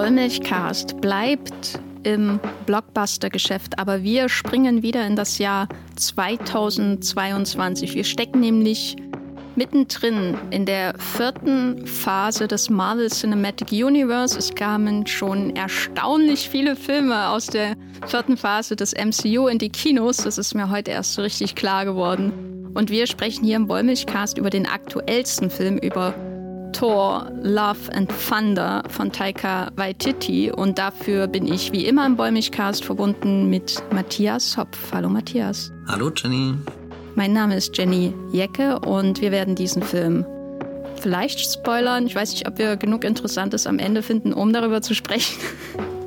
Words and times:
Wollmilchcast 0.00 0.98
bleibt 1.02 1.78
im 2.04 2.40
Blockbuster-Geschäft, 2.64 3.78
aber 3.78 4.02
wir 4.02 4.30
springen 4.30 4.82
wieder 4.82 5.06
in 5.06 5.14
das 5.14 5.36
Jahr 5.36 5.68
2022. 5.96 7.94
Wir 7.94 8.04
stecken 8.04 8.40
nämlich 8.40 8.96
mittendrin 9.56 10.38
in 10.52 10.64
der 10.64 10.94
vierten 10.98 11.86
Phase 11.86 12.48
des 12.48 12.70
Marvel 12.70 13.10
Cinematic 13.10 13.72
Universe. 13.72 14.38
Es 14.38 14.54
kamen 14.54 15.06
schon 15.06 15.54
erstaunlich 15.54 16.48
viele 16.48 16.76
Filme 16.76 17.28
aus 17.28 17.48
der 17.48 17.74
vierten 18.06 18.38
Phase 18.38 18.76
des 18.76 18.94
MCU 18.94 19.48
in 19.48 19.58
die 19.58 19.68
Kinos. 19.68 20.16
Das 20.16 20.38
ist 20.38 20.54
mir 20.54 20.70
heute 20.70 20.92
erst 20.92 21.12
so 21.12 21.20
richtig 21.20 21.56
klar 21.56 21.84
geworden. 21.84 22.72
Und 22.72 22.88
wir 22.88 23.06
sprechen 23.06 23.44
hier 23.44 23.56
im 23.56 23.68
Wollmilchcast 23.68 24.38
über 24.38 24.48
den 24.48 24.64
aktuellsten 24.66 25.50
Film, 25.50 25.76
über 25.76 26.14
Thor, 26.72 27.30
Love 27.42 27.92
and 27.92 28.10
Thunder 28.10 28.82
von 28.88 29.12
Taika 29.12 29.70
Waititi. 29.76 30.50
Und 30.50 30.78
dafür 30.78 31.26
bin 31.26 31.46
ich 31.50 31.72
wie 31.72 31.86
immer 31.86 32.06
im 32.06 32.16
Bäumigcast 32.16 32.84
verbunden 32.84 33.48
mit 33.48 33.82
Matthias 33.92 34.56
Hopf. 34.56 34.78
Hallo 34.92 35.08
Matthias. 35.08 35.72
Hallo 35.88 36.10
Jenny. 36.14 36.54
Mein 37.14 37.32
Name 37.32 37.56
ist 37.56 37.76
Jenny 37.76 38.14
Jecke 38.32 38.78
und 38.80 39.20
wir 39.20 39.32
werden 39.32 39.54
diesen 39.54 39.82
Film 39.82 40.24
vielleicht 40.96 41.40
spoilern. 41.40 42.06
Ich 42.06 42.14
weiß 42.14 42.32
nicht, 42.32 42.46
ob 42.46 42.58
wir 42.58 42.76
genug 42.76 43.04
Interessantes 43.04 43.66
am 43.66 43.78
Ende 43.78 44.02
finden, 44.02 44.32
um 44.32 44.52
darüber 44.52 44.82
zu 44.82 44.94
sprechen. 44.94 45.38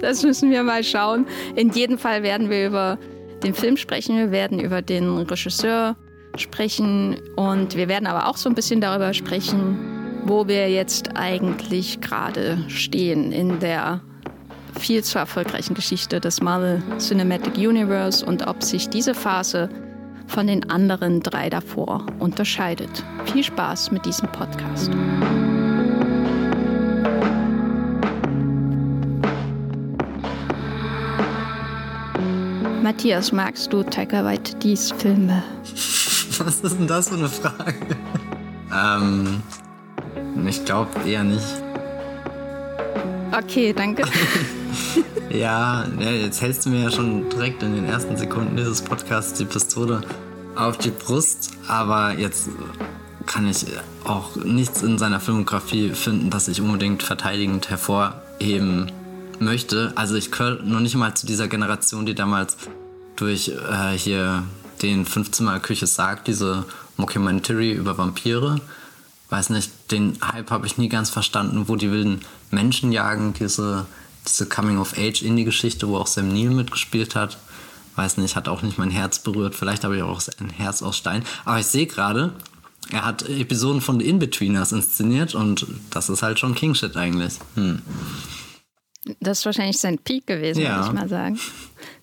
Das 0.02 0.21
müssen 0.21 0.52
wir 0.52 0.63
mal 0.63 0.84
schauen. 0.84 1.26
In 1.55 1.71
jedem 1.71 1.98
Fall 1.98 2.23
werden 2.23 2.49
wir 2.49 2.68
über 2.68 2.99
den 3.41 3.54
Film 3.54 3.77
sprechen. 3.77 4.18
Wir 4.18 4.32
werden 4.32 4.59
über 4.59 4.82
den 4.82 5.18
Regisseur 5.18 5.95
sprechen 6.35 7.21
und 7.37 7.77
wir 7.77 7.87
werden 7.87 8.05
aber 8.05 8.27
auch 8.27 8.35
so 8.35 8.49
ein 8.49 8.55
bisschen 8.55 8.82
darüber 8.82 9.13
sprechen, 9.13 9.93
wo 10.26 10.48
wir 10.48 10.70
jetzt 10.70 11.16
eigentlich 11.16 12.02
gerade 12.02 12.63
stehen 12.68 13.32
in 13.32 13.60
der 13.60 14.02
viel 14.80 15.04
zu 15.04 15.20
erfolgreichen 15.20 15.74
Geschichte 15.74 16.20
des 16.20 16.41
Marvel 16.41 16.82
Cinematic 16.98 17.57
Universe 17.57 18.26
und 18.26 18.48
ob 18.48 18.63
sich 18.63 18.90
diese 18.90 19.13
Phase 19.13 19.70
von 20.27 20.48
den 20.48 20.70
anderen 20.70 21.21
drei 21.21 21.49
davor 21.49 22.05
unterscheidet. 22.20 23.04
Viel 23.26 23.43
Spaß 23.43 23.91
mit 23.91 24.05
diesem 24.05 24.32
Podcast. 24.32 24.91
Matthias, 32.82 33.32
magst 33.32 33.71
du 33.71 33.84
Taika 33.84 34.26
Waititis 34.26 34.91
Filme? 34.91 35.43
Was 36.40 36.60
ist 36.62 36.80
denn 36.80 36.87
das 36.87 37.10
für 37.10 37.15
eine 37.15 37.30
Frage? 37.30 37.76
ähm, 38.74 39.41
ich 40.48 40.65
glaube 40.65 40.89
eher 41.07 41.23
nicht. 41.23 41.45
Okay, 43.31 43.73
danke. 43.73 44.03
ja, 45.29 45.85
jetzt 45.99 46.41
hältst 46.41 46.65
du 46.65 46.70
mir 46.70 46.84
ja 46.84 46.91
schon 46.91 47.29
direkt 47.29 47.63
in 47.63 47.75
den 47.75 47.85
ersten 47.85 48.15
Sekunden 48.15 48.55
dieses 48.55 48.81
Podcasts 48.81 49.37
die 49.37 49.45
Pistole 49.45 50.01
auf 50.55 50.77
die 50.77 50.91
Brust, 50.91 51.51
aber 51.67 52.17
jetzt 52.17 52.49
kann 53.25 53.48
ich 53.48 53.65
auch 54.03 54.35
nichts 54.35 54.84
in 54.84 54.98
seiner 54.98 55.20
Filmografie 55.20 55.91
finden, 55.91 56.29
das 56.29 56.47
ich 56.47 56.62
unbedingt 56.62 57.03
verteidigend 57.03 57.70
hervorheben 57.70 58.91
möchte. 59.40 59.93
Also 59.95 60.15
ich 60.15 60.31
gehöre 60.31 60.62
noch 60.63 60.79
nicht 60.79 60.95
mal 60.95 61.13
zu 61.15 61.25
dieser 61.25 61.47
Generation, 61.47 62.05
die 62.05 62.15
damals 62.15 62.57
durch 63.15 63.49
äh, 63.49 63.97
hier 63.97 64.44
den 64.81 65.06
Fünfzimmer 65.06 65.59
Küche 65.59 65.88
sagt, 65.88 66.28
diese 66.28 66.66
Mockumentary 66.97 67.72
über 67.72 67.97
Vampire 67.97 68.59
weiß 69.34 69.50
nicht, 69.50 69.91
den 69.91 70.19
Hype 70.22 70.51
habe 70.51 70.67
ich 70.67 70.78
nie 70.78 70.89
ganz 70.89 71.09
verstanden, 71.09 71.68
wo 71.68 71.75
die 71.75 71.90
wilden 71.90 72.22
Menschen 72.52 72.91
jagen, 72.91 73.34
diese, 73.34 73.88
diese 74.28 74.46
Coming-of-Age-Indie-Geschichte, 74.46 75.88
wo 75.88 75.97
auch 75.97 76.06
Sam 76.06 76.28
Neill 76.28 76.52
mitgespielt 76.52 77.16
hat. 77.16 77.40
Weiß 77.96 78.18
nicht, 78.18 78.35
hat 78.35 78.47
auch 78.47 78.62
nicht 78.62 78.78
mein 78.78 78.91
Herz 78.91 79.18
berührt. 79.18 79.56
Vielleicht 79.56 79.84
habe 79.85 79.97
ich 79.97 80.03
auch 80.03 80.22
ein 80.40 80.52
Herz 80.52 80.84
aus 80.84 80.97
Stein. 80.97 81.24
Aber 81.46 81.59
ich 81.59 81.66
sehe 81.66 81.88
gerade, 81.88 82.34
er 82.91 83.06
hat 83.06 83.28
Episoden 83.28 83.81
von 83.81 84.00
The 84.00 84.08
In-Betweeners 84.08 84.72
inszeniert 84.72 85.34
und 85.34 85.66
das 85.90 86.09
ist 86.09 86.22
halt 86.22 86.38
schon 86.38 86.53
King-Shit 86.53 86.96
eigentlich. 86.96 87.40
Hm. 87.56 87.81
Das 89.19 89.40
ist 89.40 89.46
wahrscheinlich 89.47 89.79
sein 89.79 89.97
Peak 89.97 90.28
gewesen, 90.28 90.62
ja. 90.62 90.75
würde 90.75 90.88
ich 90.90 90.94
mal 90.94 91.09
sagen. 91.09 91.40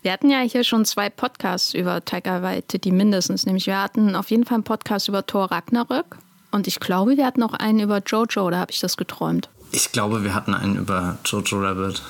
Wir 0.03 0.13
hatten 0.13 0.31
ja 0.31 0.41
hier 0.41 0.65
schon 0.65 0.85
zwei 0.85 1.11
Podcasts 1.11 1.75
über 1.75 2.05
Taika 2.05 2.43
Waititi 2.43 2.91
mindestens. 2.91 3.47
Nämlich 3.47 3.67
wir 3.69 3.81
hatten 3.81 4.17
auf 4.17 4.33
jeden 4.33 4.45
Fall 4.45 4.57
einen 4.57 4.65
Podcast 4.65 5.07
über 5.07 5.25
Thor 5.25 5.53
Ragnarök 5.53 6.19
und 6.51 6.67
ich 6.67 6.81
glaube, 6.81 7.17
wir 7.17 7.27
hatten 7.27 7.41
noch 7.41 7.55
einen 7.55 7.81
über 7.81 8.03
Jojo, 8.05 8.47
oder 8.47 8.59
habe 8.59 8.73
ich 8.73 8.81
das 8.81 8.97
geträumt? 8.97 9.49
Ich 9.73 9.93
glaube, 9.93 10.25
wir 10.25 10.35
hatten 10.35 10.55
einen 10.55 10.77
über 10.77 11.19
Jojo 11.25 11.61
Rabbit. 11.61 12.03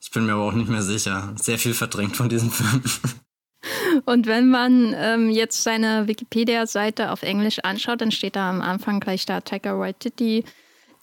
Ich 0.00 0.10
bin 0.10 0.26
mir 0.26 0.34
aber 0.34 0.44
auch 0.44 0.52
nicht 0.52 0.68
mehr 0.68 0.82
sicher. 0.82 1.32
Sehr 1.36 1.58
viel 1.58 1.74
verdrängt 1.74 2.16
von 2.16 2.28
diesem 2.28 2.50
Film. 2.50 2.82
Und 4.04 4.26
wenn 4.26 4.48
man 4.48 4.94
ähm, 4.96 5.30
jetzt 5.30 5.62
seine 5.62 6.06
Wikipedia-Seite 6.06 7.10
auf 7.10 7.22
Englisch 7.22 7.60
anschaut, 7.60 8.00
dann 8.00 8.10
steht 8.10 8.36
da 8.36 8.50
am 8.50 8.60
Anfang 8.60 9.00
gleich 9.00 9.24
da 9.24 9.40
Taika 9.40 9.78
Waititi. 9.78 10.44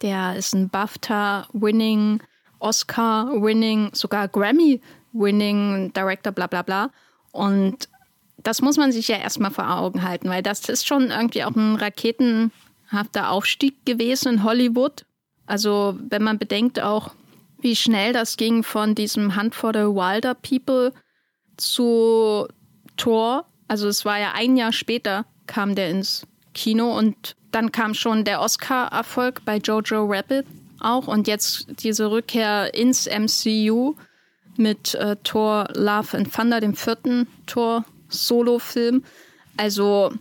Der 0.02 0.36
ist 0.36 0.53
ein 0.53 0.70
BAFTA-winning, 0.70 2.22
Oscar-winning, 2.59 3.90
sogar 3.94 4.28
Grammy-winning 4.28 5.94
Director, 5.94 6.32
bla 6.32 6.48
bla 6.48 6.62
bla. 6.62 6.92
Und 7.32 7.90
das 8.44 8.62
muss 8.62 8.78
man 8.78 8.91
sich 8.91 9.07
ja 9.07 9.18
erstmal 9.18 9.52
vor 9.52 9.69
Augen 9.69 10.03
halten, 10.03 10.29
weil 10.29 10.44
das 10.44 10.68
ist 10.69 10.88
schon 10.88 11.12
irgendwie 11.12 11.44
auch 11.44 11.56
ein 11.56 11.75
raketenhafter 11.75 13.29
Aufstieg 13.29 13.85
gewesen 13.85 14.34
in 14.34 14.44
Hollywood. 14.44 15.06
Also 15.46 15.97
wenn 16.09 16.24
man 16.24 16.38
bedenkt 16.38 16.79
auch, 16.81 17.12
wie 17.59 17.75
schnell 17.75 18.13
das 18.13 18.38
ging 18.38 18.63
von 18.63 18.96
diesem 18.96 19.35
Hunt 19.35 19.53
for 19.53 19.72
the 19.74 19.81
Wilder 19.81 20.34
People 20.34 20.94
zu 21.57 22.47
Thor. 22.97 23.46
Also 23.68 23.88
es 23.88 24.03
war 24.06 24.19
ja 24.19 24.31
ein 24.34 24.58
Jahr 24.58 24.73
später 24.73 25.25
kam 25.47 25.75
der 25.75 25.90
ins 25.90 26.25
Kino 26.53 26.97
und 26.97 27.35
dann 27.52 27.72
kam 27.72 27.94
schon 27.94 28.23
der 28.23 28.41
Oscar-Erfolg 28.41 29.44
bei 29.46 29.58
Jojo 29.58 30.06
Rabbit 30.06 30.46
auch 30.79 31.08
und 31.08 31.28
jetzt 31.28 31.68
diese 31.84 32.09
Rückkehr 32.09 32.73
ins 32.73 33.08
MCU 33.08 33.96
mit 34.58 34.96
äh, 34.96 35.16
Thor 35.23 35.68
Love 35.73 36.18
and 36.18 36.34
Thunder, 36.34 36.59
dem 36.59 36.75
vierten 36.75 37.28
Thor 37.46 37.85
Solo-Film. 38.12 39.04
Also, 39.58 40.14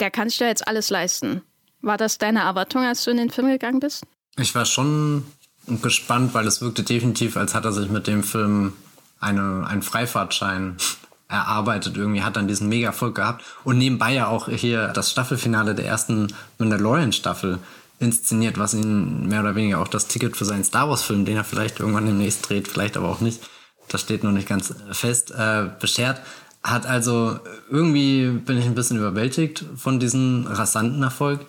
der 0.00 0.10
kann 0.10 0.28
sich 0.28 0.38
da 0.38 0.46
jetzt 0.46 0.66
alles 0.66 0.90
leisten. 0.90 1.42
War 1.82 1.96
das 1.96 2.18
deine 2.18 2.40
Erwartung, 2.40 2.82
als 2.82 3.04
du 3.04 3.10
in 3.10 3.16
den 3.16 3.30
Film 3.30 3.48
gegangen 3.48 3.80
bist? 3.80 4.04
Ich 4.38 4.54
war 4.54 4.64
schon 4.64 5.24
gespannt, 5.66 6.34
weil 6.34 6.46
es 6.46 6.60
wirkte 6.60 6.82
definitiv, 6.82 7.36
als 7.36 7.54
hat 7.54 7.64
er 7.64 7.72
sich 7.72 7.90
mit 7.90 8.06
dem 8.06 8.22
Film 8.22 8.72
eine, 9.20 9.66
einen 9.66 9.82
Freifahrtschein 9.82 10.76
erarbeitet. 11.28 11.96
Irgendwie 11.96 12.22
hat 12.22 12.36
dann 12.36 12.48
diesen 12.48 12.68
Mega-Erfolg 12.68 13.14
gehabt. 13.14 13.44
Und 13.64 13.78
nebenbei 13.78 14.12
ja 14.14 14.28
auch 14.28 14.48
hier 14.48 14.88
das 14.88 15.10
Staffelfinale 15.10 15.74
der 15.74 15.86
ersten 15.86 16.32
Mandalorian-Staffel 16.58 17.58
inszeniert, 17.98 18.58
was 18.58 18.74
ihn 18.74 19.26
mehr 19.26 19.40
oder 19.40 19.54
weniger 19.54 19.80
auch 19.80 19.88
das 19.88 20.06
Ticket 20.06 20.36
für 20.36 20.44
seinen 20.44 20.64
Star 20.64 20.88
Wars-Film, 20.88 21.24
den 21.24 21.36
er 21.36 21.44
vielleicht 21.44 21.80
irgendwann 21.80 22.06
demnächst 22.06 22.48
dreht, 22.48 22.68
vielleicht 22.68 22.96
aber 22.96 23.08
auch 23.08 23.20
nicht, 23.20 23.40
das 23.88 24.02
steht 24.02 24.22
noch 24.22 24.32
nicht 24.32 24.48
ganz 24.48 24.74
fest, 24.92 25.30
äh, 25.30 25.70
beschert 25.80 26.20
hat 26.66 26.84
also 26.84 27.38
irgendwie 27.70 28.28
bin 28.28 28.58
ich 28.58 28.66
ein 28.66 28.74
bisschen 28.74 28.98
überwältigt 28.98 29.64
von 29.76 30.00
diesem 30.00 30.46
rasanten 30.48 31.02
Erfolg, 31.02 31.40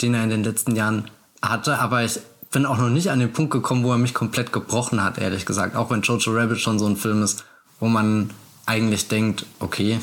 den 0.00 0.14
er 0.14 0.22
in 0.22 0.30
den 0.30 0.44
letzten 0.44 0.76
Jahren 0.76 1.10
hatte, 1.42 1.78
aber 1.78 2.04
ich 2.04 2.20
bin 2.52 2.64
auch 2.64 2.78
noch 2.78 2.88
nicht 2.88 3.10
an 3.10 3.18
den 3.18 3.32
Punkt 3.32 3.50
gekommen, 3.50 3.82
wo 3.82 3.90
er 3.90 3.98
mich 3.98 4.14
komplett 4.14 4.52
gebrochen 4.52 5.02
hat, 5.02 5.18
ehrlich 5.18 5.44
gesagt. 5.44 5.74
Auch 5.74 5.90
wenn 5.90 6.02
Jojo 6.02 6.32
Rabbit 6.32 6.60
schon 6.60 6.78
so 6.78 6.86
ein 6.86 6.96
Film 6.96 7.22
ist, 7.24 7.44
wo 7.80 7.88
man 7.88 8.30
eigentlich 8.64 9.08
denkt, 9.08 9.44
okay, 9.58 9.98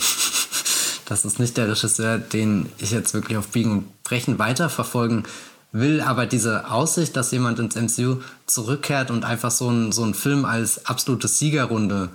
das 1.06 1.24
ist 1.24 1.40
nicht 1.40 1.56
der 1.56 1.70
Regisseur, 1.70 2.18
den 2.18 2.70
ich 2.78 2.92
jetzt 2.92 3.14
wirklich 3.14 3.38
auf 3.38 3.48
Biegen 3.48 3.72
und 3.72 4.04
Brechen 4.04 4.38
weiterverfolgen 4.38 5.24
will, 5.72 6.02
aber 6.02 6.26
diese 6.26 6.70
Aussicht, 6.70 7.16
dass 7.16 7.32
jemand 7.32 7.58
ins 7.60 7.76
MCU 7.76 8.18
zurückkehrt 8.46 9.12
und 9.12 9.24
einfach 9.24 9.52
so 9.52 9.70
ein, 9.70 9.94
so 9.94 10.12
Film 10.12 10.44
als 10.44 10.86
absolute 10.86 11.30
Siegerrunde 11.30 12.10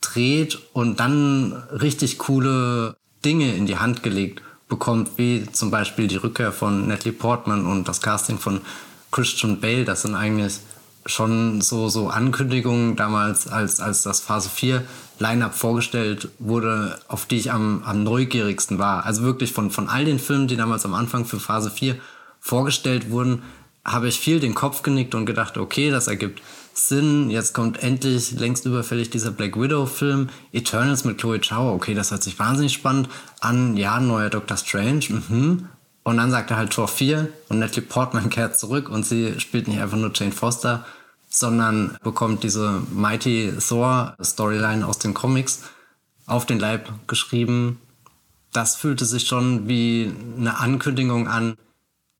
dreht 0.00 0.58
und 0.72 1.00
dann 1.00 1.52
richtig 1.70 2.18
coole 2.18 2.96
Dinge 3.24 3.54
in 3.54 3.66
die 3.66 3.78
Hand 3.78 4.02
gelegt 4.02 4.42
bekommt, 4.68 5.10
wie 5.16 5.46
zum 5.52 5.70
Beispiel 5.70 6.08
die 6.08 6.16
Rückkehr 6.16 6.50
von 6.50 6.88
Natalie 6.88 7.12
Portman 7.12 7.66
und 7.66 7.88
das 7.88 8.00
Casting 8.00 8.38
von 8.38 8.62
Christian 9.10 9.60
Bale. 9.60 9.84
Das 9.84 10.02
sind 10.02 10.14
eigentlich 10.14 10.60
schon 11.04 11.60
so, 11.60 11.88
so 11.88 12.08
Ankündigungen 12.08 12.96
damals, 12.96 13.48
als, 13.48 13.80
als 13.80 14.02
das 14.02 14.20
Phase 14.20 14.48
4 14.48 14.82
Line-Up 15.18 15.54
vorgestellt 15.54 16.30
wurde, 16.38 16.98
auf 17.08 17.26
die 17.26 17.36
ich 17.36 17.52
am, 17.52 17.82
am 17.84 18.02
neugierigsten 18.02 18.78
war. 18.78 19.04
Also 19.04 19.22
wirklich 19.22 19.52
von, 19.52 19.70
von 19.70 19.88
all 19.88 20.04
den 20.04 20.18
Filmen, 20.18 20.48
die 20.48 20.56
damals 20.56 20.84
am 20.84 20.94
Anfang 20.94 21.24
für 21.24 21.38
Phase 21.38 21.70
4 21.70 21.96
vorgestellt 22.40 23.10
wurden, 23.10 23.42
habe 23.84 24.08
ich 24.08 24.18
viel 24.18 24.40
den 24.40 24.54
Kopf 24.54 24.82
genickt 24.82 25.14
und 25.14 25.26
gedacht, 25.26 25.58
okay, 25.58 25.90
das 25.90 26.06
ergibt 26.06 26.40
Sinn. 26.74 27.30
Jetzt 27.30 27.54
kommt 27.54 27.82
endlich 27.82 28.32
längst 28.32 28.66
überfällig 28.66 29.10
dieser 29.10 29.30
Black 29.30 29.60
Widow-Film. 29.60 30.28
Eternals 30.52 31.04
mit 31.04 31.18
Chloe 31.18 31.40
Chow. 31.40 31.74
Okay, 31.74 31.94
das 31.94 32.10
hört 32.10 32.22
sich 32.22 32.38
wahnsinnig 32.38 32.72
spannend 32.72 33.08
an. 33.40 33.76
Ja, 33.76 34.00
neuer 34.00 34.30
Doctor 34.30 34.56
Strange. 34.56 35.04
Mhm. 35.08 35.68
Und 36.04 36.16
dann 36.16 36.30
sagt 36.30 36.50
er 36.50 36.56
halt 36.56 36.72
Tor 36.72 36.88
4 36.88 37.28
und 37.48 37.58
Natalie 37.58 37.86
Portman 37.86 38.30
kehrt 38.30 38.58
zurück 38.58 38.88
und 38.88 39.06
sie 39.06 39.38
spielt 39.38 39.68
nicht 39.68 39.80
einfach 39.80 39.96
nur 39.96 40.12
Jane 40.14 40.32
Foster, 40.32 40.84
sondern 41.28 41.96
bekommt 42.02 42.42
diese 42.42 42.82
Mighty 42.92 43.52
Thor 43.66 44.16
Storyline 44.22 44.86
aus 44.86 44.98
den 44.98 45.14
Comics 45.14 45.62
auf 46.26 46.46
den 46.46 46.58
Leib 46.58 46.90
geschrieben. 47.06 47.80
Das 48.52 48.76
fühlte 48.76 49.06
sich 49.06 49.26
schon 49.26 49.68
wie 49.68 50.12
eine 50.36 50.58
Ankündigung 50.58 51.28
an, 51.28 51.56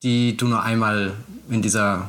die 0.02 0.36
du 0.36 0.48
nur 0.48 0.62
einmal 0.62 1.12
in 1.50 1.62
dieser 1.62 2.08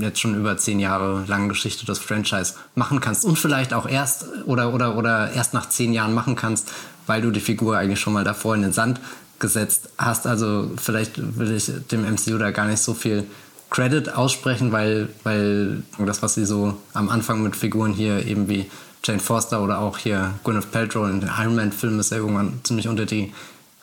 jetzt 0.00 0.20
schon 0.20 0.34
über 0.34 0.56
zehn 0.56 0.80
Jahre 0.80 1.24
langen 1.26 1.48
Geschichte 1.48 1.84
des 1.84 1.98
Franchise 1.98 2.54
machen 2.74 3.00
kannst 3.00 3.24
und 3.24 3.38
vielleicht 3.38 3.74
auch 3.74 3.86
erst 3.86 4.24
oder 4.46 4.72
oder 4.72 4.96
oder 4.96 5.32
erst 5.32 5.52
nach 5.54 5.68
zehn 5.68 5.92
Jahren 5.92 6.14
machen 6.14 6.36
kannst, 6.36 6.70
weil 7.06 7.20
du 7.20 7.30
die 7.30 7.40
Figur 7.40 7.76
eigentlich 7.76 8.00
schon 8.00 8.12
mal 8.12 8.24
davor 8.24 8.54
in 8.54 8.62
den 8.62 8.72
Sand 8.72 9.00
gesetzt 9.38 9.90
hast. 9.98 10.26
Also 10.26 10.70
vielleicht 10.76 11.38
will 11.38 11.52
ich 11.52 11.70
dem 11.90 12.02
MCU 12.02 12.38
da 12.38 12.50
gar 12.50 12.66
nicht 12.66 12.80
so 12.80 12.94
viel 12.94 13.26
Credit 13.70 14.14
aussprechen, 14.14 14.72
weil, 14.72 15.08
weil 15.22 15.82
das, 15.98 16.22
was 16.22 16.34
sie 16.34 16.44
so 16.44 16.76
am 16.92 17.08
Anfang 17.08 17.42
mit 17.42 17.56
Figuren 17.56 17.92
hier 17.92 18.26
eben 18.26 18.48
wie 18.48 18.70
Jane 19.04 19.20
Foster 19.20 19.62
oder 19.62 19.78
auch 19.78 19.98
hier 19.98 20.34
Gwyneth 20.44 20.70
Paltrow 20.72 21.08
in 21.08 21.20
den 21.20 21.30
Iron 21.38 21.54
Man-Film 21.54 21.98
ist 22.00 22.10
ja 22.10 22.18
irgendwann 22.18 22.60
ziemlich 22.64 22.88
unter 22.88 23.06
die 23.06 23.32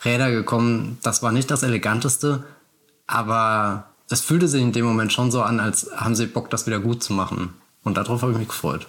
Räder 0.04 0.30
gekommen. 0.30 0.98
Das 1.02 1.22
war 1.22 1.32
nicht 1.32 1.50
das 1.50 1.62
Eleganteste, 1.62 2.44
aber 3.06 3.84
es 4.10 4.20
fühlte 4.20 4.48
sich 4.48 4.62
in 4.62 4.72
dem 4.72 4.84
Moment 4.84 5.12
schon 5.12 5.30
so 5.30 5.42
an, 5.42 5.60
als 5.60 5.90
haben 5.94 6.14
sie 6.14 6.26
Bock, 6.26 6.50
das 6.50 6.66
wieder 6.66 6.80
gut 6.80 7.02
zu 7.02 7.12
machen. 7.12 7.54
Und 7.84 7.96
darauf 7.96 8.22
habe 8.22 8.32
ich 8.32 8.38
mich 8.38 8.48
gefreut. 8.48 8.86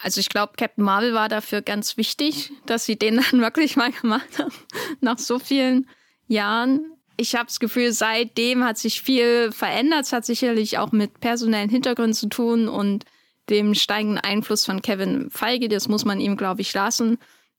Also 0.00 0.20
ich 0.20 0.28
glaube, 0.28 0.52
Captain 0.56 0.84
Marvel 0.84 1.12
war 1.12 1.28
dafür 1.28 1.60
ganz 1.60 1.96
wichtig, 1.96 2.52
dass 2.66 2.84
sie 2.84 2.96
den 2.96 3.16
dann 3.16 3.40
wirklich 3.40 3.76
mal 3.76 3.90
gemacht 3.90 4.38
haben, 4.38 4.52
nach 5.00 5.18
so 5.18 5.38
vielen 5.38 5.88
Jahren 6.28 6.92
ich 7.20 7.34
habe 7.34 7.46
das 7.46 7.58
Gefühl, 7.58 7.92
seitdem 7.92 8.64
hat 8.64 8.78
sich 8.78 9.02
viel 9.02 9.50
verändert. 9.50 10.04
Es 10.04 10.12
hat 10.12 10.24
sicherlich 10.24 10.78
auch 10.78 10.92
mit 10.92 11.18
personellen 11.20 11.68
Hintergründen 11.68 12.14
zu 12.14 12.28
tun 12.28 12.68
und 12.68 13.04
dem 13.50 13.74
steigenden 13.74 14.18
Einfluss 14.18 14.64
von 14.64 14.82
Kevin 14.82 15.28
Feige. 15.30 15.68
Das 15.68 15.88
muss 15.88 16.04
man 16.04 16.20
ihm, 16.20 16.36
glaube 16.36 16.60
ich, 16.60 16.72
lassen. 16.72 17.18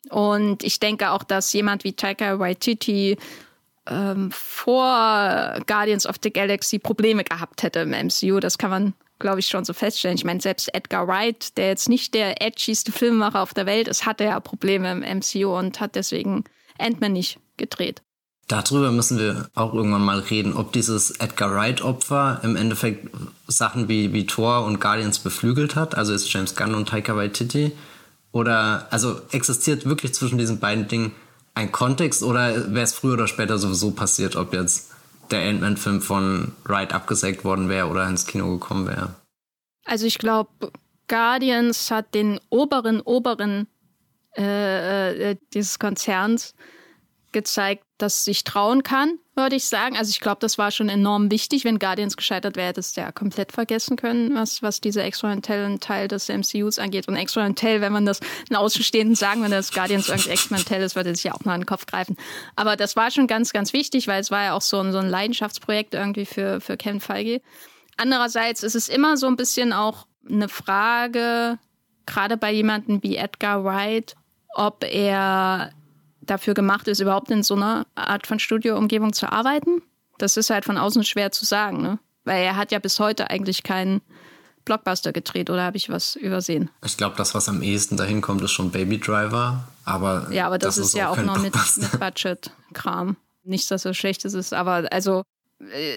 Und 0.10 0.64
ich 0.64 0.80
denke 0.80 1.12
auch, 1.12 1.24
dass 1.24 1.52
jemand 1.52 1.84
wie 1.84 1.92
Taika 1.92 2.40
Waititi 2.40 3.18
ähm, 3.88 4.32
vor 4.32 5.60
Guardians 5.68 6.06
of 6.06 6.18
the 6.22 6.32
Galaxy 6.32 6.80
Probleme 6.80 7.24
gehabt 7.24 7.64
hätte 7.64 7.80
im 7.80 7.90
MCU. 7.90 8.40
Das 8.40 8.58
kann 8.58 8.70
man, 8.70 8.94
glaube 9.20 9.40
ich, 9.40 9.48
schon 9.48 9.66
so 9.66 9.74
feststellen. 9.74 10.18
Ich 10.18 10.26
meine, 10.26 10.42
selbst 10.42 10.74
Edgar 10.74 11.08
Wright, 11.08 11.58
der 11.58 11.68
jetzt 11.68 11.90
nicht 11.90 12.14
der 12.14 12.42
edgyste 12.42 12.92
Filmemacher 12.92 13.42
auf 13.42 13.54
der 13.54 13.66
Welt 13.66 13.88
ist, 13.88 14.06
hatte 14.06 14.26
ja 14.26 14.40
Probleme 14.40 14.92
im 14.92 15.20
MCU 15.20 15.58
und 15.58 15.80
hat 15.80 15.96
deswegen 15.96 16.44
Ant-Man 16.78 17.14
nicht 17.14 17.40
gedreht. 17.58 18.02
Darüber 18.50 18.92
müssen 18.92 19.20
wir 19.20 19.48
auch 19.54 19.76
irgendwann 19.76 20.04
mal 20.04 20.20
reden, 20.20 20.54
ob 20.54 20.72
dieses 20.74 21.12
Edgar 21.12 21.54
Wright-Opfer 21.54 22.40
im 22.42 22.56
Endeffekt 22.56 23.08
Sachen 23.48 23.88
wie, 23.88 24.12
wie 24.12 24.26
Thor 24.26 24.66
und 24.66 24.82
Guardians 24.82 25.20
beflügelt 25.20 25.76
hat, 25.76 25.94
also 25.94 26.14
ist 26.14 26.34
James 26.34 26.56
Gunn 26.56 26.74
und 26.74 26.90
Taika 26.90 27.16
Waititi, 27.16 27.74
oder 28.32 28.88
also 28.90 29.22
existiert 29.32 29.86
wirklich 29.86 30.16
zwischen 30.16 30.40
diesen 30.40 30.60
beiden 30.60 30.88
Dingen 30.88 31.12
ein 31.60 31.72
Kontext 31.72 32.24
oder 32.24 32.74
wäre 32.74 32.84
es 32.84 32.94
früher 32.94 33.14
oder 33.14 33.28
später 33.28 33.58
sowieso 33.58 33.92
passiert, 33.92 34.36
ob 34.36 34.54
jetzt 34.54 34.92
der 35.30 35.48
Ant-Man-Film 35.48 36.02
von 36.02 36.54
Wright 36.64 36.94
abgesägt 36.94 37.44
worden 37.44 37.70
wäre 37.70 37.88
oder 37.88 38.08
ins 38.08 38.26
Kino 38.26 38.50
gekommen 38.54 38.88
wäre? 38.88 39.16
Also 39.86 40.06
ich 40.06 40.18
glaube, 40.18 40.72
Guardians 41.08 41.92
hat 41.92 42.14
den 42.16 42.40
oberen, 42.50 43.02
oberen 43.02 43.68
äh, 44.38 45.32
äh, 45.32 45.36
dieses 45.54 45.80
Konzerns 45.80 46.54
gezeigt, 47.32 47.84
dass 47.98 48.24
sich 48.24 48.44
trauen 48.44 48.84
kann, 48.84 49.20
würde 49.36 49.56
ich 49.56 49.66
sagen. 49.66 49.98
Also 49.98 50.10
ich 50.10 50.20
glaube, 50.20 50.40
das 50.40 50.58
war 50.58 50.72
schon 50.72 50.90
enorm 50.90 51.32
wichtig. 51.32 51.66
Wenn 51.66 51.80
Guardians 51.80 52.18
gescheitert 52.18 52.56
wäre, 52.56 52.70
hätte 52.70 52.80
es 52.80 52.96
ja 52.96 53.12
komplett 53.12 53.52
vergessen 53.52 53.98
können, 53.98 54.36
was, 54.36 54.62
was 54.64 54.82
dieser 54.82 55.04
experimentellen 55.04 55.80
Teil 55.80 56.08
des 56.08 56.30
MCUs 56.30 56.80
angeht. 56.80 57.08
Und 57.08 57.16
experimentell, 57.16 57.82
wenn 57.82 57.92
man 57.92 58.06
das 58.06 58.20
einen 58.50 58.58
Außenstehenden 58.58 59.16
sagen, 59.16 59.44
wenn 59.44 59.52
das 59.52 59.72
Guardians 59.72 60.10
irgendwie 60.10 60.30
experimentell 60.30 60.82
ist, 60.82 60.96
würde 60.96 61.14
sich 61.14 61.26
ja 61.26 61.34
auch 61.34 61.46
mal 61.46 61.56
in 61.56 61.62
den 61.62 61.68
Kopf 61.68 61.86
greifen. 61.86 62.18
Aber 62.56 62.76
das 62.76 62.96
war 62.96 63.12
schon 63.12 63.28
ganz, 63.28 63.54
ganz 63.54 63.74
wichtig, 63.74 64.08
weil 64.08 64.22
es 64.22 64.32
war 64.32 64.44
ja 64.44 64.54
auch 64.54 64.62
so 64.62 64.80
ein, 64.80 64.92
so 64.92 64.98
ein 64.98 65.10
Leidenschaftsprojekt 65.10 65.94
irgendwie 65.94 66.26
für, 66.26 66.62
für 66.62 66.78
Kevin 66.78 67.02
Feige. 67.02 67.42
Andererseits 67.98 68.64
ist 68.64 68.76
es 68.76 68.88
immer 68.88 69.18
so 69.18 69.28
ein 69.28 69.36
bisschen 69.36 69.74
auch 69.74 70.08
eine 70.28 70.48
Frage, 70.48 71.60
gerade 72.06 72.38
bei 72.38 72.52
jemandem 72.52 73.04
wie 73.04 73.18
Edgar 73.18 73.64
Wright, 73.64 74.16
ob 74.56 74.84
er 74.84 75.72
dafür 76.30 76.54
gemacht 76.54 76.88
ist, 76.88 77.00
überhaupt 77.00 77.32
in 77.32 77.44
so 77.44 77.56
einer 77.56 77.86
Art 77.96 78.28
von 78.28 78.40
Studioumgebung 78.40 79.14
zu 79.14 79.32
arbeiten. 79.32 79.82
Das 80.18 80.38
ist 80.38 80.50
halt 80.50 80.66
von 80.66 80.78
außen 80.78 81.04
schwer 81.04 81.32
zu 81.32 81.46
sagen, 81.46 81.82
ne? 81.82 82.00
Weil 82.26 82.44
er 82.44 82.56
hat 82.58 82.72
ja 82.72 82.80
bis 82.80 83.00
heute 83.00 83.30
eigentlich 83.30 83.64
keinen 83.64 84.02
Blockbuster 84.66 85.12
gedreht 85.12 85.50
oder 85.50 85.64
habe 85.64 85.78
ich 85.78 85.90
was 85.90 86.16
übersehen? 86.16 86.70
Ich 86.86 86.98
glaube, 86.98 87.16
das, 87.16 87.34
was 87.34 87.50
am 87.50 87.64
ehesten 87.64 87.98
dahin 87.98 88.22
kommt, 88.22 88.42
ist 88.44 88.52
schon 88.52 88.72
Baby 88.72 89.00
Driver. 89.00 89.68
Aber 89.84 90.28
ja, 90.32 90.46
aber 90.46 90.60
das, 90.60 90.76
das 90.76 90.86
ist, 90.86 90.90
ist, 90.90 90.96
ja 90.96 91.10
auch, 91.10 91.18
auch 91.18 91.24
noch 91.24 91.42
mit, 91.42 91.56
mit 91.78 92.00
Budget-Kram. 92.00 93.16
Nicht, 93.44 93.72
dass 93.72 93.86
es 93.86 93.98
schlecht 93.98 94.26
ist, 94.26 94.54
aber 94.54 94.88
also, 94.92 95.24
äh, 95.60 95.96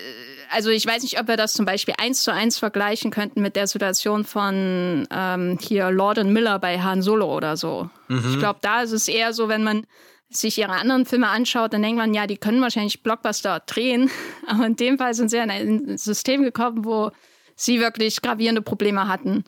also 0.51 0.71
ich 0.71 0.87
weiß 0.87 1.03
nicht, 1.03 1.21
ob 1.21 1.29
wir 1.29 1.37
das 1.37 1.53
zum 1.53 1.67
Beispiel 1.67 1.95
eins 1.99 2.23
zu 2.23 2.33
eins 2.33 2.59
vergleichen 2.59 3.11
könnten 3.11 3.43
mit 3.43 3.57
der 3.57 3.67
Situation 3.67 4.25
von 4.25 5.07
ähm, 5.11 5.59
hier 5.61 5.91
Lord 5.91 6.19
and 6.19 6.31
Miller 6.31 6.59
bei 6.59 6.81
Han 6.81 7.03
Solo 7.03 7.37
oder 7.37 7.59
so. 7.59 7.91
Mhm. 8.09 8.31
Ich 8.31 8.39
glaube, 8.39 8.61
da 8.63 8.83
ist 8.83 8.93
es 8.93 9.09
eher 9.09 9.35
so, 9.35 9.49
wenn 9.49 9.65
man 9.65 9.87
sich 10.37 10.59
ihre 10.59 10.73
anderen 10.73 11.07
Filme 11.07 11.29
anschaut, 11.29 11.73
dann 11.73 11.83
denkt 11.83 11.99
man, 11.99 12.15
ja, 12.15 12.27
die 12.27 12.37
können 12.37 12.61
wahrscheinlich 12.61 13.03
Blockbuster 13.03 13.61
drehen. 13.61 14.11
Aber 14.47 14.67
in 14.67 14.77
dem 14.77 14.99
Fall 14.99 15.15
sind 15.15 15.31
sie 15.31 15.39
in 15.39 15.51
ein 15.51 15.99
System 15.99 16.43
gekommen, 16.43 16.85
wo 16.85 17.11
sie 17.57 17.81
wirklich 17.81 18.23
gravierende 18.23 18.63
Probleme 18.63 19.09
hatten 19.09 19.45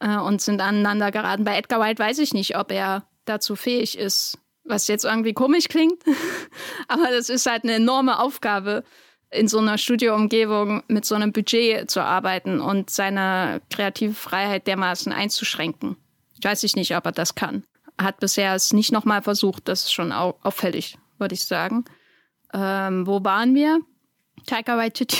äh, 0.00 0.16
und 0.16 0.40
sind 0.40 0.60
aneinander 0.60 1.10
geraten. 1.10 1.44
Bei 1.44 1.56
Edgar 1.56 1.80
White 1.80 2.02
weiß 2.02 2.18
ich 2.18 2.34
nicht, 2.34 2.56
ob 2.56 2.72
er 2.72 3.06
dazu 3.24 3.56
fähig 3.56 3.98
ist, 3.98 4.38
was 4.64 4.88
jetzt 4.88 5.04
irgendwie 5.04 5.32
komisch 5.32 5.68
klingt. 5.68 6.02
Aber 6.88 7.10
das 7.10 7.28
ist 7.28 7.46
halt 7.46 7.64
eine 7.64 7.74
enorme 7.74 8.18
Aufgabe, 8.18 8.84
in 9.30 9.48
so 9.48 9.58
einer 9.58 9.76
Studioumgebung 9.76 10.84
mit 10.86 11.04
so 11.04 11.16
einem 11.16 11.32
Budget 11.32 11.90
zu 11.90 12.00
arbeiten 12.00 12.60
und 12.60 12.90
seine 12.90 13.60
kreative 13.70 14.14
Freiheit 14.14 14.68
dermaßen 14.68 15.12
einzuschränken. 15.12 15.96
Ich 16.38 16.44
weiß 16.44 16.62
nicht, 16.76 16.96
ob 16.96 17.06
er 17.06 17.12
das 17.12 17.34
kann 17.34 17.64
hat 17.98 18.20
bisher 18.20 18.54
es 18.54 18.72
nicht 18.72 18.92
nochmal 18.92 19.22
versucht. 19.22 19.68
Das 19.68 19.84
ist 19.84 19.92
schon 19.92 20.12
au 20.12 20.38
auffällig, 20.42 20.98
würde 21.18 21.34
ich 21.34 21.44
sagen. 21.44 21.84
Ähm, 22.52 23.06
wo 23.06 23.22
waren 23.24 23.54
wir? 23.54 23.80
Taika 24.46 24.76
Waititi. 24.76 25.18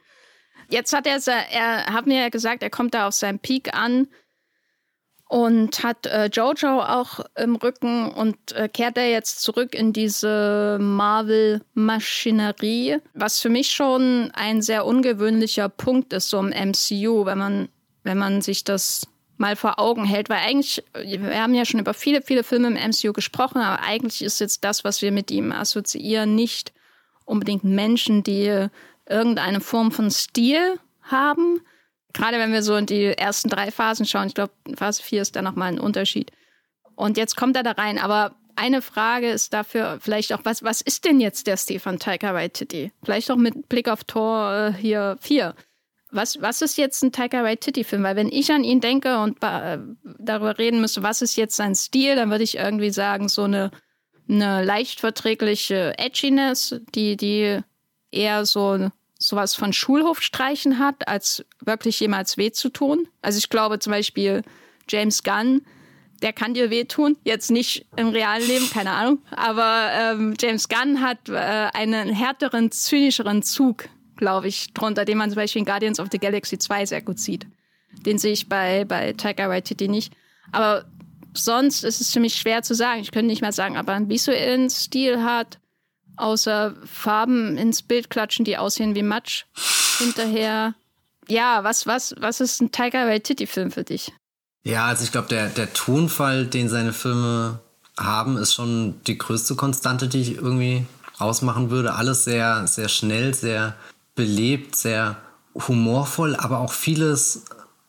Jetzt 0.68 0.92
hat 0.92 1.06
er, 1.06 1.18
er 1.50 1.86
hat 1.86 2.06
mir 2.06 2.20
ja 2.20 2.28
gesagt, 2.28 2.62
er 2.62 2.70
kommt 2.70 2.94
da 2.94 3.08
auf 3.08 3.14
seinem 3.14 3.40
Peak 3.40 3.74
an 3.74 4.06
und 5.30 5.82
hat 5.84 6.06
äh, 6.06 6.26
Jojo 6.26 6.82
auch 6.82 7.20
im 7.36 7.56
Rücken 7.56 8.10
und 8.10 8.52
äh, 8.52 8.68
kehrt 8.68 8.98
er 8.98 9.08
jetzt 9.10 9.42
zurück 9.42 9.74
in 9.76 9.92
diese 9.92 10.76
Marvel-Maschinerie, 10.80 12.96
was 13.14 13.38
für 13.40 13.48
mich 13.48 13.70
schon 13.70 14.32
ein 14.34 14.60
sehr 14.60 14.84
ungewöhnlicher 14.86 15.68
Punkt 15.68 16.12
ist, 16.12 16.30
so 16.30 16.40
im 16.40 16.48
MCU, 16.48 17.26
wenn 17.26 17.38
man, 17.38 17.68
wenn 18.02 18.18
man 18.18 18.42
sich 18.42 18.64
das 18.64 19.06
mal 19.40 19.56
vor 19.56 19.78
Augen 19.78 20.04
hält, 20.04 20.28
weil 20.28 20.38
eigentlich, 20.38 20.84
wir 20.94 21.42
haben 21.42 21.54
ja 21.54 21.64
schon 21.64 21.80
über 21.80 21.94
viele, 21.94 22.22
viele 22.22 22.44
Filme 22.44 22.68
im 22.68 22.74
MCU 22.74 23.12
gesprochen, 23.12 23.58
aber 23.58 23.82
eigentlich 23.82 24.22
ist 24.22 24.38
jetzt 24.38 24.64
das, 24.64 24.84
was 24.84 25.02
wir 25.02 25.10
mit 25.12 25.30
ihm 25.30 25.50
assoziieren, 25.50 26.34
nicht 26.34 26.72
unbedingt 27.24 27.64
Menschen, 27.64 28.22
die 28.22 28.68
irgendeine 29.08 29.60
Form 29.60 29.92
von 29.92 30.10
Stil 30.10 30.78
haben. 31.02 31.60
Gerade 32.12 32.38
wenn 32.38 32.52
wir 32.52 32.62
so 32.62 32.76
in 32.76 32.86
die 32.86 33.06
ersten 33.06 33.48
drei 33.48 33.70
Phasen 33.70 34.04
schauen, 34.04 34.26
ich 34.26 34.34
glaube, 34.34 34.52
Phase 34.76 35.02
4 35.02 35.22
ist 35.22 35.36
da 35.36 35.42
nochmal 35.42 35.72
ein 35.72 35.80
Unterschied. 35.80 36.32
Und 36.94 37.16
jetzt 37.16 37.36
kommt 37.36 37.56
er 37.56 37.62
da 37.62 37.72
rein, 37.72 37.98
aber 37.98 38.36
eine 38.56 38.82
Frage 38.82 39.30
ist 39.30 39.54
dafür 39.54 39.98
vielleicht 40.00 40.34
auch, 40.34 40.40
was, 40.44 40.62
was 40.62 40.82
ist 40.82 41.06
denn 41.06 41.18
jetzt 41.18 41.46
der 41.46 41.56
Stefan 41.56 41.98
Taika 41.98 42.34
Waititi? 42.34 42.92
Vielleicht 43.02 43.30
auch 43.30 43.36
mit 43.36 43.70
Blick 43.70 43.88
auf 43.88 44.04
Tor 44.04 44.52
äh, 44.52 44.72
hier 44.74 45.16
4 45.20 45.54
was, 46.12 46.40
was 46.40 46.62
ist 46.62 46.76
jetzt 46.76 47.02
ein 47.02 47.12
Taika 47.12 47.42
Waititi-Film? 47.42 48.02
Weil 48.02 48.16
wenn 48.16 48.28
ich 48.28 48.50
an 48.52 48.64
ihn 48.64 48.80
denke 48.80 49.18
und 49.18 49.42
äh, 49.42 49.78
darüber 50.18 50.58
reden 50.58 50.80
müsste, 50.80 51.02
was 51.02 51.22
ist 51.22 51.36
jetzt 51.36 51.56
sein 51.56 51.74
Stil, 51.74 52.16
dann 52.16 52.30
würde 52.30 52.44
ich 52.44 52.56
irgendwie 52.56 52.90
sagen, 52.90 53.28
so 53.28 53.44
eine, 53.44 53.70
eine 54.28 54.64
leicht 54.64 55.00
verträgliche 55.00 55.94
Edginess, 55.98 56.80
die, 56.94 57.16
die 57.16 57.60
eher 58.10 58.44
so 58.44 58.90
sowas 59.18 59.54
von 59.54 59.72
Schulhofstreichen 59.72 60.78
hat, 60.78 61.06
als 61.06 61.44
wirklich 61.60 62.00
jemals 62.00 62.38
weh 62.38 62.52
zu 62.52 62.70
tun. 62.70 63.06
Also 63.20 63.38
ich 63.38 63.50
glaube 63.50 63.78
zum 63.78 63.92
Beispiel 63.92 64.42
James 64.88 65.22
Gunn, 65.22 65.62
der 66.22 66.32
kann 66.32 66.54
dir 66.54 66.70
wehtun. 66.70 67.16
Jetzt 67.24 67.50
nicht 67.50 67.86
im 67.96 68.08
realen 68.08 68.46
Leben, 68.46 68.68
keine 68.70 68.92
Ahnung. 68.92 69.22
Aber 69.30 69.90
ähm, 69.92 70.34
James 70.40 70.68
Gunn 70.68 71.00
hat 71.02 71.28
äh, 71.28 71.34
einen 71.34 72.08
härteren, 72.08 72.70
zynischeren 72.72 73.42
Zug 73.42 73.88
glaube 74.20 74.48
ich, 74.48 74.72
drunter, 74.74 75.04
den 75.04 75.18
man 75.18 75.30
zum 75.30 75.36
Beispiel 75.36 75.60
in 75.60 75.66
Guardians 75.66 75.98
of 75.98 76.08
the 76.12 76.18
Galaxy 76.18 76.58
2 76.58 76.86
sehr 76.86 77.00
gut 77.00 77.18
sieht. 77.18 77.46
Den 78.06 78.18
sehe 78.18 78.32
ich 78.32 78.48
bei, 78.48 78.84
bei 78.84 79.14
Taika 79.14 79.48
Waititi 79.48 79.88
nicht. 79.88 80.12
Aber 80.52 80.84
sonst 81.34 81.82
ist 81.82 82.00
es 82.00 82.12
für 82.12 82.20
mich 82.20 82.36
schwer 82.36 82.62
zu 82.62 82.74
sagen. 82.74 83.00
Ich 83.00 83.10
könnte 83.10 83.26
nicht 83.26 83.40
mehr 83.40 83.52
sagen, 83.52 83.78
ob 83.78 83.88
er 83.88 83.94
einen 83.94 84.08
visuellen 84.08 84.70
Stil 84.70 85.24
hat, 85.24 85.58
außer 86.16 86.76
Farben 86.84 87.56
ins 87.56 87.82
Bild 87.82 88.10
klatschen, 88.10 88.44
die 88.44 88.58
aussehen 88.58 88.94
wie 88.94 89.02
Matsch 89.02 89.46
hinterher. 89.98 90.74
ja, 91.28 91.64
was, 91.64 91.86
was, 91.86 92.14
was 92.18 92.40
ist 92.40 92.60
ein 92.60 92.70
Tiger 92.70 93.06
Waititi-Film 93.06 93.70
für 93.70 93.84
dich? 93.84 94.12
Ja, 94.62 94.86
also 94.86 95.04
ich 95.04 95.12
glaube, 95.12 95.28
der, 95.28 95.48
der 95.48 95.72
Tonfall, 95.72 96.46
den 96.46 96.68
seine 96.68 96.92
Filme 96.92 97.60
haben, 97.98 98.36
ist 98.36 98.52
schon 98.52 99.00
die 99.06 99.16
größte 99.16 99.56
Konstante, 99.56 100.08
die 100.08 100.20
ich 100.20 100.36
irgendwie 100.36 100.86
ausmachen 101.18 101.70
würde. 101.70 101.94
Alles 101.94 102.24
sehr, 102.24 102.66
sehr 102.66 102.88
schnell, 102.88 103.34
sehr 103.34 103.76
belebt, 104.20 104.76
sehr 104.76 105.16
humorvoll, 105.54 106.36
aber 106.36 106.58
auch 106.58 106.74
vieles 106.74 107.46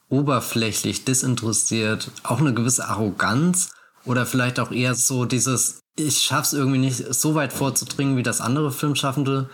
oberflächlich, 0.08 1.04
disinteressiert, 1.04 2.10
auch 2.24 2.40
eine 2.40 2.54
gewisse 2.54 2.88
Arroganz 2.88 3.74
oder 4.06 4.26
vielleicht 4.26 4.62
auch 4.62 4.72
eher 4.72 4.96
so 4.96 5.26
dieses, 5.26 5.82
ich 5.98 6.20
schaff's 6.20 6.54
irgendwie 6.54 6.78
nicht 6.78 7.14
so 7.14 7.36
weit 7.36 7.52
vorzudringen, 7.52 8.16
wie 8.16 8.24
das 8.24 8.40
andere 8.40 8.72
Filmschaffende 8.72 9.50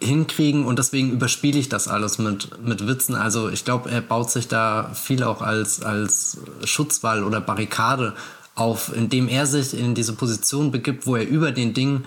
hinkriegen 0.00 0.64
und 0.66 0.80
deswegen 0.80 1.12
überspiele 1.12 1.60
ich 1.60 1.68
das 1.68 1.86
alles 1.86 2.18
mit, 2.18 2.64
mit 2.66 2.88
Witzen. 2.88 3.14
Also 3.14 3.48
ich 3.48 3.64
glaube, 3.64 3.88
er 3.88 4.00
baut 4.00 4.32
sich 4.32 4.48
da 4.48 4.90
viel 4.92 5.22
auch 5.22 5.40
als, 5.40 5.82
als 5.82 6.38
Schutzwall 6.64 7.22
oder 7.22 7.40
Barrikade 7.40 8.14
auf, 8.56 8.92
indem 8.92 9.28
er 9.28 9.46
sich 9.46 9.72
in 9.72 9.94
diese 9.94 10.14
Position 10.14 10.72
begibt, 10.72 11.06
wo 11.06 11.14
er 11.14 11.28
über 11.28 11.52
den 11.52 11.74
Dingen 11.74 12.06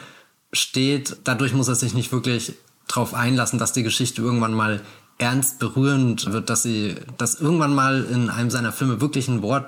steht. 0.51 1.15
Dadurch 1.23 1.53
muss 1.53 1.69
er 1.69 1.75
sich 1.75 1.93
nicht 1.93 2.11
wirklich 2.11 2.55
darauf 2.91 3.13
einlassen, 3.13 3.59
dass 3.59 3.73
die 3.73 3.83
Geschichte 3.83 4.21
irgendwann 4.21 4.53
mal 4.53 4.81
ernst 5.17 5.59
berührend 5.59 6.31
wird, 6.31 6.49
dass 6.49 6.63
sie, 6.63 6.95
dass 7.17 7.39
irgendwann 7.39 7.75
mal 7.75 8.03
in 8.03 8.29
einem 8.29 8.49
seiner 8.49 8.71
Filme 8.71 9.01
wirklich 9.01 9.27
ein 9.27 9.41
Wort 9.41 9.67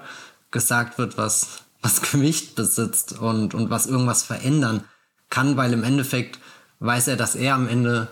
gesagt 0.51 0.98
wird, 0.98 1.18
was, 1.18 1.63
was 1.82 2.01
Gewicht 2.12 2.56
besitzt 2.56 3.20
und, 3.20 3.53
und 3.53 3.70
was 3.70 3.88
irgendwas 3.88 4.24
verändern 4.24 4.84
kann, 5.30 5.58
weil 5.58 5.74
im 5.74 5.84
Endeffekt 5.84 6.39
weiß 6.80 7.08
er, 7.08 7.15
dass 7.15 7.36
er 7.36 7.56
am 7.56 7.68
Ende 7.68 8.08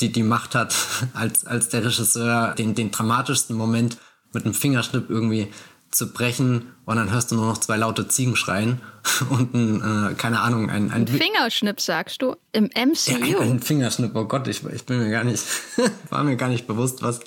die, 0.00 0.12
die 0.12 0.22
Macht 0.22 0.54
hat, 0.54 0.74
als, 1.14 1.46
als 1.46 1.68
der 1.68 1.84
Regisseur 1.84 2.54
den, 2.54 2.74
den 2.74 2.90
dramatischsten 2.90 3.56
Moment 3.56 3.98
mit 4.32 4.44
einem 4.44 4.54
Fingerschnipp 4.54 5.08
irgendwie 5.08 5.48
zu 5.90 6.12
brechen 6.12 6.74
und 6.84 6.96
dann 6.96 7.10
hörst 7.10 7.30
du 7.30 7.34
nur 7.34 7.46
noch 7.46 7.58
zwei 7.58 7.76
laute 7.76 8.08
Ziegen 8.08 8.36
schreien 8.36 8.80
und 9.30 9.54
ein, 9.54 10.10
äh, 10.10 10.14
keine 10.14 10.40
Ahnung, 10.40 10.70
ein, 10.70 10.90
ein, 10.90 11.02
ein 11.02 11.08
Fingerschnipp, 11.08 11.80
sagst 11.80 12.22
du, 12.22 12.36
im 12.52 12.64
MCU. 12.64 13.24
Ja, 13.24 13.40
ein, 13.40 13.52
ein, 13.52 13.60
Fingerschnipp, 13.60 14.14
oh 14.14 14.24
Gott, 14.24 14.48
ich, 14.48 14.64
ich 14.64 14.84
bin 14.84 14.98
mir 14.98 15.10
gar 15.10 15.24
nicht, 15.24 15.42
war 16.10 16.24
mir 16.24 16.36
gar 16.36 16.48
nicht 16.48 16.66
bewusst, 16.66 17.02
was, 17.02 17.20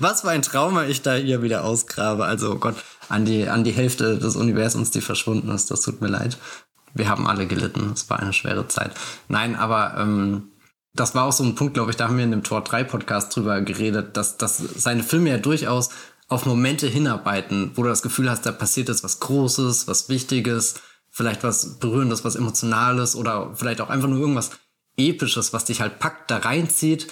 was 0.00 0.22
für 0.22 0.30
ein 0.30 0.42
Trauma 0.42 0.84
ich 0.84 1.02
da 1.02 1.14
hier 1.14 1.42
wieder 1.42 1.64
ausgrabe. 1.64 2.24
Also, 2.24 2.52
oh 2.52 2.56
Gott, 2.56 2.76
an 3.08 3.24
die, 3.24 3.48
an 3.48 3.64
die 3.64 3.72
Hälfte 3.72 4.18
des 4.18 4.36
Universums, 4.36 4.90
die 4.90 5.00
verschwunden 5.00 5.50
ist, 5.50 5.70
das 5.70 5.82
tut 5.82 6.00
mir 6.00 6.08
leid. 6.08 6.38
Wir 6.94 7.08
haben 7.08 7.26
alle 7.26 7.46
gelitten, 7.46 7.92
es 7.94 8.08
war 8.10 8.20
eine 8.20 8.32
schwere 8.32 8.66
Zeit. 8.68 8.92
Nein, 9.28 9.56
aber 9.56 9.96
ähm, 9.98 10.50
das 10.94 11.14
war 11.14 11.24
auch 11.24 11.32
so 11.32 11.44
ein 11.44 11.54
Punkt, 11.54 11.74
glaube 11.74 11.90
ich, 11.90 11.96
da 11.96 12.08
haben 12.08 12.16
wir 12.16 12.24
in 12.24 12.30
dem 12.30 12.42
Tor 12.42 12.62
3 12.62 12.84
Podcast 12.84 13.34
drüber 13.34 13.60
geredet, 13.60 14.16
dass, 14.16 14.36
dass 14.36 14.58
seine 14.58 15.02
Filme 15.02 15.30
ja 15.30 15.38
durchaus 15.38 15.90
auf 16.28 16.44
Momente 16.44 16.86
hinarbeiten, 16.86 17.72
wo 17.74 17.82
du 17.82 17.88
das 17.88 18.02
Gefühl 18.02 18.30
hast, 18.30 18.44
da 18.44 18.52
passiert 18.52 18.88
jetzt 18.88 19.04
was 19.04 19.20
Großes, 19.20 19.88
was 19.88 20.08
Wichtiges, 20.08 20.74
vielleicht 21.18 21.42
was 21.42 21.80
Berührendes, 21.80 22.24
was 22.24 22.36
Emotionales 22.36 23.16
oder 23.16 23.50
vielleicht 23.56 23.80
auch 23.80 23.90
einfach 23.90 24.08
nur 24.08 24.20
irgendwas 24.20 24.52
Episches, 24.96 25.52
was 25.52 25.64
dich 25.64 25.80
halt 25.80 25.98
packt, 25.98 26.30
da 26.30 26.36
reinzieht. 26.36 27.08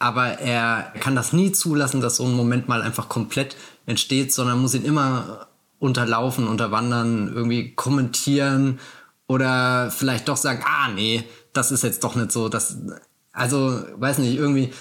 Aber 0.00 0.40
er 0.40 0.92
kann 0.98 1.14
das 1.14 1.32
nie 1.32 1.52
zulassen, 1.52 2.00
dass 2.00 2.16
so 2.16 2.24
ein 2.24 2.34
Moment 2.34 2.66
mal 2.66 2.82
einfach 2.82 3.08
komplett 3.08 3.54
entsteht, 3.86 4.32
sondern 4.32 4.60
muss 4.60 4.74
ihn 4.74 4.84
immer 4.84 5.46
unterlaufen, 5.78 6.48
unterwandern, 6.48 7.32
irgendwie 7.32 7.76
kommentieren 7.76 8.80
oder 9.28 9.92
vielleicht 9.92 10.26
doch 10.26 10.36
sagen, 10.36 10.64
ah 10.66 10.88
nee, 10.88 11.22
das 11.52 11.70
ist 11.70 11.84
jetzt 11.84 12.02
doch 12.02 12.16
nicht 12.16 12.32
so. 12.32 12.48
Das, 12.48 12.76
also, 13.32 13.84
weiß 13.94 14.18
nicht, 14.18 14.36
irgendwie, 14.36 14.72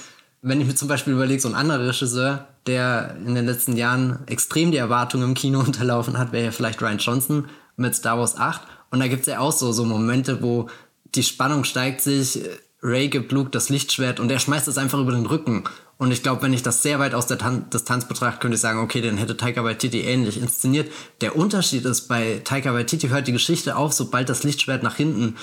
wenn 0.42 0.60
ich 0.60 0.65
mir 0.65 0.74
zum 0.74 0.88
Beispiel 0.88 1.13
überlege, 1.13 1.39
so 1.39 1.48
ein 1.48 1.53
anderer 1.53 1.88
Regisseur, 1.88 2.48
der 2.65 3.18
in 3.24 3.36
den 3.36 3.46
letzten 3.46 3.77
Jahren 3.77 4.25
extrem 4.25 4.72
die 4.72 4.77
Erwartungen 4.77 5.25
im 5.25 5.34
Kino 5.36 5.60
unterlaufen 5.63 6.18
hat, 6.18 6.32
wäre 6.32 6.46
ja 6.46 6.51
vielleicht 6.51 6.82
Ryan 6.82 6.98
Johnson 6.98 7.46
mit 7.75 7.96
Star 7.96 8.18
Wars 8.20 8.38
8. 8.38 8.62
Und 8.92 9.00
da 9.00 9.08
gibt's 9.08 9.27
ja 9.27 9.39
auch 9.39 9.51
so, 9.51 9.72
so 9.72 9.86
Momente, 9.86 10.42
wo 10.42 10.70
die 11.15 11.24
Spannung 11.24 11.63
steigt 11.63 12.01
sich, 12.01 12.39
Ray 12.82 13.08
gibt 13.08 13.32
Luke 13.32 13.50
das 13.50 13.70
Lichtschwert 13.70 14.20
und 14.20 14.30
er 14.30 14.39
schmeißt 14.39 14.68
es 14.68 14.77
einfach 14.77 15.00
über 15.00 15.13
den 15.13 15.25
Rücken. 15.25 15.63
Und 15.98 16.12
ich 16.12 16.22
glaube, 16.22 16.42
wenn 16.42 16.53
ich 16.53 16.63
das 16.63 16.84
sehr 16.84 17.00
weit 17.00 17.13
aus 17.13 17.27
der 17.27 17.38
Tan 17.38 17.70
Distanz 17.70 18.06
betrachte, 18.06 18.39
könnte 18.39 18.56
ich 18.56 18.62
sagen, 18.62 18.80
okay, 18.80 19.00
den 19.00 19.18
hätte 19.18 19.38
Taika 19.38 19.63
Waititi 19.63 20.01
ähnlich 20.01 20.42
inszeniert. 20.42 20.92
Der 21.22 21.38
Unterschied 21.38 21.86
ist, 21.86 22.08
bei 22.08 22.42
Taika 22.44 22.74
Waititi 22.74 23.08
hört 23.08 23.27
die 23.27 23.32
Geschichte 23.32 23.77
auf, 23.77 23.94
sobald 23.94 24.27
das 24.27 24.44
Lichtschwert 24.44 24.84
nach 24.84 24.96
hinten 24.96 25.38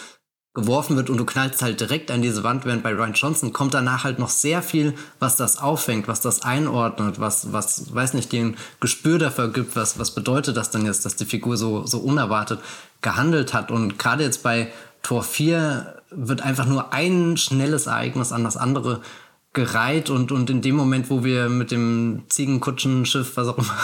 geworfen 0.53 0.97
wird 0.97 1.11
und 1.11 1.17
du 1.17 1.25
knallst 1.25 1.63
halt 1.63 1.81
direkt 1.81 2.11
an 2.11 2.23
diese 2.23 2.43
Wand, 2.43 2.65
während 2.65 2.83
bei 2.83 2.93
Ryan 2.93 3.13
Johnson 3.13 3.53
kommt 3.53 3.73
danach 3.73 4.03
halt 4.03 4.19
noch 4.19 4.31
sehr 4.31 4.63
viel, 4.63 4.95
was 5.21 5.37
das 5.37 5.59
auffängt, 5.59 6.09
was 6.09 6.21
das 6.21 6.43
einordnet, 6.43 7.21
was, 7.21 7.53
was, 7.53 7.95
weiß 7.95 8.15
nicht, 8.15 8.33
den 8.33 8.57
Gespür 8.81 9.19
dafür 9.19 9.53
gibt, 9.53 9.77
was, 9.77 9.99
was 10.01 10.13
bedeutet 10.13 10.57
das 10.57 10.71
denn 10.71 10.87
jetzt, 10.87 11.05
dass 11.05 11.15
die 11.15 11.25
Figur 11.25 11.57
so, 11.57 11.87
so 11.87 11.99
unerwartet 11.99 12.61
gehandelt 13.01 13.55
hat. 13.55 13.71
Und 13.71 13.99
gerade 13.99 14.25
jetzt 14.25 14.43
bei 14.43 14.73
Tor 15.03 15.23
4 15.23 16.03
wird 16.11 16.43
einfach 16.43 16.67
nur 16.67 16.93
ein 16.93 17.37
schnelles 17.37 17.87
Ereignis 17.87 18.33
an 18.33 18.43
das 18.43 18.57
andere 18.57 19.03
gereiht 19.53 20.11
und, 20.11 20.33
und 20.33 20.51
in 20.51 20.63
dem 20.63 20.77
Moment, 20.77 21.11
wo 21.11 21.25
wir 21.25 21.49
mit 21.49 21.71
dem 21.71 22.25
Ziegenkutschenschiff, 22.29 23.37
was 23.37 23.49
auch 23.49 23.59
immer, 23.59 23.75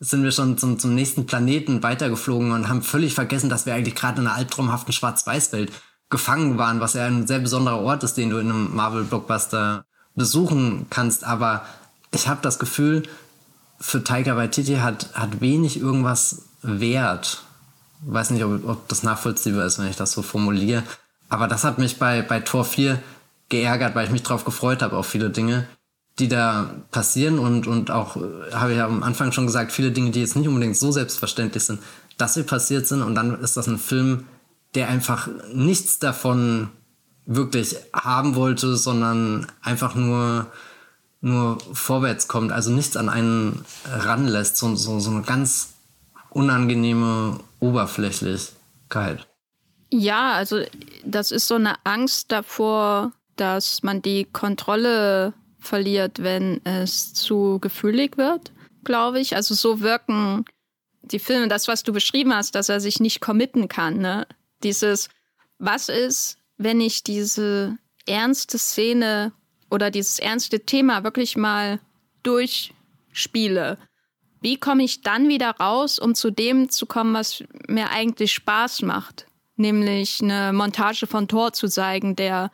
sind 0.00 0.24
wir 0.24 0.32
schon 0.32 0.56
zum, 0.56 0.78
zum 0.78 0.94
nächsten 0.94 1.26
Planeten 1.26 1.82
weitergeflogen 1.82 2.52
und 2.52 2.68
haben 2.68 2.82
völlig 2.82 3.14
vergessen, 3.14 3.50
dass 3.50 3.66
wir 3.66 3.74
eigentlich 3.74 3.94
gerade 3.94 4.20
in 4.20 4.26
einer 4.26 4.36
albtraumhaften 4.36 4.94
Schwarz-Weiß-Welt 4.94 5.70
gefangen 6.08 6.58
waren, 6.58 6.80
was 6.80 6.94
ja 6.94 7.06
ein 7.06 7.26
sehr 7.26 7.38
besonderer 7.38 7.80
Ort 7.80 8.02
ist, 8.02 8.16
den 8.16 8.30
du 8.30 8.38
in 8.38 8.50
einem 8.50 8.74
Marvel-Blockbuster 8.74 9.84
besuchen 10.14 10.86
kannst. 10.88 11.24
Aber 11.24 11.64
ich 12.12 12.28
habe 12.28 12.40
das 12.42 12.58
Gefühl, 12.58 13.04
für 13.78 14.02
Taika 14.02 14.36
Waititi 14.36 14.76
hat, 14.76 15.10
hat 15.14 15.40
wenig 15.40 15.78
irgendwas 15.78 16.42
Wert. 16.62 17.42
Ich 18.06 18.12
weiß 18.12 18.30
nicht, 18.30 18.44
ob, 18.44 18.66
ob 18.66 18.88
das 18.88 19.02
nachvollziehbar 19.02 19.66
ist, 19.66 19.78
wenn 19.78 19.86
ich 19.88 19.96
das 19.96 20.12
so 20.12 20.22
formuliere. 20.22 20.82
Aber 21.28 21.46
das 21.46 21.62
hat 21.62 21.78
mich 21.78 21.98
bei, 21.98 22.22
bei 22.22 22.40
Tor 22.40 22.64
4 22.64 23.00
geärgert, 23.50 23.94
weil 23.94 24.06
ich 24.06 24.12
mich 24.12 24.22
darauf 24.22 24.44
gefreut 24.44 24.82
habe 24.82 24.96
auf 24.96 25.06
viele 25.06 25.30
Dinge, 25.30 25.66
die 26.20 26.28
da 26.28 26.74
passieren 26.90 27.38
und, 27.38 27.66
und 27.66 27.90
auch, 27.90 28.16
äh, 28.16 28.52
habe 28.52 28.72
ich 28.72 28.78
ja 28.78 28.86
am 28.86 29.02
Anfang 29.02 29.32
schon 29.32 29.46
gesagt, 29.46 29.72
viele 29.72 29.90
Dinge, 29.90 30.10
die 30.10 30.20
jetzt 30.20 30.36
nicht 30.36 30.48
unbedingt 30.48 30.76
so 30.76 30.92
selbstverständlich 30.92 31.64
sind, 31.64 31.80
dass 32.18 32.34
sie 32.34 32.42
passiert 32.42 32.86
sind 32.86 33.02
und 33.02 33.14
dann 33.14 33.40
ist 33.40 33.56
das 33.56 33.66
ein 33.66 33.78
Film, 33.78 34.24
der 34.74 34.88
einfach 34.88 35.28
nichts 35.52 35.98
davon 35.98 36.68
wirklich 37.26 37.76
haben 37.92 38.34
wollte, 38.34 38.76
sondern 38.76 39.46
einfach 39.62 39.94
nur, 39.94 40.46
nur 41.20 41.58
vorwärts 41.72 42.28
kommt, 42.28 42.52
also 42.52 42.70
nichts 42.70 42.96
an 42.96 43.08
einen 43.08 43.64
ranlässt, 43.88 44.56
so, 44.56 44.74
so, 44.74 45.00
so 45.00 45.10
eine 45.10 45.22
ganz 45.22 45.74
unangenehme 46.30 47.40
Oberflächlichkeit. 47.60 49.26
Ja, 49.92 50.32
also 50.34 50.60
das 51.04 51.32
ist 51.32 51.48
so 51.48 51.56
eine 51.56 51.74
Angst 51.84 52.30
davor, 52.30 53.12
dass 53.36 53.82
man 53.82 54.02
die 54.02 54.24
Kontrolle 54.24 55.32
verliert, 55.60 56.22
wenn 56.22 56.60
es 56.64 57.12
zu 57.14 57.58
gefühlig 57.60 58.16
wird, 58.16 58.52
glaube 58.84 59.20
ich. 59.20 59.36
Also 59.36 59.54
so 59.54 59.80
wirken 59.80 60.44
die 61.02 61.18
Filme, 61.18 61.48
das, 61.48 61.68
was 61.68 61.82
du 61.82 61.92
beschrieben 61.92 62.34
hast, 62.34 62.54
dass 62.54 62.68
er 62.68 62.80
sich 62.80 63.00
nicht 63.00 63.20
committen 63.20 63.68
kann. 63.68 63.98
Ne? 63.98 64.26
Dieses, 64.62 65.08
was 65.58 65.88
ist, 65.88 66.38
wenn 66.56 66.80
ich 66.80 67.02
diese 67.02 67.78
ernste 68.06 68.58
Szene 68.58 69.32
oder 69.70 69.90
dieses 69.90 70.18
ernste 70.18 70.60
Thema 70.60 71.04
wirklich 71.04 71.36
mal 71.36 71.80
durchspiele? 72.22 73.78
Wie 74.40 74.56
komme 74.56 74.84
ich 74.84 75.02
dann 75.02 75.28
wieder 75.28 75.50
raus, 75.50 75.98
um 75.98 76.14
zu 76.14 76.30
dem 76.30 76.70
zu 76.70 76.86
kommen, 76.86 77.14
was 77.14 77.44
mir 77.68 77.90
eigentlich 77.90 78.32
Spaß 78.32 78.82
macht? 78.82 79.26
Nämlich 79.56 80.22
eine 80.22 80.52
Montage 80.54 81.06
von 81.06 81.28
Thor 81.28 81.52
zu 81.52 81.68
zeigen, 81.68 82.16
der 82.16 82.50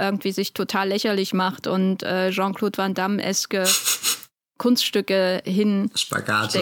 irgendwie 0.00 0.32
sich 0.32 0.54
total 0.54 0.88
lächerlich 0.88 1.32
macht 1.32 1.66
und 1.66 2.02
äh, 2.02 2.30
Jean-Claude 2.30 2.78
Van 2.78 2.94
Damme-eske 2.94 3.64
Kunststücke 4.58 5.42
hin. 5.44 5.90
Spagat. 5.94 6.54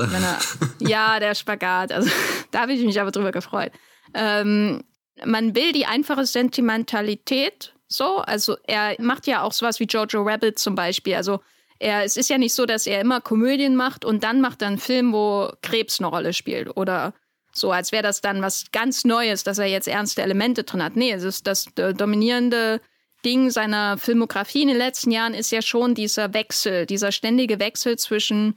ja, 0.79 1.19
der 1.19 1.35
Spagat. 1.35 1.91
Also 1.91 2.09
da 2.53 2.61
habe 2.61 2.73
ich 2.73 2.85
mich 2.85 3.01
aber 3.01 3.11
drüber 3.11 3.33
gefreut. 3.33 3.73
Ähm, 4.15 4.85
man 5.25 5.57
will 5.57 5.73
die 5.73 5.87
einfache 5.87 6.25
Sentimentalität 6.25 7.75
so. 7.89 8.19
Also 8.19 8.57
er 8.65 8.95
macht 9.01 9.27
ja 9.27 9.43
auch 9.43 9.53
sowas 9.53 9.81
wie 9.81 9.85
Jojo 9.85 10.23
Rabbit 10.23 10.61
zum 10.61 10.77
Beispiel. 10.77 11.17
Also 11.17 11.41
er, 11.81 12.05
es 12.05 12.17
ist 12.17 12.31
ja 12.31 12.39
nicht 12.39 12.55
so, 12.55 12.67
dass 12.67 12.87
er 12.87 13.01
immer 13.01 13.21
Komödien 13.21 13.75
macht 13.75 14.05
und 14.05 14.23
dann 14.23 14.41
macht 14.41 14.63
er 14.63 14.69
einen 14.69 14.79
Film, 14.79 15.13
wo 15.13 15.51
Krebs 15.63 15.99
eine 15.99 16.09
Rolle 16.09 16.33
spielt 16.33 16.77
oder 16.77 17.15
so, 17.53 17.73
als 17.73 17.93
wäre 17.93 18.03
das 18.03 18.21
dann 18.21 18.43
was 18.43 18.67
ganz 18.73 19.05
Neues, 19.05 19.43
dass 19.43 19.59
er 19.59 19.67
jetzt 19.67 19.89
ernste 19.89 20.23
Elemente 20.23 20.65
drin 20.65 20.83
hat. 20.83 20.97
Nee, 20.97 21.13
es 21.13 21.25
ist 21.25 21.47
das 21.47 21.67
dominierende 21.75 22.81
Ding 23.25 23.51
seiner 23.51 23.99
Filmografie 23.99 24.63
in 24.63 24.69
den 24.69 24.77
letzten 24.77 25.11
Jahren 25.11 25.35
ist 25.35 25.51
ja 25.51 25.63
schon 25.63 25.95
dieser 25.95 26.35
Wechsel, 26.35 26.87
dieser 26.87 27.13
ständige 27.13 27.59
Wechsel 27.59 27.99
zwischen, 27.99 28.57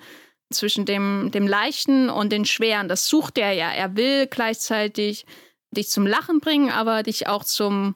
zwischen 0.52 0.86
dem, 0.86 1.32
dem 1.32 1.48
Leichten 1.48 2.10
und 2.10 2.32
den 2.32 2.46
Schweren. 2.46 2.88
Das 2.88 3.08
sucht 3.08 3.38
er 3.38 3.54
ja. 3.54 3.72
Er 3.72 3.96
will 3.96 4.28
gleichzeitig 4.28 5.26
dich 5.72 5.90
zum 5.90 6.06
Lachen 6.06 6.40
bringen, 6.40 6.70
aber 6.70 7.04
dich 7.04 7.28
auch 7.28 7.44
zum 7.44 7.96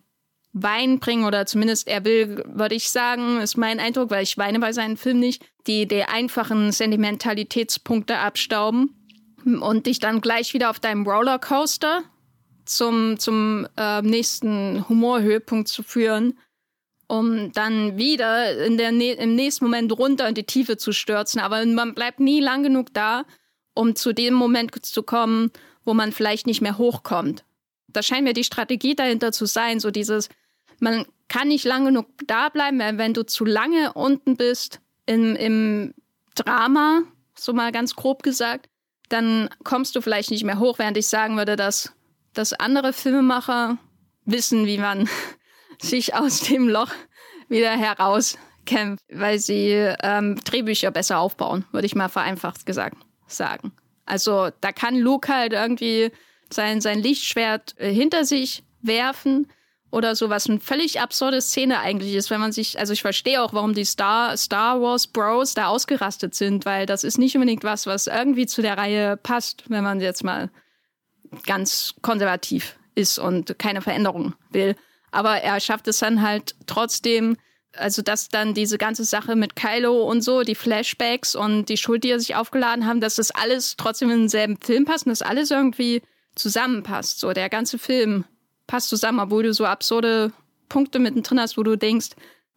Wein 0.54 1.00
bringen 1.00 1.26
oder 1.26 1.46
zumindest 1.46 1.88
er 1.88 2.06
will, 2.06 2.42
würde 2.48 2.76
ich 2.76 2.90
sagen, 2.90 3.42
ist 3.42 3.58
mein 3.58 3.80
Eindruck, 3.80 4.10
weil 4.10 4.24
ich 4.24 4.38
weine 4.38 4.60
bei 4.60 4.72
seinen 4.72 4.96
Filmen 4.96 5.20
nicht, 5.20 5.46
die 5.68 5.86
die 5.86 6.04
einfachen 6.04 6.72
Sentimentalitätspunkte 6.72 8.18
abstauben 8.18 8.96
und 9.44 9.86
dich 9.86 10.00
dann 10.00 10.22
gleich 10.22 10.54
wieder 10.54 10.70
auf 10.70 10.80
deinem 10.80 11.06
Rollercoaster 11.06 12.04
zum, 12.64 13.20
zum 13.20 13.68
äh, 13.78 14.02
nächsten 14.02 14.88
Humorhöhepunkt 14.88 15.68
zu 15.68 15.84
führen, 15.84 16.40
um 17.08 17.52
dann 17.52 17.98
wieder 17.98 18.66
in 18.66 18.78
der, 18.78 18.90
im 18.90 19.36
nächsten 19.36 19.66
Moment 19.66 19.92
runter 19.98 20.28
in 20.28 20.36
die 20.36 20.46
Tiefe 20.46 20.78
zu 20.78 20.92
stürzen. 20.92 21.40
Aber 21.40 21.66
man 21.66 21.94
bleibt 21.94 22.20
nie 22.20 22.40
lang 22.40 22.64
genug 22.64 22.94
da, 22.94 23.26
um 23.74 23.96
zu 23.96 24.14
dem 24.14 24.34
Moment 24.34 24.86
zu 24.86 25.04
kommen, 25.04 25.52
wo 25.84 25.94
man 25.94 26.12
vielleicht 26.12 26.48
nicht 26.48 26.62
mehr 26.62 26.78
hochkommt. 26.78 27.44
Das 27.88 28.06
scheint 28.06 28.24
mir 28.24 28.34
die 28.34 28.44
Strategie 28.44 28.96
dahinter 28.96 29.32
zu 29.32 29.46
sein, 29.46 29.80
so 29.80 29.92
dieses, 29.92 30.30
man 30.80 31.06
kann 31.28 31.48
nicht 31.48 31.66
lang 31.66 31.86
genug 31.86 32.08
da 32.28 32.50
bleiben, 32.50 32.80
wenn 32.80 33.14
du 33.14 33.26
zu 33.26 33.46
lange 33.46 33.94
unten 33.94 34.36
bist 34.36 34.82
im, 35.06 35.36
im 35.36 35.94
Drama, 36.36 37.04
so 37.38 37.54
mal 37.54 37.72
ganz 37.72 37.96
grob 37.96 38.24
gesagt, 38.24 38.70
dann 39.10 39.50
kommst 39.64 39.96
du 39.96 40.02
vielleicht 40.02 40.32
nicht 40.32 40.44
mehr 40.44 40.60
hoch, 40.60 40.80
während 40.80 40.98
ich 40.98 41.08
sagen 41.08 41.38
würde, 41.38 41.56
dass, 41.56 41.94
dass 42.34 42.54
andere 42.54 42.92
Filmemacher 42.92 43.78
wissen, 44.26 44.66
wie 44.66 44.78
man 44.78 45.08
sich 45.82 46.16
aus 46.16 46.42
dem 46.42 46.68
Loch 46.68 46.92
wieder 47.48 47.72
herauskämpft, 47.72 49.04
weil 49.12 49.40
sie 49.40 49.72
ähm, 50.02 50.40
Drehbücher 50.44 50.92
besser 50.92 51.20
aufbauen, 51.20 51.66
würde 51.72 51.86
ich 51.86 51.96
mal 51.96 52.10
vereinfacht 52.10 52.66
gesagt 52.66 52.98
sagen. 53.28 53.72
Also 54.06 54.50
da 54.62 54.72
kann 54.72 54.98
Luke 54.98 55.34
halt 55.34 55.54
irgendwie 55.54 56.12
sein, 56.52 56.82
sein 56.82 57.00
Lichtschwert 57.00 57.76
äh, 57.78 57.92
hinter 57.92 58.26
sich 58.26 58.64
werfen 58.82 59.48
oder 59.92 60.16
so, 60.16 60.30
was 60.30 60.50
eine 60.50 60.60
völlig 60.60 61.00
absurde 61.00 61.42
Szene 61.42 61.80
eigentlich 61.80 62.16
ist, 62.16 62.30
wenn 62.30 62.40
man 62.40 62.52
sich, 62.52 62.78
also 62.78 62.94
ich 62.94 63.02
verstehe 63.02 63.42
auch, 63.42 63.54
warum 63.54 63.74
die 63.74 63.86
Star, 63.86 64.36
Star 64.38 64.82
Wars 64.82 65.08
Bros 65.08 65.54
da 65.54 65.68
ausgerastet 65.68 66.36
sind, 66.36 66.66
weil 66.66 66.86
das 66.86 67.04
ist 67.04 67.18
nicht 67.18 67.36
unbedingt 67.36 67.64
was, 67.64 67.88
was 67.88 68.08
irgendwie 68.08 68.46
zu 68.46 68.62
der 68.62 68.78
Reihe 68.78 69.18
passt, 69.18 69.64
wenn 69.70 69.84
man 69.84 70.02
jetzt 70.02 70.24
mal 70.24 70.52
ganz 71.46 71.96
konservativ 72.02 72.78
ist 72.94 73.18
und 73.20 73.58
keine 73.58 73.82
Veränderung 73.82 74.34
will. 74.52 74.76
Aber 75.16 75.38
er 75.38 75.62
schafft 75.62 75.88
es 75.88 76.00
dann 76.00 76.22
halt 76.22 76.56
trotzdem, 76.68 77.38
also 77.72 78.02
dass 78.02 78.28
dann 78.28 78.54
diese 78.54 78.78
ganze 78.78 79.06
Sache 79.06 79.38
mit 79.38 79.56
Kylo 79.56 80.04
und 80.04 80.22
so, 80.22 80.42
die 80.42 80.56
Flashbacks 80.56 81.36
und 81.36 81.70
die 81.70 81.78
Schuld, 81.78 82.04
die 82.04 82.10
er 82.10 82.20
sich 82.20 82.36
aufgeladen 82.36 82.86
haben, 82.86 83.00
dass 83.00 83.16
das 83.16 83.32
alles 83.32 83.78
trotzdem 83.78 84.10
in 84.10 84.20
denselben 84.20 84.58
Film 84.58 84.84
passt 84.84 85.06
und 85.06 85.12
dass 85.12 85.22
alles 85.22 85.52
irgendwie 85.52 86.02
zusammenpasst. 86.36 87.22
So, 87.22 87.32
der 87.32 87.48
ganze 87.48 87.80
Film 87.80 88.26
passt 88.68 88.90
zusammen, 88.90 89.22
obwohl 89.22 89.44
du 89.44 89.54
so 89.54 89.66
absurde 89.66 90.34
Punkte 90.68 91.00
mittendrin 91.00 91.40
hast, 91.40 91.58
wo 91.58 91.64
du 91.64 91.78
denkst, 91.78 92.10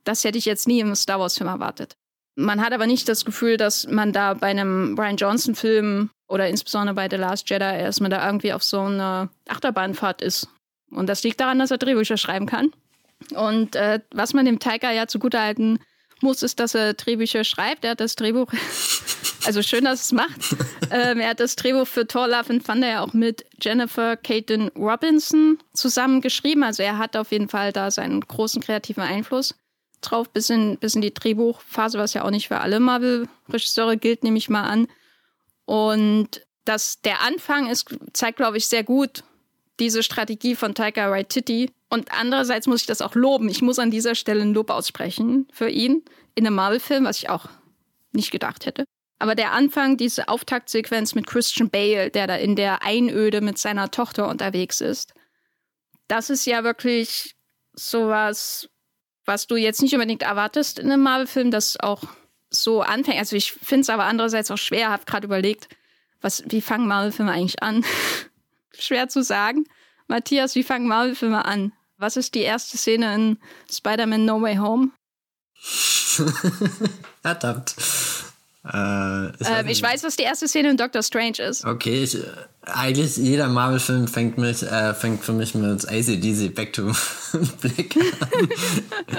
das 0.03 0.25
hätte 0.25 0.39
ich 0.39 0.45
jetzt 0.45 0.67
nie 0.67 0.81
im 0.81 0.97
Star 0.97 1.21
Wars-Film 1.21 1.49
erwartet. 1.49 1.97
Man 2.35 2.61
hat 2.61 2.73
aber 2.73 2.89
nicht 2.89 3.09
das 3.09 3.25
Gefühl, 3.25 3.57
dass 3.57 3.87
man 3.87 4.13
da 4.13 4.35
bei 4.35 4.49
einem 4.49 4.97
Brian 4.97 5.17
Johnson-Film 5.17 6.11
oder 6.27 6.49
insbesondere 6.49 6.97
bei 6.97 7.09
The 7.09 7.17
Last 7.17 7.49
Jedi 7.49 7.65
erstmal 7.65 8.11
da 8.11 8.27
irgendwie 8.27 8.53
auf 8.53 8.65
so 8.65 8.81
einer 8.81 9.29
Achterbahnfahrt 9.47 10.23
ist. 10.23 10.49
Und 10.91 11.09
das 11.09 11.23
liegt 11.23 11.41
daran, 11.41 11.59
dass 11.59 11.71
er 11.71 11.79
Drehbücher 11.79 12.17
schreiben 12.17 12.47
kann. 12.47 12.73
Und 13.35 13.77
äh, 13.77 14.01
was 14.11 14.33
man 14.33 14.45
dem 14.45 14.59
Tiger 14.59 14.91
ja 14.91 15.07
zugutehalten 15.07 15.81
muss, 16.21 16.43
ist, 16.43 16.61
dass 16.61 16.75
er 16.75 16.95
Drehbücher 16.95 17.45
schreibt. 17.45 17.85
Er 17.85 17.93
hat 17.93 18.01
das 18.01 18.17
Drehbuch, 18.17 18.53
also 19.47 19.63
schön, 19.63 19.85
dass 19.85 20.03
es 20.03 20.13
macht. 20.13 20.57
ähm, 20.91 21.21
er 21.21 21.31
hat 21.31 21.41
das 21.41 21.57
Drehbuch 21.57 21.87
für 21.87 22.07
Thor 22.07 22.29
Love 22.29 22.51
and 22.51 22.67
Thunder 22.67 22.89
ja 22.89 23.03
auch 23.03 23.13
mit 23.13 23.45
Jennifer 23.61 24.17
Caton 24.17 24.69
Robinson 24.77 25.59
zusammen 25.73 26.21
geschrieben. 26.21 26.63
Also 26.63 26.83
er 26.83 26.99
hat 26.99 27.17
auf 27.17 27.33
jeden 27.33 27.49
Fall 27.49 27.73
da 27.73 27.91
seinen 27.91 28.21
großen 28.21 28.63
kreativen 28.63 29.03
Einfluss 29.03 29.55
drauf, 30.01 30.31
bis 30.31 30.49
in, 30.51 30.79
bis 30.79 30.95
in 30.95 31.03
die 31.03 31.13
Drehbuchphase, 31.13 31.99
was 31.99 32.15
ja 32.15 32.25
auch 32.25 32.31
nicht 32.31 32.49
für 32.49 32.61
alle 32.61 32.79
Marvel-Regisseure 32.79 33.97
gilt, 33.97 34.23
nehme 34.23 34.39
ich 34.39 34.49
mal 34.49 34.63
an. 34.63 34.87
Und 35.65 36.47
das, 36.65 37.01
der 37.01 37.23
Anfang 37.23 37.69
ist, 37.69 37.97
zeigt, 38.13 38.37
glaube 38.37 38.59
ich, 38.59 38.67
sehr 38.67 38.85
gut 38.85 39.25
diese 39.81 40.03
Strategie 40.03 40.55
von 40.55 40.75
Taika 40.75 41.11
Waititi, 41.11 41.71
und 41.91 42.13
andererseits 42.13 42.67
muss 42.67 42.83
ich 42.83 42.87
das 42.87 43.01
auch 43.01 43.15
loben. 43.15 43.49
Ich 43.49 43.63
muss 43.63 43.79
an 43.79 43.91
dieser 43.91 44.15
Stelle 44.15 44.43
ein 44.43 44.53
Lob 44.53 44.71
aussprechen 44.71 45.49
für 45.53 45.71
ihn 45.71 46.05
in 46.35 46.47
einem 46.47 46.57
Marvel-Film, 46.57 47.05
was 47.05 47.19
ich 47.19 47.31
auch 47.31 47.47
nicht 48.13 48.31
gedacht 48.31 48.67
hätte. 48.67 48.85
Aber 49.19 49.35
der 49.35 49.53
Anfang, 49.53 49.97
diese 49.97 50.29
Auftaktsequenz 50.29 51.15
mit 51.15 51.27
Christian 51.27 51.71
Bale, 51.71 52.11
der 52.11 52.27
da 52.27 52.37
in 52.37 52.57
der 52.57 52.85
Einöde 52.85 53.41
mit 53.41 53.59
seiner 53.59 53.91
Tochter 53.91 54.29
unterwegs 54.29 54.81
ist, 54.81 55.15
das 56.07 56.31
ist 56.31 56.47
ja 56.47 56.63
wirklich 56.63 57.35
sowas, 57.73 58.69
was 59.25 59.47
du 59.47 59.57
jetzt 59.57 59.83
nicht 59.83 59.95
unbedingt 59.95 60.23
erwartest 60.23 60.79
in 60.79 60.91
einem 60.91 61.03
Marvel-Film, 61.03 61.51
das 61.51 61.79
auch 61.81 62.05
so 62.51 62.83
anfängt. 62.83 63.19
Also 63.19 63.37
ich 63.37 63.53
finde 63.53 63.83
es 63.83 63.91
aber 63.91 64.05
andererseits 64.05 64.51
auch 64.51 64.59
schwer, 64.59 64.91
habe 64.91 65.05
gerade 65.05 65.27
überlegt, 65.27 65.69
was, 66.21 66.45
wie 66.47 66.61
fangen 66.61 66.87
Marvel-Filme 66.87 67.33
eigentlich 67.33 67.63
an? 67.63 67.85
schwer 68.77 69.09
zu 69.09 69.23
sagen. 69.23 69.65
Matthias, 70.07 70.55
wie 70.55 70.63
fangen 70.63 70.89
Marvel-Filme 70.89 71.45
an? 71.45 71.73
Was 71.99 72.17
ist 72.17 72.35
die 72.35 72.41
erste 72.41 72.79
Szene 72.79 73.15
in 73.15 73.39
Spider-Man 73.71 74.25
No 74.25 74.41
Way 74.41 74.57
Home? 74.57 74.91
Verdammt. 77.23 77.75
Äh, 78.65 79.29
ich, 79.41 79.49
äh, 79.49 79.71
ich 79.71 79.83
weiß, 79.83 80.05
was 80.05 80.17
die 80.17 80.23
erste 80.25 80.49
Szene 80.49 80.71
in 80.71 80.77
Doctor 80.77 81.03
Strange 81.03 81.39
ist. 81.39 81.65
Okay, 81.65 82.03
ich, 82.05 82.19
eigentlich 82.63 83.17
jeder 83.17 83.49
Marvel-Film 83.49 84.09
fängt, 84.09 84.39
äh, 84.39 84.95
fängt 84.95 85.25
für 85.25 85.33
mich 85.33 85.55
mit 85.55 85.89
ACDC 85.89 86.55
Back 86.55 86.73
to 86.73 86.85
Black 87.61 87.97
an. 87.97 88.49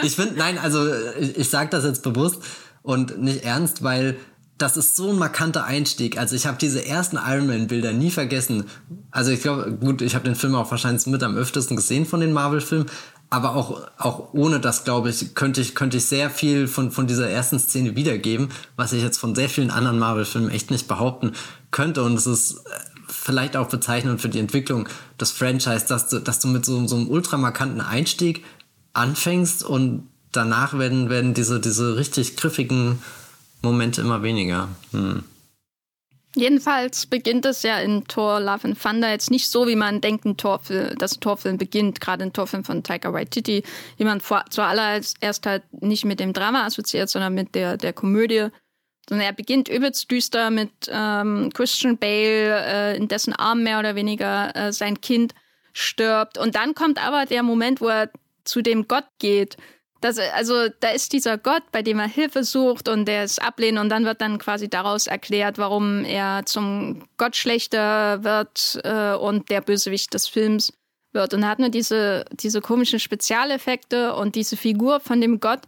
ich 0.04 0.16
finde, 0.16 0.36
nein, 0.36 0.58
also 0.58 0.88
ich, 1.20 1.38
ich 1.38 1.50
sage 1.50 1.70
das 1.70 1.84
jetzt 1.84 2.04
bewusst 2.04 2.42
und 2.82 3.22
nicht 3.22 3.44
ernst, 3.44 3.84
weil 3.84 4.18
das 4.62 4.78
ist 4.78 4.96
so 4.96 5.10
ein 5.10 5.18
markanter 5.18 5.64
Einstieg. 5.64 6.18
Also 6.18 6.36
ich 6.36 6.46
habe 6.46 6.58
diese 6.60 6.86
ersten 6.86 7.18
Iron 7.18 7.48
Man 7.48 7.68
Bilder 7.68 7.94
nie 7.94 8.12
vergessen. 8.12 8.66
Also 9.10 9.32
ich 9.32 9.42
glaube, 9.42 9.72
gut, 9.72 10.02
ich 10.02 10.16
habe 10.16 10.26
den 10.26 10.36
Film 10.36 10.54
auch 10.54 10.70
wahrscheinlich 10.70 11.08
mit 11.08 11.24
am 11.24 11.36
öftesten 11.36 11.78
gesehen 11.78 12.06
von 12.06 12.20
den 12.20 12.34
Marvel 12.34 12.62
Filmen, 12.62 12.88
aber 13.30 13.56
auch 13.56 13.88
auch 13.98 14.34
ohne 14.34 14.60
das 14.60 14.84
glaube 14.84 15.10
ich 15.10 15.34
könnte 15.36 15.62
ich 15.62 15.76
könnte 15.76 15.98
ich 15.98 16.06
sehr 16.06 16.30
viel 16.30 16.68
von 16.68 16.92
von 16.92 17.08
dieser 17.08 17.30
ersten 17.30 17.60
Szene 17.60 17.96
wiedergeben, 17.96 18.50
was 18.76 18.92
ich 18.92 19.02
jetzt 19.02 19.18
von 19.18 19.34
sehr 19.34 19.50
vielen 19.50 19.72
anderen 19.72 20.00
Marvel 20.00 20.26
Filmen 20.26 20.50
echt 20.50 20.72
nicht 20.72 20.88
behaupten 20.88 21.34
könnte 21.72 22.04
und 22.04 22.16
es 22.16 22.28
ist 22.28 22.58
äh, 22.58 22.70
vielleicht 23.08 23.56
auch 23.56 23.70
bezeichnend 23.70 24.20
für 24.20 24.30
die 24.30 24.40
Entwicklung 24.40 24.88
des 25.20 25.32
Franchise, 25.32 25.86
dass 25.88 26.10
du 26.10 26.20
dass 26.20 26.40
du 26.40 26.48
mit 26.48 26.66
so, 26.66 26.86
so 26.88 26.96
einem 26.98 27.08
ultramarkanten 27.08 27.82
Einstieg 27.82 28.44
anfängst 28.94 29.64
und 29.64 30.08
danach 30.32 30.78
werden 30.78 31.10
werden 31.10 31.34
diese 31.34 31.60
diese 31.60 31.98
richtig 31.98 32.36
griffigen 32.36 33.00
Momente 33.62 34.02
immer 34.02 34.24
weniger. 34.24 34.70
Hm. 34.92 35.24
Jedenfalls 36.36 37.08
beginnt 37.08 37.46
es 37.46 37.64
ja 37.64 37.80
in 37.80 38.06
Thor 38.08 38.40
Love 38.40 38.66
and 38.66 38.82
Thunder 38.82 39.10
jetzt 39.10 39.32
nicht 39.32 39.50
so, 39.50 39.68
wie 39.68 39.76
man 39.76 40.00
denkt, 40.00 40.26
ein 40.26 40.38
Torfilm, 40.38 40.96
dass 40.98 41.20
Torfilm 41.20 41.58
beginnt, 41.58 42.00
gerade 42.00 42.24
ein 42.24 42.34
Torfilm 42.34 42.64
von 42.64 42.84
Taika 42.84 43.12
Waititi, 43.12 43.64
wie 43.98 44.04
man 44.04 44.22
vor, 44.22 44.46
zuallererst 44.50 45.46
halt 45.46 45.64
nicht 45.82 46.06
mit 46.06 46.20
dem 46.20 46.34
Drama 46.34 46.66
assoziiert, 46.66 47.10
sondern 47.10 47.34
mit 47.34 47.56
der, 47.56 47.78
der 47.78 47.94
Komödie. 47.94 48.48
Sondern 49.10 49.26
er 49.26 49.34
beginnt 49.34 49.70
übelst 49.70 50.12
düster 50.12 50.52
mit 50.52 50.72
ähm, 50.88 51.50
Christian 51.52 51.98
Bale, 51.98 52.64
äh, 52.64 52.98
in 52.98 53.08
dessen 53.08 53.34
Arm 53.34 53.64
mehr 53.64 53.80
oder 53.80 53.96
weniger 53.96 54.56
äh, 54.56 54.72
sein 54.72 55.02
Kind 55.02 55.34
stirbt. 55.74 56.38
Und 56.38 56.54
dann 56.54 56.76
kommt 56.76 57.04
aber 57.04 57.26
der 57.26 57.42
Moment, 57.42 57.82
wo 57.82 57.88
er 57.88 58.12
zu 58.44 58.62
dem 58.62 58.88
Gott 58.88 59.08
geht, 59.18 59.58
das, 60.02 60.18
also 60.18 60.70
da 60.80 60.90
ist 60.90 61.12
dieser 61.12 61.38
Gott, 61.38 61.64
bei 61.72 61.82
dem 61.82 62.00
er 62.00 62.08
Hilfe 62.08 62.44
sucht 62.44 62.88
und 62.88 63.06
der 63.06 63.24
ist 63.24 63.42
ablehnt 63.42 63.78
und 63.80 63.90
dann 63.90 64.06
wird 64.06 64.22
dann 64.22 64.38
quasi 64.38 64.70
daraus 64.70 65.08
erklärt, 65.08 65.58
warum 65.58 66.06
er 66.06 66.46
zum 66.46 67.04
Gott 67.18 67.36
schlechter 67.36 68.24
wird 68.24 68.80
äh, 68.84 69.14
und 69.16 69.50
der 69.50 69.62
Bösewicht 69.62 70.14
des 70.14 70.28
Films 70.28 70.74
wird. 71.12 71.34
Und 71.34 71.44
er 71.44 71.50
hat 71.50 71.60
nur 71.60 71.70
diese, 71.70 72.26
diese 72.32 72.62
komischen 72.62 73.00
Spezialeffekte 73.00 74.16
und 74.16 74.36
diese 74.36 74.56
Figur 74.56 75.00
von 75.00 75.20
dem 75.20 75.40
Gott, 75.40 75.62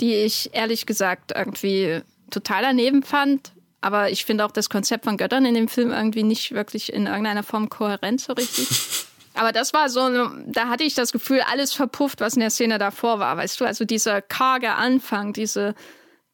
die 0.00 0.14
ich 0.14 0.50
ehrlich 0.52 0.86
gesagt 0.86 1.32
irgendwie 1.34 2.02
total 2.30 2.62
daneben 2.62 3.02
fand. 3.02 3.52
Aber 3.80 4.10
ich 4.10 4.26
finde 4.26 4.44
auch 4.44 4.50
das 4.50 4.68
Konzept 4.68 5.04
von 5.04 5.16
Göttern 5.16 5.46
in 5.46 5.54
dem 5.54 5.68
Film 5.68 5.90
irgendwie 5.90 6.22
nicht 6.22 6.52
wirklich 6.52 6.92
in 6.92 7.06
irgendeiner 7.06 7.42
Form 7.42 7.70
kohärent 7.70 8.20
so 8.20 8.34
richtig. 8.34 8.68
Aber 9.40 9.52
das 9.52 9.72
war 9.72 9.88
so, 9.88 10.06
da 10.48 10.68
hatte 10.68 10.84
ich 10.84 10.92
das 10.92 11.12
Gefühl, 11.12 11.40
alles 11.40 11.72
verpufft, 11.72 12.20
was 12.20 12.34
in 12.34 12.40
der 12.40 12.50
Szene 12.50 12.76
davor 12.76 13.20
war, 13.20 13.38
weißt 13.38 13.58
du? 13.58 13.64
Also 13.64 13.86
dieser 13.86 14.20
karge 14.20 14.74
Anfang, 14.74 15.32
diese, 15.32 15.74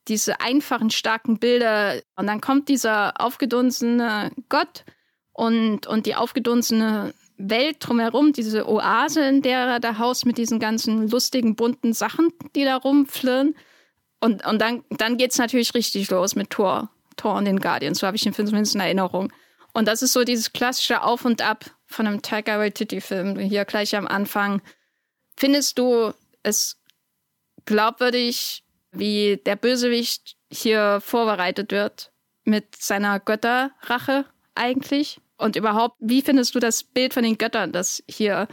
diese 0.09 0.41
einfachen, 0.41 0.91
starken 0.91 1.39
Bilder. 1.39 2.01
Und 2.17 2.27
dann 2.27 2.41
kommt 2.41 2.69
dieser 2.69 3.21
aufgedunsene 3.21 4.33
Gott 4.49 4.85
und, 5.33 5.87
und 5.87 6.07
die 6.07 6.17
aufgedunsene 6.17 7.15
Welt 7.39 7.77
drumherum, 7.79 8.33
diese 8.33 8.69
Oase, 8.69 9.21
in 9.21 9.41
der 9.41 9.61
er 9.61 9.79
da 9.79 9.99
haust 9.99 10.27
mit 10.27 10.37
diesen 10.37 10.59
ganzen 10.59 11.09
lustigen, 11.09 11.55
bunten 11.55 11.93
Sachen, 11.93 12.33
die 12.57 12.65
da 12.65 12.75
rumflirren. 12.75 13.55
Und, 14.19 14.45
und 14.45 14.61
dann, 14.61 14.83
dann 14.91 15.17
geht 15.17 15.31
es 15.31 15.39
natürlich 15.39 15.75
richtig 15.75 16.11
los 16.11 16.35
mit 16.35 16.51
Thor, 16.51 16.91
Thor 17.17 17.37
und 17.37 17.45
den 17.45 17.61
Guardians. 17.61 18.01
So 18.01 18.07
habe 18.09 18.17
ich 18.17 18.25
den 18.25 18.35
Film 18.35 18.49
zumindest 18.49 18.75
in 18.75 18.81
Erinnerung. 18.81 19.33
Und 19.73 19.87
das 19.87 20.03
ist 20.03 20.13
so 20.13 20.25
dieses 20.25 20.53
klassische 20.53 21.05
Auf 21.05 21.25
und 21.25 21.41
Ab 21.41 21.67
von 21.87 22.07
einem 22.07 22.23
Taika 22.23 22.59
Waititi-Film. 22.59 23.39
Hier 23.39 23.65
gleich 23.65 23.97
am 23.97 24.07
Anfang. 24.07 24.61
Findest 25.37 25.79
du 25.79 26.13
es 26.43 26.77
glaubwürdig, 27.65 28.65
wie 28.93 29.41
der 29.45 29.57
Bösewicht 29.57 30.37
hier 30.51 31.01
vorbereitet 31.01 31.73
wird 31.73 32.13
mit 32.45 32.77
seiner 32.77 33.21
Götterrache 33.21 34.25
eigentlich? 34.55 35.21
Und 35.39 35.57
überhaupt, 35.57 35.97
wie 36.01 36.23
findest 36.23 36.55
du 36.55 36.61
das 36.61 36.83
Bild 36.83 37.13
von 37.13 37.23
den 37.23 37.37
Göttern, 37.37 37.73
das 37.73 38.03
hier 38.09 38.49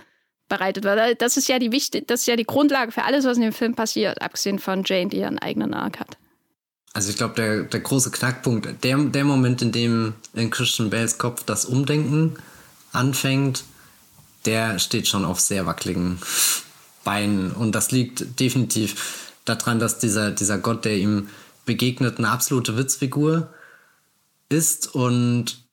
bereitet 0.49 0.83
wird? 0.83 1.21
Das 1.21 1.37
ist 1.37 1.47
ja 1.47 1.57
die 1.57 1.71
wichtig, 1.71 2.07
das 2.07 2.21
ist 2.21 2.27
ja 2.27 2.35
die 2.35 2.43
Grundlage 2.43 2.91
für 2.91 3.03
alles, 3.03 3.25
was 3.25 3.37
in 3.37 3.43
dem 3.43 3.53
Film 3.53 3.73
passiert, 3.73 4.21
abgesehen 4.21 4.59
von 4.59 4.83
Jane, 4.85 5.09
die 5.09 5.17
ihren 5.17 5.39
eigenen 5.39 5.73
Arc 5.73 5.99
hat. 5.99 6.17
Also 6.93 7.09
ich 7.09 7.17
glaube, 7.17 7.35
der, 7.35 7.63
der 7.63 7.79
große 7.79 8.11
Knackpunkt, 8.11 8.83
der, 8.83 8.97
der 8.97 9.23
Moment, 9.23 9.61
in 9.61 9.71
dem 9.71 10.13
in 10.33 10.51
Christian 10.51 10.89
Bales 10.89 11.17
Kopf 11.17 11.43
das 11.43 11.65
Umdenken 11.65 12.37
anfängt, 12.93 13.63
der 14.45 14.79
steht 14.79 15.07
schon 15.07 15.25
auf 15.25 15.39
sehr 15.39 15.65
wackeligen 15.65 16.19
Beinen. 17.03 17.51
Und 17.51 17.73
das 17.73 17.91
liegt 17.91 18.39
definitiv 18.39 19.33
daran, 19.45 19.79
dass 19.79 19.99
dieser, 19.99 20.31
dieser 20.31 20.57
Gott, 20.57 20.85
der 20.85 20.97
ihm 20.97 21.27
begegnet, 21.65 22.17
eine 22.17 22.29
absolute 22.29 22.77
Witzfigur 22.77 23.49
ist 24.49 24.93
und 24.95 25.63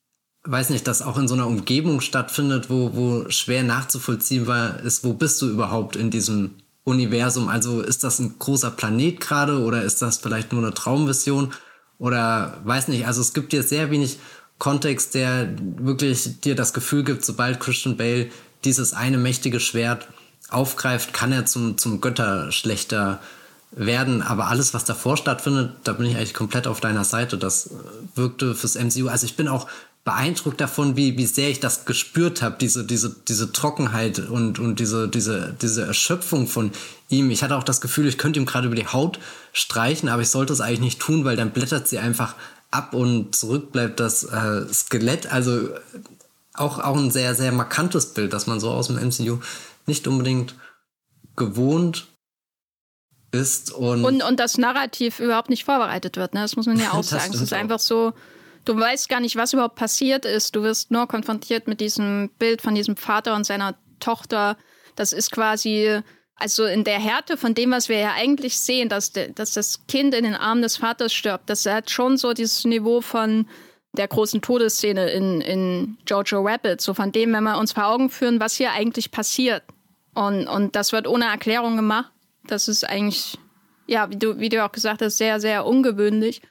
weiß 0.43 0.71
nicht, 0.71 0.87
dass 0.87 1.01
auch 1.01 1.17
in 1.17 1.27
so 1.27 1.35
einer 1.35 1.47
Umgebung 1.47 2.01
stattfindet, 2.01 2.69
wo, 2.69 2.95
wo 2.95 3.29
schwer 3.29 3.63
nachzuvollziehen 3.63 4.47
war, 4.47 4.79
ist, 4.81 5.03
wo 5.03 5.13
bist 5.13 5.41
du 5.41 5.49
überhaupt 5.49 5.95
in 5.95 6.09
diesem 6.09 6.55
Universum? 6.83 7.47
Also 7.47 7.81
ist 7.81 8.03
das 8.03 8.19
ein 8.19 8.39
großer 8.39 8.71
Planet 8.71 9.19
gerade 9.19 9.59
oder 9.59 9.83
ist 9.83 10.01
das 10.01 10.17
vielleicht 10.17 10.51
nur 10.51 10.63
eine 10.63 10.73
Traumvision? 10.73 11.53
Oder 11.99 12.59
weiß 12.63 12.87
nicht, 12.87 13.05
also 13.05 13.21
es 13.21 13.33
gibt 13.33 13.51
hier 13.51 13.61
sehr 13.61 13.91
wenig 13.91 14.17
Kontext, 14.61 15.15
der 15.15 15.49
wirklich 15.79 16.39
dir 16.41 16.53
das 16.53 16.71
Gefühl 16.71 17.03
gibt, 17.03 17.25
sobald 17.25 17.59
Christian 17.59 17.97
Bale 17.97 18.29
dieses 18.63 18.93
eine 18.93 19.17
mächtige 19.17 19.59
Schwert 19.59 20.07
aufgreift, 20.49 21.13
kann 21.13 21.31
er 21.31 21.47
zum, 21.47 21.79
zum 21.79 21.99
Götterschlechter 21.99 23.19
werden. 23.71 24.21
Aber 24.21 24.49
alles, 24.49 24.75
was 24.75 24.85
davor 24.85 25.17
stattfindet, 25.17 25.71
da 25.83 25.93
bin 25.93 26.05
ich 26.05 26.15
eigentlich 26.15 26.35
komplett 26.35 26.67
auf 26.67 26.79
deiner 26.79 27.05
Seite. 27.05 27.39
Das 27.39 27.71
wirkte 28.13 28.53
fürs 28.53 28.75
MCU. 28.75 29.07
Also 29.07 29.25
ich 29.25 29.35
bin 29.35 29.47
auch 29.47 29.65
beeindruckt 30.03 30.61
davon, 30.61 30.95
wie, 30.95 31.17
wie 31.17 31.25
sehr 31.25 31.49
ich 31.49 31.59
das 31.59 31.85
gespürt 31.85 32.43
habe, 32.43 32.57
diese, 32.61 32.85
diese, 32.85 33.15
diese 33.27 33.51
Trockenheit 33.51 34.19
und, 34.19 34.59
und 34.59 34.79
diese, 34.79 35.07
diese, 35.07 35.55
diese 35.59 35.87
Erschöpfung 35.87 36.45
von 36.45 36.69
ihm. 37.09 37.31
Ich 37.31 37.41
hatte 37.41 37.55
auch 37.55 37.63
das 37.63 37.81
Gefühl, 37.81 38.07
ich 38.07 38.19
könnte 38.19 38.39
ihm 38.39 38.45
gerade 38.45 38.67
über 38.67 38.75
die 38.75 38.87
Haut 38.87 39.17
streichen, 39.53 40.07
aber 40.07 40.21
ich 40.21 40.29
sollte 40.29 40.53
es 40.53 40.61
eigentlich 40.61 40.81
nicht 40.81 40.99
tun, 40.99 41.25
weil 41.25 41.35
dann 41.35 41.49
blättert 41.49 41.87
sie 41.87 41.97
einfach 41.97 42.35
ab 42.71 42.93
und 42.93 43.35
zurück 43.35 43.71
bleibt 43.71 43.99
das 43.99 44.23
äh, 44.23 44.65
Skelett. 44.73 45.31
Also 45.31 45.69
auch, 46.53 46.79
auch 46.79 46.97
ein 46.97 47.11
sehr, 47.11 47.35
sehr 47.35 47.51
markantes 47.51 48.13
Bild, 48.13 48.33
das 48.33 48.47
man 48.47 48.59
so 48.59 48.71
aus 48.71 48.87
dem 48.87 48.95
MCU 48.95 49.39
nicht 49.85 50.07
unbedingt 50.07 50.55
gewohnt 51.35 52.07
ist. 53.31 53.71
Und, 53.71 54.03
und, 54.03 54.23
und 54.23 54.39
das 54.39 54.57
Narrativ 54.57 55.19
überhaupt 55.19 55.49
nicht 55.49 55.65
vorbereitet 55.65 56.17
wird. 56.17 56.33
Ne? 56.33 56.41
Das 56.41 56.55
muss 56.55 56.65
man 56.65 56.79
ja 56.79 56.91
auch 56.93 57.03
sagen. 57.03 57.33
Es 57.33 57.41
ist 57.41 57.53
einfach 57.53 57.79
so, 57.79 58.13
du 58.65 58.77
weißt 58.77 59.09
gar 59.09 59.19
nicht, 59.19 59.35
was 59.35 59.53
überhaupt 59.53 59.75
passiert 59.75 60.25
ist. 60.25 60.55
Du 60.55 60.63
wirst 60.63 60.91
nur 60.91 61.07
konfrontiert 61.07 61.67
mit 61.67 61.79
diesem 61.79 62.29
Bild 62.39 62.61
von 62.61 62.75
diesem 62.75 62.97
Vater 62.97 63.35
und 63.35 63.45
seiner 63.45 63.75
Tochter. 63.99 64.57
Das 64.95 65.13
ist 65.13 65.31
quasi, 65.31 66.01
also 66.41 66.65
in 66.65 66.83
der 66.83 66.99
Härte 66.99 67.37
von 67.37 67.53
dem, 67.53 67.71
was 67.71 67.87
wir 67.87 67.99
ja 67.99 68.13
eigentlich 68.13 68.57
sehen, 68.57 68.89
dass, 68.89 69.11
de, 69.11 69.31
dass 69.31 69.53
das 69.53 69.85
Kind 69.87 70.13
in 70.13 70.23
den 70.23 70.35
Armen 70.35 70.61
des 70.61 70.77
Vaters 70.77 71.13
stirbt, 71.13 71.49
das 71.49 71.65
hat 71.65 71.89
schon 71.89 72.17
so 72.17 72.33
dieses 72.33 72.65
Niveau 72.65 73.01
von 73.01 73.47
der 73.93 74.07
großen 74.07 74.41
Todesszene 74.41 75.09
in, 75.11 75.41
in 75.41 75.97
Jojo 76.07 76.41
Rabbit, 76.41 76.81
so 76.81 76.93
von 76.93 77.11
dem, 77.11 77.33
wenn 77.33 77.43
wir 77.43 77.57
uns 77.57 77.73
vor 77.73 77.87
Augen 77.87 78.09
führen, 78.09 78.39
was 78.39 78.55
hier 78.55 78.71
eigentlich 78.71 79.11
passiert. 79.11 79.63
Und, 80.13 80.47
und 80.47 80.75
das 80.75 80.91
wird 80.91 81.07
ohne 81.07 81.25
Erklärung 81.25 81.75
gemacht. 81.75 82.11
Das 82.47 82.67
ist 82.67 82.83
eigentlich, 82.83 83.37
ja, 83.87 84.09
wie 84.09 84.17
du, 84.17 84.39
wie 84.39 84.49
du 84.49 84.63
auch 84.65 84.71
gesagt 84.71 85.01
hast, 85.01 85.17
sehr, 85.17 85.39
sehr 85.39 85.65
ungewöhnlich. 85.65 86.41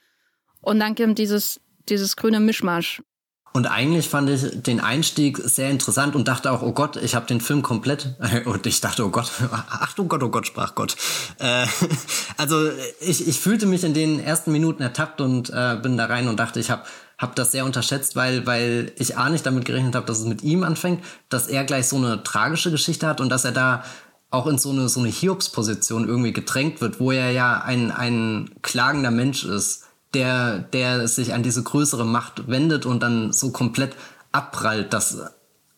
Und 0.61 0.81
dann 0.81 0.94
kommt 0.94 1.18
dieses 1.18 1.61
dieses 1.90 2.16
grüne 2.16 2.40
Mischmasch. 2.40 3.03
Und 3.52 3.66
eigentlich 3.66 4.08
fand 4.08 4.30
ich 4.30 4.62
den 4.62 4.78
Einstieg 4.78 5.38
sehr 5.38 5.70
interessant 5.70 6.14
und 6.14 6.28
dachte 6.28 6.52
auch, 6.52 6.62
oh 6.62 6.70
Gott, 6.70 6.96
ich 6.96 7.16
habe 7.16 7.26
den 7.26 7.40
Film 7.40 7.62
komplett. 7.62 8.14
Und 8.44 8.64
ich 8.66 8.80
dachte, 8.80 9.04
oh 9.04 9.10
Gott, 9.10 9.30
ach 9.50 9.92
du 9.94 10.04
Gott, 10.04 10.22
oh 10.22 10.28
Gott, 10.28 10.46
sprach 10.46 10.76
Gott. 10.76 10.96
Äh, 11.38 11.66
also 12.36 12.70
ich, 13.00 13.26
ich 13.26 13.40
fühlte 13.40 13.66
mich 13.66 13.82
in 13.82 13.92
den 13.92 14.20
ersten 14.20 14.52
Minuten 14.52 14.82
ertappt 14.82 15.20
und 15.20 15.50
äh, 15.50 15.76
bin 15.82 15.96
da 15.96 16.06
rein 16.06 16.28
und 16.28 16.38
dachte, 16.38 16.60
ich 16.60 16.70
habe 16.70 16.84
hab 17.18 17.34
das 17.34 17.50
sehr 17.50 17.64
unterschätzt, 17.64 18.14
weil, 18.14 18.46
weil 18.46 18.92
ich 18.96 19.16
A 19.18 19.28
nicht 19.28 19.44
damit 19.44 19.64
gerechnet 19.64 19.96
habe, 19.96 20.06
dass 20.06 20.20
es 20.20 20.26
mit 20.26 20.42
ihm 20.42 20.62
anfängt, 20.62 21.02
dass 21.28 21.48
er 21.48 21.64
gleich 21.64 21.88
so 21.88 21.96
eine 21.96 22.22
tragische 22.22 22.70
Geschichte 22.70 23.08
hat 23.08 23.20
und 23.20 23.30
dass 23.30 23.44
er 23.44 23.52
da 23.52 23.82
auch 24.30 24.46
in 24.46 24.58
so 24.58 24.70
eine, 24.70 24.88
so 24.88 25.00
eine 25.00 25.08
Hiobs-Position 25.08 26.06
irgendwie 26.06 26.32
gedrängt 26.32 26.80
wird, 26.80 27.00
wo 27.00 27.10
er 27.10 27.32
ja 27.32 27.62
ein, 27.62 27.90
ein 27.90 28.50
klagender 28.62 29.10
Mensch 29.10 29.44
ist 29.44 29.86
der, 30.14 30.59
der 30.59 31.07
sich 31.09 31.35
an 31.35 31.42
diese 31.42 31.62
größere 31.62 32.05
Macht 32.05 32.49
wendet 32.49 32.87
und 32.87 33.03
dann 33.03 33.33
so 33.33 33.51
komplett 33.51 33.94
abprallt. 34.33 34.92
Das, 34.92 35.18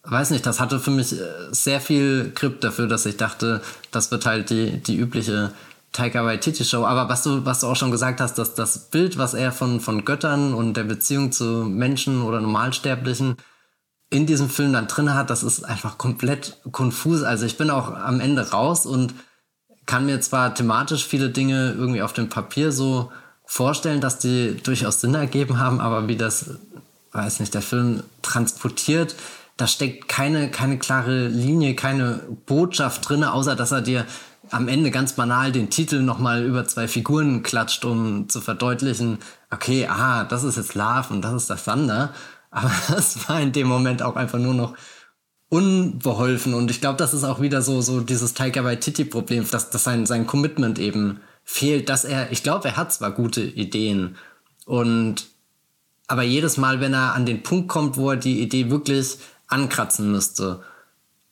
weiß 0.05 0.31
nicht, 0.31 0.47
das 0.47 0.61
hatte 0.61 0.81
für 0.81 0.90
mich 0.90 1.12
äh, 1.12 1.25
sehr 1.51 1.81
viel 1.81 2.33
Grip 2.35 2.61
dafür, 2.61 2.87
dass 2.87 3.07
ich 3.07 3.16
dachte, 3.16 3.62
das 3.90 4.11
wird 4.11 4.27
halt 4.27 4.51
die, 4.51 4.83
die 4.83 4.97
übliche 4.97 5.53
Taika 5.92 6.25
Waititi 6.25 6.64
Show. 6.64 6.85
Aber 6.85 7.09
was 7.09 7.23
du, 7.23 7.45
was 7.45 7.61
du 7.61 7.66
auch 7.66 7.77
schon 7.77 7.90
gesagt 7.90 8.21
hast, 8.21 8.35
dass 8.38 8.55
das 8.55 8.90
Bild, 8.90 9.18
was 9.18 9.35
er 9.35 9.53
von, 9.53 9.81
von 9.81 10.05
Göttern 10.05 10.55
und 10.55 10.75
der 10.75 10.85
Beziehung 10.85 11.33
zu 11.33 11.64
Menschen 11.64 12.23
oder 12.23 12.40
Normalsterblichen 12.40 13.37
in 14.11 14.27
diesem 14.27 14.51
Film 14.51 14.73
dann 14.73 14.88
drin 14.88 15.14
hat, 15.14 15.31
das 15.31 15.42
ist 15.42 15.64
einfach 15.64 15.99
komplett 15.99 16.59
konfus. 16.71 17.23
Also 17.23 17.47
ich 17.47 17.57
bin 17.57 17.71
auch 17.71 17.95
am 17.95 18.21
Ende 18.21 18.51
raus 18.51 18.87
und 18.87 19.14
kann 19.87 20.07
mir 20.07 20.21
zwar 20.21 20.55
thematisch 20.55 21.07
viele 21.07 21.31
Dinge 21.31 21.73
irgendwie 21.73 22.03
auf 22.03 22.12
dem 22.12 22.29
Papier 22.29 22.73
so 22.73 23.11
vorstellen, 23.44 24.00
dass 24.00 24.18
die 24.18 24.57
durchaus 24.62 25.00
Sinn 25.00 25.14
ergeben 25.14 25.59
haben, 25.59 25.81
aber 25.81 26.09
wie 26.09 26.16
das, 26.16 26.50
weiß 27.12 27.40
nicht, 27.40 27.55
der 27.55 27.62
Film 27.62 28.02
transportiert, 28.22 29.14
da 29.57 29.66
steckt 29.66 30.09
keine, 30.09 30.50
keine 30.50 30.78
klare 30.78 31.28
Linie, 31.28 31.74
keine 31.74 32.20
Botschaft 32.46 33.09
drin, 33.09 33.24
außer 33.24 33.55
dass 33.55 33.72
er 33.72 33.83
dir 33.83 34.07
am 34.50 34.68
Ende 34.68 34.90
ganz 34.90 35.14
banal 35.14 35.52
den 35.52 35.70
Titel 35.70 36.02
nochmal 36.02 36.44
über 36.44 36.66
zwei 36.66 36.88
Figuren 36.88 37.42
klatscht, 37.42 37.85
um 37.85 38.28
zu 38.28 38.40
verdeutlichen, 38.40 39.18
okay, 39.50 39.87
aha, 39.87 40.24
das 40.24 40.44
ist 40.44 40.57
jetzt 40.57 40.74
Love 40.74 41.07
und 41.11 41.22
das 41.22 41.35
ist 41.35 41.50
das 41.50 41.64
Thunder. 41.64 42.12
Aber 42.50 42.70
das 42.88 43.28
war 43.28 43.40
in 43.40 43.52
dem 43.52 43.66
Moment 43.66 44.02
auch 44.02 44.16
einfach 44.16 44.38
nur 44.38 44.55
noch 44.55 44.74
unbeholfen. 45.48 46.55
Und 46.55 46.70
ich 46.70 46.81
glaube, 46.81 46.96
das 46.96 47.14
ist 47.14 47.24
auch 47.24 47.40
wieder 47.40 47.62
so, 47.62 47.81
so 47.81 48.00
dieses 48.00 48.35
Taika 48.35 48.64
Waititi-Problem, 48.64 49.46
dass, 49.50 49.70
dass 49.70 49.85
sein, 49.85 50.07
sein 50.07 50.26
Commitment 50.26 50.78
eben 50.78 51.20
fehlt, 51.44 51.88
dass 51.88 52.05
er, 52.05 52.33
ich 52.33 52.42
glaube, 52.42 52.68
er 52.68 52.76
hat 52.76 52.92
zwar 52.92 53.11
gute 53.11 53.42
Ideen 53.42 54.16
und 54.64 55.26
aber 56.09 56.22
jedes 56.22 56.57
Mal, 56.57 56.81
wenn 56.81 56.92
er 56.92 57.14
an 57.14 57.24
den 57.24 57.42
Punkt 57.42 57.68
kommt, 57.68 57.96
wo 57.96 58.11
er 58.11 58.16
die 58.16 58.40
Idee 58.40 58.70
wirklich 58.70 59.16
ankratzen 59.46 60.12
müsste, 60.12 60.62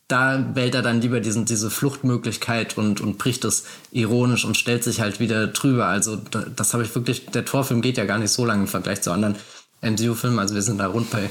da 0.09 0.55
wählt 0.55 0.75
er 0.75 0.83
dann 0.83 1.01
lieber 1.01 1.20
diesen, 1.20 1.44
diese 1.44 1.70
Fluchtmöglichkeit 1.70 2.77
und, 2.77 3.01
und 3.01 3.18
bricht 3.18 3.44
es 3.44 3.64
ironisch 3.92 4.44
und 4.44 4.57
stellt 4.57 4.83
sich 4.83 5.01
halt 5.01 5.20
wieder 5.20 5.46
drüber. 5.49 5.87
Also 5.87 6.16
das, 6.16 6.73
habe 6.73 6.83
ich 6.83 6.94
wirklich, 6.94 7.27
der 7.27 7.44
Torfilm 7.44 7.81
geht 7.81 7.96
ja 7.96 8.07
gar 8.07 8.18
nicht 8.18 8.33
so 8.33 8.44
lange 8.44 8.62
im 8.62 8.68
Vergleich 8.68 9.03
zu 9.03 9.12
anderen 9.12 9.37
MCU-Filmen. 9.83 10.38
Also 10.38 10.55
wir 10.55 10.62
sind 10.62 10.79
da 10.79 10.88
rund 10.88 11.11
bei 11.11 11.31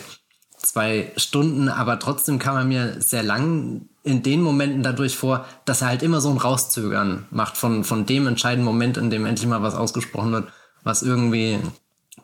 zwei 0.61 1.11
Stunden, 1.15 1.69
aber 1.69 1.99
trotzdem 1.99 2.39
kam 2.39 2.57
er 2.57 2.65
mir 2.65 3.01
sehr 3.01 3.23
lang 3.23 3.87
in 4.03 4.23
den 4.23 4.41
Momenten 4.41 4.83
dadurch 4.83 5.17
vor, 5.17 5.45
dass 5.65 5.81
er 5.81 5.87
halt 5.87 6.03
immer 6.03 6.21
so 6.21 6.29
ein 6.29 6.37
Rauszögern 6.37 7.25
macht 7.31 7.57
von, 7.57 7.83
von 7.83 8.05
dem 8.05 8.27
entscheidenden 8.27 8.65
Moment, 8.65 8.97
in 8.97 9.09
dem 9.09 9.25
endlich 9.25 9.47
mal 9.47 9.61
was 9.61 9.75
ausgesprochen 9.75 10.31
wird, 10.31 10.47
was 10.83 11.01
irgendwie 11.01 11.59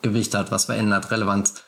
Gewicht 0.01 0.35
hat, 0.35 0.51
was 0.51 0.65
verändert, 0.65 1.11
Relevanz 1.11 1.63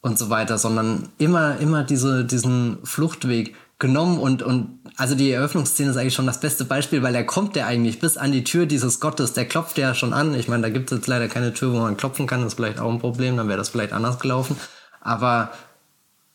und 0.00 0.18
so 0.18 0.30
weiter, 0.30 0.58
sondern 0.58 1.08
immer, 1.18 1.58
immer 1.58 1.84
diese, 1.84 2.24
diesen 2.24 2.78
Fluchtweg 2.84 3.54
genommen 3.78 4.18
und, 4.18 4.42
und 4.42 4.78
also 4.96 5.14
die 5.14 5.30
Eröffnungsszene 5.32 5.90
ist 5.90 5.96
eigentlich 5.96 6.14
schon 6.14 6.26
das 6.26 6.40
beste 6.40 6.64
Beispiel, 6.64 7.02
weil 7.02 7.14
er 7.14 7.24
kommt 7.24 7.56
ja 7.56 7.66
eigentlich 7.66 7.98
bis 7.98 8.16
an 8.16 8.30
die 8.30 8.44
Tür 8.44 8.66
dieses 8.66 9.00
Gottes, 9.00 9.32
der 9.32 9.46
klopft 9.46 9.76
ja 9.78 9.94
schon 9.94 10.12
an. 10.12 10.34
Ich 10.34 10.46
meine, 10.46 10.62
da 10.62 10.68
gibt 10.70 10.90
es 10.92 10.98
jetzt 10.98 11.08
leider 11.08 11.28
keine 11.28 11.52
Tür, 11.52 11.72
wo 11.72 11.78
man 11.78 11.96
klopfen 11.96 12.26
kann, 12.26 12.40
das 12.40 12.52
ist 12.52 12.56
vielleicht 12.56 12.78
auch 12.78 12.90
ein 12.90 13.00
Problem, 13.00 13.36
dann 13.36 13.48
wäre 13.48 13.58
das 13.58 13.70
vielleicht 13.70 13.92
anders 13.92 14.20
gelaufen. 14.20 14.56
Aber 15.00 15.50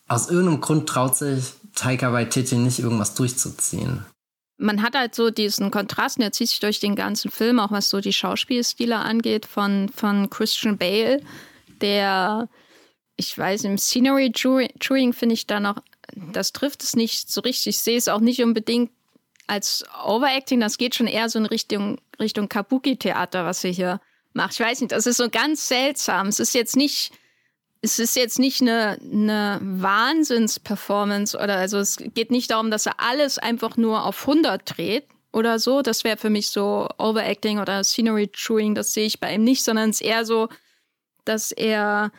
aus 0.08 0.30
irgendeinem 0.30 0.60
Grund 0.60 0.88
traut 0.88 1.16
sich 1.16 1.52
Taika 1.74 2.12
Waititi 2.12 2.56
nicht 2.56 2.80
irgendwas 2.80 3.14
durchzuziehen. 3.14 4.04
Man 4.56 4.82
hat 4.82 4.96
halt 4.96 5.14
so 5.14 5.30
diesen 5.30 5.70
Kontrast, 5.70 6.18
der 6.18 6.32
zieht 6.32 6.48
sich 6.48 6.58
durch 6.58 6.80
den 6.80 6.96
ganzen 6.96 7.30
Film, 7.30 7.60
auch 7.60 7.70
was 7.70 7.90
so 7.90 8.00
die 8.00 8.12
Schauspielstile 8.12 8.96
angeht, 8.96 9.46
von, 9.46 9.88
von 9.88 10.30
Christian 10.30 10.76
Bale, 10.76 11.20
der, 11.80 12.48
ich 13.16 13.38
weiß, 13.38 13.62
im 13.64 13.78
Scenery 13.78 14.32
Chewing 14.32 15.12
finde 15.12 15.34
ich 15.34 15.46
da 15.46 15.60
noch, 15.60 15.76
das 16.32 16.52
trifft 16.52 16.82
es 16.82 16.96
nicht 16.96 17.30
so 17.30 17.42
richtig. 17.42 17.68
Ich 17.68 17.78
sehe 17.78 17.98
es 17.98 18.08
auch 18.08 18.20
nicht 18.20 18.42
unbedingt 18.42 18.90
als 19.46 19.84
Overacting, 20.04 20.58
das 20.58 20.78
geht 20.78 20.96
schon 20.96 21.06
eher 21.06 21.28
so 21.28 21.38
in 21.38 21.46
Richtung, 21.46 22.00
Richtung 22.18 22.48
Kabuki-Theater, 22.48 23.44
was 23.44 23.60
sie 23.60 23.72
hier 23.72 24.00
macht. 24.32 24.54
Ich 24.54 24.60
weiß 24.60 24.80
nicht, 24.80 24.92
das 24.92 25.06
ist 25.06 25.18
so 25.18 25.28
ganz 25.30 25.68
seltsam. 25.68 26.26
Es 26.26 26.40
ist 26.40 26.54
jetzt 26.54 26.76
nicht 26.76 27.12
es 27.80 27.98
ist 27.98 28.16
jetzt 28.16 28.38
nicht 28.38 28.60
eine, 28.60 28.98
eine 29.00 29.60
Wahnsinns-Performance 29.62 31.38
oder 31.38 31.56
also 31.56 31.78
es 31.78 31.96
geht 31.96 32.30
nicht 32.30 32.50
darum, 32.50 32.70
dass 32.70 32.86
er 32.86 32.98
alles 32.98 33.38
einfach 33.38 33.76
nur 33.76 34.04
auf 34.04 34.26
100 34.26 34.62
dreht, 34.76 35.04
oder 35.32 35.58
so. 35.58 35.82
Das 35.82 36.04
wäre 36.04 36.16
für 36.16 36.30
mich 36.30 36.48
so 36.50 36.88
Overacting 36.98 37.58
oder 37.58 37.82
Scenery 37.84 38.28
Chewing, 38.28 38.74
das 38.74 38.92
sehe 38.92 39.06
ich 39.06 39.20
bei 39.20 39.34
ihm 39.34 39.44
nicht, 39.44 39.64
sondern 39.64 39.90
es 39.90 40.00
ist 40.00 40.06
eher 40.06 40.24
so, 40.24 40.48
dass 41.24 41.52
er 41.52 42.12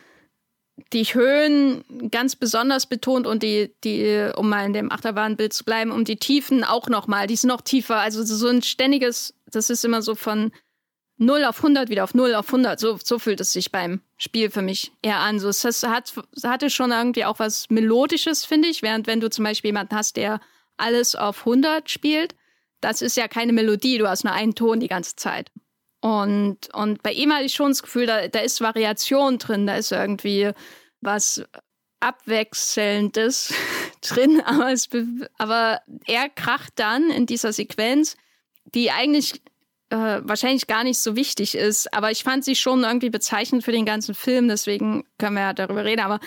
die 0.94 1.04
Höhen 1.04 1.84
ganz 2.10 2.36
besonders 2.36 2.86
betont 2.86 3.26
und 3.26 3.42
die, 3.42 3.74
die, 3.84 4.30
um 4.34 4.48
mal 4.48 4.64
in 4.64 4.72
dem 4.72 4.90
Achterbahnbild 4.90 5.52
zu 5.52 5.64
bleiben, 5.64 5.92
um 5.92 6.04
die 6.04 6.16
Tiefen 6.16 6.64
auch 6.64 6.88
nochmal, 6.88 7.26
die 7.26 7.36
sind 7.36 7.48
noch 7.48 7.60
tiefer. 7.60 7.96
Also 7.96 8.24
so 8.24 8.48
ein 8.48 8.62
ständiges, 8.62 9.34
das 9.46 9.68
ist 9.68 9.84
immer 9.84 10.00
so 10.00 10.14
von 10.14 10.52
0 11.20 11.44
auf 11.44 11.58
100 11.58 11.90
wieder 11.90 12.04
auf 12.04 12.14
0 12.14 12.34
auf 12.34 12.46
100. 12.46 12.80
So, 12.80 12.98
so 13.02 13.18
fühlt 13.18 13.40
es 13.40 13.52
sich 13.52 13.70
beim 13.70 14.00
Spiel 14.16 14.50
für 14.50 14.62
mich 14.62 14.92
eher 15.02 15.18
an. 15.18 15.38
So, 15.38 15.48
es 15.48 15.82
hat, 15.82 16.14
hatte 16.42 16.70
schon 16.70 16.92
irgendwie 16.92 17.26
auch 17.26 17.38
was 17.38 17.68
Melodisches, 17.68 18.46
finde 18.46 18.68
ich. 18.68 18.80
Während 18.82 19.06
wenn 19.06 19.20
du 19.20 19.28
zum 19.28 19.44
Beispiel 19.44 19.68
jemanden 19.68 19.94
hast, 19.94 20.16
der 20.16 20.40
alles 20.78 21.14
auf 21.14 21.40
100 21.40 21.90
spielt, 21.90 22.34
das 22.80 23.02
ist 23.02 23.18
ja 23.18 23.28
keine 23.28 23.52
Melodie. 23.52 23.98
Du 23.98 24.08
hast 24.08 24.24
nur 24.24 24.32
einen 24.32 24.54
Ton 24.54 24.80
die 24.80 24.88
ganze 24.88 25.14
Zeit. 25.16 25.52
Und, 26.00 26.74
und 26.74 27.02
bei 27.02 27.12
ihm 27.12 27.32
hatte 27.34 27.44
ich 27.44 27.52
schon 27.52 27.68
das 27.68 27.82
Gefühl, 27.82 28.06
da, 28.06 28.28
da 28.28 28.40
ist 28.40 28.62
Variation 28.62 29.36
drin, 29.36 29.66
da 29.66 29.76
ist 29.76 29.92
irgendwie 29.92 30.52
was 31.02 31.44
Abwechselndes 32.00 33.52
drin, 34.00 34.40
aber, 34.40 34.72
es, 34.72 34.88
aber 35.36 35.82
er 36.06 36.30
kracht 36.30 36.72
dann 36.76 37.10
in 37.10 37.26
dieser 37.26 37.52
Sequenz, 37.52 38.16
die 38.64 38.90
eigentlich 38.90 39.42
äh, 39.90 40.20
wahrscheinlich 40.22 40.66
gar 40.66 40.84
nicht 40.84 40.98
so 40.98 41.16
wichtig 41.16 41.54
ist, 41.54 41.92
aber 41.92 42.10
ich 42.10 42.24
fand 42.24 42.44
sie 42.44 42.56
schon 42.56 42.84
irgendwie 42.84 43.10
bezeichnend 43.10 43.64
für 43.64 43.72
den 43.72 43.84
ganzen 43.84 44.14
Film, 44.14 44.48
deswegen 44.48 45.04
können 45.18 45.34
wir 45.34 45.42
ja 45.42 45.52
darüber 45.52 45.84
reden, 45.84 46.00
aber 46.00 46.20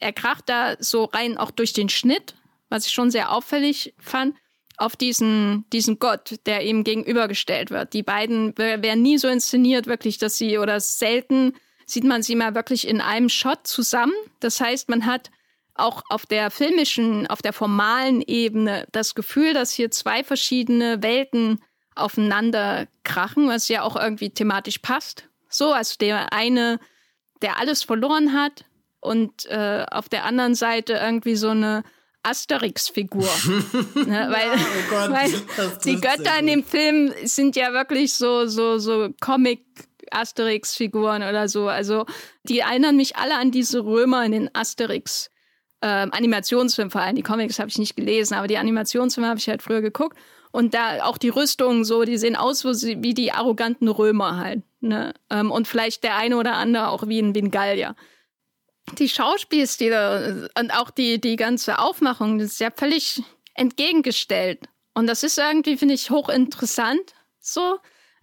er 0.00 0.12
kracht 0.12 0.48
da 0.48 0.76
so 0.78 1.04
rein 1.04 1.38
auch 1.38 1.50
durch 1.50 1.72
den 1.72 1.88
Schnitt, 1.88 2.34
was 2.68 2.86
ich 2.86 2.92
schon 2.92 3.10
sehr 3.10 3.32
auffällig 3.32 3.94
fand, 3.98 4.36
auf 4.78 4.96
diesen, 4.96 5.64
diesen 5.72 5.98
Gott, 5.98 6.36
der 6.46 6.62
ihm 6.62 6.84
gegenübergestellt 6.84 7.70
wird. 7.70 7.94
Die 7.94 8.02
beiden 8.02 8.56
werden 8.58 9.02
nie 9.02 9.16
so 9.16 9.28
inszeniert, 9.28 9.86
wirklich, 9.86 10.18
dass 10.18 10.36
sie, 10.36 10.58
oder 10.58 10.80
selten 10.80 11.54
sieht 11.86 12.04
man 12.04 12.22
sie 12.22 12.34
mal 12.34 12.54
wirklich 12.54 12.86
in 12.86 13.00
einem 13.00 13.28
Shot 13.28 13.66
zusammen. 13.66 14.12
Das 14.40 14.60
heißt, 14.60 14.88
man 14.88 15.06
hat 15.06 15.30
auch 15.74 16.02
auf 16.08 16.26
der 16.26 16.50
filmischen, 16.50 17.26
auf 17.26 17.42
der 17.42 17.52
formalen 17.52 18.22
Ebene 18.22 18.86
das 18.92 19.14
Gefühl, 19.14 19.54
dass 19.54 19.70
hier 19.70 19.90
zwei 19.90 20.24
verschiedene 20.24 21.02
Welten 21.02 21.60
aufeinander 21.96 22.86
krachen, 23.04 23.48
was 23.48 23.68
ja 23.68 23.82
auch 23.82 23.96
irgendwie 23.96 24.30
thematisch 24.30 24.78
passt. 24.78 25.28
So, 25.48 25.72
also 25.72 25.96
der 26.00 26.32
eine, 26.32 26.78
der 27.42 27.58
alles 27.58 27.82
verloren 27.82 28.32
hat 28.32 28.64
und 29.00 29.46
äh, 29.46 29.86
auf 29.90 30.08
der 30.08 30.24
anderen 30.24 30.54
Seite 30.54 30.94
irgendwie 30.94 31.36
so 31.36 31.50
eine 31.50 31.82
Asterix-Figur. 32.22 33.22
ne, 33.94 34.28
weil, 34.30 34.58
oh 34.58 34.90
Gott, 34.90 35.10
weil 35.56 35.76
die 35.84 36.00
Götter 36.00 36.38
in 36.38 36.46
dem 36.48 36.64
Film 36.64 37.12
sind 37.24 37.56
ja 37.56 37.72
wirklich 37.72 38.14
so, 38.14 38.46
so, 38.46 38.78
so 38.78 39.10
Comic- 39.20 39.64
Asterix-Figuren 40.10 41.22
oder 41.22 41.48
so. 41.48 41.68
Also 41.68 42.06
die 42.44 42.60
erinnern 42.60 42.96
mich 42.96 43.16
alle 43.16 43.36
an 43.36 43.50
diese 43.50 43.84
Römer 43.84 44.24
in 44.24 44.32
den 44.32 44.54
Asterix. 44.54 45.30
Ähm, 45.82 46.10
Animationsfilmen 46.12 46.90
vor 46.90 47.02
allem, 47.02 47.16
die 47.16 47.22
Comics 47.22 47.58
habe 47.58 47.68
ich 47.68 47.78
nicht 47.78 47.96
gelesen, 47.96 48.34
aber 48.34 48.46
die 48.46 48.56
Animationsfilme 48.56 49.28
habe 49.28 49.38
ich 49.38 49.48
halt 49.48 49.62
früher 49.62 49.82
geguckt. 49.82 50.16
Und 50.56 50.72
da 50.72 51.04
auch 51.04 51.18
die 51.18 51.28
Rüstungen 51.28 51.84
so, 51.84 52.04
die 52.04 52.16
sehen 52.16 52.34
aus 52.34 52.64
wie 52.64 53.12
die 53.12 53.30
arroganten 53.30 53.88
Römer 53.88 54.38
halt. 54.38 54.62
Ne? 54.80 55.12
Ähm, 55.28 55.50
und 55.50 55.68
vielleicht 55.68 56.02
der 56.02 56.16
eine 56.16 56.38
oder 56.38 56.54
andere 56.54 56.88
auch 56.88 57.06
wie 57.08 57.20
ein, 57.20 57.50
Gallier 57.50 57.94
die 58.98 59.10
Schauspielstile 59.10 60.48
und 60.58 60.70
auch 60.70 60.90
die, 60.90 61.20
die 61.20 61.36
ganze 61.36 61.78
Aufmachung, 61.78 62.38
das 62.38 62.52
ist 62.52 62.60
ja 62.60 62.70
völlig 62.70 63.22
entgegengestellt. 63.52 64.60
Und 64.94 65.08
das 65.08 65.22
ist 65.24 65.36
irgendwie, 65.36 65.76
finde 65.76 65.92
ich, 65.92 66.08
hochinteressant, 66.08 67.14
so, 67.38 67.78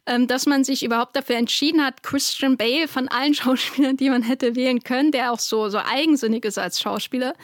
ähm, 0.07 0.27
dass 0.27 0.47
man 0.47 0.63
sich 0.63 0.83
überhaupt 0.83 1.15
dafür 1.15 1.35
entschieden 1.35 1.85
hat, 1.85 2.01
Christian 2.01 2.57
Bale 2.57 2.87
von 2.87 3.09
allen 3.09 3.33
Schauspielern, 3.35 3.97
die 3.97 4.09
man 4.09 4.23
hätte 4.23 4.55
wählen 4.55 4.83
können, 4.83 5.11
der 5.11 5.33
auch 5.33 5.39
so, 5.39 5.69
so 5.69 5.77
eigensinnig 5.77 6.45
ist 6.45 6.57
als 6.57 6.81
Schauspieler, 6.81 7.35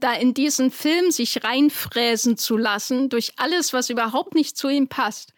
da 0.00 0.14
in 0.14 0.34
diesen 0.34 0.70
Film 0.70 1.10
sich 1.10 1.44
reinfräsen 1.44 2.36
zu 2.36 2.56
lassen 2.56 3.08
durch 3.08 3.32
alles, 3.36 3.72
was 3.72 3.90
überhaupt 3.90 4.34
nicht 4.34 4.56
zu 4.56 4.68
ihm 4.68 4.88
passt. 4.88 5.32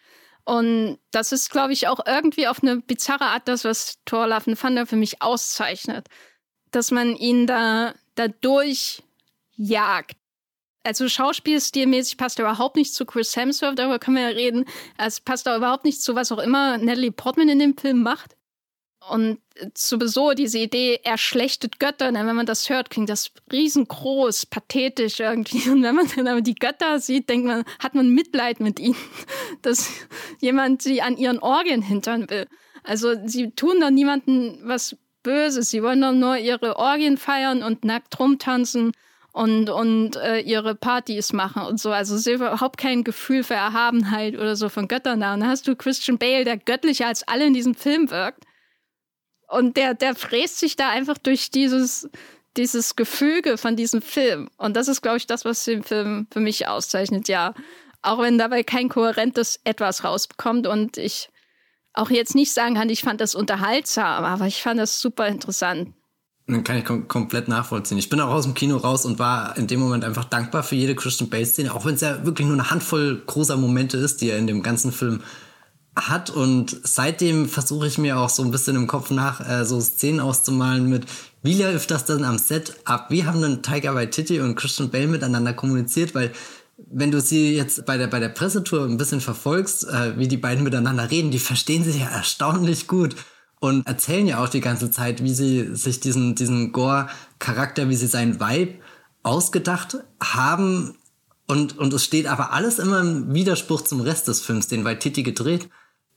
Und 0.44 0.98
das 1.12 1.32
ist, 1.32 1.50
glaube 1.50 1.72
ich, 1.72 1.88
auch 1.88 2.00
irgendwie 2.06 2.48
auf 2.48 2.62
eine 2.62 2.78
bizarre 2.80 3.26
Art 3.26 3.46
das, 3.46 3.64
was 3.64 3.98
Thor 4.04 4.26
Love 4.26 4.50
and 4.50 4.60
Thunder 4.60 4.86
für 4.86 4.96
mich 4.96 5.22
auszeichnet 5.22 6.08
dass 6.72 6.90
man 6.90 7.14
ihn 7.14 7.46
da, 7.46 7.94
da 8.16 8.26
durchjagt. 8.28 10.16
Also 10.84 11.08
schauspielstilmäßig 11.08 12.16
passt 12.16 12.40
er 12.40 12.46
überhaupt 12.46 12.74
nicht 12.74 12.92
zu 12.92 13.06
Chris 13.06 13.36
Hemsworth, 13.36 13.78
darüber 13.78 14.00
können 14.00 14.16
wir 14.16 14.30
ja 14.30 14.30
reden. 14.30 14.64
Es 14.98 15.20
passt 15.20 15.46
auch 15.46 15.56
überhaupt 15.56 15.84
nicht 15.84 16.02
zu 16.02 16.16
was 16.16 16.32
auch 16.32 16.40
immer 16.40 16.76
Natalie 16.78 17.12
Portman 17.12 17.48
in 17.48 17.60
dem 17.60 17.76
Film 17.76 18.02
macht. 18.02 18.36
Und 19.10 19.40
sowieso 19.74 20.32
diese 20.32 20.58
Idee, 20.58 21.00
er 21.02 21.18
schlechtet 21.18 21.80
Götter, 21.80 22.12
denn 22.12 22.26
wenn 22.26 22.36
man 22.36 22.46
das 22.46 22.70
hört, 22.70 22.90
klingt 22.90 23.08
das 23.08 23.32
riesengroß, 23.50 24.46
pathetisch 24.46 25.20
irgendwie. 25.20 25.68
Und 25.70 25.82
wenn 25.82 25.94
man 25.94 26.08
dann 26.14 26.28
aber 26.28 26.40
die 26.40 26.54
Götter 26.54 27.00
sieht, 27.00 27.28
denkt 27.28 27.46
man, 27.46 27.64
hat 27.78 27.94
man 27.94 28.10
Mitleid 28.10 28.60
mit 28.60 28.78
ihnen, 28.78 28.96
dass 29.62 29.90
jemand 30.40 30.82
sie 30.82 31.02
an 31.02 31.16
ihren 31.16 31.38
Orgien 31.40 31.82
hintern 31.82 32.30
will. 32.30 32.46
Also 32.84 33.14
sie 33.26 33.50
tun 33.50 33.80
da 33.80 33.90
niemanden 33.90 34.60
was 34.64 34.96
Böses. 35.22 35.70
Sie 35.70 35.82
wollen 35.82 36.00
doch 36.00 36.12
nur 36.12 36.36
ihre 36.36 36.76
Orgien 36.76 37.16
feiern 37.16 37.62
und 37.62 37.84
nackt 37.84 38.18
rumtanzen 38.18 38.92
und, 39.32 39.70
und 39.70 40.16
äh, 40.16 40.40
ihre 40.40 40.74
Partys 40.74 41.32
machen 41.32 41.62
und 41.62 41.80
so. 41.80 41.90
Also 41.90 42.16
sie 42.16 42.32
überhaupt 42.32 42.76
kein 42.76 43.04
Gefühl 43.04 43.44
für 43.44 43.54
Erhabenheit 43.54 44.34
oder 44.34 44.56
so 44.56 44.68
von 44.68 44.88
Göttern 44.88 45.20
da. 45.20 45.34
Und 45.34 45.40
dann 45.40 45.48
hast 45.48 45.66
du 45.66 45.76
Christian 45.76 46.18
Bale, 46.18 46.44
der 46.44 46.56
göttlicher 46.56 47.06
als 47.06 47.26
alle 47.26 47.46
in 47.46 47.54
diesem 47.54 47.74
Film 47.74 48.10
wirkt. 48.10 48.44
Und 49.52 49.76
der, 49.76 49.92
der 49.92 50.14
fräst 50.14 50.58
sich 50.58 50.76
da 50.76 50.88
einfach 50.88 51.18
durch 51.18 51.50
dieses, 51.50 52.08
dieses 52.56 52.96
Gefüge 52.96 53.58
von 53.58 53.76
diesem 53.76 54.00
Film. 54.00 54.48
Und 54.56 54.76
das 54.76 54.88
ist, 54.88 55.02
glaube 55.02 55.18
ich, 55.18 55.26
das, 55.26 55.44
was 55.44 55.62
den 55.64 55.82
Film 55.82 56.26
für 56.32 56.40
mich 56.40 56.68
auszeichnet, 56.68 57.28
ja. 57.28 57.52
Auch 58.00 58.18
wenn 58.20 58.38
dabei 58.38 58.62
kein 58.62 58.88
kohärentes 58.88 59.60
Etwas 59.64 60.04
rausbekommt 60.04 60.66
und 60.66 60.96
ich 60.96 61.28
auch 61.92 62.08
jetzt 62.08 62.34
nicht 62.34 62.54
sagen 62.54 62.76
kann, 62.76 62.88
ich 62.88 63.02
fand 63.02 63.20
das 63.20 63.34
unterhaltsam, 63.34 64.24
aber 64.24 64.46
ich 64.46 64.62
fand 64.62 64.80
das 64.80 65.02
super 65.02 65.28
interessant. 65.28 65.92
Dann 66.46 66.64
kann 66.64 66.78
ich 66.78 66.86
kom 66.86 67.06
komplett 67.06 67.46
nachvollziehen. 67.46 67.98
Ich 67.98 68.08
bin 68.08 68.22
auch 68.22 68.32
aus 68.32 68.44
dem 68.44 68.54
Kino 68.54 68.78
raus 68.78 69.04
und 69.04 69.18
war 69.18 69.54
in 69.58 69.66
dem 69.66 69.80
Moment 69.80 70.02
einfach 70.02 70.24
dankbar 70.24 70.62
für 70.62 70.76
jede 70.76 70.94
Christian 70.94 71.28
Bale-Szene, 71.28 71.74
auch 71.74 71.84
wenn 71.84 71.96
es 71.96 72.00
ja 72.00 72.24
wirklich 72.24 72.48
nur 72.48 72.56
eine 72.56 72.70
Handvoll 72.70 73.22
großer 73.26 73.58
Momente 73.58 73.98
ist, 73.98 74.22
die 74.22 74.30
er 74.30 74.38
in 74.38 74.46
dem 74.46 74.62
ganzen 74.62 74.92
Film 74.92 75.22
hat. 75.96 76.30
Und 76.30 76.80
seitdem 76.84 77.48
versuche 77.48 77.86
ich 77.86 77.98
mir 77.98 78.18
auch 78.18 78.30
so 78.30 78.42
ein 78.42 78.50
bisschen 78.50 78.76
im 78.76 78.86
Kopf 78.86 79.10
nach 79.10 79.46
äh, 79.46 79.64
so 79.64 79.80
Szenen 79.80 80.20
auszumalen 80.20 80.88
mit, 80.88 81.06
wie 81.42 81.60
läuft 81.60 81.90
das 81.90 82.04
denn 82.04 82.24
am 82.24 82.38
Set 82.38 82.76
ab? 82.84 83.06
Wie 83.10 83.24
haben 83.24 83.42
denn 83.42 83.62
Tiger 83.62 83.94
Waititi 83.94 84.40
und 84.40 84.54
Christian 84.54 84.90
Bale 84.90 85.08
miteinander 85.08 85.52
kommuniziert? 85.52 86.14
Weil 86.14 86.32
wenn 86.90 87.10
du 87.10 87.20
sie 87.20 87.54
jetzt 87.54 87.84
bei 87.84 87.96
der, 87.98 88.06
bei 88.06 88.20
der 88.20 88.28
Pressetour 88.28 88.84
ein 88.84 88.96
bisschen 88.96 89.20
verfolgst, 89.20 89.86
äh, 89.88 90.18
wie 90.18 90.28
die 90.28 90.36
beiden 90.36 90.64
miteinander 90.64 91.10
reden, 91.10 91.30
die 91.30 91.38
verstehen 91.38 91.84
sich 91.84 92.00
ja 92.00 92.08
erstaunlich 92.08 92.86
gut 92.86 93.16
und 93.60 93.86
erzählen 93.86 94.26
ja 94.26 94.42
auch 94.42 94.48
die 94.48 94.60
ganze 94.60 94.90
Zeit, 94.90 95.22
wie 95.22 95.34
sie 95.34 95.76
sich 95.76 96.00
diesen, 96.00 96.34
diesen 96.34 96.72
Gore-Charakter, 96.72 97.88
wie 97.88 97.96
sie 97.96 98.08
seinen 98.08 98.40
Vibe 98.40 98.74
ausgedacht 99.22 99.98
haben. 100.20 100.96
Und, 101.46 101.78
und 101.78 101.92
es 101.92 102.04
steht 102.04 102.26
aber 102.26 102.52
alles 102.52 102.78
immer 102.78 103.00
im 103.00 103.34
Widerspruch 103.34 103.82
zum 103.82 104.00
Rest 104.00 104.26
des 104.26 104.40
Films, 104.40 104.68
den 104.68 104.84
Waititi 104.84 105.22
gedreht 105.22 105.68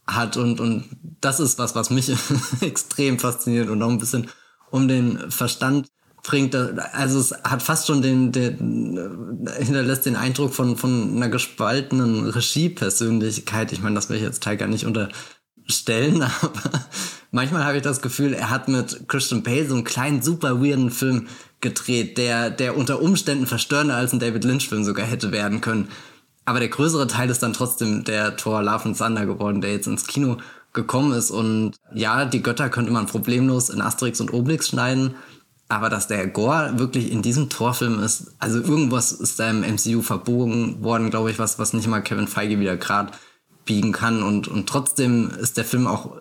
hat. 0.07 0.37
Und, 0.37 0.59
und 0.59 0.85
das 1.21 1.39
ist 1.39 1.59
was, 1.59 1.75
was 1.75 1.89
mich 1.89 2.11
extrem 2.61 3.19
fasziniert 3.19 3.69
und 3.69 3.81
auch 3.81 3.89
ein 3.89 3.99
bisschen 3.99 4.29
um 4.71 4.87
den 4.87 5.31
Verstand 5.31 5.87
bringt, 6.25 6.55
also 6.55 7.19
es 7.19 7.31
hat 7.43 7.61
fast 7.61 7.87
schon 7.87 8.01
den, 8.01 8.31
den 8.31 9.47
hinterlässt 9.59 10.05
den 10.05 10.15
Eindruck 10.15 10.53
von, 10.53 10.75
von 10.75 11.15
einer 11.15 11.29
gespaltenen 11.29 12.27
Regiepersönlichkeit. 12.27 13.71
Ich 13.71 13.81
meine, 13.81 13.95
das 13.95 14.09
will 14.09 14.17
ich 14.17 14.23
jetzt 14.23 14.43
Tiger 14.43 14.67
nicht 14.67 14.85
unterstellen, 14.85 16.23
aber 16.41 16.85
manchmal 17.31 17.63
habe 17.63 17.77
ich 17.77 17.83
das 17.83 18.01
Gefühl, 18.01 18.33
er 18.33 18.49
hat 18.49 18.67
mit 18.67 19.07
Christian 19.07 19.43
Bale 19.43 19.67
so 19.67 19.75
einen 19.75 19.83
kleinen, 19.83 20.23
super 20.23 20.61
weirden 20.61 20.89
Film 20.89 21.27
gedreht, 21.61 22.17
der, 22.17 22.49
der 22.49 22.75
unter 22.75 23.01
Umständen 23.01 23.45
verstörender 23.45 23.95
als 23.95 24.11
ein 24.11 24.19
David 24.19 24.43
Lynch-Film 24.43 24.83
sogar 24.83 25.05
hätte 25.05 25.31
werden 25.31 25.61
können. 25.61 25.89
Aber 26.45 26.59
der 26.59 26.69
größere 26.69 27.07
Teil 27.07 27.29
ist 27.29 27.41
dann 27.41 27.53
trotzdem 27.53 28.03
der 28.03 28.37
Thor 28.37 28.61
Love 28.61 28.85
and 28.85 28.97
Thunder 28.97 29.25
geworden, 29.25 29.61
der 29.61 29.71
jetzt 29.71 29.87
ins 29.87 30.05
Kino 30.05 30.37
gekommen 30.73 31.13
ist. 31.13 31.31
Und 31.31 31.73
ja, 31.93 32.25
die 32.25 32.43
Götter 32.43 32.69
könnte 32.69 32.91
man 32.91 33.07
problemlos 33.07 33.69
in 33.69 33.81
Asterix 33.81 34.21
und 34.21 34.31
Obelix 34.31 34.69
schneiden. 34.69 35.15
Aber 35.67 35.89
dass 35.89 36.07
der 36.07 36.27
Gore 36.27 36.77
wirklich 36.77 37.11
in 37.11 37.23
diesem 37.23 37.49
Torfilm 37.49 37.99
ist, 38.03 38.35
also 38.37 38.59
irgendwas 38.59 39.11
ist 39.11 39.39
da 39.39 39.49
im 39.49 39.61
MCU 39.61 40.03
verbogen 40.03 40.83
worden, 40.83 41.09
glaube 41.09 41.31
ich, 41.31 41.39
was, 41.39 41.57
was 41.57 41.73
nicht 41.73 41.87
mal 41.87 42.01
Kevin 42.01 42.27
Feige 42.27 42.59
wieder 42.59 42.77
gerade 42.77 43.13
biegen 43.65 43.91
kann. 43.91 44.21
Und, 44.21 44.47
und 44.47 44.69
trotzdem 44.69 45.31
ist 45.31 45.57
der 45.57 45.65
Film 45.65 45.87
auch 45.87 46.17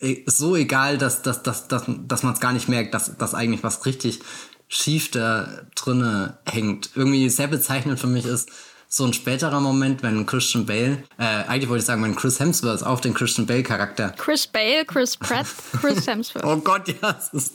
e, 0.00 0.24
so 0.26 0.56
egal, 0.56 0.98
dass, 0.98 1.22
dass, 1.22 1.44
dass, 1.44 1.68
dass, 1.68 1.84
dass 1.86 2.22
man 2.24 2.34
es 2.34 2.40
gar 2.40 2.52
nicht 2.52 2.68
merkt, 2.68 2.92
dass, 2.92 3.16
dass 3.16 3.34
eigentlich 3.34 3.62
was 3.62 3.86
richtig 3.86 4.20
schief 4.66 5.12
da 5.12 5.48
drinne 5.76 6.38
hängt. 6.44 6.90
Irgendwie 6.96 7.28
sehr 7.28 7.48
bezeichnend 7.48 8.00
für 8.00 8.08
mich 8.08 8.24
ist, 8.24 8.50
so 8.92 9.04
ein 9.04 9.12
späterer 9.12 9.60
Moment, 9.60 10.02
wenn 10.02 10.26
Christian 10.26 10.66
Bale, 10.66 11.04
äh, 11.16 11.22
eigentlich 11.22 11.68
wollte 11.68 11.82
ich 11.82 11.86
sagen, 11.86 12.02
wenn 12.02 12.16
Chris 12.16 12.40
Hemsworth 12.40 12.82
auf 12.82 13.00
den 13.00 13.14
Christian 13.14 13.46
Bale 13.46 13.62
Charakter. 13.62 14.12
Chris 14.18 14.48
Bale, 14.48 14.84
Chris 14.84 15.16
Pratt, 15.16 15.46
Chris 15.80 16.08
Hemsworth. 16.08 16.44
oh 16.46 16.56
Gott, 16.56 16.88
ja, 16.88 17.12
das 17.12 17.32
ist 17.32 17.54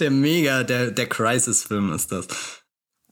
der 0.00 0.10
mega, 0.10 0.64
der, 0.64 0.90
der 0.90 1.08
Crisis-Film 1.08 1.92
ist 1.92 2.10
das. 2.10 2.26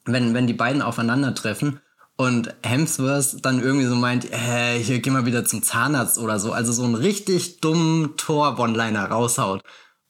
Wenn, 0.05 0.35
wenn 0.35 0.49
die 0.49 0.55
beiden 0.55 0.83
aufeinandertreffen 0.83 1.81
und 2.17 2.53
Hemsworth 2.65 3.45
dann 3.45 3.63
irgendwie 3.63 3.87
so 3.87 3.95
meint, 3.95 4.33
äh, 4.33 4.81
hier 4.81 4.99
geh 4.99 5.11
mal 5.11 5.25
wieder 5.25 5.45
zum 5.45 5.63
Zahnarzt 5.63 6.19
oder 6.19 6.41
so, 6.41 6.53
also 6.53 6.73
so 6.73 6.83
einen 6.83 6.97
richtig 6.97 7.61
dummen 7.61 8.17
Tor-One-Liner 8.17 9.05
raushaut. 9.05 9.63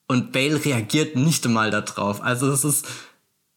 Und 0.09 0.33
Bale 0.33 0.65
reagiert 0.65 1.17
nicht 1.17 1.45
einmal 1.45 1.71
darauf. 1.71 2.23
Also 2.23 2.51
es 2.51 2.65
ist, 2.65 2.87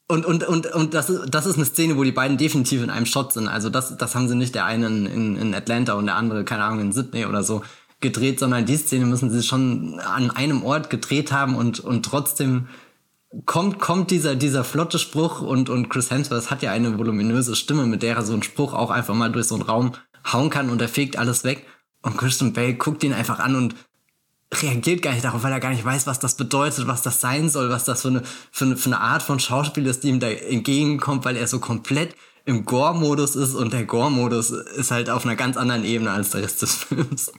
und, 0.08 0.26
und, 0.26 0.44
und, 0.48 0.68
und 0.68 0.94
das, 0.94 1.10
ist, 1.10 1.30
das 1.30 1.46
ist 1.46 1.56
eine 1.56 1.66
Szene, 1.66 1.98
wo 1.98 2.04
die 2.04 2.12
beiden 2.12 2.38
definitiv 2.38 2.84
in 2.84 2.90
einem 2.90 3.08
Shot 3.08 3.34
sind. 3.34 3.48
Also 3.48 3.70
das, 3.70 3.98
das 3.98 4.14
haben 4.14 4.28
sie 4.28 4.36
nicht 4.36 4.54
der 4.54 4.66
eine 4.66 4.88
in, 4.88 5.36
in 5.36 5.56
Atlanta 5.56 5.94
und 5.94 6.06
der 6.06 6.16
andere, 6.16 6.46
keine 6.46 6.64
Ahnung, 6.64 6.82
in 6.82 6.92
Sydney 6.92 7.26
oder 7.26 7.44
so 7.44 7.64
gedreht, 8.02 8.40
sondern 8.40 8.66
die 8.66 8.78
Szene 8.78 9.06
müssen 9.06 9.32
sie 9.32 9.42
schon 9.42 10.00
an 10.00 10.30
einem 10.30 10.64
Ort 10.64 10.90
gedreht 10.90 11.32
haben 11.32 11.56
und, 11.56 11.80
und 11.80 12.04
trotzdem 12.04 12.68
kommt, 13.46 13.80
kommt 13.80 14.12
dieser, 14.12 14.36
dieser 14.36 14.64
flotte 14.64 15.00
Spruch 15.00 15.42
und, 15.42 15.70
und 15.70 15.90
Chris 15.90 16.12
Hemsworth 16.12 16.52
hat 16.52 16.62
ja 16.62 16.72
eine 16.72 16.98
voluminöse 17.00 17.56
Stimme, 17.56 17.88
mit 17.88 18.04
der 18.04 18.16
er 18.16 18.24
so 18.24 18.34
einen 18.34 18.44
Spruch 18.44 18.74
auch 18.74 18.92
einfach 18.92 19.16
mal 19.16 19.32
durch 19.32 19.48
so 19.48 19.56
einen 19.56 19.64
Raum 19.64 19.94
hauen 20.32 20.50
kann 20.50 20.70
und 20.70 20.82
er 20.82 20.88
fegt 20.88 21.18
alles 21.18 21.44
weg. 21.44 21.66
Und 22.02 22.18
Christian 22.18 22.54
Bale 22.54 22.76
guckt 22.76 23.04
ihn 23.04 23.14
einfach 23.14 23.40
an 23.40 23.56
und 23.56 23.76
reagiert 24.64 25.02
gar 25.02 25.12
nicht 25.12 25.24
darauf, 25.24 25.44
weil 25.44 25.52
er 25.52 25.60
gar 25.60 25.72
nicht 25.72 25.86
weiß, 25.86 26.08
was 26.08 26.20
das 26.20 26.36
bedeutet, 26.36 26.88
was 26.88 27.02
das 27.02 27.22
sein 27.22 27.50
soll, 27.50 27.70
was 27.70 27.86
das 27.86 28.02
für 28.02 28.10
eine, 28.10 28.24
für 28.52 28.66
eine, 28.66 28.78
für 28.78 28.88
eine 28.88 29.00
Art 29.00 29.24
von 29.24 29.40
Schauspiel 29.40 29.86
ist, 29.86 30.04
die 30.04 30.10
ihm 30.10 30.20
da 30.20 30.30
entgegenkommt, 30.30 31.26
weil 31.26 31.38
er 31.38 31.48
so 31.48 31.60
komplett 31.60 32.16
im 32.46 32.66
Gore-Modus 32.66 33.36
ist 33.36 33.56
und 33.56 33.74
der 33.74 33.86
Gore-Modus 33.86 34.52
ist 34.52 34.92
halt 34.92 35.10
auf 35.10 35.26
einer 35.26 35.36
ganz 35.36 35.58
anderen 35.58 35.84
Ebene 35.84 36.12
als 36.12 36.32
der 36.32 36.44
Rest 36.44 36.62
des 36.62 36.74
Films. 36.84 37.32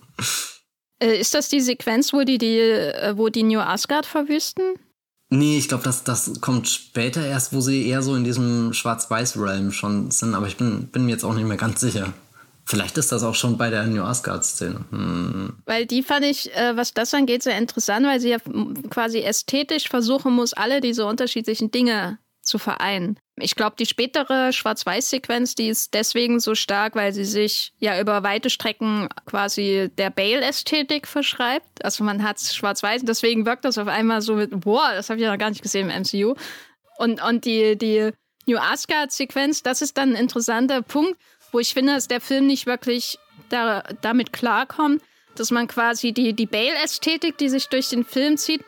Äh, 0.99 1.19
ist 1.19 1.35
das 1.35 1.49
die 1.49 1.61
Sequenz, 1.61 2.13
wo 2.13 2.23
die, 2.23 2.39
die, 2.39 2.59
äh, 2.59 3.17
wo 3.17 3.29
die 3.29 3.43
New 3.43 3.61
Asgard 3.61 4.07
verwüsten? 4.07 4.75
Nee, 5.29 5.59
ich 5.59 5.69
glaube, 5.69 5.83
das, 5.83 6.05
das 6.05 6.41
kommt 6.41 6.69
später 6.69 7.25
erst, 7.25 7.53
wo 7.53 7.61
sie 7.61 7.89
eher 7.89 8.03
so 8.03 8.15
in 8.15 8.23
diesem 8.25 8.73
Schwarz-Weiß-Realm 8.73 9.73
schon 9.73 10.11
sind, 10.11 10.35
aber 10.35 10.47
ich 10.47 10.57
bin, 10.57 10.89
bin 10.89 11.05
mir 11.05 11.13
jetzt 11.13 11.25
auch 11.25 11.35
nicht 11.35 11.47
mehr 11.47 11.57
ganz 11.57 11.81
sicher. 11.81 12.13
Vielleicht 12.69 12.99
ist 12.99 13.13
das 13.13 13.23
auch 13.23 13.37
schon 13.37 13.57
bei 13.57 13.71
der 13.71 13.85
New 13.85 14.03
Asgard-Szene. 14.03 14.85
Hm. 14.91 15.57
Weil 15.67 15.87
die 15.87 16.03
fand 16.03 16.25
ich, 16.25 16.53
äh, 16.57 16.77
was 16.77 16.93
das 16.93 17.15
angeht, 17.15 17.45
sehr 17.45 17.57
interessant, 17.57 18.05
weil 18.07 18.21
sie 18.21 18.31
ja 18.31 18.39
quasi 18.91 19.21
ästhetisch 19.21 19.89
versuchen 19.89 20.33
muss, 20.33 20.53
alle 20.53 20.81
diese 20.81 21.07
unterschiedlichen 21.07 21.71
Dinge 21.71 22.19
zu 22.43 22.59
vereinen. 22.59 23.19
Ich 23.39 23.55
glaube, 23.55 23.77
die 23.79 23.87
spätere 23.87 24.53
Schwarz-Weiß-Sequenz, 24.53 25.55
die 25.55 25.69
ist 25.69 25.95
deswegen 25.95 26.41
so 26.41 26.55
stark, 26.55 26.97
weil 26.97 27.13
sie 27.13 27.25
sich 27.25 27.73
ja 27.79 28.01
über 28.01 28.23
weite 28.23 28.51
Strecken 28.51 29.09
quasi 29.27 29.91
der 29.97 30.11
Bale-Ästhetik 30.11 31.07
verschreibt. 31.07 31.85
Also 31.85 32.03
man 32.03 32.23
hat 32.23 32.41
Schwarz-Weiß, 32.41 33.03
deswegen 33.05 33.47
wirkt 33.47 33.65
das 33.65 33.79
auf 33.79 33.89
einmal 33.89 34.23
so 34.23 34.35
mit, 34.35 34.59
boah, 34.61 34.91
das 34.93 35.09
habe 35.09 35.21
ich 35.21 35.25
ja 35.25 35.31
noch 35.31 35.39
gar 35.39 35.51
nicht 35.51 35.63
gesehen 35.63 35.91
im 35.91 36.03
MCU. 36.03 36.35
Und, 36.99 37.23
und 37.23 37.45
die, 37.45 37.77
die 37.77 38.11
New 38.47 38.59
Asgard-Sequenz, 38.59 39.63
das 39.63 39.83
ist 39.83 39.99
dann 39.99 40.11
ein 40.11 40.17
interessanter 40.17 40.83
Punkt, 40.83 41.21
wo 41.57 41.61
ich 41.61 41.73
finde, 41.73 41.95
dass 41.95 42.07
der 42.07 42.21
Film 42.21 42.47
nicht 42.47 42.67
wirklich 42.67 43.19
da, 43.49 43.83
damit 44.03 44.35
klarkommt, 44.35 45.01
dass 45.37 45.51
man 45.51 45.67
quasi 45.69 46.13
die, 46.13 46.35
die 46.35 46.45
Bale-Ästhetik, 46.45 47.39
die 47.39 47.49
sich 47.49 47.69
durch 47.69 47.89
den 47.89 48.05
Film 48.05 48.37
zieht, 48.37 48.63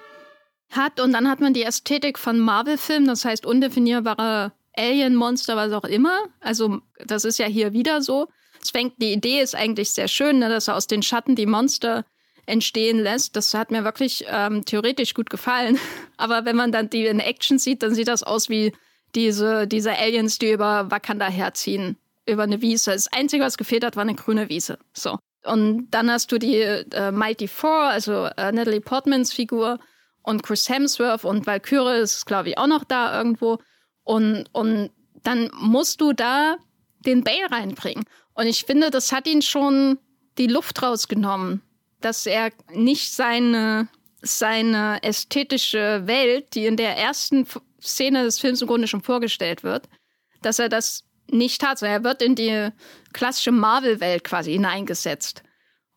hat 0.70 0.98
und 0.98 1.12
dann 1.12 1.28
hat 1.28 1.38
man 1.40 1.52
die 1.52 1.64
Ästhetik 1.64 2.18
von 2.18 2.38
Marvel-Filmen, 2.38 3.06
das 3.06 3.26
heißt 3.26 3.44
undefinierbare 3.44 4.52
Alien-Monster, 4.74 5.54
was 5.54 5.72
auch 5.72 5.84
immer. 5.84 6.18
Also 6.40 6.78
das 7.04 7.26
ist 7.26 7.38
ja 7.38 7.44
hier 7.44 7.74
wieder 7.74 8.00
so. 8.00 8.28
Es 8.62 8.70
fängt, 8.70 8.94
die 9.02 9.12
Idee 9.12 9.42
ist 9.42 9.54
eigentlich 9.54 9.90
sehr 9.90 10.08
schön, 10.08 10.38
ne, 10.38 10.48
dass 10.48 10.68
er 10.68 10.76
aus 10.76 10.86
den 10.86 11.02
Schatten 11.02 11.36
die 11.36 11.44
Monster 11.44 12.06
entstehen 12.46 13.00
lässt. 13.00 13.36
Das 13.36 13.52
hat 13.52 13.70
mir 13.70 13.84
wirklich 13.84 14.24
ähm, 14.30 14.64
theoretisch 14.64 15.12
gut 15.12 15.28
gefallen. 15.28 15.78
Aber 16.16 16.46
wenn 16.46 16.56
man 16.56 16.72
dann 16.72 16.88
die 16.88 17.04
in 17.04 17.20
Action 17.20 17.58
sieht, 17.58 17.82
dann 17.82 17.94
sieht 17.94 18.08
das 18.08 18.22
aus 18.22 18.48
wie 18.48 18.72
diese, 19.14 19.66
diese 19.66 19.92
Aliens, 19.92 20.38
die 20.38 20.52
über 20.52 20.90
Wakanda 20.90 21.26
herziehen 21.26 21.98
über 22.28 22.44
eine 22.44 22.60
Wiese. 22.60 22.92
Das 22.92 23.12
Einzige, 23.12 23.44
was 23.44 23.56
gefehlt 23.58 23.84
hat, 23.84 23.96
war 23.96 24.02
eine 24.02 24.14
grüne 24.14 24.48
Wiese. 24.48 24.78
So. 24.92 25.18
Und 25.44 25.90
dann 25.90 26.10
hast 26.10 26.30
du 26.32 26.38
die 26.38 26.56
äh, 26.56 27.10
Mighty 27.10 27.48
Four, 27.48 27.84
also 27.84 28.26
äh, 28.36 28.52
Natalie 28.52 28.80
Portmans 28.80 29.32
Figur 29.32 29.78
und 30.22 30.42
Chris 30.42 30.68
Hemsworth 30.68 31.24
und 31.24 31.46
Valkyrie 31.46 32.00
ist, 32.00 32.26
glaube 32.26 32.50
ich, 32.50 32.58
auch 32.58 32.66
noch 32.66 32.84
da 32.84 33.16
irgendwo. 33.16 33.58
Und, 34.04 34.46
und 34.52 34.90
dann 35.22 35.50
musst 35.54 36.00
du 36.00 36.12
da 36.12 36.56
den 37.00 37.24
Bale 37.24 37.50
reinbringen. 37.50 38.04
Und 38.34 38.46
ich 38.46 38.64
finde, 38.64 38.90
das 38.90 39.12
hat 39.12 39.26
ihn 39.26 39.42
schon 39.42 39.98
die 40.36 40.46
Luft 40.46 40.82
rausgenommen, 40.82 41.62
dass 42.00 42.26
er 42.26 42.50
nicht 42.72 43.12
seine, 43.12 43.88
seine 44.22 45.02
ästhetische 45.02 46.06
Welt, 46.06 46.54
die 46.54 46.66
in 46.66 46.76
der 46.76 46.96
ersten 46.96 47.46
Szene 47.80 48.24
des 48.24 48.38
Films 48.38 48.60
im 48.60 48.68
Grunde 48.68 48.88
schon 48.88 49.02
vorgestellt 49.02 49.62
wird, 49.62 49.88
dass 50.42 50.58
er 50.58 50.68
das 50.68 51.04
nicht 51.30 51.66
hat. 51.66 51.82
Er 51.82 52.04
wird 52.04 52.22
in 52.22 52.34
die 52.34 52.70
klassische 53.12 53.52
Marvel-Welt 53.52 54.24
quasi 54.24 54.52
hineingesetzt. 54.52 55.42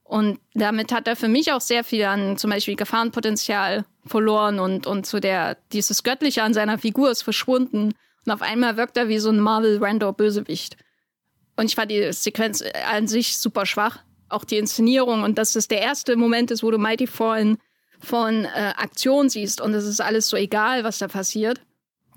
Und 0.03 0.39
damit 0.53 0.91
hat 0.91 1.07
er 1.07 1.15
für 1.15 1.29
mich 1.29 1.53
auch 1.53 1.61
sehr 1.61 1.83
viel 1.83 2.03
an 2.03 2.37
zum 2.37 2.49
Beispiel 2.49 2.75
Gefahrenpotenzial 2.75 3.85
verloren 4.05 4.59
und, 4.59 4.85
und 4.85 5.05
zu 5.05 5.21
der, 5.21 5.57
dieses 5.71 6.03
Göttliche 6.03 6.43
an 6.43 6.53
seiner 6.53 6.77
Figur 6.77 7.11
ist 7.11 7.21
verschwunden. 7.21 7.93
Und 8.25 8.31
auf 8.31 8.41
einmal 8.41 8.75
wirkt 8.75 8.97
er 8.97 9.07
wie 9.07 9.19
so 9.19 9.29
ein 9.29 9.39
Marvel-Randor-Bösewicht. 9.39 10.75
Und 11.55 11.65
ich 11.65 11.75
fand 11.75 11.91
die 11.91 12.11
Sequenz 12.11 12.63
an 12.91 13.07
sich 13.07 13.37
super 13.37 13.65
schwach. 13.65 13.99
Auch 14.29 14.43
die 14.43 14.57
Inszenierung 14.57 15.23
und 15.23 15.37
dass 15.37 15.55
es 15.55 15.67
der 15.67 15.81
erste 15.81 16.15
Moment 16.15 16.51
ist, 16.51 16.63
wo 16.63 16.71
du 16.71 16.77
Mighty 16.77 17.07
in, 17.39 17.57
von 17.99 18.45
äh, 18.45 18.73
Aktion 18.77 19.29
siehst 19.29 19.61
und 19.61 19.73
es 19.73 19.85
ist 19.85 20.01
alles 20.01 20.27
so 20.27 20.37
egal, 20.37 20.83
was 20.83 20.99
da 20.99 21.07
passiert. 21.07 21.61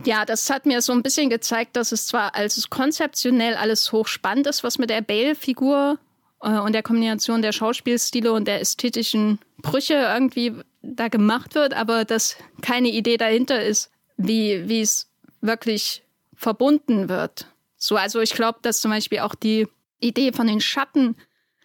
Ja, 0.05 0.25
das 0.25 0.51
hat 0.51 0.67
mir 0.67 0.83
so 0.83 0.93
ein 0.93 1.03
bisschen 1.03 1.31
gezeigt, 1.31 1.77
dass 1.77 1.93
es 1.93 2.07
zwar 2.07 2.35
als 2.35 2.69
konzeptionell 2.69 3.55
alles 3.55 3.93
hochspannend 3.93 4.47
ist, 4.47 4.65
was 4.65 4.79
mit 4.79 4.91
der 4.91 5.03
Bale-Figur 5.03 5.99
äh, 6.43 6.59
und 6.59 6.73
der 6.73 6.83
Kombination 6.83 7.43
der 7.43 7.53
Schauspielstile 7.53 8.33
und 8.33 8.47
der 8.49 8.61
ästhetischen 8.61 9.39
Brüche 9.59 9.95
irgendwie 9.95 10.53
da 10.83 11.09
gemacht 11.09 11.55
wird, 11.55 11.75
aber 11.75 12.05
dass 12.05 12.37
keine 12.61 12.89
Idee 12.89 13.17
dahinter 13.17 13.63
ist, 13.63 13.91
wie, 14.17 14.81
es 14.81 15.11
wirklich 15.41 16.03
verbunden 16.35 17.09
wird. 17.09 17.47
So, 17.77 17.97
also 17.97 18.21
ich 18.21 18.33
glaube, 18.33 18.59
dass 18.63 18.81
zum 18.81 18.91
Beispiel 18.91 19.21
auch 19.21 19.35
die 19.35 19.67
Idee 20.01 20.33
von 20.33 20.47
den 20.47 20.61
Schatten 20.61 21.17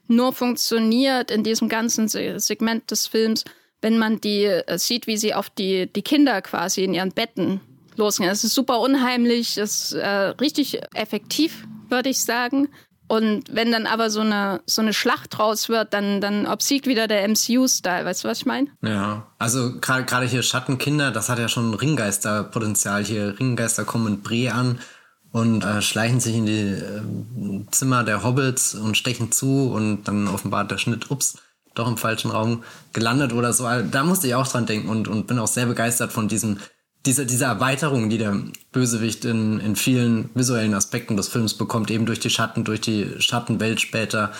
nur 0.08 0.34
funktioniert 0.34 1.32
in 1.32 1.44
diesem 1.44 1.70
ganzen 1.70 2.08
Segment 2.08 2.90
des 2.90 3.08
Films, 3.08 3.44
wenn 3.82 3.98
man 3.98 4.22
die 4.22 4.46
äh, 4.46 4.78
sieht, 4.78 5.08
wie 5.08 5.18
sie 5.18 5.34
auf 5.34 5.50
die, 5.50 5.92
die 5.92 6.02
Kinder 6.02 6.42
quasi 6.42 6.84
in 6.84 6.94
ihren 6.94 7.12
Betten 7.12 7.62
losgehen. 8.00 8.30
Es 8.30 8.44
ist 8.44 8.56
super 8.56 8.80
unheimlich, 8.80 9.58
es 9.58 9.92
ist 9.92 9.94
äh, 9.94 10.08
richtig 10.08 10.82
effektiv, 10.94 11.68
würde 11.90 12.10
ich 12.10 12.24
sagen. 12.24 12.70
Und 13.10 13.44
wenn 13.52 13.72
dann 13.72 13.88
aber 13.88 14.12
so 14.12 14.22
eine, 14.22 14.62
so 14.68 14.82
eine 14.84 14.94
Schlacht 14.94 15.36
draus 15.36 15.68
wird, 15.68 15.94
dann, 15.94 16.22
dann 16.22 16.46
obsiegt 16.46 16.86
wieder 16.86 17.08
der 17.08 17.28
MCU-Style. 17.28 18.06
Weißt 18.06 18.24
du, 18.24 18.28
was 18.28 18.38
ich 18.38 18.46
meine? 18.46 18.68
Ja, 18.84 19.26
also 19.40 19.80
gerade 19.80 20.28
hier 20.28 20.44
Schattenkinder, 20.44 21.10
das 21.10 21.28
hat 21.28 21.40
ja 21.40 21.48
schon 21.48 21.74
Ringgeisterpotenzial 21.74 23.04
hier. 23.04 23.40
Ringgeister 23.40 23.84
kommen 23.84 24.08
in 24.08 24.22
Bre 24.22 24.54
an 24.54 24.80
und 25.32 25.64
äh, 25.64 25.82
schleichen 25.82 26.20
sich 26.20 26.36
in 26.36 26.46
die 26.46 26.60
äh, 26.60 27.66
Zimmer 27.72 28.04
der 28.04 28.24
Hobbits 28.24 28.76
und 28.76 28.96
stechen 28.96 29.32
zu 29.32 29.72
und 29.72 30.04
dann 30.04 30.28
offenbart 30.28 30.70
der 30.70 30.78
Schnitt, 30.78 31.10
ups, 31.10 31.40
doch 31.74 31.88
im 31.88 31.98
falschen 31.98 32.30
Raum 32.30 32.64
gelandet 32.94 33.34
oder 33.34 33.54
so. 33.54 33.66
Also, 33.66 33.88
da 33.90 34.04
musste 34.04 34.28
ich 34.28 34.36
auch 34.36 34.48
dran 34.48 34.68
denken 34.68 34.88
und, 34.88 35.08
und 35.08 35.26
bin 35.26 35.40
auch 35.40 35.48
sehr 35.48 35.66
begeistert 35.66 36.12
von 36.12 36.28
diesem 36.28 36.60
diese, 37.06 37.26
diese 37.26 37.46
Erweiterung, 37.46 38.10
die 38.10 38.18
der 38.18 38.38
Bösewicht 38.72 39.26
in, 39.26 39.60
in 39.60 39.76
vielen 39.76 40.30
visuellen 40.34 40.74
Aspekten 40.74 41.16
des 41.16 41.30
Films 41.30 41.54
bekommt, 41.54 41.92
eben 41.92 42.06
durch 42.06 42.20
die 42.20 42.30
Schatten, 42.30 42.64
durch 42.64 42.82
die 42.82 43.16
Schattenwelt 43.20 43.80
später. 43.80 44.34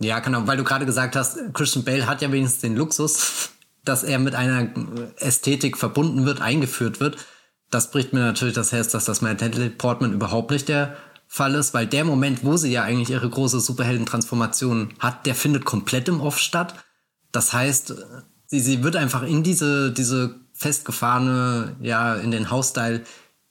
Ja, 0.00 0.18
genau, 0.20 0.46
weil 0.46 0.56
du 0.56 0.64
gerade 0.64 0.86
gesagt 0.86 1.16
hast, 1.16 1.38
Christian 1.54 1.84
Bale 1.84 2.06
hat 2.06 2.20
ja 2.20 2.30
wenigstens 2.30 2.60
den 2.60 2.76
Luxus, 2.76 3.50
dass 3.84 4.02
er 4.02 4.18
mit 4.18 4.34
einer 4.34 4.70
Ästhetik 5.18 5.76
verbunden 5.76 6.26
wird, 6.26 6.40
eingeführt 6.40 7.00
wird. 7.00 7.16
Das 7.70 7.90
bricht 7.90 8.12
mir 8.12 8.20
natürlich 8.20 8.54
das 8.54 8.72
Herz, 8.72 8.88
dass 8.88 9.06
das 9.06 9.20
bei 9.20 9.28
Natalie 9.28 9.70
Portman 9.70 10.12
überhaupt 10.12 10.50
nicht 10.50 10.68
der 10.68 10.96
Fall 11.26 11.54
ist, 11.54 11.74
weil 11.74 11.86
der 11.86 12.04
Moment, 12.04 12.44
wo 12.44 12.56
sie 12.56 12.70
ja 12.70 12.82
eigentlich 12.82 13.10
ihre 13.10 13.28
große 13.28 13.60
Superheldentransformation 13.60 14.94
hat, 15.00 15.26
der 15.26 15.34
findet 15.34 15.64
komplett 15.64 16.08
im 16.08 16.20
Off 16.20 16.38
statt. 16.38 16.74
Das 17.32 17.52
heißt, 17.52 17.94
sie, 18.46 18.60
sie 18.60 18.84
wird 18.84 18.94
einfach 18.94 19.22
in 19.22 19.42
diese, 19.42 19.90
diese 19.90 20.43
festgefahrene, 20.54 21.76
ja, 21.80 22.14
in 22.14 22.30
den 22.30 22.50
Hausstyle 22.50 23.02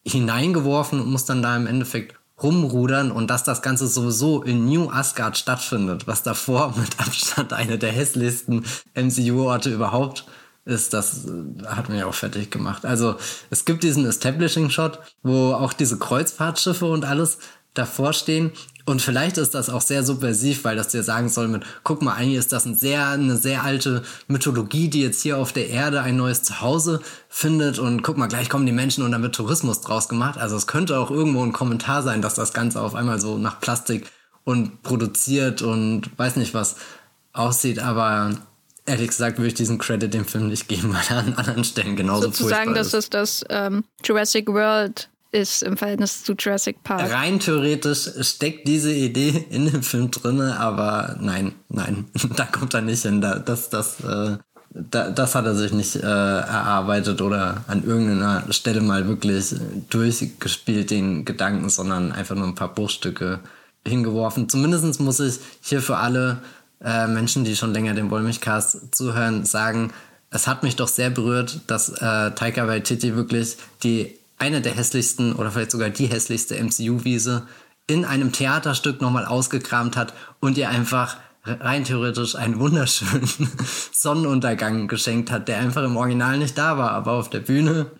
hineingeworfen 0.05 0.99
und 0.99 1.11
muss 1.11 1.25
dann 1.25 1.41
da 1.41 1.55
im 1.55 1.67
Endeffekt 1.67 2.15
rumrudern 2.41 3.11
und 3.11 3.29
dass 3.29 3.43
das 3.43 3.61
Ganze 3.61 3.87
sowieso 3.87 4.41
in 4.41 4.65
New 4.65 4.89
Asgard 4.89 5.37
stattfindet, 5.37 6.07
was 6.07 6.23
davor 6.23 6.73
mit 6.77 6.99
Abstand 6.99 7.53
eine 7.53 7.77
der 7.77 7.91
hässlichsten 7.91 8.65
MCU-Orte 8.95 9.73
überhaupt 9.73 10.25
ist, 10.65 10.93
das 10.93 11.25
äh, 11.25 11.65
hat 11.65 11.89
mir 11.89 12.07
auch 12.07 12.13
fertig 12.13 12.49
gemacht. 12.49 12.85
Also 12.85 13.15
es 13.49 13.65
gibt 13.65 13.83
diesen 13.83 14.05
Establishing-Shot, 14.05 14.99
wo 15.21 15.53
auch 15.53 15.73
diese 15.73 15.99
Kreuzfahrtschiffe 15.99 16.85
und 16.85 17.05
alles 17.05 17.39
davor 17.73 18.13
stehen 18.13 18.51
Und 18.85 19.01
vielleicht 19.01 19.37
ist 19.37 19.53
das 19.53 19.69
auch 19.69 19.81
sehr 19.81 20.03
subversiv, 20.03 20.65
weil 20.65 20.75
das 20.75 20.89
dir 20.89 21.03
sagen 21.03 21.29
soll 21.29 21.47
mit, 21.47 21.63
guck 21.83 22.01
mal, 22.01 22.13
eigentlich 22.13 22.37
ist 22.37 22.51
das 22.51 22.65
ein 22.65 22.75
sehr, 22.75 23.07
eine 23.09 23.37
sehr 23.37 23.63
alte 23.63 24.03
Mythologie, 24.27 24.89
die 24.89 25.01
jetzt 25.01 25.21
hier 25.21 25.37
auf 25.37 25.53
der 25.53 25.69
Erde 25.69 26.01
ein 26.01 26.17
neues 26.17 26.43
Zuhause 26.43 27.01
findet. 27.29 27.79
Und 27.79 28.01
guck 28.01 28.17
mal, 28.17 28.27
gleich 28.27 28.49
kommen 28.49 28.65
die 28.65 28.73
Menschen 28.73 29.03
und 29.03 29.11
dann 29.11 29.21
wird 29.21 29.35
Tourismus 29.35 29.79
draus 29.81 30.09
gemacht. 30.09 30.37
Also 30.37 30.57
es 30.57 30.67
könnte 30.67 30.99
auch 30.99 31.11
irgendwo 31.11 31.43
ein 31.43 31.53
Kommentar 31.53 32.03
sein, 32.03 32.21
dass 32.21 32.35
das 32.35 32.53
Ganze 32.53 32.81
auf 32.81 32.93
einmal 32.93 33.21
so 33.21 33.37
nach 33.37 33.61
Plastik 33.61 34.11
und 34.43 34.83
produziert 34.83 35.61
und 35.61 36.09
weiß 36.17 36.35
nicht 36.35 36.53
was 36.53 36.75
aussieht, 37.31 37.79
aber 37.79 38.31
ehrlich 38.85 39.07
gesagt 39.07 39.37
würde 39.37 39.47
ich 39.47 39.53
diesen 39.53 39.77
Credit 39.77 40.13
dem 40.13 40.25
Film 40.25 40.47
nicht 40.49 40.67
geben, 40.67 40.93
weil 40.93 41.03
er 41.09 41.19
an 41.19 41.33
anderen 41.35 41.63
Stellen 41.63 41.95
genauso 41.95 42.23
Sozusagen, 42.23 42.73
dass 42.73 42.93
es 42.93 43.09
das 43.09 43.43
ähm, 43.49 43.85
Jurassic 44.03 44.47
World 44.49 45.09
ist 45.33 45.63
im 45.63 45.77
Verhältnis 45.77 46.23
zu 46.23 46.33
Jurassic 46.33 46.83
Park. 46.83 47.11
Rein 47.11 47.39
theoretisch 47.39 48.09
steckt 48.21 48.67
diese 48.67 48.93
Idee 48.93 49.45
in 49.49 49.69
dem 49.69 49.83
Film 49.83 50.11
drin, 50.11 50.39
aber 50.39 51.17
nein, 51.19 51.53
nein, 51.69 52.05
da 52.35 52.45
kommt 52.45 52.73
er 52.73 52.81
nicht 52.81 53.01
hin. 53.01 53.19
Da, 53.19 53.39
das, 53.39 53.69
das, 53.69 53.99
äh, 54.01 54.37
da, 54.69 55.09
das 55.09 55.35
hat 55.35 55.45
er 55.45 55.55
sich 55.55 55.73
nicht 55.73 55.95
äh, 55.95 56.01
erarbeitet 56.01 57.21
oder 57.21 57.63
an 57.67 57.83
irgendeiner 57.83 58.51
Stelle 58.51 58.81
mal 58.81 59.07
wirklich 59.07 59.55
durchgespielt, 59.89 60.91
den 60.91 61.25
Gedanken, 61.25 61.69
sondern 61.69 62.11
einfach 62.11 62.35
nur 62.35 62.47
ein 62.47 62.55
paar 62.55 62.73
Bruchstücke 62.73 63.39
hingeworfen. 63.87 64.49
Zumindest 64.49 64.99
muss 64.99 65.19
ich 65.19 65.39
hier 65.61 65.81
für 65.81 65.97
alle 65.97 66.41
äh, 66.83 67.07
Menschen, 67.07 67.43
die 67.43 67.55
schon 67.55 67.73
länger 67.73 67.95
dem 67.95 68.11
Wollmilchcast 68.11 68.95
zuhören, 68.95 69.45
sagen, 69.45 69.91
es 70.29 70.47
hat 70.47 70.63
mich 70.63 70.75
doch 70.75 70.87
sehr 70.87 71.09
berührt, 71.09 71.61
dass 71.67 71.89
äh, 71.89 72.31
Taika 72.31 72.67
Waititi 72.67 73.15
wirklich 73.15 73.57
die 73.83 74.17
eine 74.37 74.61
der 74.61 74.73
hässlichsten 74.73 75.33
oder 75.33 75.51
vielleicht 75.51 75.71
sogar 75.71 75.89
die 75.89 76.07
hässlichste 76.07 76.61
MCU-Wiese 76.61 77.47
in 77.87 78.05
einem 78.05 78.31
Theaterstück 78.31 79.01
nochmal 79.01 79.25
ausgekramt 79.25 79.97
hat 79.97 80.13
und 80.39 80.57
ihr 80.57 80.69
einfach 80.69 81.17
rein 81.45 81.83
theoretisch 81.83 82.35
einen 82.35 82.59
wunderschönen 82.59 83.27
Sonnenuntergang 83.91 84.87
geschenkt 84.87 85.31
hat, 85.31 85.47
der 85.47 85.59
einfach 85.59 85.83
im 85.83 85.97
Original 85.97 86.37
nicht 86.37 86.57
da 86.57 86.77
war, 86.77 86.91
aber 86.91 87.13
auf 87.13 87.29
der 87.29 87.39
Bühne 87.39 87.91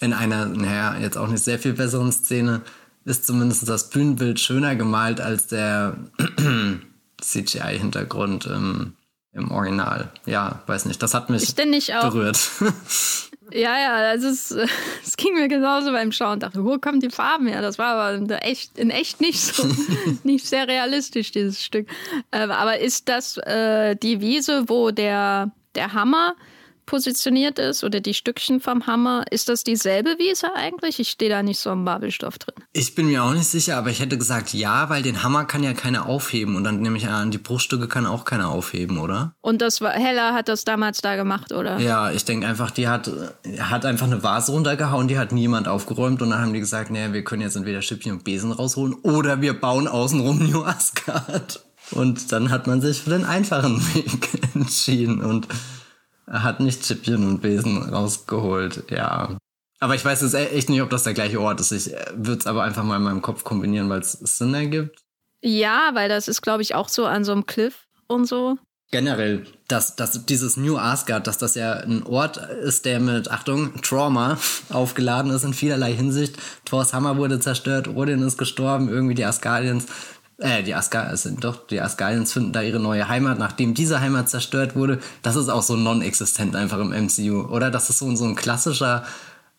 in 0.00 0.12
einer, 0.12 0.46
naja, 0.46 0.96
jetzt 1.00 1.16
auch 1.16 1.28
nicht 1.28 1.42
sehr 1.42 1.58
viel 1.58 1.72
besseren 1.72 2.12
Szene 2.12 2.62
ist 3.04 3.26
zumindest 3.26 3.68
das 3.68 3.88
Bühnenbild 3.88 4.40
schöner 4.40 4.74
gemalt 4.74 5.20
als 5.20 5.46
der 5.46 5.96
CGI-Hintergrund 7.22 8.46
im, 8.46 8.94
im 9.32 9.50
Original. 9.50 10.10
Ja, 10.26 10.62
weiß 10.66 10.84
nicht, 10.86 11.02
das 11.02 11.14
hat 11.14 11.30
mich 11.30 11.54
berührt. 11.54 12.38
Ja, 13.52 13.78
ja, 13.78 13.94
also 13.96 14.28
es, 14.28 14.50
es 15.04 15.16
ging 15.16 15.34
mir 15.34 15.48
genauso 15.48 15.92
beim 15.92 16.12
Schauen. 16.12 16.40
Dachte, 16.40 16.64
wo 16.64 16.78
kommen 16.78 17.00
die 17.00 17.10
Farben 17.10 17.46
her? 17.46 17.62
Das 17.62 17.78
war 17.78 17.96
aber 17.96 18.44
echt, 18.44 18.78
in 18.78 18.90
echt 18.90 19.20
nicht 19.20 19.40
so, 19.40 19.66
nicht 20.24 20.46
sehr 20.46 20.68
realistisch, 20.68 21.32
dieses 21.32 21.62
Stück. 21.62 21.88
Ähm, 22.32 22.50
aber 22.50 22.78
ist 22.78 23.08
das 23.08 23.36
äh, 23.38 23.96
die 23.96 24.20
Wiese, 24.20 24.68
wo 24.68 24.90
der, 24.90 25.50
der 25.74 25.92
Hammer 25.92 26.34
positioniert 26.86 27.58
ist 27.58 27.84
oder 27.84 28.00
die 28.00 28.14
Stückchen 28.14 28.60
vom 28.60 28.86
Hammer, 28.86 29.24
ist 29.30 29.48
das 29.48 29.64
dieselbe 29.64 30.10
Wiese 30.18 30.54
eigentlich? 30.54 30.98
Ich 31.00 31.10
stehe 31.10 31.30
da 31.30 31.42
nicht 31.42 31.58
so 31.58 31.70
im 31.70 31.84
Babelstoff 31.84 32.38
drin. 32.38 32.54
Ich 32.72 32.94
bin 32.94 33.06
mir 33.06 33.24
auch 33.24 33.32
nicht 33.32 33.48
sicher, 33.48 33.76
aber 33.76 33.90
ich 33.90 34.00
hätte 34.00 34.16
gesagt 34.16 34.54
ja, 34.54 34.88
weil 34.88 35.02
den 35.02 35.22
Hammer 35.22 35.44
kann 35.44 35.62
ja 35.62 35.74
keiner 35.74 36.06
aufheben 36.06 36.56
und 36.56 36.64
dann 36.64 36.80
nehme 36.80 36.96
ich 36.96 37.08
an, 37.08 37.30
die 37.30 37.38
Bruchstücke 37.38 37.88
kann 37.88 38.06
auch 38.06 38.24
keiner 38.24 38.50
aufheben, 38.50 38.98
oder? 38.98 39.34
Und 39.40 39.60
das 39.60 39.80
war 39.80 39.92
Hella 39.92 40.32
hat 40.32 40.48
das 40.48 40.64
damals 40.64 41.00
da 41.02 41.16
gemacht, 41.16 41.52
oder? 41.52 41.78
Ja, 41.78 42.10
ich 42.10 42.24
denke 42.24 42.46
einfach, 42.46 42.70
die 42.70 42.88
hat, 42.88 43.10
hat 43.58 43.84
einfach 43.84 44.06
eine 44.06 44.22
Vase 44.22 44.52
runtergehauen, 44.52 45.08
die 45.08 45.18
hat 45.18 45.32
niemand 45.32 45.68
aufgeräumt 45.68 46.22
und 46.22 46.30
dann 46.30 46.40
haben 46.40 46.52
die 46.52 46.60
gesagt, 46.60 46.90
naja, 46.90 47.12
wir 47.12 47.24
können 47.24 47.42
jetzt 47.42 47.56
entweder 47.56 47.82
Schippchen 47.82 48.12
und 48.12 48.24
Besen 48.24 48.52
rausholen 48.52 48.94
oder 49.02 49.40
wir 49.40 49.58
bauen 49.58 49.88
außenrum 49.88 50.38
New 50.50 50.62
Asgard. 50.62 51.62
Und 51.92 52.32
dann 52.32 52.50
hat 52.50 52.66
man 52.66 52.80
sich 52.80 53.02
für 53.02 53.10
den 53.10 53.24
einfachen 53.24 53.80
Weg 53.94 54.28
entschieden 54.54 55.22
und 55.22 55.46
hat 56.30 56.60
nicht 56.60 56.82
Chippchen 56.82 57.26
und 57.26 57.42
Besen 57.42 57.82
rausgeholt, 57.82 58.84
ja. 58.90 59.36
Aber 59.78 59.94
ich 59.94 60.04
weiß 60.04 60.22
jetzt 60.22 60.34
e- 60.34 60.48
echt 60.48 60.68
nicht, 60.68 60.82
ob 60.82 60.90
das 60.90 61.04
der 61.04 61.14
gleiche 61.14 61.40
Ort 61.40 61.60
ist. 61.60 61.72
Ich 61.72 61.92
äh, 61.92 62.06
würde 62.14 62.40
es 62.40 62.46
aber 62.46 62.62
einfach 62.62 62.82
mal 62.84 62.96
in 62.96 63.02
meinem 63.02 63.22
Kopf 63.22 63.44
kombinieren, 63.44 63.88
weil 63.88 64.00
es 64.00 64.12
Sinn 64.12 64.54
ergibt. 64.54 65.00
Ja, 65.42 65.90
weil 65.92 66.08
das 66.08 66.28
ist, 66.28 66.42
glaube 66.42 66.62
ich, 66.62 66.74
auch 66.74 66.88
so 66.88 67.06
an 67.06 67.24
so 67.24 67.32
einem 67.32 67.46
Cliff 67.46 67.86
und 68.08 68.26
so. 68.26 68.56
Generell, 68.92 69.44
dass, 69.66 69.96
dass 69.96 70.26
dieses 70.26 70.56
New 70.56 70.76
Asgard, 70.78 71.26
dass 71.26 71.38
das 71.38 71.56
ja 71.56 71.72
ein 71.72 72.04
Ort 72.04 72.36
ist, 72.36 72.84
der 72.84 73.00
mit, 73.00 73.30
Achtung, 73.30 73.80
Trauma 73.82 74.38
aufgeladen 74.70 75.32
ist 75.32 75.44
in 75.44 75.54
vielerlei 75.54 75.92
Hinsicht. 75.92 76.36
Thors 76.64 76.94
Hammer 76.94 77.16
wurde 77.16 77.40
zerstört, 77.40 77.88
Odin 77.88 78.22
ist 78.22 78.38
gestorben, 78.38 78.88
irgendwie 78.88 79.14
die 79.14 79.24
Asgardians 79.24 79.86
äh, 80.38 80.62
die 80.62 80.74
Asgard, 80.74 81.16
sind 81.18 81.44
doch, 81.44 81.66
die 81.66 81.80
Asgardians 81.80 82.32
finden 82.32 82.52
da 82.52 82.62
ihre 82.62 82.80
neue 82.80 83.08
Heimat, 83.08 83.38
nachdem 83.38 83.74
diese 83.74 84.00
Heimat 84.00 84.28
zerstört 84.28 84.76
wurde. 84.76 85.00
Das 85.22 85.36
ist 85.36 85.48
auch 85.48 85.62
so 85.62 85.76
non-existent 85.76 86.54
einfach 86.56 86.78
im 86.78 86.90
MCU, 86.90 87.46
oder? 87.48 87.70
Das 87.70 87.88
ist 87.90 87.98
so, 87.98 88.14
so 88.16 88.24
ein 88.24 88.34
klassischer 88.34 89.04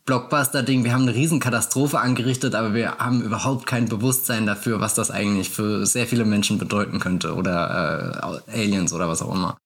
Blockbuster-Ding. 0.05 0.83
Wir 0.83 0.93
haben 0.93 1.03
eine 1.03 1.15
Riesenkatastrophe 1.15 1.99
angerichtet, 1.99 2.55
aber 2.55 2.73
wir 2.73 2.97
haben 2.97 3.21
überhaupt 3.21 3.65
kein 3.65 3.89
Bewusstsein 3.89 4.45
dafür, 4.45 4.79
was 4.79 4.93
das 4.93 5.11
eigentlich 5.11 5.49
für 5.49 5.85
sehr 5.85 6.07
viele 6.07 6.25
Menschen 6.25 6.59
bedeuten 6.59 6.99
könnte 6.99 7.35
oder 7.35 8.41
äh, 8.47 8.59
Aliens 8.59 8.93
oder 8.93 9.09
was 9.09 9.21
auch 9.21 9.33
immer. 9.33 9.57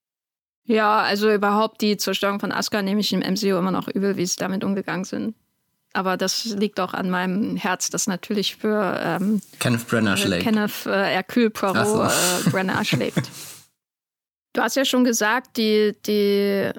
Ja, 0.65 0.99
also 0.99 1.31
überhaupt 1.31 1.81
die 1.81 1.97
Zerstörung 1.97 2.39
von 2.39 2.51
Asgard 2.51 2.85
nehme 2.85 3.01
ich 3.01 3.11
im 3.11 3.19
MCU 3.19 3.57
immer 3.57 3.71
noch 3.71 3.87
übel, 3.87 4.17
wie 4.17 4.25
sie 4.25 4.37
damit 4.37 4.63
umgegangen 4.63 5.03
sind. 5.03 5.35
Aber 5.93 6.15
das 6.15 6.45
liegt 6.45 6.79
auch 6.79 6.93
an 6.93 7.09
meinem 7.09 7.57
Herz, 7.57 7.89
das 7.89 8.07
natürlich 8.07 8.55
für 8.55 8.99
ähm, 9.03 9.41
Kenneth 9.59 9.87
Brenner 9.87 10.15
schlägt. 10.15 10.43
Kenneth 10.43 10.85
äh, 10.85 11.05
Hercule 11.05 11.49
Poirot 11.49 11.87
so. 11.87 12.03
äh, 12.03 12.49
Brenner 12.49 12.83
schlägt. 12.85 13.29
Du 14.53 14.61
hast 14.61 14.75
ja 14.75 14.85
schon 14.85 15.03
gesagt, 15.03 15.57
die, 15.57 15.95
die 16.05 16.71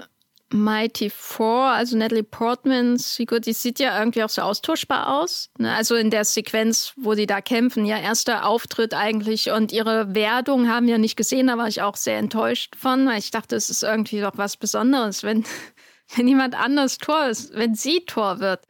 Mighty 0.52 1.10
Four, 1.10 1.64
also 1.64 1.96
Natalie 1.96 2.22
Portmans 2.22 3.16
Figur, 3.16 3.40
die 3.40 3.52
sieht 3.52 3.78
ja 3.78 3.98
irgendwie 3.98 4.22
auch 4.22 4.28
so 4.28 4.42
austauschbar 4.42 5.20
aus. 5.20 5.50
Ne? 5.58 5.74
Also 5.74 5.94
in 5.94 6.10
der 6.10 6.24
Sequenz, 6.24 6.92
wo 6.96 7.14
die 7.14 7.26
da 7.26 7.40
kämpfen, 7.40 7.84
ja, 7.84 7.98
erster 7.98 8.46
Auftritt 8.46 8.94
eigentlich 8.94 9.50
und 9.50 9.72
ihre 9.72 10.14
Werdung 10.14 10.68
haben 10.68 10.86
wir 10.86 10.98
nicht 10.98 11.16
gesehen, 11.16 11.46
da 11.46 11.58
war 11.58 11.68
ich 11.68 11.82
auch 11.82 11.96
sehr 11.96 12.18
enttäuscht 12.18 12.76
von, 12.76 13.06
weil 13.06 13.18
ich 13.18 13.30
dachte, 13.30 13.56
es 13.56 13.70
ist 13.70 13.82
irgendwie 13.82 14.20
doch 14.20 14.36
was 14.36 14.56
Besonderes, 14.56 15.22
wenn, 15.22 15.44
wenn 16.16 16.28
jemand 16.28 16.54
anders 16.54 16.98
Tor 16.98 17.26
ist, 17.26 17.54
wenn 17.54 17.74
sie 17.74 18.04
Tor 18.06 18.40
wird 18.40 18.60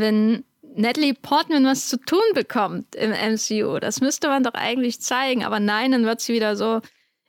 wenn 0.00 0.44
Natalie 0.74 1.14
Portman 1.14 1.64
was 1.64 1.88
zu 1.88 1.98
tun 1.98 2.22
bekommt 2.34 2.94
im 2.94 3.10
MCU. 3.10 3.78
Das 3.78 4.00
müsste 4.00 4.28
man 4.28 4.42
doch 4.42 4.54
eigentlich 4.54 5.00
zeigen. 5.00 5.44
Aber 5.44 5.60
nein, 5.60 5.92
dann 5.92 6.04
wird 6.04 6.20
sie 6.20 6.34
wieder 6.34 6.56
so 6.56 6.80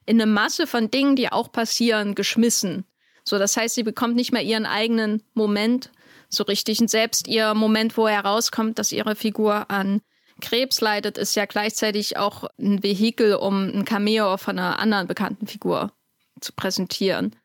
in 0.06 0.22
eine 0.22 0.32
Masse 0.32 0.68
von 0.68 0.92
Dingen, 0.92 1.16
die 1.16 1.32
auch 1.32 1.52
passieren, 1.52 2.16
geschmissen. 2.16 2.86
So, 3.24 3.38
das 3.38 3.56
heißt, 3.56 3.76
sie 3.76 3.84
bekommt 3.84 4.16
nicht 4.16 4.32
mehr 4.32 4.44
ihren 4.44 4.66
eigenen 4.66 5.24
Moment 5.34 5.92
so 6.30 6.44
richtig. 6.44 6.80
Und 6.80 6.90
selbst 6.90 7.28
ihr 7.28 7.54
Moment, 7.54 7.98
wo 7.98 8.08
herauskommt, 8.08 8.80
dass 8.80 8.92
ihre 8.92 9.16
Figur 9.16 9.70
an 9.70 10.02
Krebs 10.40 10.82
leidet, 10.82 11.18
ist 11.18 11.36
ja 11.36 11.46
gleichzeitig 11.46 12.18
auch 12.18 12.46
ein 12.60 12.82
Vehikel, 12.84 13.36
um 13.36 13.70
ein 13.70 13.86
Cameo 13.86 14.38
von 14.38 14.58
einer 14.58 14.80
anderen 14.80 15.08
bekannten 15.08 15.48
Figur 15.48 15.92
zu 16.40 16.54
präsentieren. 16.54 17.36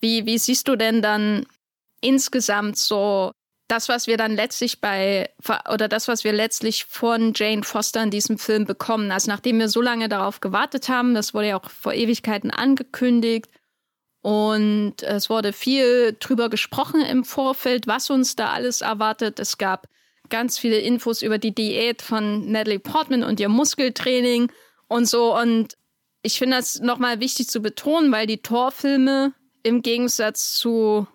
Wie, 0.00 0.26
wie 0.26 0.38
siehst 0.38 0.68
du 0.68 0.76
denn 0.76 1.00
dann 1.00 1.46
insgesamt 2.00 2.76
so 2.76 3.32
das, 3.72 3.88
was 3.88 4.06
wir 4.06 4.18
dann 4.18 4.36
letztlich 4.36 4.82
bei, 4.82 5.30
oder 5.72 5.88
das, 5.88 6.06
was 6.06 6.24
wir 6.24 6.32
letztlich 6.32 6.84
von 6.84 7.32
Jane 7.34 7.62
Foster 7.62 8.02
in 8.02 8.10
diesem 8.10 8.36
Film 8.36 8.66
bekommen. 8.66 9.10
Also 9.10 9.30
nachdem 9.30 9.58
wir 9.58 9.68
so 9.70 9.80
lange 9.80 10.10
darauf 10.10 10.40
gewartet 10.40 10.90
haben, 10.90 11.14
das 11.14 11.32
wurde 11.32 11.48
ja 11.48 11.58
auch 11.58 11.70
vor 11.70 11.94
Ewigkeiten 11.94 12.50
angekündigt 12.50 13.48
und 14.20 15.02
es 15.02 15.30
wurde 15.30 15.54
viel 15.54 16.14
drüber 16.20 16.50
gesprochen 16.50 17.00
im 17.00 17.24
Vorfeld, 17.24 17.86
was 17.86 18.10
uns 18.10 18.36
da 18.36 18.50
alles 18.50 18.82
erwartet. 18.82 19.40
Es 19.40 19.56
gab 19.56 19.88
ganz 20.28 20.58
viele 20.58 20.78
Infos 20.78 21.22
über 21.22 21.38
die 21.38 21.54
Diät 21.54 22.02
von 22.02 22.52
Natalie 22.52 22.78
Portman 22.78 23.24
und 23.24 23.40
ihr 23.40 23.48
Muskeltraining 23.48 24.52
und 24.86 25.06
so. 25.06 25.34
Und 25.34 25.78
ich 26.22 26.38
finde 26.38 26.58
das 26.58 26.78
nochmal 26.80 27.20
wichtig 27.20 27.48
zu 27.48 27.60
betonen, 27.60 28.12
weil 28.12 28.26
die 28.26 28.42
Torfilme 28.42 29.32
im 29.62 29.80
Gegensatz 29.80 30.54
zu 30.54 31.06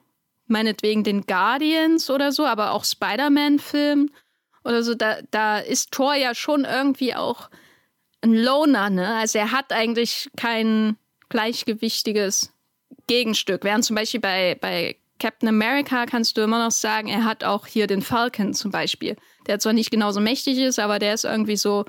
meinetwegen 0.47 1.03
den 1.03 1.25
Guardians 1.25 2.09
oder 2.09 2.31
so, 2.31 2.45
aber 2.45 2.71
auch 2.71 2.85
Spider-Man-Film 2.85 4.09
oder 4.63 4.83
so, 4.83 4.95
da, 4.95 5.17
da 5.31 5.59
ist 5.59 5.91
Thor 5.91 6.15
ja 6.15 6.35
schon 6.35 6.65
irgendwie 6.65 7.15
auch 7.15 7.49
ein 8.21 8.33
Loner, 8.33 8.89
ne? 8.89 9.15
Also 9.15 9.39
er 9.39 9.51
hat 9.51 9.71
eigentlich 9.71 10.29
kein 10.35 10.97
gleichgewichtiges 11.29 12.53
Gegenstück. 13.07 13.63
Während 13.63 13.85
zum 13.85 13.95
Beispiel 13.95 14.19
bei, 14.19 14.57
bei 14.59 14.97
Captain 15.19 15.49
America 15.49 16.05
kannst 16.05 16.37
du 16.37 16.41
immer 16.41 16.63
noch 16.63 16.71
sagen, 16.71 17.07
er 17.07 17.23
hat 17.23 17.43
auch 17.43 17.67
hier 17.67 17.87
den 17.87 18.01
Falcon 18.01 18.53
zum 18.53 18.71
Beispiel, 18.71 19.15
der 19.47 19.59
zwar 19.59 19.73
nicht 19.73 19.91
genauso 19.91 20.19
mächtig 20.19 20.57
ist, 20.57 20.79
aber 20.79 20.99
der 20.99 21.13
ist 21.13 21.25
irgendwie 21.25 21.57
so 21.57 21.85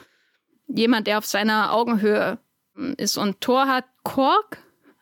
jemand, 0.67 1.07
der 1.07 1.19
auf 1.19 1.27
seiner 1.27 1.73
Augenhöhe 1.73 2.39
ist. 2.97 3.17
Und 3.17 3.41
Thor 3.41 3.67
hat 3.67 3.85
Kork. 4.03 4.59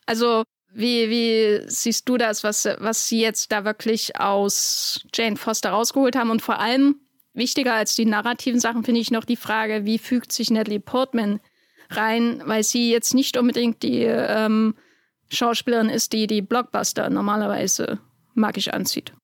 Also 0.06 0.44
wie, 0.76 1.08
wie 1.08 1.70
siehst 1.70 2.06
du 2.06 2.18
das, 2.18 2.44
was, 2.44 2.68
was 2.78 3.08
sie 3.08 3.20
jetzt 3.20 3.50
da 3.50 3.64
wirklich 3.64 4.20
aus 4.20 5.00
Jane 5.14 5.36
Foster 5.36 5.70
rausgeholt 5.70 6.16
haben? 6.16 6.30
Und 6.30 6.42
vor 6.42 6.58
allem, 6.58 6.96
wichtiger 7.32 7.74
als 7.74 7.94
die 7.94 8.04
narrativen 8.04 8.60
Sachen 8.60 8.84
finde 8.84 9.00
ich 9.00 9.10
noch 9.10 9.24
die 9.24 9.36
Frage, 9.36 9.86
wie 9.86 9.98
fügt 9.98 10.32
sich 10.32 10.50
Natalie 10.50 10.80
Portman 10.80 11.40
rein, 11.88 12.42
weil 12.44 12.62
sie 12.62 12.90
jetzt 12.90 13.14
nicht 13.14 13.38
unbedingt 13.38 13.82
die 13.82 14.02
ähm, 14.02 14.74
Schauspielerin 15.30 15.88
ist, 15.88 16.12
die 16.12 16.26
die 16.26 16.42
Blockbuster 16.42 17.08
normalerweise 17.08 17.98
magisch 18.34 18.68
anzieht. 18.68 19.14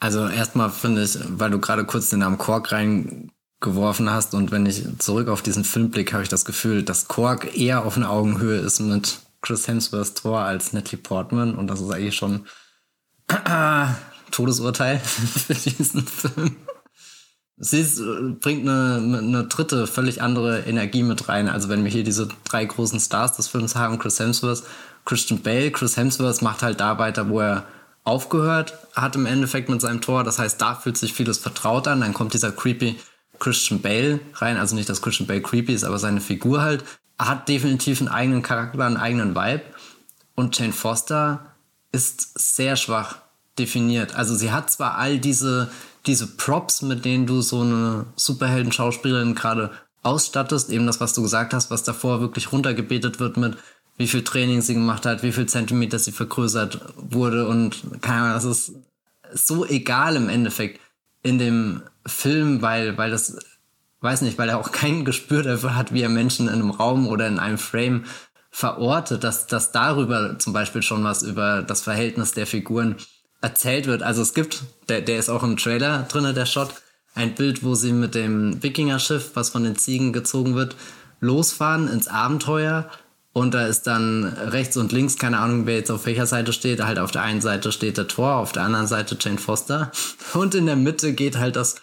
Also 0.00 0.26
erstmal 0.26 0.70
finde 0.70 1.04
ich, 1.04 1.16
weil 1.28 1.50
du 1.50 1.60
gerade 1.60 1.84
kurz 1.84 2.10
den 2.10 2.20
Namen 2.20 2.38
Kork 2.38 2.72
reingeworfen 2.72 4.10
hast 4.10 4.34
und 4.34 4.50
wenn 4.50 4.66
ich 4.66 4.82
zurück 4.98 5.28
auf 5.28 5.42
diesen 5.42 5.64
Film 5.64 5.90
blicke, 5.90 6.14
habe 6.14 6.24
ich 6.24 6.28
das 6.28 6.44
Gefühl, 6.44 6.82
dass 6.82 7.06
Kork 7.06 7.56
eher 7.56 7.84
auf 7.84 7.96
einer 7.96 8.10
Augenhöhe 8.10 8.58
ist 8.58 8.80
mit 8.80 9.20
Chris 9.40 9.68
Hemsworth 9.68 10.16
Tor 10.16 10.40
als 10.40 10.72
Natalie 10.72 11.02
Portman 11.02 11.54
und 11.54 11.68
das 11.68 11.80
ist 11.80 11.90
eigentlich 11.90 12.16
schon 12.16 12.46
Todesurteil 14.30 14.98
für 14.98 15.54
diesen 15.54 16.06
Film. 16.06 16.56
Sie 17.60 17.80
ist, 17.80 18.00
bringt 18.40 18.68
eine, 18.68 19.18
eine 19.18 19.44
dritte, 19.44 19.86
völlig 19.88 20.22
andere 20.22 20.60
Energie 20.60 21.02
mit 21.02 21.28
rein. 21.28 21.48
Also 21.48 21.68
wenn 21.68 21.82
wir 21.82 21.90
hier 21.90 22.04
diese 22.04 22.28
drei 22.44 22.64
großen 22.64 23.00
Stars 23.00 23.36
des 23.36 23.48
Films 23.48 23.74
haben, 23.74 23.98
Chris 23.98 24.20
Hemsworth, 24.20 24.62
Christian 25.04 25.42
Bale, 25.42 25.72
Chris 25.72 25.96
Hemsworth 25.96 26.40
macht 26.40 26.62
halt 26.62 26.78
da 26.78 26.98
weiter, 26.98 27.28
wo 27.28 27.40
er 27.40 27.64
aufgehört 28.04 28.74
hat 28.94 29.16
im 29.16 29.26
Endeffekt 29.26 29.68
mit 29.68 29.80
seinem 29.80 30.00
Tor. 30.00 30.22
Das 30.22 30.38
heißt, 30.38 30.60
da 30.60 30.76
fühlt 30.76 30.96
sich 30.96 31.12
vieles 31.12 31.38
vertraut 31.38 31.88
an. 31.88 32.00
Dann 32.00 32.14
kommt 32.14 32.32
dieser 32.32 32.52
creepy 32.52 32.96
Christian 33.40 33.80
Bale 33.80 34.20
rein. 34.34 34.56
Also 34.56 34.76
nicht, 34.76 34.88
dass 34.88 35.02
Christian 35.02 35.26
Bale 35.26 35.42
creepy 35.42 35.74
ist, 35.74 35.84
aber 35.84 35.98
seine 35.98 36.20
Figur 36.20 36.62
halt. 36.62 36.84
Hat 37.18 37.48
definitiv 37.48 38.00
einen 38.00 38.08
eigenen 38.08 38.42
Charakter, 38.42 38.84
einen 38.84 38.96
eigenen 38.96 39.34
Vibe. 39.34 39.62
Und 40.34 40.58
Jane 40.58 40.72
Foster 40.72 41.46
ist 41.90 42.38
sehr 42.38 42.76
schwach 42.76 43.18
definiert. 43.58 44.14
Also 44.14 44.36
sie 44.36 44.52
hat 44.52 44.70
zwar 44.70 44.96
all 44.96 45.18
diese, 45.18 45.70
diese 46.06 46.26
Props, 46.26 46.82
mit 46.82 47.04
denen 47.04 47.26
du 47.26 47.40
so 47.40 47.62
eine 47.62 48.06
Superhelden-Schauspielerin 48.16 49.34
gerade 49.34 49.72
ausstattest, 50.02 50.70
eben 50.70 50.86
das, 50.86 51.00
was 51.00 51.14
du 51.14 51.22
gesagt 51.22 51.52
hast, 51.52 51.70
was 51.70 51.82
davor 51.82 52.20
wirklich 52.20 52.52
runtergebetet 52.52 53.18
wird 53.18 53.36
mit 53.36 53.56
wie 53.98 54.06
viel 54.06 54.22
Training 54.22 54.62
sie 54.62 54.74
gemacht 54.74 55.04
hat, 55.04 55.22
wie 55.22 55.32
viel 55.32 55.46
Zentimeter 55.46 55.98
sie 55.98 56.12
vergrößert 56.12 56.80
wurde 56.96 57.46
und 57.46 57.82
keine 58.00 58.22
Ahnung, 58.22 58.34
das 58.34 58.44
ist 58.44 58.72
so 59.34 59.66
egal 59.66 60.16
im 60.16 60.28
Endeffekt 60.28 60.80
in 61.22 61.38
dem 61.38 61.82
Film, 62.06 62.62
weil, 62.62 62.96
weil 62.96 63.10
das, 63.10 63.36
weiß 64.00 64.22
nicht, 64.22 64.38
weil 64.38 64.48
er 64.48 64.58
auch 64.58 64.72
kein 64.72 65.04
Gespür 65.04 65.42
dafür 65.42 65.74
hat, 65.74 65.92
wie 65.92 66.02
er 66.02 66.08
Menschen 66.08 66.48
in 66.48 66.54
einem 66.54 66.70
Raum 66.70 67.08
oder 67.08 67.26
in 67.26 67.38
einem 67.38 67.58
Frame 67.58 68.04
verortet, 68.50 69.24
dass, 69.24 69.46
dass 69.46 69.72
darüber 69.72 70.38
zum 70.38 70.52
Beispiel 70.52 70.82
schon 70.82 71.04
was 71.04 71.22
über 71.22 71.62
das 71.62 71.82
Verhältnis 71.82 72.32
der 72.32 72.46
Figuren 72.46 72.96
erzählt 73.40 73.86
wird. 73.86 74.02
Also 74.02 74.22
es 74.22 74.34
gibt, 74.34 74.62
der, 74.88 75.00
der 75.00 75.18
ist 75.18 75.28
auch 75.28 75.42
im 75.42 75.56
Trailer 75.56 76.04
drinne, 76.08 76.34
der 76.34 76.46
Shot, 76.46 76.70
ein 77.14 77.34
Bild, 77.34 77.64
wo 77.64 77.74
sie 77.74 77.92
mit 77.92 78.14
dem 78.14 78.62
Wikinger-Schiff, 78.62 79.32
was 79.34 79.50
von 79.50 79.64
den 79.64 79.76
Ziegen 79.76 80.12
gezogen 80.12 80.54
wird, 80.54 80.76
losfahren 81.20 81.88
ins 81.88 82.08
Abenteuer 82.08 82.88
und 83.38 83.54
da 83.54 83.66
ist 83.66 83.86
dann 83.86 84.24
rechts 84.24 84.76
und 84.76 84.90
links, 84.90 85.16
keine 85.16 85.38
Ahnung, 85.38 85.64
wer 85.66 85.76
jetzt 85.76 85.92
auf 85.92 86.06
welcher 86.06 86.26
Seite 86.26 86.52
steht. 86.52 86.82
Halt 86.82 86.98
auf 86.98 87.12
der 87.12 87.22
einen 87.22 87.40
Seite 87.40 87.70
steht 87.70 87.96
der 87.96 88.08
Tor, 88.08 88.34
auf 88.34 88.50
der 88.50 88.64
anderen 88.64 88.88
Seite 88.88 89.16
Jane 89.20 89.38
Foster. 89.38 89.92
Und 90.34 90.56
in 90.56 90.66
der 90.66 90.74
Mitte 90.74 91.12
geht 91.12 91.38
halt 91.38 91.54
das, 91.54 91.76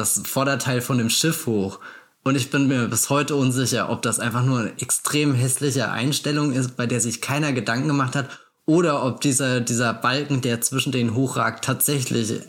das 0.00 0.22
Vorderteil 0.24 0.80
von 0.80 0.98
dem 0.98 1.10
Schiff 1.10 1.46
hoch. 1.46 1.78
Und 2.22 2.34
ich 2.34 2.50
bin 2.50 2.68
mir 2.68 2.88
bis 2.88 3.08
heute 3.08 3.36
unsicher, 3.36 3.88
ob 3.88 4.02
das 4.02 4.18
einfach 4.18 4.44
nur 4.44 4.60
eine 4.60 4.78
extrem 4.78 5.34
hässliche 5.34 5.90
Einstellung 5.90 6.52
ist, 6.52 6.76
bei 6.76 6.86
der 6.86 7.00
sich 7.00 7.20
keiner 7.20 7.52
Gedanken 7.52 7.88
gemacht 7.88 8.16
hat, 8.16 8.28
oder 8.66 9.04
ob 9.04 9.20
dieser, 9.20 9.60
dieser 9.60 9.94
Balken, 9.94 10.42
der 10.42 10.60
zwischen 10.60 10.92
denen 10.92 11.14
hochragt, 11.14 11.64
tatsächlich 11.64 12.40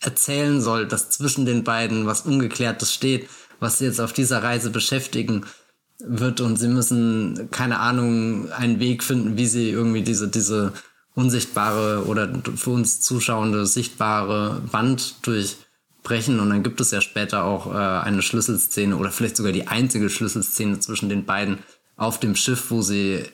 erzählen 0.00 0.60
soll, 0.60 0.86
dass 0.86 1.10
zwischen 1.10 1.46
den 1.46 1.64
beiden 1.64 2.06
was 2.06 2.22
Ungeklärtes 2.22 2.92
steht, 2.92 3.28
was 3.60 3.78
sie 3.78 3.84
jetzt 3.84 4.00
auf 4.00 4.12
dieser 4.12 4.42
Reise 4.42 4.70
beschäftigen 4.70 5.46
wird 5.98 6.40
und 6.40 6.56
sie 6.56 6.68
müssen, 6.68 7.48
keine 7.50 7.78
Ahnung, 7.78 8.50
einen 8.52 8.80
Weg 8.80 9.04
finden, 9.04 9.36
wie 9.36 9.46
sie 9.46 9.70
irgendwie 9.70 10.02
diese, 10.02 10.28
diese 10.28 10.72
unsichtbare 11.14 12.06
oder 12.06 12.30
für 12.56 12.70
uns 12.70 13.00
zuschauende 13.00 13.66
sichtbare 13.66 14.62
Wand 14.72 15.22
durchbrechen. 16.00 16.40
Und 16.40 16.50
dann 16.50 16.62
gibt 16.62 16.80
es 16.80 16.90
ja 16.90 17.00
später 17.00 17.44
auch 17.44 17.72
äh, 17.72 17.78
eine 17.78 18.22
Schlüsselszene 18.22 18.96
oder 18.96 19.10
vielleicht 19.10 19.36
sogar 19.36 19.52
die 19.52 19.68
einzige 19.68 20.10
Schlüsselszene 20.10 20.80
zwischen 20.80 21.08
den 21.08 21.24
beiden 21.24 21.58
auf 21.96 22.18
dem 22.18 22.34
Schiff, 22.34 22.70
wo 22.70 22.82
sie 22.82 23.24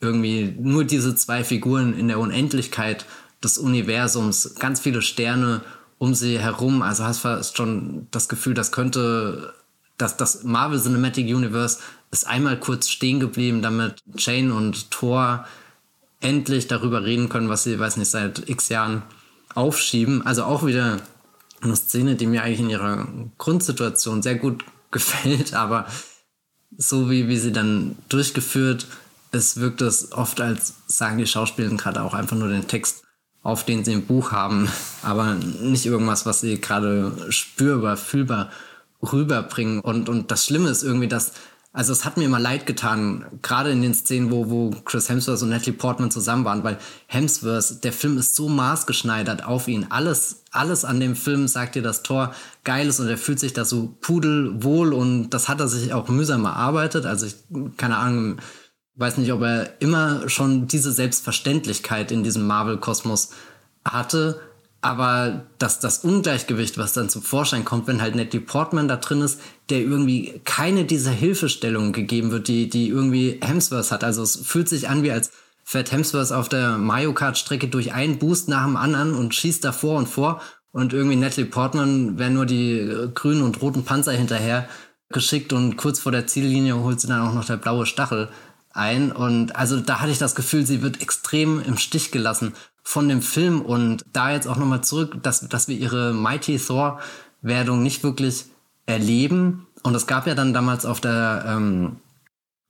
irgendwie 0.00 0.54
nur 0.58 0.84
diese 0.84 1.14
zwei 1.14 1.44
Figuren 1.44 1.98
in 1.98 2.08
der 2.08 2.18
Unendlichkeit 2.18 3.06
des 3.42 3.58
Universums, 3.58 4.54
ganz 4.58 4.80
viele 4.80 5.02
Sterne 5.02 5.62
um 5.98 6.14
sie 6.14 6.38
herum. 6.38 6.82
Also 6.82 7.04
hast 7.04 7.18
fast 7.18 7.56
schon 7.56 8.06
das 8.10 8.28
Gefühl, 8.28 8.54
das 8.54 8.72
könnte 8.72 9.54
dass 9.96 10.16
das 10.16 10.44
Marvel 10.44 10.80
Cinematic 10.80 11.26
Universe 11.26 11.80
ist 12.12 12.24
einmal 12.24 12.56
kurz 12.60 12.88
stehen 12.88 13.18
geblieben, 13.18 13.62
damit 13.62 13.96
Jane 14.16 14.54
und 14.54 14.92
Thor 14.92 15.44
endlich 16.20 16.68
darüber 16.68 17.02
reden 17.02 17.28
können, 17.28 17.48
was 17.48 17.64
sie, 17.64 17.80
weiß 17.80 17.96
nicht, 17.96 18.08
seit 18.08 18.48
x 18.48 18.68
Jahren 18.68 19.02
aufschieben. 19.56 20.24
Also 20.24 20.44
auch 20.44 20.64
wieder 20.64 20.98
eine 21.62 21.76
Szene, 21.76 22.14
die 22.14 22.26
mir 22.26 22.42
eigentlich 22.42 22.60
in 22.60 22.70
ihrer 22.70 23.08
Grundsituation 23.38 24.22
sehr 24.22 24.36
gut 24.36 24.64
gefällt, 24.90 25.54
aber 25.54 25.86
so 26.76 27.10
wie, 27.10 27.28
wie 27.28 27.38
sie 27.38 27.52
dann 27.52 27.96
durchgeführt 28.08 28.86
ist, 29.32 29.60
wirkt 29.60 29.82
es 29.82 30.12
oft, 30.12 30.40
als 30.40 30.74
sagen 30.86 31.18
die 31.18 31.26
Schauspieler 31.26 31.68
gerade 31.70 32.02
auch 32.02 32.14
einfach 32.14 32.36
nur 32.36 32.48
den 32.48 32.68
Text 32.68 33.02
auf, 33.42 33.64
den 33.64 33.84
sie 33.84 33.92
im 33.92 34.06
Buch 34.06 34.32
haben, 34.32 34.68
aber 35.02 35.34
nicht 35.34 35.86
irgendwas, 35.86 36.26
was 36.26 36.40
sie 36.40 36.60
gerade 36.60 37.12
spürbar, 37.30 37.96
fühlbar 37.96 38.50
rüberbringen. 39.00 39.80
Und, 39.80 40.08
und 40.08 40.30
das 40.30 40.44
Schlimme 40.44 40.70
ist 40.70 40.82
irgendwie, 40.82 41.08
dass 41.08 41.32
also 41.72 41.92
es 41.92 42.04
hat 42.04 42.16
mir 42.16 42.24
immer 42.24 42.40
leid 42.40 42.66
getan, 42.66 43.26
gerade 43.42 43.70
in 43.70 43.82
den 43.82 43.94
Szenen, 43.94 44.30
wo, 44.30 44.48
wo 44.48 44.70
Chris 44.84 45.08
Hemsworth 45.08 45.42
und 45.42 45.50
Natalie 45.50 45.74
Portman 45.74 46.10
zusammen 46.10 46.44
waren, 46.44 46.64
weil 46.64 46.78
Hemsworth, 47.06 47.84
der 47.84 47.92
Film 47.92 48.16
ist 48.16 48.34
so 48.34 48.48
maßgeschneidert 48.48 49.44
auf 49.44 49.68
ihn. 49.68 49.86
Alles, 49.90 50.44
alles 50.50 50.84
an 50.84 50.98
dem 50.98 51.14
Film 51.14 51.46
sagt 51.46 51.74
dir, 51.74 51.82
dass 51.82 52.02
Thor 52.02 52.34
geil 52.64 52.88
ist 52.88 53.00
und 53.00 53.08
er 53.08 53.18
fühlt 53.18 53.38
sich 53.38 53.52
da 53.52 53.64
so 53.64 53.96
pudelwohl 54.00 54.94
und 54.94 55.30
das 55.30 55.48
hat 55.48 55.60
er 55.60 55.68
sich 55.68 55.92
auch 55.92 56.08
mühsam 56.08 56.46
erarbeitet. 56.46 57.04
Also 57.04 57.26
ich, 57.26 57.36
keine 57.76 57.98
Ahnung, 57.98 58.38
weiß 58.94 59.18
nicht, 59.18 59.32
ob 59.32 59.42
er 59.42 59.80
immer 59.80 60.28
schon 60.28 60.68
diese 60.68 60.90
Selbstverständlichkeit 60.90 62.10
in 62.10 62.24
diesem 62.24 62.46
Marvel-Kosmos 62.46 63.30
hatte 63.84 64.40
aber 64.80 65.46
das, 65.58 65.80
das 65.80 66.04
Ungleichgewicht, 66.04 66.78
was 66.78 66.92
dann 66.92 67.08
zum 67.08 67.22
Vorschein 67.22 67.64
kommt, 67.64 67.88
wenn 67.88 68.00
halt 68.00 68.14
Natalie 68.14 68.40
Portman 68.40 68.86
da 68.86 68.96
drin 68.96 69.22
ist, 69.22 69.40
der 69.70 69.80
irgendwie 69.80 70.40
keine 70.44 70.84
dieser 70.84 71.10
Hilfestellungen 71.10 71.92
gegeben 71.92 72.30
wird, 72.30 72.46
die, 72.46 72.68
die 72.68 72.88
irgendwie 72.88 73.38
Hemsworth 73.42 73.90
hat. 73.90 74.04
Also 74.04 74.22
es 74.22 74.36
fühlt 74.36 74.68
sich 74.68 74.88
an, 74.88 75.02
wie 75.02 75.10
als 75.10 75.32
fährt 75.64 75.90
Hemsworth 75.90 76.32
auf 76.32 76.48
der 76.48 76.78
Mario 76.78 77.12
Kart 77.12 77.36
Strecke 77.36 77.66
durch 77.66 77.92
einen 77.92 78.18
Boost 78.18 78.48
nach 78.48 78.64
dem 78.64 78.76
anderen 78.76 79.14
und 79.14 79.34
schießt 79.34 79.64
da 79.64 79.72
vor 79.72 79.98
und 79.98 80.06
vor. 80.06 80.40
Und 80.70 80.92
irgendwie 80.92 81.16
Natalie 81.16 81.50
Portman 81.50 82.18
wäre 82.18 82.30
nur 82.30 82.46
die 82.46 83.10
grünen 83.14 83.42
und 83.42 83.60
roten 83.60 83.84
Panzer 83.84 84.12
hinterher 84.12 84.68
geschickt 85.08 85.52
und 85.52 85.76
kurz 85.76 85.98
vor 85.98 86.12
der 86.12 86.26
Ziellinie 86.26 86.76
holt 86.76 87.00
sie 87.00 87.08
dann 87.08 87.26
auch 87.26 87.34
noch 87.34 87.46
der 87.46 87.56
blaue 87.56 87.84
Stachel 87.84 88.28
ein. 88.70 89.10
Und 89.10 89.56
also 89.56 89.80
da 89.80 90.00
hatte 90.00 90.12
ich 90.12 90.18
das 90.18 90.36
Gefühl, 90.36 90.64
sie 90.64 90.82
wird 90.82 91.02
extrem 91.02 91.60
im 91.60 91.78
Stich 91.78 92.12
gelassen 92.12 92.54
von 92.88 93.06
dem 93.06 93.20
Film 93.20 93.60
und 93.60 94.02
da 94.14 94.32
jetzt 94.32 94.48
auch 94.48 94.56
nochmal 94.56 94.82
zurück, 94.82 95.18
dass, 95.22 95.46
dass 95.46 95.68
wir 95.68 95.76
ihre 95.76 96.14
Mighty 96.14 96.56
Thor 96.58 97.00
Werdung 97.42 97.82
nicht 97.82 98.02
wirklich 98.02 98.46
erleben. 98.86 99.66
Und 99.82 99.94
es 99.94 100.06
gab 100.06 100.26
ja 100.26 100.34
dann 100.34 100.54
damals 100.54 100.86
auf 100.86 100.98
der 100.98 101.44
ähm, 101.46 101.96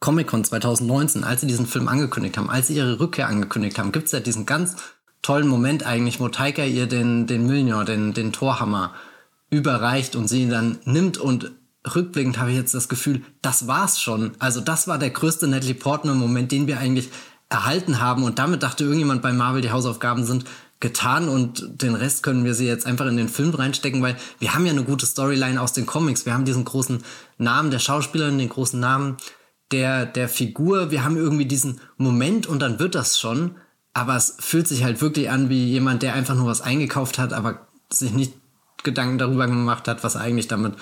Comic-Con 0.01 0.43
2019, 0.43 1.23
als 1.23 1.43
sie 1.43 1.47
diesen 1.47 1.69
Film 1.69 1.87
angekündigt 1.87 2.37
haben, 2.37 2.51
als 2.51 2.67
sie 2.67 2.75
ihre 2.75 2.99
Rückkehr 2.99 3.29
angekündigt 3.29 3.79
haben, 3.79 3.93
gibt 3.93 4.07
es 4.07 4.13
ja 4.13 4.19
diesen 4.19 4.45
ganz 4.45 4.75
tollen 5.23 5.47
Moment 5.47 5.87
eigentlich, 5.87 6.19
wo 6.19 6.27
Taika 6.27 6.65
ihr 6.65 6.89
den, 6.89 7.29
den 7.29 7.47
Mjolnir, 7.47 7.85
den, 7.85 8.13
den 8.13 8.33
Torhammer 8.33 8.95
überreicht 9.51 10.17
und 10.17 10.27
sie 10.27 10.43
ihn 10.43 10.51
dann 10.51 10.81
nimmt 10.83 11.19
und 11.19 11.53
rückblickend 11.95 12.39
habe 12.39 12.51
ich 12.51 12.57
jetzt 12.57 12.75
das 12.75 12.89
Gefühl, 12.89 13.23
das 13.41 13.69
war's 13.69 14.01
schon. 14.01 14.33
Also 14.41 14.61
das 14.61 14.89
war 14.89 14.99
der 14.99 15.11
größte 15.11 15.47
Natalie 15.47 15.75
Portman-Moment, 15.75 16.51
den 16.51 16.67
wir 16.67 16.81
eigentlich 16.81 17.11
erhalten 17.49 18.01
haben. 18.01 18.23
Und 18.23 18.39
damit 18.39 18.63
dachte 18.63 18.85
irgendjemand 18.85 19.23
bei 19.23 19.33
Marvel, 19.33 19.63
die 19.63 19.71
Hausaufgaben 19.71 20.25
sind 20.25 20.45
getan 20.81 21.29
und 21.29 21.83
den 21.83 21.97
Rest 21.97 22.23
können 22.23 22.45
wir 22.45 22.55
sie 22.55 22.67
jetzt 22.67 22.87
einfach 22.87 23.07
in 23.07 23.17
den 23.17 23.29
Film 23.29 23.53
reinstecken, 23.53 24.01
weil 24.01 24.17
wir 24.39 24.55
haben 24.55 24.65
ja 24.65 24.73
eine 24.73 24.85
gute 24.85 25.07
Storyline 25.07 25.61
aus 25.61 25.73
den 25.73 25.87
Comics. 25.87 26.25
Wir 26.25 26.35
haben 26.35 26.45
diesen 26.45 26.65
großen 26.65 27.03
Namen 27.37 27.71
der 27.71 27.81
Schauspielerin, 27.81 28.39
den 28.39 28.49
großen 28.49 28.79
Namen 28.79 29.17
der, 29.73 30.07
der 30.07 30.29
Figur. 30.29 30.91
Wir 30.91 31.05
haben 31.05 31.17
irgendwie 31.17 31.47
diesen 31.47 31.81
Moment 31.97 32.47
und 32.47 32.61
dann 32.61 32.79
wird 32.79 32.95
das 32.95 33.19
schon. 33.19 33.57
Aber 33.93 34.15
es 34.15 34.37
fühlt 34.39 34.69
sich 34.69 34.85
halt 34.85 35.01
wirklich 35.01 35.31
an 35.31 35.49
wie 35.49 35.67
jemand, 35.67 36.03
der 36.03 36.15
einfach 36.15 36.37
nur 36.37 36.47
was 36.47 36.61
eingekauft 36.61 37.19
hat, 37.19 37.33
aber 37.33 37.67
sich 37.91 38.13
nicht 38.13 38.35
Gedanken 38.85 39.19
darüber 39.19 39.47
gemacht 39.49 39.89
hat, 39.89 40.05
was 40.05 40.15
er 40.15 40.21
eigentlich 40.21 40.47
damit 40.47 40.75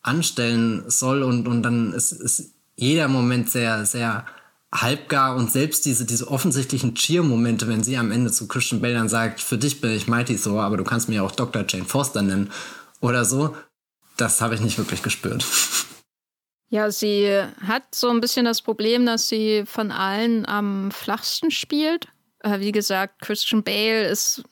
anstellen 0.00 0.84
soll. 0.86 1.22
Und, 1.22 1.46
und 1.46 1.62
dann 1.62 1.92
ist, 1.92 2.12
ist 2.12 2.54
jeder 2.74 3.08
Moment 3.08 3.50
sehr, 3.50 3.84
sehr 3.84 4.24
halbgar 4.72 5.36
und 5.36 5.52
selbst 5.52 5.84
diese, 5.84 6.06
diese 6.06 6.28
offensichtlichen 6.28 6.94
Cheer-Momente, 6.94 7.68
wenn 7.68 7.84
sie 7.84 7.96
am 7.98 8.10
Ende 8.10 8.32
zu 8.32 8.48
Christian 8.48 8.80
Bale 8.80 8.94
dann 8.94 9.08
sagt, 9.08 9.40
für 9.40 9.58
dich 9.58 9.80
bin 9.80 9.90
ich 9.90 10.08
Mighty 10.08 10.36
Thor, 10.36 10.62
aber 10.62 10.76
du 10.76 10.84
kannst 10.84 11.08
mir 11.08 11.22
auch 11.22 11.32
Dr. 11.32 11.64
Jane 11.68 11.84
Foster 11.84 12.22
nennen 12.22 12.50
oder 13.00 13.24
so, 13.24 13.54
das 14.16 14.40
habe 14.40 14.54
ich 14.54 14.60
nicht 14.60 14.78
wirklich 14.78 15.02
gespürt. 15.02 15.44
Ja, 16.70 16.90
sie 16.90 17.28
hat 17.66 17.94
so 17.94 18.08
ein 18.08 18.22
bisschen 18.22 18.46
das 18.46 18.62
Problem, 18.62 19.04
dass 19.04 19.28
sie 19.28 19.64
von 19.66 19.90
allen 19.90 20.46
am 20.46 20.90
flachsten 20.90 21.50
spielt. 21.50 22.08
Äh, 22.40 22.60
wie 22.60 22.72
gesagt, 22.72 23.20
Christian 23.20 23.62
Bale 23.62 24.08
ist 24.08 24.42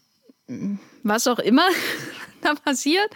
mm, 0.46 0.74
was 1.02 1.26
auch 1.26 1.38
immer 1.38 1.66
da 2.42 2.54
passiert, 2.54 3.08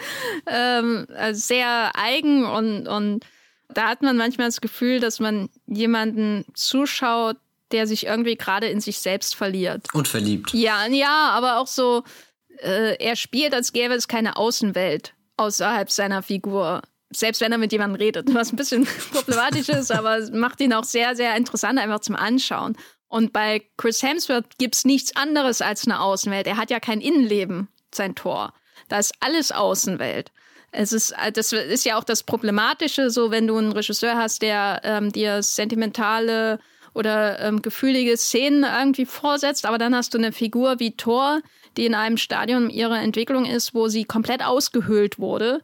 ähm, 0.47 1.07
also 1.15 1.39
sehr 1.39 1.93
eigen 1.95 2.47
und, 2.47 2.89
und 2.89 3.27
da 3.75 3.89
hat 3.89 4.03
man 4.03 4.17
manchmal 4.17 4.49
das 4.49 4.61
Gefühl, 4.61 5.01
dass 5.01 5.21
man 5.21 5.49
jemanden 5.67 6.45
zuschaut, 6.55 7.37
der 7.73 7.87
sich 7.87 8.07
irgendwie 8.07 8.37
gerade 8.37 8.69
in 8.69 8.81
sich 8.81 8.99
selbst 8.99 9.35
verliert. 9.35 9.87
Und 9.93 10.09
verliebt. 10.09 10.53
Ja, 10.53 10.87
ja, 10.87 11.31
aber 11.31 11.59
auch 11.59 11.67
so, 11.67 12.05
äh, 12.59 12.97
er 12.97 13.17
spielt, 13.17 13.55
als 13.55 13.73
gäbe 13.73 13.95
es 13.95 14.09
keine 14.09 14.37
Außenwelt 14.37 15.15
außerhalb 15.37 15.91
seiner 15.91 16.23
Figur 16.23 16.83
selbst 17.17 17.41
wenn 17.41 17.53
er 17.53 17.59
mit 17.59 17.73
jemandem 17.73 18.01
redet, 18.01 18.35
was 18.35 18.53
ein 18.53 18.57
bisschen 18.57 18.87
problematisch 19.13 19.69
ist, 19.69 19.93
aber 19.93 20.29
macht 20.33 20.61
ihn 20.61 20.73
auch 20.73 20.85
sehr, 20.85 21.15
sehr 21.17 21.37
interessant 21.37 21.79
einfach 21.79 22.01
zum 22.01 22.17
Anschauen. 22.17 22.77
Und 23.09 23.33
bei 23.33 23.63
Chris 23.77 24.03
Hemsworth 24.03 24.59
gibt 24.59 24.75
es 24.75 24.85
nichts 24.85 25.15
anderes 25.15 25.63
als 25.63 25.87
eine 25.87 26.01
Außenwelt. 26.01 26.47
Er 26.47 26.57
hat 26.57 26.71
ja 26.71 26.81
kein 26.81 27.01
Innenleben, 27.01 27.69
sein 27.95 28.15
Tor. 28.15 28.53
Da 28.89 28.99
ist 28.99 29.15
alles 29.21 29.53
Außenwelt. 29.53 30.33
Es 30.75 30.93
ist, 30.93 31.15
das 31.35 31.53
ist 31.53 31.85
ja 31.85 31.97
auch 31.99 32.05
das 32.05 32.23
Problematische, 32.23 33.11
so 33.11 33.31
wenn 33.31 33.47
du 33.47 33.57
einen 33.57 33.73
Regisseur 33.73 34.17
hast, 34.17 34.43
der 34.43 34.81
ähm, 34.85 35.13
dir 35.13 35.43
sentimentale 35.43 36.59
oder 36.95 37.41
ähm, 37.41 37.63
gefühlige 37.63 38.17
Szenen 38.17 38.65
irgendwie 38.65 39.07
vorsetzt, 39.07 39.67
aber 39.67 39.79
dann 39.79 39.95
hast 39.95 40.15
du 40.15 40.19
eine 40.19 40.33
Figur 40.33 40.81
wie 40.81 40.97
Thor, 40.97 41.41
die 41.77 41.87
in 41.87 41.95
einem 41.95 42.17
Stadium 42.17 42.71
ihrer 42.71 43.01
Entwicklung 43.01 43.47
ist, 43.47 43.75
wo 43.75 43.89
sie 43.89 44.05
komplett 44.05 44.45
ausgehöhlt 44.45 45.19
wurde 45.19 45.63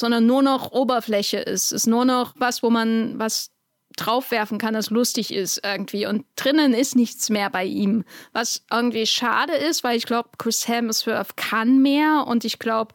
sondern 0.00 0.26
nur 0.26 0.42
noch 0.42 0.72
Oberfläche 0.72 1.38
ist. 1.38 1.72
Ist 1.72 1.86
nur 1.86 2.04
noch 2.04 2.34
was, 2.36 2.62
wo 2.62 2.70
man 2.70 3.18
was 3.18 3.50
draufwerfen 3.96 4.58
kann, 4.58 4.74
das 4.74 4.90
lustig 4.90 5.32
ist 5.34 5.60
irgendwie. 5.64 6.06
Und 6.06 6.24
drinnen 6.36 6.74
ist 6.74 6.96
nichts 6.96 7.28
mehr 7.28 7.50
bei 7.50 7.64
ihm. 7.64 8.04
Was 8.32 8.64
irgendwie 8.70 9.06
schade 9.06 9.52
ist, 9.52 9.84
weil 9.84 9.96
ich 9.96 10.06
glaube, 10.06 10.30
Chris 10.38 10.66
Hemsworth 10.68 11.36
kann 11.36 11.82
mehr 11.82 12.24
und 12.26 12.44
ich 12.44 12.58
glaube, 12.58 12.94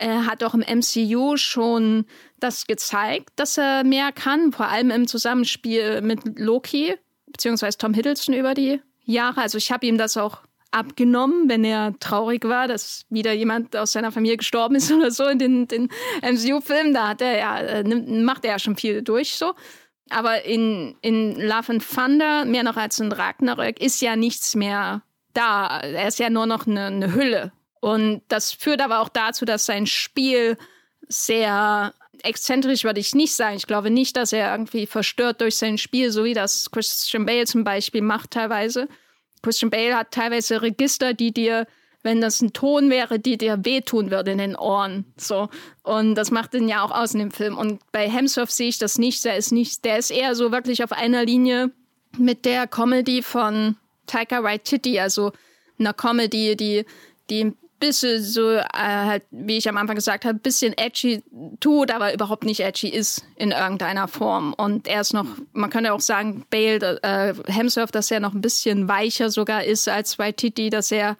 er 0.00 0.26
hat 0.26 0.42
auch 0.42 0.54
im 0.54 0.60
MCU 0.60 1.36
schon 1.36 2.06
das 2.38 2.66
gezeigt, 2.66 3.30
dass 3.36 3.58
er 3.58 3.84
mehr 3.84 4.12
kann, 4.12 4.50
vor 4.52 4.66
allem 4.66 4.90
im 4.90 5.06
Zusammenspiel 5.06 6.00
mit 6.00 6.38
Loki, 6.38 6.96
beziehungsweise 7.26 7.76
Tom 7.76 7.92
Hiddleston 7.92 8.34
über 8.34 8.54
die 8.54 8.80
Jahre. 9.04 9.42
Also 9.42 9.58
ich 9.58 9.70
habe 9.70 9.86
ihm 9.86 9.98
das 9.98 10.16
auch 10.16 10.38
abgenommen, 10.70 11.48
wenn 11.48 11.64
er 11.64 11.94
traurig 12.00 12.44
war, 12.44 12.66
dass 12.66 13.04
wieder 13.10 13.32
jemand 13.32 13.76
aus 13.76 13.92
seiner 13.92 14.10
Familie 14.10 14.38
gestorben 14.38 14.76
ist 14.76 14.90
oder 14.92 15.10
so 15.10 15.26
in 15.26 15.38
den, 15.38 15.68
den 15.68 15.90
MCU-Filmen. 16.22 16.94
Da 16.94 17.08
hat 17.08 17.20
er 17.20 17.38
ja, 17.38 17.58
äh, 17.58 17.84
macht 17.84 18.44
er 18.44 18.52
ja 18.52 18.58
schon 18.58 18.76
viel 18.76 19.02
durch 19.02 19.34
so. 19.34 19.54
Aber 20.08 20.44
in, 20.44 20.96
in 21.02 21.36
Love 21.36 21.72
and 21.72 21.86
Thunder, 21.86 22.44
mehr 22.46 22.62
noch 22.62 22.76
als 22.76 22.98
in 22.98 23.12
Ragnarök, 23.12 23.80
ist 23.80 24.00
ja 24.00 24.16
nichts 24.16 24.54
mehr 24.54 25.02
da. 25.34 25.80
Er 25.80 26.08
ist 26.08 26.18
ja 26.18 26.30
nur 26.30 26.46
noch 26.46 26.66
eine, 26.66 26.86
eine 26.86 27.14
Hülle. 27.14 27.52
Und 27.80 28.22
das 28.28 28.52
führt 28.52 28.80
aber 28.80 29.00
auch 29.00 29.08
dazu, 29.08 29.44
dass 29.44 29.66
sein 29.66 29.86
Spiel 29.86 30.56
sehr 31.08 31.92
exzentrisch 32.22 32.84
würde 32.84 33.00
ich 33.00 33.14
nicht 33.14 33.34
sagen. 33.34 33.56
Ich 33.56 33.66
glaube 33.66 33.90
nicht, 33.90 34.16
dass 34.16 34.32
er 34.32 34.52
irgendwie 34.52 34.86
verstört 34.86 35.40
durch 35.40 35.56
sein 35.56 35.78
Spiel, 35.78 36.10
so 36.10 36.24
wie 36.24 36.34
das 36.34 36.70
Christian 36.70 37.26
Bale 37.26 37.46
zum 37.46 37.64
Beispiel 37.64 38.02
macht 38.02 38.32
teilweise. 38.32 38.88
Christian 39.42 39.70
Bale 39.70 39.96
hat 39.96 40.10
teilweise 40.10 40.60
Register, 40.60 41.14
die 41.14 41.32
dir, 41.32 41.66
wenn 42.02 42.20
das 42.20 42.42
ein 42.42 42.52
Ton 42.52 42.90
wäre, 42.90 43.18
die 43.18 43.38
dir 43.38 43.64
wehtun 43.64 44.10
würde 44.10 44.32
in 44.32 44.38
den 44.38 44.56
Ohren. 44.56 45.06
So. 45.16 45.48
Und 45.82 46.14
das 46.14 46.30
macht 46.30 46.54
ihn 46.54 46.68
ja 46.68 46.84
auch 46.84 46.90
aus 46.90 47.14
in 47.14 47.20
dem 47.20 47.30
Film. 47.30 47.56
Und 47.56 47.80
bei 47.92 48.08
Hemsworth 48.08 48.50
sehe 48.50 48.68
ich 48.68 48.78
das 48.78 48.98
nicht. 48.98 49.24
Der 49.24 49.36
ist 49.36 49.52
nicht, 49.52 49.84
der 49.84 49.98
ist 49.98 50.10
eher 50.10 50.34
so 50.34 50.52
wirklich 50.52 50.84
auf 50.84 50.92
einer 50.92 51.24
Linie 51.24 51.70
mit 52.18 52.44
der 52.44 52.66
Comedy 52.66 53.22
von 53.22 53.76
Taika 54.06 54.42
Waititi, 54.42 54.98
also 54.98 55.32
einer 55.78 55.94
Comedy, 55.94 56.56
die, 56.56 56.84
die 57.30 57.54
bisschen 57.80 58.22
so, 58.22 58.50
äh, 58.52 58.64
halt, 58.72 59.24
wie 59.30 59.56
ich 59.56 59.68
am 59.68 59.76
Anfang 59.76 59.96
gesagt 59.96 60.24
habe, 60.24 60.38
bisschen 60.38 60.76
edgy 60.78 61.22
tut, 61.58 61.90
aber 61.90 62.14
überhaupt 62.14 62.44
nicht 62.44 62.60
edgy 62.60 62.88
ist 62.88 63.24
in 63.36 63.50
irgendeiner 63.50 64.06
Form. 64.06 64.52
Und 64.52 64.86
er 64.86 65.00
ist 65.00 65.12
noch, 65.12 65.26
man 65.52 65.70
könnte 65.70 65.92
auch 65.92 66.00
sagen, 66.00 66.44
Bale, 66.50 67.02
äh, 67.02 67.34
Hemsworth, 67.50 67.94
dass 67.94 68.10
er 68.10 68.20
noch 68.20 68.34
ein 68.34 68.40
bisschen 68.40 68.86
weicher 68.86 69.30
sogar 69.30 69.64
ist 69.64 69.88
als 69.88 70.18
Waititi, 70.18 70.70
dass 70.70 70.92
er 70.92 71.16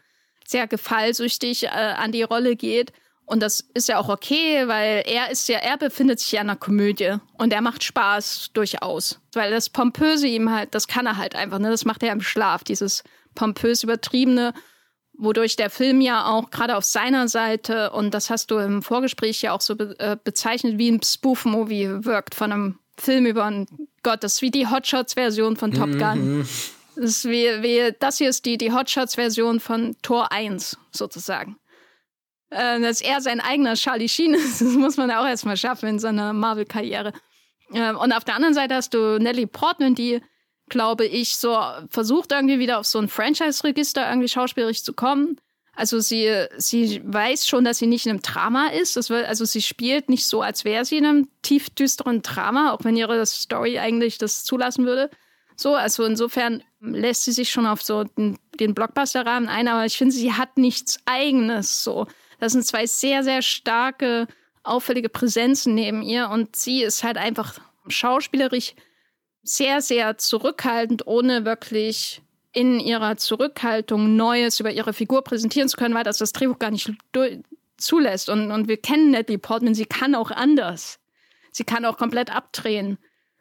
sehr 0.47 0.67
gefallsüchtig 0.67 1.65
äh, 1.65 1.69
an 1.69 2.13
die 2.13 2.23
Rolle 2.23 2.55
geht. 2.57 2.93
Und 3.25 3.41
das 3.41 3.61
ist 3.75 3.89
ja 3.89 3.99
auch 3.99 4.09
okay, 4.09 4.67
weil 4.67 5.05
er 5.07 5.31
ist 5.31 5.49
ja, 5.49 5.59
er 5.59 5.79
befindet 5.79 6.19
sich 6.19 6.33
ja 6.33 6.41
in 6.41 6.51
einer 6.51 6.59
Komödie 6.59 7.15
und 7.39 7.53
er 7.53 7.61
macht 7.61 7.85
Spaß 7.85 8.51
durchaus. 8.55 9.21
Weil 9.35 9.53
das 9.53 9.71
Pompöse 9.71 10.27
ihm 10.27 10.51
halt, 10.51 10.75
das 10.75 10.89
kann 10.89 11.07
er 11.07 11.17
halt 11.17 11.37
einfach, 11.37 11.61
ne? 11.61 11.71
Das 11.71 11.85
macht 11.85 12.03
er 12.03 12.13
im 12.13 12.23
Schlaf, 12.23 12.65
dieses 12.65 13.05
pompös 13.37 13.85
übertriebene 13.85 14.53
wodurch 15.21 15.57
der 15.57 15.71
Film 15.71 16.01
ja 16.01 16.27
auch 16.27 16.51
gerade 16.51 16.77
auf 16.77 16.85
seiner 16.85 17.29
Seite, 17.29 17.91
und 17.91 18.13
das 18.13 18.31
hast 18.31 18.51
du 18.51 18.59
im 18.59 18.83
Vorgespräch 18.83 19.43
ja 19.43 19.53
auch 19.53 19.61
so 19.61 19.77
be 19.77 19.99
äh, 19.99 20.17
bezeichnet, 20.23 20.79
wie 20.79 20.91
ein 20.91 21.03
Spoof-Movie 21.03 22.05
wirkt 22.05 22.35
von 22.35 22.53
einem 22.53 22.79
Film 22.97 23.27
über 23.27 23.45
einen 23.45 23.67
Gott. 24.03 24.25
Das 24.25 24.35
ist 24.35 24.43
wie 24.43 24.51
die 24.51 24.69
Hotshots-Version 24.69 25.57
von 25.57 25.73
Top 25.73 25.91
Gun. 25.93 26.39
Mhm. 26.39 26.49
Das, 26.97 27.11
ist 27.11 27.25
wie, 27.27 27.47
wie, 27.63 27.95
das 27.99 28.19
hier 28.19 28.31
ist 28.31 28.45
die, 28.45 28.59
die 28.59 28.73
Hotshots-Version 28.73 29.61
von 29.61 29.97
Tor 30.03 30.33
1, 30.33 30.79
sozusagen. 30.91 31.57
Äh, 32.51 32.81
dass 32.81 33.01
er 33.01 33.21
sein 33.21 33.41
eigener 33.41 33.75
Charlie 33.75 34.09
Sheen 34.09 34.35
ist, 34.35 34.61
das 34.61 34.73
muss 34.73 34.97
man 34.97 35.11
auch 35.11 35.27
erstmal 35.27 35.57
schaffen 35.57 35.89
in 35.89 35.99
seiner 35.99 36.33
Marvel-Karriere. 36.33 37.13
Äh, 37.73 37.93
und 37.93 38.13
auf 38.13 38.25
der 38.25 38.35
anderen 38.35 38.55
Seite 38.55 38.75
hast 38.75 38.95
du 38.95 39.19
Natalie 39.19 39.47
Portman, 39.47 39.95
die 39.95 40.21
glaube 40.71 41.05
ich, 41.05 41.37
so 41.37 41.61
versucht 41.91 42.33
irgendwie 42.33 42.59
wieder 42.59 42.79
auf 42.79 42.87
so 42.87 42.99
ein 42.99 43.09
Franchise-Register 43.09 44.09
irgendwie 44.09 44.29
schauspielerisch 44.29 44.83
zu 44.83 44.95
kommen. 44.95 45.39
Also 45.75 46.01
sie, 46.01 46.47
sie 46.57 47.01
weiß 47.05 47.47
schon, 47.47 47.65
dass 47.65 47.79
sie 47.79 47.87
nicht 47.87 48.07
in 48.07 48.11
einem 48.11 48.23
Drama 48.23 48.69
ist. 48.69 48.97
Will, 49.11 49.25
also 49.25 49.45
sie 49.45 49.63
spielt 49.63 50.09
nicht 50.09 50.27
so, 50.27 50.43
als 50.43 50.65
wäre 50.65 50.85
sie 50.85 50.99
in 50.99 51.07
einem 51.07 51.29
tief 51.43 51.71
düsteren 51.71 52.23
Drama, 52.23 52.73
auch 52.73 52.85
wenn 52.85 52.97
ihre 52.97 53.25
Story 53.27 53.79
eigentlich 53.79 54.19
das 54.19 54.45
zulassen 54.45 54.87
würde. 54.87 55.11
So, 55.57 55.75
also 55.75 56.05
insofern 56.05 56.63
lässt 56.81 57.25
sie 57.25 57.33
sich 57.33 57.51
schon 57.51 57.67
auf 57.67 57.83
so 57.83 58.05
den, 58.05 58.39
den 58.59 58.75
Blockbuster-Rahmen 58.75 59.49
ein, 59.49 59.69
aber 59.69 59.85
ich 59.85 59.99
finde, 59.99 60.15
sie 60.15 60.33
hat 60.33 60.57
nichts 60.57 60.99
Eigenes. 61.05 61.85
So, 61.85 62.07
das 62.41 62.53
sind 62.53 62.67
zwei 62.67 62.87
sehr, 62.87 63.23
sehr 63.23 63.43
starke, 63.43 64.27
auffällige 64.63 65.09
Präsenzen 65.09 65.75
neben 65.75 66.03
ihr 66.03 66.29
und 66.31 66.57
sie 66.57 66.83
ist 66.83 67.05
halt 67.05 67.17
einfach 67.17 67.59
schauspielerisch 67.89 68.75
sehr, 69.43 69.81
sehr 69.81 70.19
zurückhaltend, 70.19 71.07
ohne 71.07 71.45
wirklich 71.45 72.23
in 72.53 72.81
ihrer 72.81 73.17
Zurückhaltung 73.17 74.17
Neues 74.17 74.61
über 74.61 74.73
ihre 74.73 74.93
Figur 74.93 75.23
präsentieren 75.23 75.69
zu 75.69 75.77
können, 75.77 75.95
weil 75.95 76.05
das 76.05 76.19
das 76.19 76.33
Drehbuch 76.33 76.59
gar 76.59 76.71
nicht 76.71 76.91
zulässt. 77.77 78.29
Und, 78.29 78.51
und 78.51 78.69
wir 78.69 78.77
kennen 78.77 79.11
Natalie 79.13 79.39
Portman, 79.39 79.75
sie 79.75 79.87
kann 79.87 80.15
auch 80.15 80.31
anders. 80.31 80.99
Sie 81.53 81.65
kann 81.65 81.85
auch 81.85 81.97
komplett 81.97 82.35
abdrehen. 82.35 82.99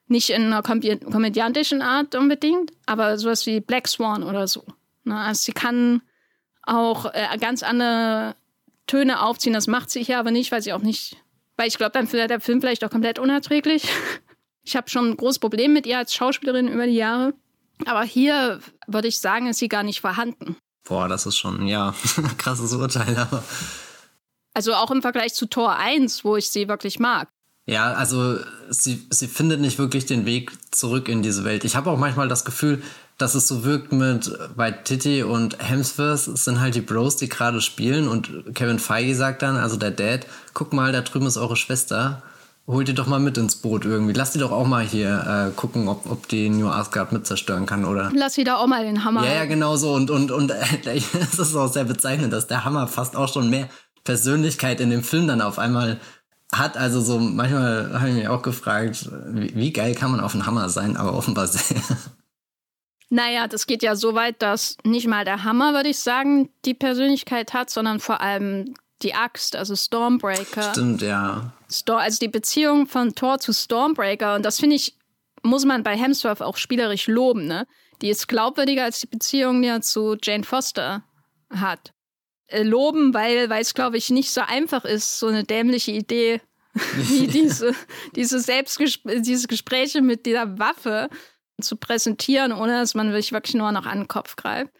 Nicht 0.08 0.32
in 0.32 0.52
einer 0.52 0.64
komödiantischen 0.64 1.82
Art 1.82 2.16
unbedingt, 2.16 2.72
aber 2.86 3.18
sowas 3.18 3.46
wie 3.46 3.60
Black 3.60 3.88
Swan 3.88 4.24
oder 4.24 4.48
so. 4.48 4.66
Na, 5.04 5.28
also 5.28 5.44
sie 5.44 5.52
kann 5.52 6.02
auch 6.64 7.06
äh, 7.14 7.38
ganz 7.40 7.62
andere 7.62 8.36
Töne 8.88 9.22
aufziehen. 9.22 9.54
Das 9.54 9.68
macht 9.68 9.92
sie 9.92 10.04
hier 10.04 10.20
aber 10.20 10.32
nicht, 10.32 10.52
weil 10.52 10.62
sie 10.62 10.74
auch 10.74 10.82
nicht, 10.82 11.18
weil 11.58 11.68
ich 11.68 11.78
glaube, 11.78 11.92
dann 11.92 12.12
wird 12.12 12.32
der 12.32 12.40
Film 12.40 12.60
vielleicht 12.60 12.84
auch 12.84 12.90
komplett 12.90 13.20
unerträglich. 13.20 13.88
Ich 14.70 14.76
habe 14.76 14.88
schon 14.88 15.10
ein 15.10 15.18
großes 15.18 15.40
Problem 15.40 15.74
mit 15.74 15.88
ihr 15.88 15.98
als 15.98 16.14
Schauspielerin 16.14 16.68
über 16.68 16.86
die 16.86 16.94
Jahre. 16.94 17.34
Aber 17.88 18.04
hier 18.04 18.60
würde 18.86 19.08
ich 19.08 19.18
sagen, 19.18 19.48
ist 19.48 19.58
sie 19.58 19.68
gar 19.68 19.82
nicht 19.82 20.00
vorhanden. 20.00 20.58
Boah, 20.88 21.08
das 21.08 21.26
ist 21.26 21.38
schon, 21.38 21.66
ja, 21.66 21.96
krasses 22.38 22.72
Urteil. 22.76 23.18
Aber 23.18 23.44
also 24.54 24.76
auch 24.76 24.92
im 24.92 25.02
Vergleich 25.02 25.34
zu 25.34 25.48
Tor 25.48 25.76
1, 25.76 26.24
wo 26.24 26.38
ich 26.38 26.52
sie 26.52 26.68
wirklich 26.68 27.00
mag. 27.00 27.30
Ja, 27.66 27.94
also 27.94 28.38
sie, 28.70 29.08
sie 29.10 29.28
findet 29.28 29.60
nicht 29.60 29.80
wirklich 29.80 30.06
den 30.06 30.28
Weg 30.28 30.52
zurück 30.70 31.10
in 31.10 31.24
diese 31.24 31.44
Welt. 31.46 31.66
Ich 31.66 31.76
habe 31.76 31.90
auch 31.90 31.98
manchmal 31.98 32.28
das 32.28 32.46
Gefühl, 32.46 32.84
dass 33.18 33.34
es 33.34 33.48
so 33.48 33.64
wirkt 33.64 33.92
mit 33.92 34.32
bei 34.56 34.70
Titty 34.70 35.24
und 35.24 35.58
Hemsworth 35.58 36.28
es 36.28 36.46
sind 36.46 36.60
halt 36.60 36.76
die 36.76 36.82
Bros, 36.82 37.18
die 37.18 37.28
gerade 37.28 37.62
spielen 37.62 38.08
und 38.08 38.54
Kevin 38.54 38.78
Feige 38.78 39.16
sagt 39.16 39.42
dann, 39.42 39.58
also 39.58 39.78
der 39.78 39.92
Dad, 39.92 40.28
guck 40.54 40.74
mal, 40.74 40.92
da 40.92 41.02
drüben 41.02 41.26
ist 41.26 41.38
eure 41.38 41.56
Schwester 41.56 42.22
holt 42.70 42.88
die 42.88 42.94
doch 42.94 43.08
mal 43.08 43.20
mit 43.20 43.38
ins 43.38 43.56
Boot 43.56 43.84
irgendwie. 43.84 44.14
Lass 44.14 44.32
die 44.32 44.40
doch 44.40 44.52
auch 44.52 44.68
mal 44.68 44.86
hier 44.86 45.50
äh, 45.50 45.56
gucken, 45.56 45.88
ob, 45.88 46.10
ob 46.10 46.28
die 46.28 46.50
New 46.50 46.68
Asgard 46.68 47.12
mit 47.12 47.26
zerstören 47.26 47.66
kann, 47.66 47.84
oder? 47.84 48.12
Lass 48.14 48.36
sie 48.36 48.44
da 48.44 48.58
auch 48.58 48.68
mal 48.68 48.84
den 48.84 49.04
Hammer. 49.04 49.26
Ja, 49.26 49.34
ja, 49.34 49.46
genau 49.46 49.76
so. 49.76 49.94
Und, 49.94 50.12
und, 50.12 50.32
und 50.32 50.52
äh, 50.52 50.56
es 50.86 51.40
ist 51.40 51.56
auch 51.56 51.72
sehr 51.72 51.86
bezeichnend, 51.86 52.32
dass 52.32 52.48
der 52.48 52.66
Hammer 52.66 52.88
fast 52.88 53.16
auch 53.16 53.32
schon 53.34 53.50
mehr 53.50 53.70
Persönlichkeit 54.04 54.80
in 54.82 54.92
dem 54.92 55.04
Film 55.04 55.28
dann 55.28 55.42
auf 55.42 55.58
einmal 55.58 56.00
hat. 56.54 56.78
Also 56.78 57.02
so, 57.02 57.20
manchmal 57.20 57.92
habe 58.00 58.10
ich 58.10 58.16
mich 58.16 58.28
auch 58.28 58.44
gefragt, 58.44 59.10
wie, 59.30 59.56
wie 59.56 59.74
geil 59.74 59.96
kann 59.96 60.12
man 60.12 60.20
auf 60.20 60.36
einen 60.36 60.46
Hammer 60.46 60.70
sein, 60.70 60.96
aber 60.96 61.16
offenbar 61.16 61.48
sehr. 61.48 61.82
Naja, 63.10 63.48
das 63.48 63.66
geht 63.66 63.82
ja 63.82 63.96
so 63.96 64.14
weit, 64.14 64.44
dass 64.44 64.78
nicht 64.84 65.08
mal 65.08 65.26
der 65.26 65.44
Hammer, 65.44 65.74
würde 65.74 65.90
ich 65.90 65.98
sagen, 65.98 66.50
die 66.66 66.76
Persönlichkeit 66.76 67.54
hat, 67.54 67.72
sondern 67.72 68.00
vor 68.00 68.22
allem 68.22 68.76
die 69.02 69.14
Axt, 69.14 69.56
also 69.56 69.76
Stormbreaker. 69.76 70.72
Stimmt, 70.72 71.02
ja. 71.02 71.54
Stor 71.72 72.00
also 72.00 72.20
die 72.20 72.28
Beziehung 72.28 72.88
von 72.88 73.16
Thor 73.16 73.40
zu 73.40 73.54
Stormbreaker. 73.54 74.36
Und 74.36 74.44
das 74.44 74.60
finde 74.60 74.76
ich, 74.76 74.96
muss 75.44 75.66
man 75.66 75.84
bei 75.84 75.96
Hemsworth 75.96 76.42
auch 76.42 76.58
spielerisch 76.58 77.08
loben, 77.08 77.46
ne? 77.46 77.66
Die 78.02 78.10
ist 78.10 78.28
glaubwürdiger 78.28 78.86
als 78.86 79.00
die 79.02 79.08
Beziehung, 79.08 79.62
die 79.62 79.68
er 79.68 79.82
zu 79.82 80.16
Jane 80.22 80.44
Foster 80.44 81.04
hat. 81.50 81.94
Äh, 82.48 82.64
loben, 82.64 83.14
weil, 83.14 83.52
es, 83.52 83.74
glaube 83.74 83.98
ich, 83.98 84.10
nicht 84.10 84.32
so 84.32 84.42
einfach 84.42 84.86
ist, 84.86 85.20
so 85.20 85.28
eine 85.28 85.44
dämliche 85.44 85.92
Idee 85.92 86.42
wie 86.96 87.28
diese, 87.28 87.74
diese 88.16 88.40
Selbstgespr 88.40 89.20
diese 89.20 89.48
Gespräche 89.48 90.02
mit 90.02 90.26
dieser 90.26 90.60
Waffe 90.60 91.10
zu 91.62 91.76
präsentieren, 91.76 92.54
ohne 92.54 92.80
dass 92.80 92.96
man 92.96 93.12
wirklich 93.12 93.54
nur 93.54 93.72
noch 93.72 93.86
an 93.86 94.00
den 94.00 94.08
Kopf 94.08 94.36
greift. 94.36 94.72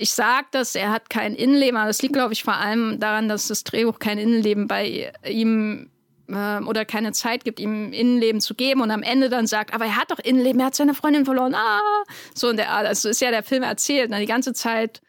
Ich 0.00 0.12
sage 0.12 0.46
das, 0.52 0.76
er 0.76 0.92
hat 0.92 1.10
kein 1.10 1.34
Innenleben, 1.34 1.76
aber 1.76 1.88
das 1.88 2.00
liegt, 2.02 2.14
glaube 2.14 2.32
ich, 2.32 2.44
vor 2.44 2.54
allem 2.54 3.00
daran, 3.00 3.28
dass 3.28 3.48
das 3.48 3.64
Drehbuch 3.64 3.98
kein 3.98 4.16
Innenleben 4.16 4.68
bei 4.68 5.12
ihm 5.28 5.90
äh, 6.28 6.60
oder 6.60 6.84
keine 6.84 7.10
Zeit 7.10 7.44
gibt, 7.44 7.58
ihm 7.58 7.92
Innenleben 7.92 8.40
zu 8.40 8.54
geben 8.54 8.80
und 8.80 8.92
am 8.92 9.02
Ende 9.02 9.28
dann 9.28 9.48
sagt, 9.48 9.74
aber 9.74 9.86
er 9.86 9.96
hat 9.96 10.12
doch 10.12 10.20
Innenleben, 10.20 10.60
er 10.60 10.66
hat 10.66 10.76
seine 10.76 10.94
Freundin 10.94 11.24
verloren, 11.24 11.56
ah, 11.56 12.04
so 12.32 12.48
in 12.48 12.56
der 12.56 12.70
Art. 12.70 12.86
Also 12.86 13.08
ist 13.08 13.20
ja 13.20 13.32
der 13.32 13.42
Film 13.42 13.64
erzählt, 13.64 14.10
ne, 14.10 14.20
die 14.20 14.26
ganze 14.26 14.52
Zeit 14.52 15.02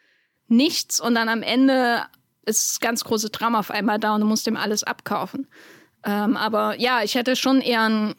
nichts 0.48 0.98
und 0.98 1.14
dann 1.14 1.28
am 1.28 1.44
Ende 1.44 2.02
ist 2.44 2.80
ganz 2.80 3.04
große 3.04 3.30
Drama 3.30 3.60
auf 3.60 3.70
einmal 3.70 4.00
da 4.00 4.16
und 4.16 4.22
du 4.22 4.26
musst 4.26 4.48
ihm 4.48 4.56
alles 4.56 4.82
abkaufen. 4.82 5.46
Ähm, 6.04 6.36
aber 6.36 6.80
ja, 6.80 7.04
ich 7.04 7.14
hätte 7.14 7.36
schon 7.36 7.60
eher 7.60 7.82
einen, 7.82 8.14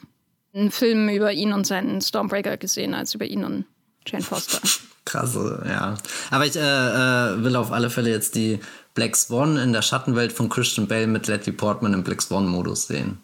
einen 0.53 0.72
Film 0.72 1.09
über 1.09 1.34
ihn 1.34 1.51
und 1.51 1.67
seinen 1.67 1.99
Stormbreaker 1.99 2.55
gesehen, 2.55 2.93
als 2.93 3.13
über 3.13 3.26
ihn 3.26 3.43
und 3.43 3.65
Jane 4.06 4.24
Foster. 4.24 4.60
Krasse, 5.06 5.64
ja. 5.68 5.97
Aber 6.30 6.45
ich 6.45 6.56
äh, 6.56 6.60
äh, 6.60 7.43
will 7.43 7.56
auf 7.56 7.72
alle 7.72 7.89
Fälle 7.89 8.10
jetzt 8.10 8.36
die 8.36 8.60
Black 8.93 9.16
Swan 9.16 9.58
in 9.58 9.74
der 9.74 9.82
Schattenwelt 9.82 10.32
von 10.32 10.49
Christian 10.49 10.88
Bale 10.88 11.08
mit 11.08 11.28
Letty 11.28 11.52
Portman 11.52 11.93
im 11.93 12.04
Black 12.04 12.22
Swan-Modus 12.22 12.88
sehen. 12.88 13.20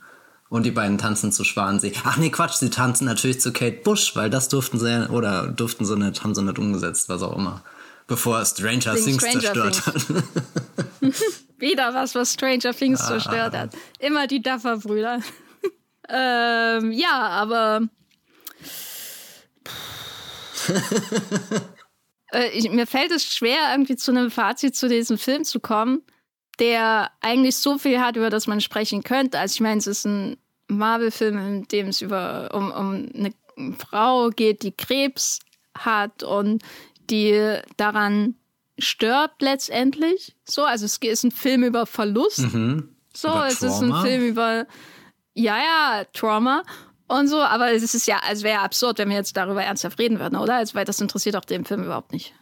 Und 0.49 0.65
die 0.65 0.71
beiden 0.71 0.97
tanzen 0.97 1.31
zu 1.31 1.43
Schwansee. 1.43 1.93
Ach 2.05 2.17
nee, 2.17 2.29
Quatsch, 2.29 2.55
sie 2.55 2.69
tanzen 2.69 3.05
natürlich 3.05 3.41
zu 3.41 3.51
Kate 3.51 3.81
Bush, 3.83 4.15
weil 4.15 4.29
das 4.29 4.47
durften 4.47 4.79
sie, 4.79 5.09
oder 5.09 5.47
durften 5.47 5.85
sie 5.85 5.97
nicht, 5.97 6.23
haben 6.23 6.33
sie 6.33 6.41
nicht 6.41 6.57
umgesetzt, 6.57 7.09
was 7.09 7.21
auch 7.21 7.35
immer. 7.35 7.63
Bevor 8.07 8.43
Stranger 8.45 8.95
Things 8.95 9.21
Stranger 9.21 9.41
zerstört 9.41 9.83
Things. 9.83 10.09
hat. 10.09 11.13
Wieder 11.59 11.93
was, 11.93 12.15
was 12.15 12.33
Stranger 12.33 12.73
Things 12.73 13.01
ah. 13.01 13.07
zerstört 13.07 13.57
hat. 13.57 13.71
Immer 13.99 14.27
die 14.27 14.41
Duffer-Brüder. 14.41 15.19
ähm, 16.09 16.91
ja, 16.93 17.27
aber 17.29 17.81
äh, 22.31 22.49
ich, 22.49 22.69
mir 22.69 22.87
fällt 22.87 23.11
es 23.11 23.25
schwer, 23.25 23.71
irgendwie 23.71 23.95
zu 23.95 24.11
einem 24.11 24.31
Fazit 24.31 24.75
zu 24.75 24.87
diesem 24.87 25.17
Film 25.17 25.43
zu 25.43 25.59
kommen, 25.59 26.01
der 26.59 27.11
eigentlich 27.21 27.55
so 27.57 27.77
viel 27.77 27.99
hat, 27.99 28.15
über 28.15 28.29
das 28.29 28.47
man 28.47 28.61
sprechen 28.61 29.03
könnte. 29.03 29.39
Also 29.39 29.55
ich 29.55 29.61
meine, 29.61 29.77
es 29.77 29.87
ist 29.87 30.05
ein 30.05 30.37
Marvel-Film, 30.67 31.37
in 31.37 31.67
dem 31.67 31.87
es 31.87 32.01
über, 32.01 32.49
um, 32.53 32.71
um 32.71 33.09
eine 33.13 33.33
Frau 33.77 34.29
geht, 34.29 34.63
die 34.63 34.71
Krebs 34.71 35.39
hat 35.77 36.23
und 36.23 36.63
die 37.09 37.57
daran 37.77 38.35
stirbt 38.77 39.41
letztendlich. 39.41 40.35
So, 40.45 40.63
also 40.63 40.85
es 40.85 40.97
ist 40.97 41.23
ein 41.23 41.31
Film 41.31 41.63
über 41.63 41.85
Verlust. 41.85 42.53
Mhm. 42.53 42.95
So, 43.13 43.29
über 43.29 43.47
es 43.47 43.61
ist 43.61 43.81
ein 43.81 43.93
Film 44.01 44.27
über 44.27 44.67
ja, 45.33 45.57
ja, 45.57 46.03
Trauma 46.13 46.63
und 47.07 47.27
so, 47.27 47.41
aber 47.41 47.71
es 47.71 47.93
ist 47.93 48.07
ja, 48.07 48.19
es 48.31 48.43
wäre 48.43 48.59
absurd, 48.59 48.97
wenn 48.99 49.09
wir 49.09 49.15
jetzt 49.15 49.37
darüber 49.37 49.63
ernsthaft 49.63 49.99
reden 49.99 50.19
würden, 50.19 50.37
oder? 50.37 50.55
Also, 50.55 50.75
weil 50.75 50.85
das 50.85 50.99
interessiert 50.99 51.35
auch 51.35 51.45
den 51.45 51.65
Film 51.65 51.83
überhaupt 51.83 52.11
nicht. 52.11 52.33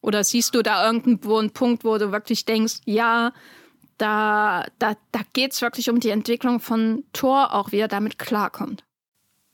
Oder 0.00 0.24
siehst 0.24 0.54
du 0.54 0.62
da 0.62 0.86
irgendwo 0.86 1.38
einen 1.38 1.50
Punkt, 1.50 1.84
wo 1.84 1.98
du 1.98 2.12
wirklich 2.12 2.44
denkst, 2.44 2.80
ja, 2.84 3.32
da, 3.98 4.64
da, 4.78 4.94
da 5.12 5.20
geht 5.32 5.52
es 5.52 5.62
wirklich 5.62 5.88
um 5.90 6.00
die 6.00 6.10
Entwicklung 6.10 6.60
von 6.60 7.04
Thor, 7.12 7.54
auch 7.54 7.72
wie 7.72 7.78
er 7.78 7.88
damit 7.88 8.18
klarkommt. 8.18 8.84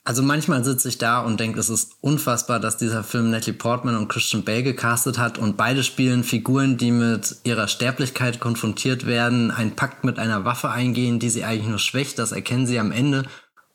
Also 0.05 0.21
manchmal 0.21 0.65
sitze 0.65 0.89
ich 0.89 0.97
da 0.97 1.21
und 1.21 1.39
denke, 1.39 1.59
es 1.61 1.69
ist 1.69 1.93
unfassbar, 2.01 2.59
dass 2.59 2.75
dieser 2.75 3.05
Film 3.05 3.31
Natalie 3.31 3.57
Portman 3.57 3.95
und 3.95 4.09
Christian 4.09 4.43
Bale 4.43 4.61
gecastet 4.61 5.17
hat 5.17 5.37
und 5.37 5.55
beide 5.55 5.81
spielen 5.81 6.25
Figuren, 6.25 6.75
die 6.75 6.91
mit 6.91 7.37
ihrer 7.45 7.69
Sterblichkeit 7.69 8.41
konfrontiert 8.41 9.05
werden, 9.05 9.49
einen 9.49 9.77
Pakt 9.77 10.03
mit 10.03 10.19
einer 10.19 10.43
Waffe 10.43 10.69
eingehen, 10.69 11.19
die 11.19 11.29
sie 11.29 11.45
eigentlich 11.45 11.69
nur 11.69 11.79
schwächt, 11.79 12.19
das 12.19 12.33
erkennen 12.33 12.67
sie 12.67 12.79
am 12.79 12.91
Ende 12.91 13.23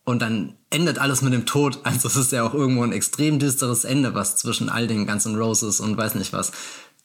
und 0.08 0.22
dann 0.22 0.54
endet 0.70 0.98
alles 0.98 1.20
mit 1.20 1.34
dem 1.34 1.44
Tod. 1.44 1.80
Also 1.82 2.08
es 2.08 2.16
ist 2.16 2.32
ja 2.32 2.42
auch 2.42 2.54
irgendwo 2.54 2.82
ein 2.82 2.92
extrem 2.92 3.38
düsteres 3.38 3.84
Ende, 3.84 4.14
was 4.14 4.36
zwischen 4.36 4.70
all 4.70 4.86
den 4.86 5.06
ganzen 5.06 5.36
Roses 5.36 5.80
und 5.80 5.98
weiß 5.98 6.14
nicht 6.14 6.32
was 6.32 6.52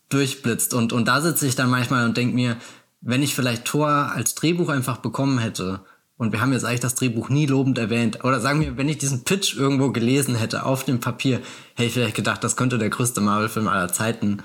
durchblitzt. 0.08 0.74
Und, 0.74 0.94
und 0.94 1.06
da 1.06 1.20
sitze 1.20 1.46
ich 1.46 1.56
dann 1.56 1.70
manchmal 1.70 2.06
und 2.06 2.16
denke 2.16 2.34
mir, 2.34 2.56
wenn 3.02 3.22
ich 3.22 3.36
vielleicht 3.36 3.66
Thor 3.66 3.90
als 3.90 4.36
Drehbuch 4.36 4.70
einfach 4.70 5.00
bekommen 5.00 5.40
hätte, 5.40 5.82
und 6.16 6.32
wir 6.32 6.40
haben 6.40 6.54
jetzt 6.54 6.64
eigentlich 6.64 6.80
das 6.80 6.96
Drehbuch 6.96 7.28
nie 7.28 7.46
lobend 7.46 7.78
erwähnt, 7.78 8.24
oder 8.24 8.40
sagen 8.40 8.62
wir, 8.62 8.78
wenn 8.78 8.88
ich 8.88 9.00
diesen 9.00 9.26
Pitch 9.26 9.58
irgendwo 9.58 9.92
gelesen 9.92 10.36
hätte 10.36 10.66
auf 10.66 10.86
dem 10.86 11.02
Papier, 11.02 11.42
hätte 11.74 11.88
ich 11.88 11.94
vielleicht 11.94 12.16
gedacht, 12.16 12.42
das 12.42 12.56
könnte 12.56 12.78
der 12.78 12.90
größte 12.90 13.20
Marvel-Film 13.20 13.68
aller 13.68 13.92
Zeiten 13.92 14.44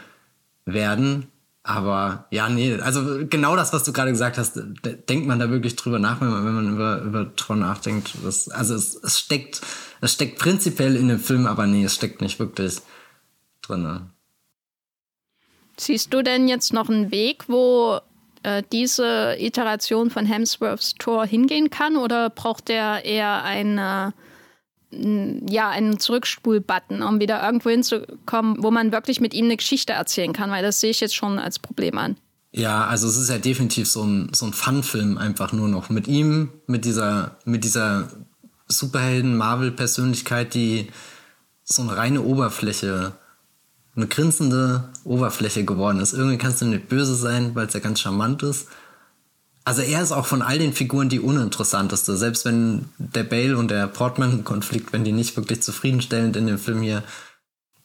werden. 0.65 1.29
Aber 1.69 2.25
ja, 2.31 2.49
nee, 2.49 2.81
also 2.81 3.27
genau 3.29 3.55
das, 3.55 3.75
was 3.75 3.85
du 3.85 3.93
gerade 3.93 4.11
gesagt 4.11 4.39
hast, 4.39 4.59
denkt 5.07 5.27
man 5.27 5.39
da 5.39 5.51
wirklich 5.51 5.77
drüber 5.77 5.99
nach, 5.99 6.19
wenn 6.23 6.31
man, 6.31 6.47
wenn 6.47 6.55
man 6.55 6.73
über, 6.73 7.03
über 7.03 7.37
Tron 7.37 7.59
nachdenkt. 7.59 8.15
Das, 8.25 8.49
also 8.49 8.75
es, 8.75 8.95
es 8.95 9.19
steckt, 9.19 9.61
es 10.01 10.15
steckt 10.15 10.39
prinzipiell 10.39 10.97
in 10.97 11.09
dem 11.09 11.19
Film, 11.19 11.47
aber 11.47 11.67
nee, 11.67 11.85
es 11.85 11.95
steckt 11.95 12.23
nicht 12.23 12.39
wirklich 12.39 12.79
drin. 13.61 14.01
Siehst 15.77 16.15
du 16.15 16.23
denn 16.23 16.49
jetzt 16.49 16.73
noch 16.73 16.89
einen 16.89 17.11
Weg, 17.11 17.45
wo 17.49 18.01
äh, 18.45 18.63
diese 18.73 19.37
Iteration 19.39 20.09
von 20.09 20.25
Hemsworths 20.25 20.95
Tor 20.95 21.27
hingehen 21.27 21.69
kann, 21.69 21.99
oder 21.99 22.31
braucht 22.31 22.69
der 22.69 23.05
eher 23.05 23.45
eine 23.45 24.15
ja, 24.91 25.69
einen 25.69 25.99
Zurückspul-Button, 25.99 27.03
um 27.03 27.21
wieder 27.21 27.43
irgendwo 27.45 27.71
hinzukommen, 27.71 28.63
wo 28.63 28.71
man 28.71 28.93
wirklich 28.93 29.21
mit 29.21 29.35
ihm 29.35 29.47
eine 29.47 29.57
Geschichte 29.57 29.93
erzählen 29.93 30.33
kann, 30.33 30.51
weil 30.51 30.63
das 30.63 30.81
sehe 30.81 30.91
ich 30.91 31.01
jetzt 31.01 31.15
schon 31.15 31.39
als 31.39 31.59
Problem 31.59 31.99
an. 31.99 32.17
Ja, 32.53 32.87
also 32.87 33.07
es 33.07 33.17
ist 33.17 33.29
ja 33.29 33.39
definitiv 33.39 33.89
so 33.89 34.03
ein, 34.03 34.31
so 34.33 34.47
ein 34.47 34.55
Fun-Film 34.55 35.19
einfach 35.19 35.53
nur 35.53 35.69
noch. 35.69 35.91
Mit 35.91 36.09
ihm, 36.09 36.51
mit 36.67 36.87
dieser, 36.87 37.37
mit 37.45 37.65
dieser 37.65 38.09
Superhelden-Marvel-Persönlichkeit, 38.69 40.55
die 40.55 40.89
so 41.65 41.83
eine 41.83 41.97
reine 41.97 42.23
Oberfläche, 42.23 43.13
eine 43.95 44.07
grinsende 44.07 44.89
Oberfläche 45.05 45.65
geworden 45.65 46.01
ist. 46.01 46.15
Irgendwie 46.15 46.39
kannst 46.39 46.63
du 46.63 46.67
nicht 46.67 46.89
böse 46.89 47.15
sein, 47.15 47.55
weil 47.55 47.67
es 47.67 47.75
ja 47.75 47.81
ganz 47.81 48.01
charmant 48.01 48.43
ist. 48.43 48.69
Also 49.69 49.83
er 49.83 50.01
ist 50.01 50.13
auch 50.13 50.25
von 50.25 50.41
all 50.41 50.59
den 50.59 50.73
Figuren 50.73 51.11
die 51.11 51.21
uninteressanteste. 51.21 52.17
Selbst 52.17 52.47
wenn 52.47 52.87
der 52.97 53.23
Bale 53.23 53.59
und 53.59 53.71
der 53.71 53.87
Portman-Konflikt, 53.87 54.95
wenn 54.95 55.05
die 55.05 55.13
nicht 55.13 55.37
wirklich 55.37 55.61
zufriedenstellend 55.61 56.37
in 56.37 56.47
dem 56.47 56.59
Film 56.59 56.81
hier 56.81 57.03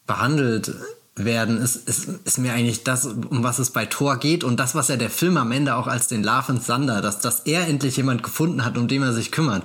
behandelt 0.08 0.74
werden, 1.18 1.58
ist, 1.58 1.76
ist, 1.90 2.08
ist 2.24 2.38
mir 2.38 2.54
eigentlich 2.54 2.86
das, 2.86 3.06
um 3.06 3.44
was 3.44 3.60
es 3.60 3.72
bei 3.72 3.86
Thor 3.86 4.16
geht 4.16 4.46
und 4.46 4.62
das, 4.62 4.76
was 4.76 4.88
ja 4.88 4.96
der 4.96 5.10
Film 5.10 5.36
am 5.36 5.52
Ende 5.52 5.76
auch 5.76 5.88
als 5.88 6.08
den 6.08 6.24
Love 6.24 6.54
and 6.54 6.66
Thunder, 6.66 7.02
dass, 7.02 7.20
dass 7.20 7.42
er 7.42 7.68
endlich 7.68 7.98
jemand 7.98 8.24
gefunden 8.24 8.64
hat, 8.64 8.78
um 8.78 8.88
den 8.88 9.04
er 9.04 9.12
sich 9.12 9.34
kümmert 9.34 9.64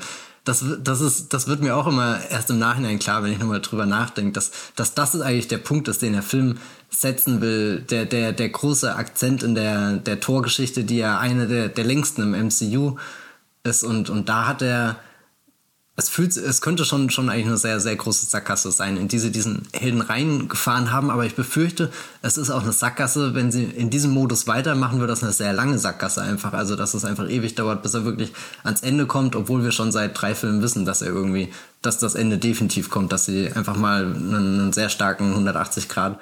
das, 0.49 0.65
das, 0.83 1.03
ist, 1.03 1.35
das 1.35 1.47
wird 1.47 1.61
mir 1.61 1.77
auch 1.77 1.87
immer 1.87 2.19
erst 2.31 2.49
im 2.49 2.59
Nachhinein 2.59 2.99
klar, 2.99 3.23
wenn 3.23 3.33
ich 3.33 3.39
nochmal 3.39 3.61
drüber 3.61 3.85
nachdenke, 3.85 4.33
dass, 4.33 4.51
dass 4.77 4.95
das 4.95 5.15
ist 5.15 5.21
eigentlich 5.21 5.49
der 5.49 5.59
Punkt 5.59 5.89
ist, 5.89 6.01
den 6.01 6.15
der 6.15 6.23
Film 6.23 6.57
setzen 6.89 7.43
will. 7.43 7.81
Der, 7.91 8.07
der, 8.07 8.33
der 8.33 8.49
große 8.49 8.97
Akzent 8.97 9.43
in 9.43 9.55
der, 9.55 9.99
der 9.99 10.21
Torgeschichte, 10.21 10.85
die 10.85 10.97
ja 10.97 11.19
eine 11.19 11.47
der, 11.47 11.69
der 11.69 11.85
längsten 11.85 12.23
im 12.23 12.47
MCU 12.47 12.97
ist. 13.63 13.85
Und, 13.85 14.09
und 14.09 14.31
da 14.31 14.47
hat 14.47 14.63
er 14.63 14.97
es 15.99 16.09
fühlt, 16.09 16.37
es 16.37 16.61
könnte 16.61 16.85
schon, 16.85 17.11
schon 17.11 17.29
eigentlich 17.29 17.49
eine 17.49 17.57
sehr, 17.57 17.81
sehr 17.81 17.97
große 17.97 18.27
Sackgasse 18.27 18.71
sein, 18.71 18.97
in 18.97 19.09
die 19.09 19.19
sie 19.19 19.33
diesen 19.33 19.67
Helden 19.73 20.01
reingefahren 20.01 20.93
haben. 20.93 21.11
Aber 21.11 21.27
ich 21.27 21.35
befürchte, 21.35 21.91
es 22.23 22.39
ist 22.39 22.51
auch 22.51 22.63
eine 22.63 22.71
Sackgasse, 22.71 23.35
wenn 23.35 23.51
sie 23.51 23.65
in 23.65 23.91
diesem 23.91 24.13
Modus 24.13 24.47
weitermachen, 24.47 25.01
wird 25.01 25.11
das 25.11 25.25
eine 25.25 25.33
sehr 25.33 25.53
lange 25.53 25.77
Sackgasse 25.77 26.23
einfach. 26.23 26.53
Also, 26.53 26.77
dass 26.77 26.95
es 26.95 27.05
einfach 27.05 27.29
ewig 27.29 27.57
dauert, 27.57 27.83
bis 27.83 27.95
er 27.95 28.05
wirklich 28.05 28.33
ans 28.63 28.83
Ende 28.83 29.07
kommt, 29.07 29.35
obwohl 29.35 29.65
wir 29.65 29.73
schon 29.73 29.91
seit 29.91 30.13
drei 30.21 30.37
Filmen 30.37 30.63
wissen, 30.63 30.85
dass 30.85 31.03
er 31.03 31.09
irgendwie, 31.09 31.53
dass 31.83 31.99
das 31.99 32.15
Ende 32.15 32.39
definitiv 32.39 32.91
kommt, 32.91 33.11
dass 33.11 33.25
sie 33.25 33.51
einfach 33.53 33.77
mal 33.77 34.05
einen, 34.05 34.61
einen 34.61 34.73
sehr 34.73 34.91
starken 34.91 35.31
180 35.31 35.89
Grad 35.89 36.21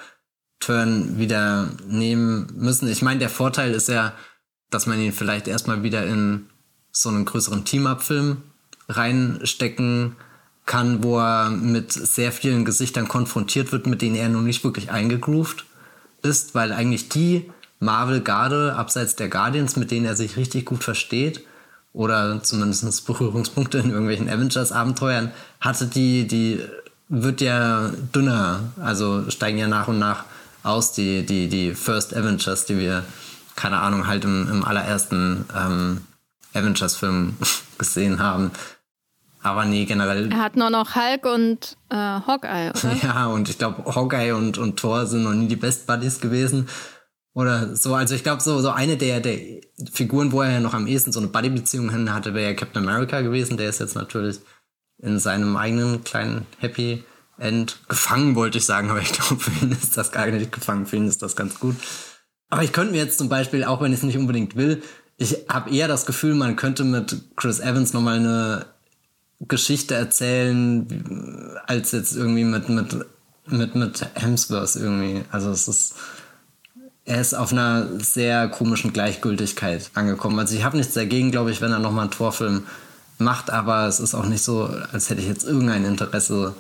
Turn 0.59 1.19
wieder 1.19 1.69
nehmen 1.87 2.47
müssen. 2.57 2.89
Ich 2.89 3.03
meine, 3.03 3.19
der 3.19 3.29
Vorteil 3.29 3.75
ist 3.75 3.91
ja, 3.91 4.15
dass 4.71 4.87
man 4.87 4.99
ihn 5.03 5.13
vielleicht 5.13 5.49
erstmal 5.49 5.83
wieder 5.83 6.07
in 6.07 6.47
so 6.93 7.11
einen 7.11 7.27
größeren 7.27 7.67
Team-Up-Film 7.67 8.39
reinstecken 8.89 10.17
kann, 10.65 11.03
wo 11.03 11.19
er 11.19 11.51
mit 11.51 11.93
sehr 11.93 12.33
vielen 12.33 12.65
Gesichtern 12.65 13.09
konfrontiert 13.09 13.73
wird, 13.73 13.87
mit 13.87 14.03
denen 14.03 14.17
er 14.17 14.29
nun 14.29 14.45
nicht 14.45 14.65
wirklich 14.65 14.91
eingegroovt 14.91 15.65
ist, 16.23 16.55
weil 16.55 16.73
eigentlich 16.73 17.09
die 17.09 17.51
Marvel-Garde, 17.79 18.75
abseits 18.77 19.17
der 19.17 19.29
Guardians, 19.29 19.77
mit 19.77 19.91
denen 19.91 20.07
er 20.07 20.17
sich 20.17 20.37
richtig 20.37 20.65
gut 20.65 20.83
versteht, 20.83 21.45
oder 21.93 22.43
zumindest 22.43 23.07
Berührungspunkte 23.07 23.79
in 23.79 23.91
irgendwelchen 23.91 24.29
Avengers-Abenteuern 24.29 25.31
hatte, 25.61 25.87
die, 25.87 26.27
die 26.27 26.61
wird 27.09 27.41
ja 27.41 27.91
dünner, 28.15 28.73
also 28.83 29.31
steigen 29.31 29.59
ja 29.59 29.69
nach 29.69 29.89
und 29.89 29.99
nach 29.99 30.25
aus, 30.63 30.93
die, 30.93 31.25
die, 31.25 31.49
die 31.49 31.75
First 31.75 32.15
Avengers, 32.15 32.67
die 32.67 32.79
wir 32.79 33.05
keine 33.57 33.79
Ahnung, 33.79 34.07
halt 34.07 34.25
im, 34.25 34.49
im 34.49 34.65
allerersten 34.65 35.47
ähm, 35.57 36.03
Avengers-Film 36.55 37.37
gesehen 37.79 38.21
haben. 38.21 38.53
Aber 39.47 39.65
nee, 39.65 39.85
generell. 39.85 40.29
Er 40.33 40.39
hat 40.39 40.57
nur 40.57 40.71
noch 40.71 40.97
Hulk 40.97 41.25
und 41.25 41.77
äh, 41.89 41.95
Hawkeye, 41.95 42.71
oder? 42.71 42.97
Ja, 43.03 43.27
und 43.27 43.49
ich 43.49 43.59
glaube, 43.59 43.95
Hawkeye 43.95 44.33
und, 44.33 44.59
und 44.59 44.77
Thor 44.77 45.07
sind 45.07 45.23
noch 45.23 45.35
nie 45.35 45.47
die 45.47 45.55
Best 45.55 45.87
Buddies 45.87 46.21
gewesen. 46.21 46.69
Oder 47.33 47.77
so, 47.77 47.95
also 47.95 48.17
ich 48.17 48.25
glaube, 48.25 48.43
so, 48.43 48.61
so 48.61 48.71
eine 48.71 48.97
der, 48.97 49.21
der 49.21 49.39
Figuren, 49.93 50.33
wo 50.33 50.43
er 50.43 50.51
ja 50.51 50.61
noch 50.61 50.75
am 50.75 50.89
ehesten 50.89 51.13
so 51.13 51.21
eine 51.21 51.29
Buddy-Beziehung 51.29 51.91
hin 51.91 52.13
hatte, 52.13 52.35
wäre 52.35 52.51
ja 52.51 52.57
Captain 52.57 52.83
America 52.83 53.21
gewesen. 53.21 53.57
Der 53.57 53.69
ist 53.69 53.79
jetzt 53.79 53.95
natürlich 53.95 54.41
in 54.99 55.21
seinem 55.21 55.57
eigenen 55.57 56.03
kleinen 56.03 56.47
Happy 56.59 57.05
End 57.39 57.79
gefangen, 57.89 58.35
wollte 58.35 58.59
ich 58.59 58.65
sagen, 58.65 58.91
aber 58.91 59.01
ich 59.01 59.13
glaube, 59.13 59.41
für 59.41 59.65
ihn 59.65 59.71
ist 59.71 59.97
das 59.97 60.11
gar 60.11 60.27
nicht 60.27 60.51
gefangen, 60.51 60.87
für 60.87 60.97
ihn 60.97 61.07
ist 61.07 61.23
das 61.23 61.37
ganz 61.37 61.61
gut. 61.61 61.77
Aber 62.49 62.65
ich 62.65 62.73
könnte 62.73 62.93
mir 62.93 62.99
jetzt 62.99 63.19
zum 63.19 63.29
Beispiel, 63.29 63.63
auch 63.63 63.81
wenn 63.81 63.93
ich 63.93 63.99
es 63.99 64.05
nicht 64.05 64.19
unbedingt 64.19 64.57
will, 64.57 64.83
ich 65.19 65.37
habe 65.49 65.71
eher 65.71 65.87
das 65.87 66.05
Gefühl, 66.07 66.35
man 66.35 66.57
könnte 66.57 66.83
mit 66.83 67.37
Chris 67.37 67.61
Evans 67.61 67.93
nochmal 67.93 68.17
eine 68.17 68.76
Geschichte 69.41 69.95
erzählen, 69.95 71.59
als 71.67 71.93
jetzt 71.93 72.17
irgendwie 72.17 72.45
mit, 72.45 72.69
mit, 72.69 72.97
mit, 73.47 73.75
mit 73.75 74.07
Hemsworth 74.15 74.77
irgendwie. 74.77 75.25
Also 75.31 75.51
es 75.51 75.69
ist, 75.69 75.95
er 77.05 77.21
ist 77.21 77.35
auf 77.35 77.53
einer 77.53 78.01
sehr 78.01 78.49
komischen 78.49 78.93
Gleichgültigkeit 78.93 79.91
angekommen. 79.95 80.39
Also 80.39 80.57
ich 80.57 80.65
habe 80.65 80.77
nichts 80.77 80.95
dagegen, 80.95 81.31
glaube 81.31 81.51
ich, 81.51 81.61
wenn 81.61 81.73
er 81.73 81.79
nochmal 81.79 82.05
einen 82.05 82.11
Torfilm 82.11 82.67
macht, 83.19 83.51
aber 83.51 83.87
es 83.87 84.01
ist 84.01 84.15
auch 84.15 84.27
nicht 84.27 84.43
so, 84.43 84.71
als 84.93 85.11
hätte 85.11 85.21
ich 85.21 85.29
jetzt 85.29 85.45
irgendein 85.45 85.85
Interesse 85.85 86.55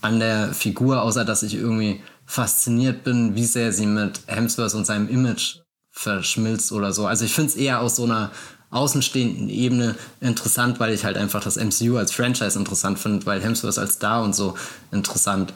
an 0.00 0.18
der 0.18 0.52
Figur, 0.52 1.02
außer 1.02 1.24
dass 1.24 1.42
ich 1.42 1.54
irgendwie 1.54 2.02
fasziniert 2.26 3.04
bin, 3.04 3.34
wie 3.34 3.44
sehr 3.44 3.72
sie 3.72 3.86
mit 3.86 4.20
Hemsworth 4.26 4.74
und 4.74 4.86
seinem 4.86 5.08
Image 5.08 5.58
verschmilzt 5.90 6.72
oder 6.72 6.92
so. 6.92 7.06
Also 7.06 7.24
ich 7.24 7.32
finde 7.32 7.50
es 7.50 7.56
eher 7.56 7.80
aus 7.80 7.96
so 7.96 8.04
einer 8.04 8.32
außenstehenden 8.74 9.48
Ebene 9.48 9.94
interessant, 10.20 10.80
weil 10.80 10.92
ich 10.92 11.04
halt 11.04 11.16
einfach 11.16 11.42
das 11.42 11.56
MCU 11.56 11.96
als 11.96 12.12
Franchise 12.12 12.58
interessant 12.58 12.98
finde, 12.98 13.24
weil 13.26 13.42
Hemsworth 13.42 13.78
als 13.78 13.94
Star 13.94 14.22
und 14.22 14.34
so 14.34 14.54
interessant 14.92 15.54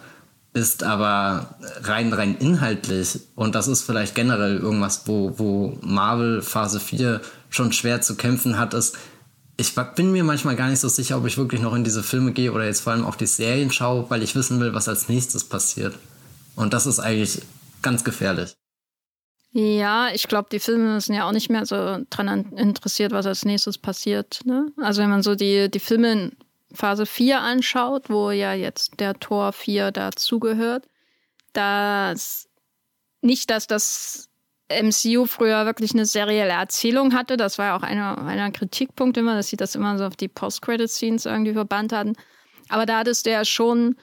ist, 0.54 0.82
aber 0.82 1.56
rein, 1.82 2.12
rein 2.12 2.36
inhaltlich, 2.38 3.20
und 3.34 3.54
das 3.54 3.68
ist 3.68 3.82
vielleicht 3.82 4.14
generell 4.14 4.56
irgendwas, 4.56 5.02
wo, 5.06 5.38
wo 5.38 5.78
Marvel 5.82 6.42
Phase 6.42 6.80
4 6.80 7.20
schon 7.50 7.72
schwer 7.72 8.00
zu 8.00 8.16
kämpfen 8.16 8.58
hat, 8.58 8.74
ist, 8.74 8.96
ich 9.56 9.74
bin 9.96 10.12
mir 10.12 10.22
manchmal 10.22 10.54
gar 10.54 10.68
nicht 10.68 10.80
so 10.80 10.88
sicher, 10.88 11.18
ob 11.18 11.26
ich 11.26 11.36
wirklich 11.36 11.60
noch 11.60 11.74
in 11.74 11.82
diese 11.82 12.04
Filme 12.04 12.32
gehe 12.32 12.52
oder 12.52 12.64
jetzt 12.64 12.80
vor 12.80 12.92
allem 12.92 13.04
auch 13.04 13.16
die 13.16 13.26
Serien 13.26 13.72
schaue, 13.72 14.08
weil 14.08 14.22
ich 14.22 14.36
wissen 14.36 14.60
will, 14.60 14.72
was 14.72 14.88
als 14.88 15.08
nächstes 15.08 15.42
passiert. 15.42 15.94
Und 16.54 16.72
das 16.72 16.86
ist 16.86 17.00
eigentlich 17.00 17.42
ganz 17.82 18.04
gefährlich. 18.04 18.54
Ja, 19.52 20.10
ich 20.12 20.28
glaube, 20.28 20.48
die 20.52 20.60
Filme 20.60 21.00
sind 21.00 21.14
ja 21.14 21.26
auch 21.26 21.32
nicht 21.32 21.48
mehr 21.48 21.64
so 21.64 21.98
dran 22.10 22.52
interessiert, 22.52 23.12
was 23.12 23.26
als 23.26 23.44
nächstes 23.44 23.78
passiert. 23.78 24.40
Ne? 24.44 24.70
Also 24.76 25.02
wenn 25.02 25.10
man 25.10 25.22
so 25.22 25.34
die, 25.34 25.70
die 25.70 25.80
Filme 25.80 26.12
in 26.12 26.36
Phase 26.72 27.06
4 27.06 27.40
anschaut, 27.40 28.10
wo 28.10 28.30
ja 28.30 28.52
jetzt 28.52 29.00
der 29.00 29.18
Tor 29.18 29.52
4 29.52 29.90
dazugehört, 29.90 30.86
dass 31.54 32.48
nicht, 33.22 33.50
dass 33.50 33.66
das 33.66 34.28
MCU 34.68 35.24
früher 35.24 35.64
wirklich 35.64 35.92
eine 35.92 36.04
serielle 36.04 36.52
Erzählung 36.52 37.14
hatte. 37.14 37.36
Das 37.38 37.58
war 37.58 37.66
ja 37.66 37.76
auch 37.76 37.82
einer, 37.82 38.18
einer 38.18 38.50
Kritikpunkt 38.50 39.16
immer, 39.16 39.34
dass 39.34 39.48
sie 39.48 39.56
das 39.56 39.74
immer 39.74 39.96
so 39.96 40.04
auf 40.04 40.16
die 40.16 40.28
Post-Credit-Scenes 40.28 41.24
irgendwie 41.24 41.54
verbannt 41.54 41.92
hatten. 41.92 42.14
Aber 42.68 42.84
da 42.84 42.98
hattest 42.98 43.24
du 43.24 43.30
ja 43.30 43.46
schon 43.46 43.96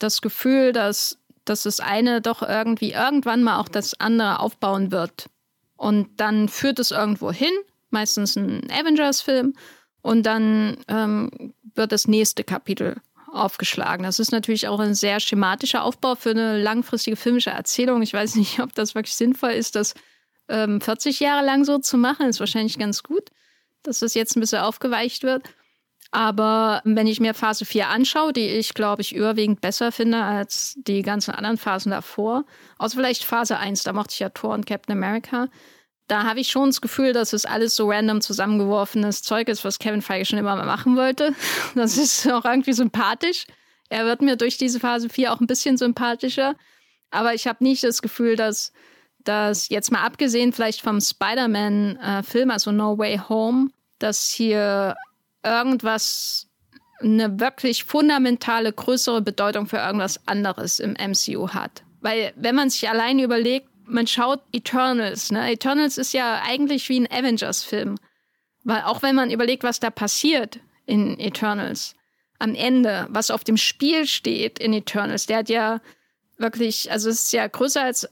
das 0.00 0.20
Gefühl, 0.20 0.72
dass 0.72 1.18
dass 1.44 1.64
das 1.64 1.80
eine 1.80 2.20
doch 2.20 2.42
irgendwie 2.42 2.92
irgendwann 2.92 3.42
mal 3.42 3.58
auch 3.58 3.68
das 3.68 3.98
andere 4.00 4.40
aufbauen 4.40 4.90
wird. 4.90 5.28
Und 5.76 6.20
dann 6.20 6.48
führt 6.48 6.78
es 6.78 6.90
irgendwo 6.90 7.32
hin, 7.32 7.52
meistens 7.90 8.36
ein 8.36 8.70
Avengers-Film, 8.70 9.54
und 10.04 10.24
dann 10.24 10.76
ähm, 10.88 11.54
wird 11.74 11.90
das 11.90 12.06
nächste 12.06 12.44
Kapitel 12.44 13.00
aufgeschlagen. 13.32 14.04
Das 14.04 14.18
ist 14.18 14.32
natürlich 14.32 14.68
auch 14.68 14.78
ein 14.78 14.94
sehr 14.94 15.18
schematischer 15.18 15.82
Aufbau 15.82 16.14
für 16.14 16.30
eine 16.30 16.60
langfristige 16.60 17.16
filmische 17.16 17.50
Erzählung. 17.50 18.02
Ich 18.02 18.12
weiß 18.12 18.34
nicht, 18.36 18.60
ob 18.60 18.74
das 18.74 18.94
wirklich 18.94 19.16
sinnvoll 19.16 19.52
ist, 19.52 19.76
das 19.76 19.94
ähm, 20.48 20.80
40 20.80 21.20
Jahre 21.20 21.44
lang 21.44 21.64
so 21.64 21.78
zu 21.78 21.96
machen. 21.96 22.28
Ist 22.28 22.38
wahrscheinlich 22.38 22.78
ganz 22.78 23.02
gut, 23.02 23.30
dass 23.82 24.00
das 24.00 24.12
jetzt 24.12 24.36
ein 24.36 24.40
bisschen 24.40 24.60
aufgeweicht 24.60 25.22
wird. 25.22 25.42
Aber 26.14 26.80
wenn 26.84 27.08
ich 27.08 27.18
mir 27.18 27.34
Phase 27.34 27.64
4 27.64 27.88
anschaue, 27.88 28.32
die 28.32 28.46
ich, 28.46 28.74
glaube 28.74 29.02
ich, 29.02 29.16
überwiegend 29.16 29.60
besser 29.60 29.90
finde 29.90 30.22
als 30.22 30.74
die 30.76 31.02
ganzen 31.02 31.32
anderen 31.32 31.58
Phasen 31.58 31.90
davor, 31.90 32.44
außer 32.78 32.94
vielleicht 32.94 33.24
Phase 33.24 33.58
1, 33.58 33.82
da 33.82 33.92
mochte 33.92 34.12
ich 34.12 34.20
ja 34.20 34.28
Thor 34.28 34.54
und 34.54 34.64
Captain 34.64 34.96
America, 34.96 35.48
da 36.06 36.22
habe 36.22 36.38
ich 36.38 36.46
schon 36.46 36.68
das 36.68 36.80
Gefühl, 36.80 37.14
dass 37.14 37.32
es 37.32 37.46
alles 37.46 37.74
so 37.74 37.90
random 37.90 38.20
zusammengeworfenes 38.20 39.22
Zeug 39.22 39.48
ist, 39.48 39.64
was 39.64 39.80
Kevin 39.80 40.02
Feige 40.02 40.24
schon 40.24 40.38
immer 40.38 40.54
mal 40.54 40.66
machen 40.66 40.96
wollte. 40.96 41.34
Das 41.74 41.96
ist 41.96 42.30
auch 42.30 42.44
irgendwie 42.44 42.74
sympathisch. 42.74 43.48
Er 43.88 44.06
wird 44.06 44.22
mir 44.22 44.36
durch 44.36 44.56
diese 44.56 44.78
Phase 44.78 45.08
4 45.08 45.32
auch 45.32 45.40
ein 45.40 45.48
bisschen 45.48 45.76
sympathischer. 45.76 46.54
Aber 47.10 47.34
ich 47.34 47.48
habe 47.48 47.64
nicht 47.64 47.82
das 47.82 48.02
Gefühl, 48.02 48.36
dass 48.36 48.72
dass 49.24 49.68
jetzt 49.68 49.90
mal 49.90 50.04
abgesehen 50.04 50.52
vielleicht 50.52 50.82
vom 50.82 51.00
Spider-Man-Film, 51.00 52.50
äh, 52.50 52.52
also 52.52 52.70
No 52.70 52.98
Way 52.98 53.20
Home, 53.28 53.70
dass 53.98 54.28
hier 54.28 54.94
irgendwas 55.44 56.48
eine 57.00 57.38
wirklich 57.40 57.84
fundamentale, 57.84 58.72
größere 58.72 59.22
Bedeutung 59.22 59.66
für 59.66 59.76
irgendwas 59.76 60.26
anderes 60.26 60.80
im 60.80 60.92
MCU 60.92 61.48
hat. 61.48 61.82
Weil 62.00 62.32
wenn 62.36 62.54
man 62.54 62.70
sich 62.70 62.88
allein 62.88 63.18
überlegt, 63.18 63.68
man 63.86 64.06
schaut 64.06 64.40
Eternals, 64.52 65.30
ne? 65.30 65.52
Eternals 65.52 65.98
ist 65.98 66.14
ja 66.14 66.40
eigentlich 66.42 66.88
wie 66.88 67.00
ein 67.00 67.10
Avengers-Film. 67.10 67.96
Weil 68.64 68.82
auch 68.82 69.02
wenn 69.02 69.14
man 69.14 69.30
überlegt, 69.30 69.62
was 69.62 69.80
da 69.80 69.90
passiert 69.90 70.58
in 70.86 71.18
Eternals, 71.20 71.94
am 72.38 72.54
Ende, 72.54 73.06
was 73.10 73.30
auf 73.30 73.44
dem 73.44 73.58
Spiel 73.58 74.06
steht 74.06 74.58
in 74.58 74.72
Eternals, 74.72 75.26
der 75.26 75.38
hat 75.38 75.48
ja 75.50 75.80
wirklich, 76.38 76.90
also 76.90 77.10
es 77.10 77.24
ist 77.24 77.32
ja 77.32 77.46
größer 77.46 77.82
als 77.82 78.08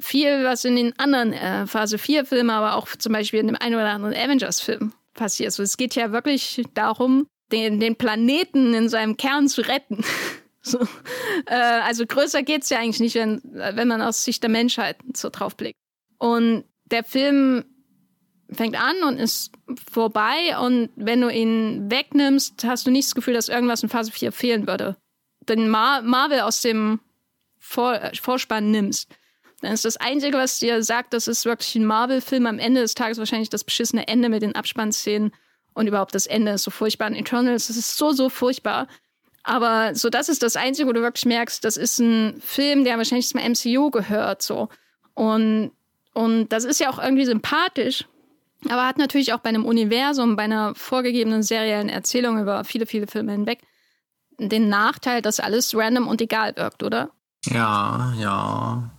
viel, 0.00 0.44
was 0.44 0.64
in 0.64 0.74
den 0.74 0.98
anderen 0.98 1.32
äh, 1.32 1.66
Phase 1.66 1.96
4-Filmen, 1.96 2.50
aber 2.50 2.74
auch 2.74 2.88
zum 2.96 3.12
Beispiel 3.12 3.40
in 3.40 3.46
dem 3.46 3.56
einen 3.56 3.76
oder 3.76 3.90
anderen 3.90 4.14
Avengers-Film 4.14 4.92
passiert. 5.14 5.48
Also 5.48 5.62
es 5.62 5.76
geht 5.76 5.94
ja 5.94 6.12
wirklich 6.12 6.62
darum, 6.74 7.26
den, 7.50 7.80
den 7.80 7.96
Planeten 7.96 8.74
in 8.74 8.88
seinem 8.88 9.16
Kern 9.16 9.48
zu 9.48 9.62
retten. 9.62 10.04
so. 10.62 10.78
äh, 11.46 11.54
also 11.54 12.06
größer 12.06 12.42
geht 12.42 12.62
es 12.62 12.70
ja 12.70 12.78
eigentlich 12.78 13.00
nicht, 13.00 13.14
wenn, 13.14 13.40
wenn 13.44 13.88
man 13.88 14.02
aus 14.02 14.24
Sicht 14.24 14.42
der 14.42 14.50
Menschheit 14.50 14.96
so 15.14 15.28
drauf 15.30 15.56
blickt. 15.56 15.78
Und 16.18 16.64
der 16.86 17.04
Film 17.04 17.64
fängt 18.50 18.76
an 18.80 19.02
und 19.02 19.18
ist 19.18 19.52
vorbei 19.90 20.58
und 20.60 20.90
wenn 20.96 21.20
du 21.20 21.28
ihn 21.30 21.90
wegnimmst, 21.90 22.64
hast 22.64 22.86
du 22.86 22.90
nicht 22.90 23.08
das 23.08 23.14
Gefühl, 23.14 23.34
dass 23.34 23.48
irgendwas 23.48 23.82
in 23.82 23.88
Phase 23.88 24.12
4 24.12 24.32
fehlen 24.32 24.66
würde. 24.66 24.96
Wenn 25.46 25.68
Mar 25.68 26.02
Marvel 26.02 26.40
aus 26.40 26.60
dem 26.60 27.00
Vor 27.58 27.98
Vorspann 28.20 28.70
nimmst, 28.70 29.08
dann 29.62 29.72
ist 29.72 29.84
das 29.84 29.96
Einzige, 29.96 30.36
was 30.36 30.58
dir 30.58 30.82
sagt, 30.82 31.14
das 31.14 31.28
ist 31.28 31.44
wirklich 31.44 31.74
ein 31.76 31.86
Marvel-Film. 31.86 32.46
Am 32.46 32.58
Ende 32.58 32.80
des 32.80 32.94
Tages 32.94 33.18
wahrscheinlich 33.18 33.48
das 33.48 33.64
beschissene 33.64 34.08
Ende 34.08 34.28
mit 34.28 34.42
den 34.42 34.54
Abspannszenen 34.54 35.32
und 35.74 35.86
überhaupt 35.86 36.14
das 36.14 36.26
Ende 36.26 36.52
ist 36.52 36.64
so 36.64 36.70
furchtbar. 36.70 37.08
In 37.08 37.14
Eternals, 37.14 37.68
das 37.68 37.76
ist 37.76 37.96
so, 37.96 38.12
so 38.12 38.28
furchtbar. 38.28 38.88
Aber 39.44 39.94
so, 39.94 40.10
das 40.10 40.28
ist 40.28 40.42
das 40.42 40.56
Einzige, 40.56 40.88
wo 40.88 40.92
du 40.92 41.00
wirklich 41.00 41.26
merkst, 41.26 41.64
das 41.64 41.76
ist 41.76 41.98
ein 41.98 42.40
Film, 42.40 42.84
der 42.84 42.98
wahrscheinlich 42.98 43.28
zum 43.28 43.40
MCU 43.40 43.90
gehört, 43.90 44.42
so. 44.42 44.68
Und, 45.14 45.72
und 46.14 46.48
das 46.50 46.64
ist 46.64 46.80
ja 46.80 46.90
auch 46.90 46.98
irgendwie 46.98 47.24
sympathisch, 47.24 48.04
aber 48.68 48.86
hat 48.86 48.98
natürlich 48.98 49.32
auch 49.32 49.40
bei 49.40 49.48
einem 49.48 49.64
Universum, 49.64 50.36
bei 50.36 50.44
einer 50.44 50.74
vorgegebenen 50.74 51.42
seriellen 51.42 51.88
Erzählung 51.88 52.40
über 52.40 52.64
viele, 52.64 52.86
viele 52.86 53.06
Filme 53.06 53.32
hinweg 53.32 53.60
den 54.38 54.68
Nachteil, 54.68 55.22
dass 55.22 55.40
alles 55.40 55.74
random 55.74 56.08
und 56.08 56.20
egal 56.20 56.56
wirkt, 56.56 56.82
oder? 56.82 57.10
Ja, 57.46 58.12
ja. 58.18 58.90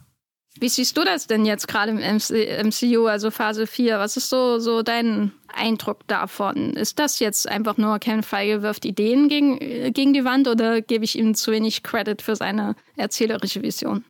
Wie 0.60 0.70
siehst 0.70 0.95
du 0.97 1.04
das 1.04 1.28
denn 1.28 1.45
jetzt 1.45 1.68
gerade 1.68 1.91
im 1.91 1.97
MCU, 1.97 3.08
also 3.08 3.32
Phase 3.32 3.66
4? 3.66 3.97
Was 3.97 4.18
ist 4.18 4.30
so, 4.30 4.60
so 4.60 4.84
dein 4.84 5.32
Eindruck 5.54 6.08
davon? 6.08 6.74
Ist 6.74 6.99
das 6.99 7.20
jetzt 7.20 7.49
einfach 7.49 7.78
nur 7.78 7.99
Ken 7.99 8.24
Feige 8.24 8.62
wirft 8.62 8.86
Ideen 8.86 9.30
gegen, 9.30 9.58
gegen 9.93 10.14
die 10.14 10.26
Wand 10.26 10.47
oder 10.47 10.82
gebe 10.82 11.06
ich 11.06 11.18
ihm 11.18 11.34
zu 11.34 11.51
wenig 11.51 11.84
Credit 11.84 12.22
für 12.22 12.36
seine 12.36 12.76
erzählerische 12.95 13.64
Vision? 13.64 14.06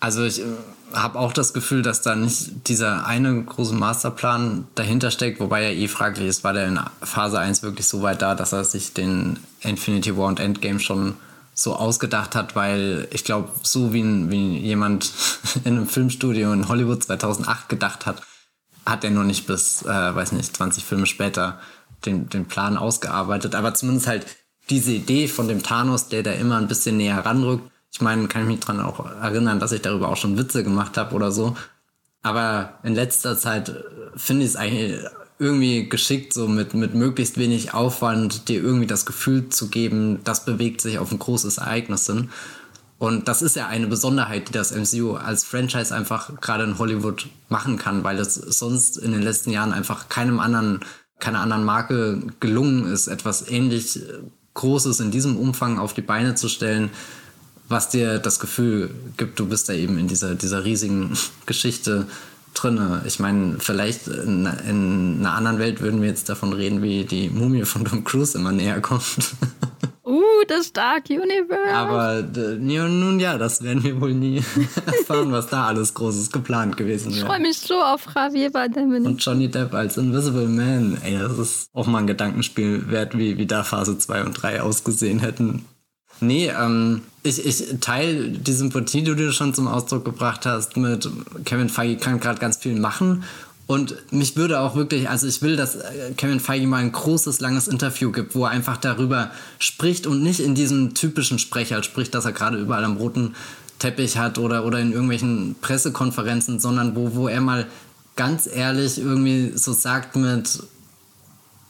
Also 0.00 0.24
ich 0.24 0.40
äh, 0.40 0.44
habe 0.92 1.18
auch 1.18 1.32
das 1.32 1.54
Gefühl, 1.54 1.82
dass 1.82 2.02
da 2.02 2.14
nicht 2.14 2.68
dieser 2.68 3.06
eine 3.06 3.42
große 3.42 3.74
Masterplan 3.74 4.66
dahinter 4.74 5.10
steckt, 5.10 5.40
wobei 5.40 5.62
ja 5.62 5.70
eh 5.70 5.88
fraglich 5.88 6.28
ist, 6.28 6.44
war 6.44 6.52
der 6.52 6.66
in 6.66 6.80
Phase 7.02 7.38
1 7.38 7.62
wirklich 7.62 7.86
so 7.86 8.02
weit 8.02 8.20
da, 8.20 8.34
dass 8.34 8.52
er 8.52 8.64
sich 8.64 8.92
den 8.92 9.38
Infinity 9.60 10.16
War 10.16 10.26
und 10.26 10.40
Endgame 10.40 10.80
schon 10.80 11.14
so 11.54 11.74
ausgedacht 11.76 12.34
hat, 12.34 12.56
weil 12.56 13.08
ich 13.12 13.24
glaube, 13.24 13.50
so 13.62 13.92
wie, 13.92 14.02
wie 14.30 14.58
jemand 14.58 15.12
in 15.64 15.76
einem 15.76 15.86
Filmstudio 15.86 16.52
in 16.52 16.68
Hollywood 16.68 17.04
2008 17.04 17.68
gedacht 17.68 18.06
hat, 18.06 18.22
hat 18.84 19.04
er 19.04 19.10
nur 19.10 19.24
nicht 19.24 19.46
bis, 19.46 19.82
äh, 19.82 20.14
weiß 20.14 20.32
nicht, 20.32 20.54
20 20.54 20.84
Filme 20.84 21.06
später 21.06 21.60
den, 22.04 22.28
den 22.28 22.46
Plan 22.46 22.76
ausgearbeitet. 22.76 23.54
Aber 23.54 23.72
zumindest 23.74 24.06
halt 24.06 24.26
diese 24.68 24.92
Idee 24.92 25.28
von 25.28 25.48
dem 25.48 25.62
Thanos, 25.62 26.08
der 26.08 26.22
da 26.22 26.32
immer 26.32 26.56
ein 26.56 26.68
bisschen 26.68 26.96
näher 26.96 27.24
ranrückt. 27.24 27.70
Ich 27.92 28.00
meine, 28.00 28.26
kann 28.28 28.42
ich 28.42 28.48
mich 28.48 28.60
dran 28.60 28.80
auch 28.80 29.06
erinnern, 29.06 29.60
dass 29.60 29.72
ich 29.72 29.82
darüber 29.82 30.08
auch 30.08 30.16
schon 30.16 30.36
Witze 30.36 30.64
gemacht 30.64 30.96
habe 30.96 31.14
oder 31.14 31.30
so. 31.30 31.56
Aber 32.22 32.78
in 32.82 32.94
letzter 32.94 33.38
Zeit 33.38 33.68
äh, 33.68 33.82
finde 34.16 34.44
ich 34.44 34.50
es 34.50 34.56
eigentlich 34.56 35.00
irgendwie 35.38 35.88
geschickt, 35.88 36.32
so 36.32 36.46
mit, 36.46 36.74
mit 36.74 36.94
möglichst 36.94 37.38
wenig 37.38 37.74
Aufwand, 37.74 38.48
dir 38.48 38.62
irgendwie 38.62 38.86
das 38.86 39.04
Gefühl 39.04 39.48
zu 39.48 39.68
geben, 39.68 40.20
das 40.24 40.44
bewegt 40.44 40.80
sich 40.80 40.98
auf 40.98 41.10
ein 41.10 41.18
großes 41.18 41.58
Ereignis 41.58 42.06
hin. 42.06 42.30
Und 42.98 43.26
das 43.26 43.42
ist 43.42 43.56
ja 43.56 43.66
eine 43.66 43.88
Besonderheit, 43.88 44.48
die 44.48 44.52
das 44.52 44.72
MCU 44.74 45.14
als 45.14 45.44
Franchise 45.44 45.94
einfach 45.94 46.40
gerade 46.40 46.64
in 46.64 46.78
Hollywood 46.78 47.26
machen 47.48 47.76
kann, 47.76 48.04
weil 48.04 48.18
es 48.18 48.34
sonst 48.34 48.96
in 48.96 49.12
den 49.12 49.22
letzten 49.22 49.50
Jahren 49.50 49.72
einfach 49.72 50.08
keinem 50.08 50.38
anderen, 50.38 50.80
keiner 51.18 51.40
anderen 51.40 51.64
Marke 51.64 52.22
gelungen 52.40 52.86
ist, 52.86 53.08
etwas 53.08 53.48
ähnlich 53.48 54.00
Großes 54.54 55.00
in 55.00 55.10
diesem 55.10 55.36
Umfang 55.36 55.78
auf 55.80 55.94
die 55.94 56.02
Beine 56.02 56.36
zu 56.36 56.48
stellen, 56.48 56.90
was 57.68 57.88
dir 57.88 58.18
das 58.18 58.38
Gefühl 58.38 58.90
gibt, 59.16 59.40
du 59.40 59.46
bist 59.46 59.68
da 59.68 59.72
eben 59.72 59.98
in 59.98 60.06
dieser, 60.06 60.34
dieser 60.36 60.64
riesigen 60.64 61.16
Geschichte 61.46 62.06
drinne. 62.54 63.02
Ich 63.06 63.18
meine, 63.18 63.56
vielleicht 63.58 64.08
in, 64.08 64.46
in, 64.68 65.16
einer 65.20 65.34
anderen 65.34 65.58
Welt 65.58 65.80
würden 65.80 66.00
wir 66.00 66.08
jetzt 66.08 66.28
davon 66.28 66.52
reden, 66.52 66.82
wie 66.82 67.04
die 67.04 67.28
Mumie 67.30 67.64
von 67.64 67.84
Tom 67.84 68.04
Cruise 68.04 68.36
immer 68.36 68.52
näher 68.52 68.80
kommt. 68.80 69.04
Uh, 70.06 70.44
das 70.46 70.70
Dark 70.70 71.08
Universe. 71.08 71.74
Aber 71.74 72.22
nun 72.22 73.18
ja, 73.18 73.38
das 73.38 73.62
werden 73.62 73.82
wir 73.82 73.98
wohl 74.02 74.12
nie 74.12 74.36
erfahren, 74.86 75.32
was 75.32 75.46
da 75.46 75.66
alles 75.66 75.94
Großes 75.94 76.30
geplant 76.30 76.76
gewesen 76.76 77.06
wäre. 77.06 77.20
Ich 77.20 77.24
freue 77.24 77.40
mich 77.40 77.58
so 77.58 77.82
auf 77.82 78.06
Javier 78.14 78.50
Bardem. 78.50 79.06
Und 79.06 79.24
Johnny 79.24 79.48
Depp 79.48 79.72
als 79.72 79.96
Invisible 79.96 80.46
Man. 80.46 80.98
Ey, 81.02 81.18
das 81.18 81.38
ist 81.38 81.70
auch 81.72 81.86
mal 81.86 82.00
ein 82.00 82.06
Gedankenspiel 82.06 82.90
wert, 82.90 83.16
wie, 83.16 83.38
wie 83.38 83.46
da 83.46 83.64
Phase 83.64 83.96
2 83.96 84.24
und 84.24 84.34
3 84.34 84.60
ausgesehen 84.60 85.20
hätten. 85.20 85.64
Nee, 86.20 86.52
ähm, 86.56 87.00
ich, 87.24 87.44
ich 87.44 87.80
teile 87.80 88.28
die 88.28 88.52
Sympathie, 88.52 89.02
die 89.02 89.16
du 89.16 89.32
schon 89.32 89.54
zum 89.54 89.66
Ausdruck 89.66 90.04
gebracht 90.04 90.46
hast, 90.46 90.76
mit 90.76 91.08
Kevin 91.44 91.70
Feige 91.70 91.96
kann 91.96 92.20
gerade 92.20 92.38
ganz 92.38 92.58
viel 92.58 92.78
machen. 92.78 93.24
Und 93.66 93.96
mich 94.12 94.36
würde 94.36 94.60
auch 94.60 94.76
wirklich, 94.76 95.08
also 95.08 95.26
ich 95.26 95.40
will, 95.40 95.56
dass 95.56 95.76
äh, 95.76 96.12
Kevin 96.18 96.38
Feige 96.38 96.66
mal 96.66 96.82
ein 96.82 96.92
großes, 96.92 97.40
langes 97.40 97.66
Interview 97.66 98.12
gibt, 98.12 98.34
wo 98.34 98.44
er 98.44 98.50
einfach 98.50 98.76
darüber 98.76 99.30
spricht 99.58 100.06
und 100.06 100.22
nicht 100.22 100.40
in 100.40 100.54
diesem 100.54 100.92
typischen 100.92 101.38
Sprecher 101.38 101.82
spricht, 101.82 102.14
dass 102.14 102.26
er 102.26 102.32
gerade 102.32 102.58
überall 102.58 102.84
am 102.84 102.98
roten 102.98 103.34
Teppich 103.78 104.18
hat 104.18 104.38
oder, 104.38 104.66
oder 104.66 104.80
in 104.80 104.92
irgendwelchen 104.92 105.56
Pressekonferenzen, 105.62 106.60
sondern 106.60 106.94
wo, 106.94 107.14
wo 107.14 107.26
er 107.26 107.40
mal 107.40 107.66
ganz 108.16 108.46
ehrlich 108.46 108.98
irgendwie 108.98 109.52
so 109.54 109.72
sagt 109.72 110.14
mit, 110.14 110.62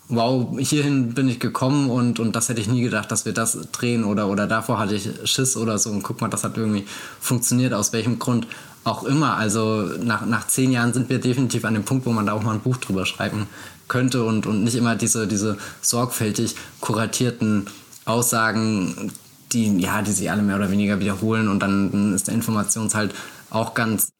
wow, 0.08 0.48
hierhin 0.58 1.14
bin 1.14 1.28
ich 1.28 1.40
gekommen 1.40 1.90
und, 1.90 2.20
und 2.20 2.36
das 2.36 2.48
hätte 2.48 2.60
ich 2.60 2.68
nie 2.68 2.82
gedacht, 2.82 3.10
dass 3.10 3.24
wir 3.24 3.32
das 3.32 3.58
drehen 3.72 4.04
oder, 4.04 4.28
oder 4.28 4.46
davor 4.46 4.78
hatte 4.78 4.94
ich 4.94 5.08
Schiss 5.24 5.56
oder 5.56 5.78
so 5.78 5.90
und 5.90 6.02
guck 6.02 6.20
mal, 6.20 6.28
das 6.28 6.44
hat 6.44 6.56
irgendwie 6.56 6.84
funktioniert, 7.20 7.72
aus 7.72 7.92
welchem 7.92 8.18
Grund 8.18 8.46
auch 8.84 9.04
immer. 9.04 9.36
Also 9.36 9.82
nach, 10.02 10.26
nach 10.26 10.46
zehn 10.46 10.72
Jahren 10.72 10.92
sind 10.92 11.08
wir 11.08 11.18
definitiv 11.18 11.64
an 11.64 11.74
dem 11.74 11.84
Punkt, 11.84 12.06
wo 12.06 12.10
man 12.10 12.26
da 12.26 12.32
auch 12.32 12.42
mal 12.42 12.52
ein 12.52 12.60
Buch 12.60 12.76
drüber 12.76 13.06
schreiben 13.06 13.46
könnte 13.88 14.24
und, 14.24 14.46
und 14.46 14.64
nicht 14.64 14.76
immer 14.76 14.94
diese, 14.94 15.26
diese 15.26 15.56
sorgfältig 15.80 16.54
kuratierten 16.80 17.66
Aussagen, 18.04 19.12
die, 19.52 19.78
ja, 19.78 20.02
die 20.02 20.12
sich 20.12 20.30
alle 20.30 20.42
mehr 20.42 20.56
oder 20.56 20.70
weniger 20.70 21.00
wiederholen 21.00 21.48
und 21.48 21.60
dann 21.60 22.14
ist 22.14 22.28
der 22.28 22.34
Informationshalt 22.34 23.14
auch 23.50 23.74
ganz 23.74 24.10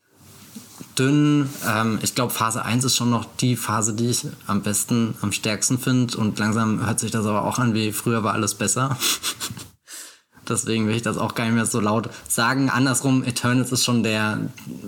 dünn. 0.99 1.49
Ähm, 1.67 1.99
ich 2.03 2.15
glaube, 2.15 2.33
Phase 2.33 2.65
1 2.65 2.85
ist 2.85 2.97
schon 2.97 3.11
noch 3.11 3.27
die 3.41 3.57
Phase, 3.57 3.95
die 3.95 4.11
ich 4.11 4.27
am 4.47 4.63
besten, 4.63 5.15
am 5.21 5.33
stärksten 5.33 5.79
finde. 5.79 6.17
Und 6.17 6.39
langsam 6.39 6.87
hört 6.87 7.01
sich 7.01 7.11
das 7.11 7.27
aber 7.27 7.45
auch 7.45 7.59
an, 7.59 7.75
wie 7.75 7.93
früher 7.93 8.23
war 8.25 8.35
alles 8.35 8.55
besser. 8.55 8.97
Deswegen 10.49 10.87
will 10.87 10.95
ich 10.95 11.03
das 11.03 11.17
auch 11.17 11.35
gar 11.35 11.45
nicht 11.45 11.55
mehr 11.55 11.67
so 11.67 11.81
laut 11.81 12.11
sagen. 12.29 12.69
Andersrum, 12.69 13.25
Eternals 13.25 13.73
ist 13.73 13.85
schon 13.85 14.03
der 14.03 14.39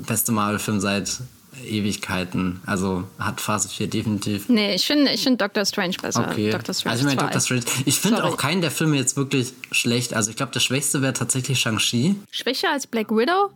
beste 0.06 0.32
Marvel-Film 0.32 0.80
seit 0.80 1.20
Ewigkeiten. 1.64 2.60
Also 2.66 3.04
hat 3.18 3.40
Phase 3.40 3.68
4 3.68 3.88
definitiv. 3.88 4.48
Nee, 4.48 4.74
ich 4.74 4.86
finde 4.86 5.12
ich 5.12 5.22
find 5.22 5.40
Doctor 5.40 5.64
Strange 5.64 5.96
besser. 6.00 6.28
Okay. 6.30 6.50
Doctor 6.50 6.74
Strange 6.74 6.92
also 6.92 7.08
ich 7.08 7.14
meine 7.14 7.20
Doctor 7.22 7.40
Strange. 7.40 7.62
Ich 7.86 7.98
finde 7.98 8.24
auch 8.24 8.36
keinen 8.36 8.60
der 8.60 8.70
Filme 8.70 8.96
jetzt 8.96 9.16
wirklich 9.16 9.54
schlecht. 9.72 10.14
Also 10.14 10.30
ich 10.30 10.36
glaube, 10.36 10.52
der 10.52 10.60
schwächste 10.60 11.00
wäre 11.00 11.14
tatsächlich 11.14 11.58
Shang-Chi. 11.58 12.16
Schwächer 12.30 12.70
als 12.70 12.86
Black 12.86 13.10
Widow? 13.10 13.50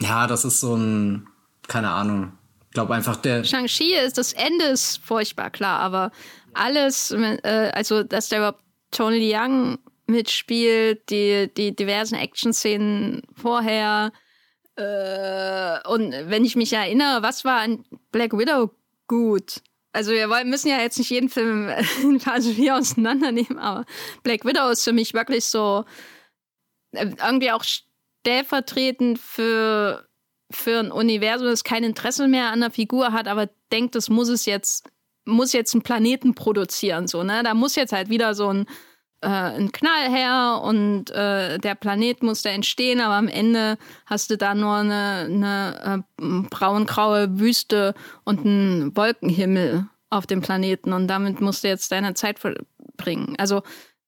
Ja, 0.00 0.26
das 0.26 0.44
ist 0.44 0.60
so 0.60 0.76
ein 0.76 1.26
keine 1.70 1.90
Ahnung. 1.90 2.32
Ich 2.64 2.74
glaube 2.74 2.94
einfach 2.94 3.16
der. 3.16 3.44
Shang-Chi 3.44 3.94
ist, 3.94 4.18
das 4.18 4.32
Ende 4.32 4.66
ist 4.66 4.98
furchtbar, 4.98 5.50
klar, 5.50 5.80
aber 5.80 6.10
alles, 6.52 7.12
äh, 7.12 7.70
also 7.72 8.02
dass 8.02 8.28
der 8.28 8.40
überhaupt 8.40 8.62
Tony 8.90 9.32
Young 9.32 9.78
mitspielt, 10.06 11.08
die, 11.10 11.48
die 11.56 11.74
diversen 11.74 12.16
Action-Szenen 12.16 13.22
vorher. 13.34 14.12
Äh, 14.76 15.88
und 15.88 16.12
wenn 16.12 16.44
ich 16.44 16.56
mich 16.56 16.72
erinnere, 16.72 17.22
was 17.22 17.44
war 17.44 17.60
an 17.60 17.84
Black 18.10 18.36
Widow 18.36 18.70
gut? 19.06 19.62
Also 19.92 20.10
wir 20.10 20.28
wollen, 20.28 20.50
müssen 20.50 20.68
ja 20.68 20.80
jetzt 20.80 20.98
nicht 20.98 21.10
jeden 21.10 21.28
Film 21.28 21.70
in 22.02 22.18
Phase 22.18 22.52
4 22.52 22.76
auseinandernehmen, 22.76 23.58
aber 23.58 23.84
Black 24.24 24.44
Widow 24.44 24.70
ist 24.70 24.84
für 24.84 24.92
mich 24.92 25.14
wirklich 25.14 25.44
so 25.44 25.84
äh, 26.92 27.06
irgendwie 27.24 27.52
auch 27.52 27.64
stellvertretend 27.64 29.18
für 29.20 30.09
für 30.50 30.80
ein 30.80 30.92
Universum, 30.92 31.46
das 31.46 31.64
kein 31.64 31.84
Interesse 31.84 32.28
mehr 32.28 32.50
an 32.50 32.60
der 32.60 32.70
Figur 32.70 33.12
hat, 33.12 33.28
aber 33.28 33.48
denkt, 33.72 33.94
es 33.96 34.08
muss 34.08 34.28
es 34.28 34.46
jetzt, 34.46 34.88
muss 35.24 35.52
jetzt 35.52 35.74
einen 35.74 35.82
Planeten 35.82 36.34
produzieren, 36.34 37.06
so, 37.06 37.22
ne? 37.22 37.42
Da 37.42 37.54
muss 37.54 37.76
jetzt 37.76 37.92
halt 37.92 38.08
wieder 38.08 38.34
so 38.34 38.48
ein, 38.48 38.66
äh, 39.20 39.28
ein 39.28 39.70
Knall 39.70 40.10
her 40.10 40.60
und 40.64 41.10
äh, 41.10 41.58
der 41.58 41.74
Planet 41.76 42.22
muss 42.22 42.42
da 42.42 42.50
entstehen, 42.50 43.00
aber 43.00 43.14
am 43.14 43.28
Ende 43.28 43.78
hast 44.06 44.30
du 44.30 44.36
da 44.36 44.54
nur 44.54 44.74
eine, 44.74 45.26
eine 45.26 46.04
äh, 46.18 46.48
braun-graue 46.50 47.38
Wüste 47.38 47.94
und 48.24 48.40
einen 48.40 48.96
Wolkenhimmel 48.96 49.86
auf 50.10 50.26
dem 50.26 50.40
Planeten 50.40 50.92
und 50.92 51.06
damit 51.06 51.40
musst 51.40 51.62
du 51.62 51.68
jetzt 51.68 51.92
deine 51.92 52.14
Zeit 52.14 52.40
verbringen. 52.40 53.36
Also 53.38 53.62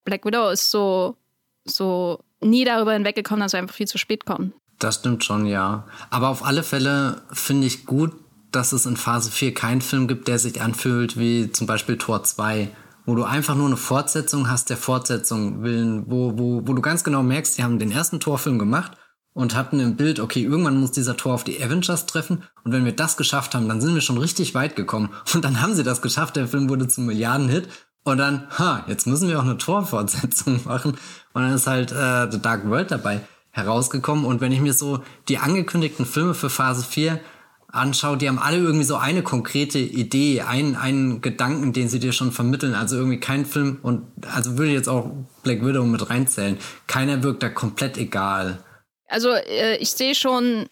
Black 0.04 0.24
Widow 0.24 0.50
ist 0.50 0.72
so, 0.72 1.16
so 1.64 2.18
nie 2.40 2.64
darüber 2.64 2.92
hinweggekommen, 2.94 3.42
dass 3.42 3.54
er 3.54 3.60
einfach 3.60 3.76
viel 3.76 3.86
zu 3.86 3.98
spät 3.98 4.26
kommt. 4.26 4.52
Das 4.82 4.96
stimmt 4.96 5.22
schon, 5.22 5.46
ja. 5.46 5.84
Aber 6.10 6.28
auf 6.28 6.44
alle 6.44 6.64
Fälle 6.64 7.22
finde 7.32 7.68
ich 7.68 7.86
gut, 7.86 8.12
dass 8.50 8.72
es 8.72 8.84
in 8.84 8.96
Phase 8.96 9.30
4 9.30 9.54
keinen 9.54 9.80
Film 9.80 10.08
gibt, 10.08 10.26
der 10.26 10.40
sich 10.40 10.60
anfühlt 10.60 11.16
wie 11.16 11.52
zum 11.52 11.68
Beispiel 11.68 11.98
Tor 11.98 12.24
2, 12.24 12.68
wo 13.06 13.14
du 13.14 13.22
einfach 13.22 13.54
nur 13.54 13.66
eine 13.66 13.76
Fortsetzung 13.76 14.50
hast 14.50 14.70
der 14.70 14.76
Fortsetzung 14.76 15.62
willen, 15.62 16.10
wo, 16.10 16.36
wo, 16.36 16.62
wo 16.66 16.72
du 16.72 16.82
ganz 16.82 17.04
genau 17.04 17.22
merkst, 17.22 17.56
die 17.56 17.62
haben 17.62 17.78
den 17.78 17.92
ersten 17.92 18.18
Torfilm 18.18 18.58
gemacht 18.58 18.92
und 19.34 19.54
hatten 19.54 19.78
im 19.78 19.94
Bild, 19.94 20.18
okay, 20.18 20.42
irgendwann 20.42 20.80
muss 20.80 20.90
dieser 20.90 21.16
Tor 21.16 21.34
auf 21.34 21.44
die 21.44 21.62
Avengers 21.62 22.06
treffen 22.06 22.42
und 22.64 22.72
wenn 22.72 22.84
wir 22.84 22.96
das 22.96 23.16
geschafft 23.16 23.54
haben, 23.54 23.68
dann 23.68 23.80
sind 23.80 23.94
wir 23.94 24.02
schon 24.02 24.18
richtig 24.18 24.52
weit 24.56 24.74
gekommen. 24.74 25.10
Und 25.32 25.44
dann 25.44 25.62
haben 25.62 25.74
sie 25.74 25.84
das 25.84 26.02
geschafft, 26.02 26.34
der 26.34 26.48
Film 26.48 26.68
wurde 26.68 26.88
zum 26.88 27.06
Milliardenhit 27.06 27.68
und 28.02 28.18
dann, 28.18 28.48
ha, 28.58 28.84
jetzt 28.88 29.06
müssen 29.06 29.28
wir 29.28 29.38
auch 29.38 29.44
eine 29.44 29.58
Torfortsetzung 29.58 30.62
machen 30.64 30.96
und 31.34 31.42
dann 31.42 31.54
ist 31.54 31.68
halt 31.68 31.92
äh, 31.92 32.28
The 32.28 32.42
Dark 32.42 32.68
World 32.68 32.90
dabei 32.90 33.20
herausgekommen. 33.52 34.24
Und 34.24 34.40
wenn 34.40 34.50
ich 34.50 34.60
mir 34.60 34.72
so 34.72 35.02
die 35.28 35.38
angekündigten 35.38 36.04
Filme 36.04 36.34
für 36.34 36.50
Phase 36.50 36.84
4 36.84 37.20
anschaue, 37.68 38.16
die 38.16 38.28
haben 38.28 38.38
alle 38.38 38.58
irgendwie 38.58 38.84
so 38.84 38.96
eine 38.96 39.22
konkrete 39.22 39.78
Idee, 39.78 40.42
einen, 40.42 40.74
einen 40.74 41.20
Gedanken, 41.20 41.72
den 41.72 41.88
sie 41.88 42.00
dir 42.00 42.12
schon 42.12 42.32
vermitteln. 42.32 42.74
Also 42.74 42.96
irgendwie 42.96 43.20
kein 43.20 43.46
Film 43.46 43.78
und 43.82 44.06
also 44.34 44.58
würde 44.58 44.72
jetzt 44.72 44.88
auch 44.88 45.10
Black 45.42 45.64
Widow 45.64 45.84
mit 45.84 46.10
reinzählen. 46.10 46.58
Keiner 46.86 47.22
wirkt 47.22 47.42
da 47.42 47.48
komplett 47.48 47.96
egal. 47.96 48.58
Also 49.06 49.30
äh, 49.30 49.76
ich 49.76 49.92
sehe 49.92 50.14
schon 50.14 50.66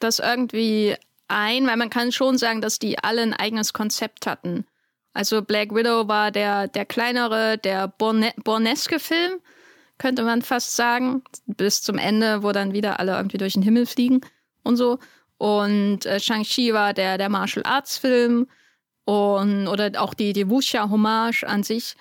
das 0.00 0.18
irgendwie 0.18 0.96
ein, 1.28 1.66
weil 1.66 1.76
man 1.76 1.90
kann 1.90 2.12
schon 2.12 2.38
sagen, 2.38 2.60
dass 2.60 2.78
die 2.78 2.98
alle 2.98 3.22
ein 3.22 3.34
eigenes 3.34 3.72
Konzept 3.72 4.26
hatten. 4.26 4.66
Also 5.14 5.42
Black 5.42 5.74
Widow 5.74 6.08
war 6.08 6.30
der, 6.30 6.68
der 6.68 6.84
kleinere, 6.84 7.56
der 7.56 7.88
Borneske 7.88 8.98
Film 8.98 9.40
könnte 10.04 10.22
man 10.22 10.42
fast 10.42 10.76
sagen, 10.76 11.22
bis 11.46 11.80
zum 11.80 11.96
Ende, 11.96 12.42
wo 12.42 12.52
dann 12.52 12.74
wieder 12.74 13.00
alle 13.00 13.16
irgendwie 13.16 13.38
durch 13.38 13.54
den 13.54 13.62
Himmel 13.62 13.86
fliegen 13.86 14.20
und 14.62 14.76
so. 14.76 14.98
Und 15.38 16.04
äh, 16.04 16.20
Shang-Chi 16.20 16.74
war 16.74 16.92
der, 16.92 17.16
der 17.16 17.30
Martial 17.30 17.64
Arts 17.64 17.96
Film 17.96 18.46
und 19.06 19.66
oder 19.66 19.90
auch 19.96 20.12
die, 20.12 20.34
die 20.34 20.50
Wuxia-Hommage 20.50 21.44
an 21.44 21.62
sich. 21.62 21.94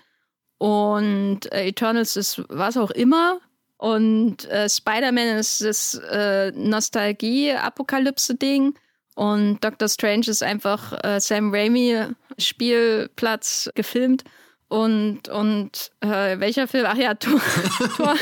Und 0.57 1.49
äh, 1.53 1.67
Eternals 1.67 2.17
ist 2.17 2.43
was 2.49 2.75
auch 2.75 2.91
immer. 2.91 3.39
Und 3.77 4.43
äh, 4.49 4.69
Spider-Man 4.69 5.37
ist 5.37 5.61
das 5.61 5.93
äh, 6.11 6.51
Nostalgie-Apokalypse-Ding. 6.51 8.73
Und 9.15 9.63
Doctor 9.63 9.87
Strange 9.87 10.27
ist 10.27 10.43
einfach 10.43 10.91
äh, 11.05 11.21
Sam 11.21 11.55
Raimi 11.55 12.07
Spielplatz 12.37 13.69
gefilmt. 13.75 14.25
Und, 14.73 15.29
und 15.29 15.91
äh, 15.99 16.39
welcher 16.39 16.67
Film? 16.67 16.87
Ach 16.87 16.97
ja, 16.97 17.13
Tor, 17.13 17.39
Tor, 17.95 18.15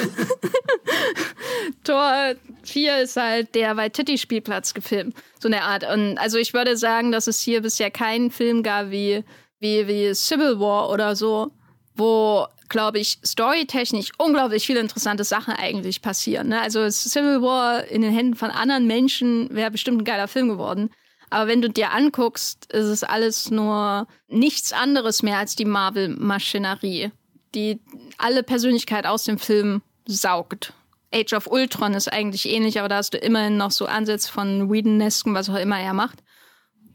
Tor 1.86 2.34
4 2.64 2.98
ist 3.04 3.16
halt 3.16 3.56
der 3.56 3.78
Waititi-Spielplatz 3.78 4.74
gefilmt. 4.74 5.16
So 5.40 5.48
eine 5.48 5.62
Art. 5.62 5.90
Und 5.90 6.18
also 6.18 6.38
ich 6.38 6.54
würde 6.54 6.76
sagen, 6.76 7.14
dass 7.14 7.28
es 7.28 7.40
hier 7.40 7.62
bisher 7.62 7.90
keinen 7.90 8.32
Film 8.32 8.64
gab 8.64 8.92
wie, 8.92 9.24
wie, 9.60 9.88
wie 9.88 10.14
Civil 10.14 10.60
War 10.60 10.90
oder 10.90 11.16
so, 11.16 11.52
wo, 11.96 12.46
glaube 12.68 13.00
ich, 13.00 13.20
storytechnisch 13.26 14.12
unglaublich 14.18 14.66
viele 14.66 14.82
interessante 14.82 15.24
Sachen 15.24 15.54
eigentlich 15.54 16.02
passieren. 16.02 16.50
Ne? 16.50 16.60
Also 16.60 16.90
Civil 16.90 17.42
War 17.42 17.86
in 17.86 18.02
den 18.02 18.12
Händen 18.12 18.36
von 18.36 18.52
anderen 18.52 18.88
Menschen 18.88 19.48
wäre 19.56 19.72
bestimmt 19.72 20.02
ein 20.02 20.06
geiler 20.06 20.28
Film 20.28 20.50
geworden. 20.50 20.90
Aber 21.32 21.48
wenn 21.48 21.62
du 21.62 21.70
dir 21.70 21.92
anguckst, 21.92 22.72
ist 22.74 22.88
es 22.88 23.04
alles 23.04 23.50
nur 23.50 24.06
nichts 24.28 24.74
anderes 24.74 25.24
mehr 25.24 25.38
als 25.38 25.56
die 25.56 25.66
Marvel-Maschinerie, 25.66 27.12
die 27.56 27.80
alle 28.18 28.44
Persönlichkeit 28.44 29.06
aus 29.06 29.24
dem 29.24 29.40
Film 29.40 29.82
saugt. 30.06 30.74
Age 31.14 31.34
of 31.34 31.48
Ultron 31.48 31.94
ist 31.94 32.12
eigentlich 32.12 32.50
ähnlich, 32.50 32.80
aber 32.80 32.90
da 32.90 32.98
hast 32.98 33.14
du 33.14 33.18
immerhin 33.18 33.56
noch 33.56 33.72
so 33.72 33.86
Ansätze 33.86 34.30
von 34.30 34.70
Whedon-Nesken, 34.70 35.34
was 35.34 35.50
auch 35.50 35.56
immer 35.56 35.80
er 35.80 35.94
macht. 35.94 36.20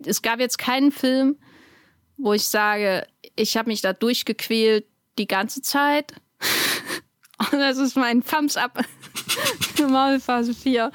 Es 0.04 0.20
gab 0.20 0.38
jetzt 0.38 0.58
keinen 0.58 0.92
Film, 0.92 1.38
wo 2.18 2.34
ich 2.34 2.46
sage, 2.46 3.06
ich 3.36 3.56
habe 3.56 3.70
mich 3.70 3.80
da 3.80 3.94
durchgequält 3.94 4.84
die 5.18 5.26
ganze 5.26 5.62
Zeit. 5.62 6.12
Und 7.52 7.58
das 7.58 7.78
ist 7.78 7.96
mein 7.96 8.22
Thumbs 8.22 8.58
up 8.58 8.82
für 9.74 9.88
Marvel 9.88 10.20
Phase 10.20 10.52
4. 10.52 10.90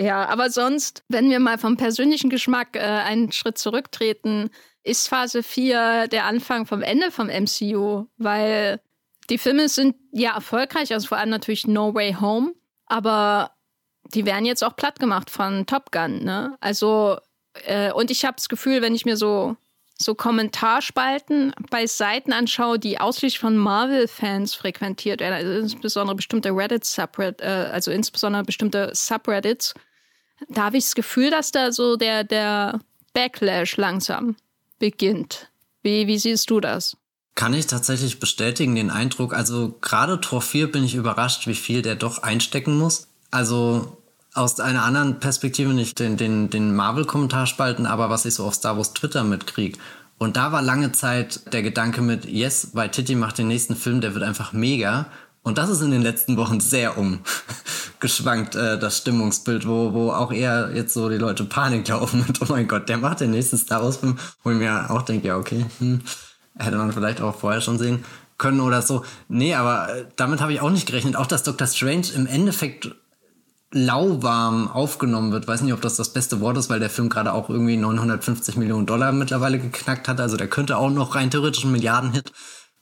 Ja, 0.00 0.26
aber 0.30 0.48
sonst, 0.48 1.04
wenn 1.08 1.28
wir 1.28 1.40
mal 1.40 1.58
vom 1.58 1.76
persönlichen 1.76 2.30
Geschmack 2.30 2.74
äh, 2.74 2.80
einen 2.80 3.32
Schritt 3.32 3.58
zurücktreten, 3.58 4.48
ist 4.82 5.08
Phase 5.08 5.42
4 5.42 6.08
der 6.08 6.24
Anfang 6.24 6.64
vom 6.64 6.80
Ende 6.80 7.10
vom 7.10 7.26
MCU, 7.26 8.06
weil 8.16 8.80
die 9.28 9.36
Filme 9.36 9.68
sind 9.68 9.96
ja 10.10 10.34
erfolgreich, 10.34 10.94
also 10.94 11.06
vor 11.06 11.18
allem 11.18 11.28
natürlich 11.28 11.66
No 11.66 11.94
Way 11.94 12.16
Home, 12.18 12.54
aber 12.86 13.50
die 14.14 14.24
werden 14.24 14.46
jetzt 14.46 14.64
auch 14.64 14.74
platt 14.74 14.98
gemacht 14.98 15.28
von 15.28 15.66
Top 15.66 15.92
Gun, 15.92 16.24
ne? 16.24 16.56
Also, 16.60 17.18
äh, 17.66 17.92
und 17.92 18.10
ich 18.10 18.24
habe 18.24 18.36
das 18.36 18.48
Gefühl, 18.48 18.80
wenn 18.80 18.94
ich 18.94 19.04
mir 19.04 19.18
so, 19.18 19.54
so 19.98 20.14
Kommentarspalten 20.14 21.52
bei 21.68 21.86
Seiten 21.86 22.32
anschaue, 22.32 22.78
die 22.78 22.98
ausschließlich 22.98 23.38
von 23.38 23.58
Marvel-Fans 23.58 24.54
frequentiert 24.54 25.20
werden, 25.20 25.34
also 25.34 25.60
insbesondere 25.60 26.16
bestimmte 26.16 26.56
Reddit-Subreddits, 26.56 27.42
äh, 27.42 27.68
also 27.70 27.90
insbesondere 27.90 28.44
bestimmte 28.44 28.92
Subreddits, 28.94 29.74
da 30.48 30.64
habe 30.64 30.78
ich 30.78 30.84
das 30.84 30.94
Gefühl, 30.94 31.30
dass 31.30 31.52
da 31.52 31.72
so 31.72 31.96
der, 31.96 32.24
der 32.24 32.80
Backlash 33.12 33.76
langsam 33.76 34.36
beginnt. 34.78 35.48
Wie, 35.82 36.06
wie 36.06 36.18
siehst 36.18 36.50
du 36.50 36.60
das? 36.60 36.96
Kann 37.34 37.54
ich 37.54 37.66
tatsächlich 37.66 38.20
bestätigen, 38.20 38.74
den 38.74 38.90
Eindruck. 38.90 39.34
Also 39.34 39.76
gerade 39.80 40.20
Tor 40.20 40.42
4 40.42 40.70
bin 40.70 40.84
ich 40.84 40.94
überrascht, 40.94 41.46
wie 41.46 41.54
viel 41.54 41.82
der 41.82 41.94
doch 41.94 42.22
einstecken 42.22 42.76
muss. 42.76 43.08
Also 43.30 43.96
aus 44.34 44.60
einer 44.60 44.84
anderen 44.84 45.20
Perspektive 45.20 45.72
nicht 45.72 45.98
den, 45.98 46.16
den, 46.16 46.50
den 46.50 46.74
Marvel-Kommentarspalten, 46.74 47.86
aber 47.86 48.10
was 48.10 48.26
ich 48.26 48.34
so 48.34 48.44
auf 48.44 48.54
Star 48.54 48.76
Wars 48.76 48.92
Twitter 48.92 49.24
mitkriege. 49.24 49.78
Und 50.18 50.36
da 50.36 50.52
war 50.52 50.60
lange 50.60 50.92
Zeit 50.92 51.52
der 51.52 51.62
Gedanke 51.62 52.02
mit, 52.02 52.26
yes, 52.26 52.68
weil 52.74 52.90
Titi 52.90 53.14
macht 53.14 53.38
den 53.38 53.48
nächsten 53.48 53.74
Film, 53.74 54.00
der 54.00 54.14
wird 54.14 54.22
einfach 54.22 54.52
mega. 54.52 55.06
Und 55.42 55.56
das 55.56 55.70
ist 55.70 55.80
in 55.80 55.90
den 55.90 56.02
letzten 56.02 56.36
Wochen 56.36 56.60
sehr 56.60 56.96
umgeschwankt, 56.98 58.54
äh, 58.56 58.78
das 58.78 58.98
Stimmungsbild, 58.98 59.66
wo, 59.66 59.92
wo 59.94 60.10
auch 60.12 60.32
eher 60.32 60.70
jetzt 60.74 60.92
so 60.92 61.08
die 61.08 61.16
Leute 61.16 61.44
Panik 61.44 61.88
laufen 61.88 62.24
und 62.28 62.42
oh 62.42 62.46
mein 62.48 62.68
Gott, 62.68 62.88
der 62.88 62.98
macht 62.98 63.20
den 63.20 63.30
nächsten 63.30 63.56
Star 63.56 63.82
Wars-Film, 63.82 64.18
wo 64.42 64.50
ich 64.50 64.58
mir 64.58 64.90
auch 64.90 65.02
denke, 65.02 65.28
ja, 65.28 65.36
okay, 65.36 65.64
hm, 65.78 66.02
hätte 66.58 66.76
man 66.76 66.92
vielleicht 66.92 67.20
auch 67.22 67.34
vorher 67.34 67.60
schon 67.60 67.78
sehen 67.78 68.04
können 68.36 68.60
oder 68.60 68.82
so. 68.82 69.04
Nee, 69.28 69.54
aber 69.54 69.94
äh, 69.94 70.06
damit 70.16 70.40
habe 70.40 70.52
ich 70.52 70.60
auch 70.60 70.70
nicht 70.70 70.86
gerechnet. 70.86 71.16
Auch, 71.16 71.26
dass 71.26 71.42
Doctor 71.42 71.66
Strange 71.66 72.08
im 72.14 72.26
Endeffekt 72.26 72.90
lauwarm 73.72 74.68
aufgenommen 74.68 75.30
wird. 75.30 75.46
Weiß 75.46 75.60
nicht, 75.62 75.72
ob 75.72 75.80
das 75.80 75.96
das 75.96 76.12
beste 76.12 76.40
Wort 76.40 76.56
ist, 76.56 76.70
weil 76.70 76.80
der 76.80 76.90
Film 76.90 77.08
gerade 77.08 77.32
auch 77.32 77.48
irgendwie 77.48 77.76
950 77.76 78.56
Millionen 78.56 78.86
Dollar 78.86 79.12
mittlerweile 79.12 79.60
geknackt 79.60 80.08
hat. 80.08 80.20
Also 80.20 80.36
der 80.36 80.48
könnte 80.48 80.76
auch 80.76 80.90
noch 80.90 81.14
rein 81.14 81.30
theoretisch 81.30 81.64
ein 81.64 81.72
Milliardenhit 81.72 82.32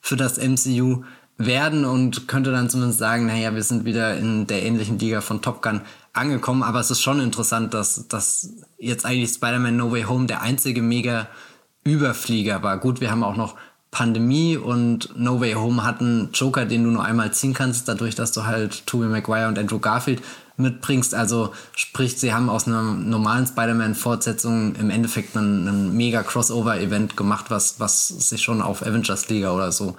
für 0.01 0.17
das 0.17 0.39
MCU 0.39 1.05
werden 1.39 1.84
und 1.84 2.26
könnte 2.26 2.51
dann 2.51 2.68
zumindest 2.68 2.99
sagen, 2.99 3.26
naja, 3.26 3.55
wir 3.55 3.62
sind 3.62 3.84
wieder 3.84 4.16
in 4.16 4.49
der 4.49 4.64
ähnlichen 4.64 4.99
Liga 4.99 5.20
von 5.20 5.41
Top 5.41 5.62
Gun 5.62 5.80
angekommen. 6.12 6.64
Aber 6.64 6.80
es 6.80 6.91
ist 6.91 7.01
schon 7.01 7.20
interessant, 7.20 7.72
dass, 7.74 8.09
dass 8.09 8.51
jetzt 8.76 9.07
eigentlich 9.07 9.30
Spider-Man 9.30 9.76
No 9.76 9.93
Way 9.93 10.03
Home 10.03 10.26
der 10.26 10.43
einzige 10.43 10.82
mega 10.82 11.28
Überflieger 11.84 12.62
war. 12.62 12.78
Gut, 12.78 13.01
wir 13.01 13.11
haben 13.11 13.22
auch 13.22 13.36
noch 13.36 13.55
Pandemie 13.91 14.57
und 14.57 15.16
No 15.16 15.41
Way 15.41 15.55
Home 15.55 15.84
hatten 15.84 16.30
Joker, 16.34 16.66
den 16.66 16.84
du 16.84 16.91
nur 16.91 17.05
einmal 17.05 17.32
ziehen 17.32 17.55
kannst, 17.55 17.89
dadurch, 17.89 18.14
dass 18.14 18.32
du 18.32 18.45
halt 18.45 18.86
Tobey 18.86 19.07
Maguire 19.07 19.49
und 19.49 19.59
Andrew 19.59 19.78
Garfield 19.78 20.20
mitbringst. 20.57 21.14
Also 21.14 21.55
sprich, 21.74 22.18
sie 22.18 22.34
haben 22.34 22.51
aus 22.51 22.66
einer 22.66 22.82
normalen 22.82 23.47
Spider-Man-Fortsetzung 23.47 24.74
im 24.74 24.91
Endeffekt 24.91 25.36
einen 25.36 25.97
mega 25.97 26.22
Crossover-Event 26.22 27.16
gemacht, 27.16 27.47
was, 27.49 27.78
was 27.80 28.09
sich 28.09 28.43
schon 28.43 28.61
auf 28.61 28.82
Avengers 28.82 29.28
Liga 29.28 29.53
oder 29.53 29.72
so 29.72 29.97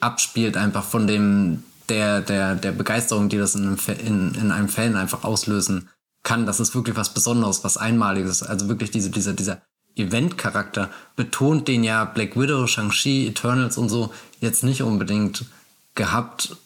abspielt, 0.00 0.56
einfach 0.56 0.84
von 0.84 1.06
dem 1.06 1.64
der, 1.88 2.20
der, 2.20 2.54
der 2.54 2.72
Begeisterung, 2.72 3.28
die 3.28 3.38
das 3.38 3.54
in 3.54 3.66
einem, 3.66 3.78
in, 4.04 4.34
in 4.34 4.50
einem 4.50 4.68
Fan 4.68 4.96
einfach 4.96 5.24
auslösen 5.24 5.88
kann. 6.22 6.46
Das 6.46 6.60
ist 6.60 6.74
wirklich 6.74 6.96
was 6.96 7.14
Besonderes, 7.14 7.64
was 7.64 7.76
Einmaliges. 7.76 8.42
Also 8.42 8.68
wirklich 8.68 8.90
diese, 8.90 9.10
dieser, 9.10 9.32
dieser 9.32 9.62
Event-Charakter 9.96 10.90
betont, 11.16 11.68
den 11.68 11.84
ja 11.84 12.04
Black 12.04 12.36
Widow, 12.36 12.66
Shang-Chi, 12.66 13.26
Eternals 13.26 13.78
und 13.78 13.88
so 13.88 14.12
jetzt 14.40 14.62
nicht 14.62 14.82
unbedingt 14.82 15.46
gehabt 15.94 16.56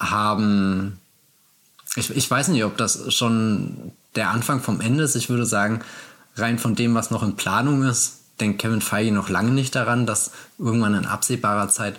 haben. 0.00 0.98
Ich, 1.96 2.10
ich 2.10 2.30
weiß 2.30 2.48
nicht, 2.48 2.64
ob 2.64 2.76
das 2.76 3.14
schon 3.14 3.92
der 4.16 4.30
Anfang 4.30 4.60
vom 4.60 4.80
Ende 4.80 5.04
ist. 5.04 5.14
Ich 5.14 5.28
würde 5.28 5.46
sagen, 5.46 5.80
rein 6.36 6.58
von 6.58 6.74
dem, 6.74 6.94
was 6.94 7.10
noch 7.10 7.22
in 7.22 7.36
Planung 7.36 7.84
ist, 7.84 8.20
denkt 8.40 8.60
Kevin 8.60 8.80
Feige 8.80 9.12
noch 9.12 9.28
lange 9.28 9.52
nicht 9.52 9.74
daran, 9.74 10.06
dass 10.06 10.32
irgendwann 10.58 10.94
in 10.94 11.06
absehbarer 11.06 11.68
Zeit 11.68 11.94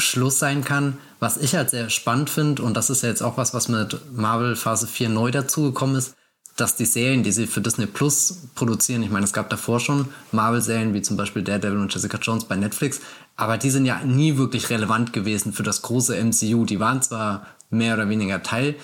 Schluss 0.00 0.38
sein 0.38 0.64
kann. 0.64 0.98
Was 1.18 1.36
ich 1.36 1.54
halt 1.54 1.70
sehr 1.70 1.90
spannend 1.90 2.30
finde, 2.30 2.62
und 2.62 2.76
das 2.76 2.90
ist 2.90 3.02
ja 3.02 3.08
jetzt 3.08 3.22
auch 3.22 3.36
was, 3.36 3.54
was 3.54 3.68
mit 3.68 3.98
Marvel 4.12 4.56
Phase 4.56 4.86
4 4.86 5.08
neu 5.08 5.30
dazugekommen 5.30 5.96
ist, 5.96 6.14
dass 6.56 6.76
die 6.76 6.84
Serien, 6.84 7.22
die 7.22 7.32
sie 7.32 7.46
für 7.46 7.60
Disney 7.60 7.86
Plus 7.86 8.48
produzieren, 8.54 9.02
ich 9.02 9.10
meine, 9.10 9.24
es 9.24 9.32
gab 9.32 9.48
davor 9.50 9.80
schon 9.80 10.08
Marvel-Serien 10.32 10.92
wie 10.94 11.02
zum 11.02 11.16
Beispiel 11.16 11.42
Daredevil 11.42 11.78
und 11.78 11.92
Jessica 11.92 12.18
Jones 12.18 12.44
bei 12.44 12.56
Netflix, 12.56 13.00
aber 13.36 13.56
die 13.56 13.70
sind 13.70 13.86
ja 13.86 14.04
nie 14.04 14.36
wirklich 14.36 14.68
relevant 14.70 15.12
gewesen 15.12 15.52
für 15.52 15.62
das 15.62 15.82
große 15.82 16.22
MCU. 16.22 16.66
Die 16.66 16.80
waren 16.80 17.00
zwar 17.02 17.46
mehr 17.70 17.94
oder 17.94 18.08
weniger 18.08 18.42
Teil 18.42 18.74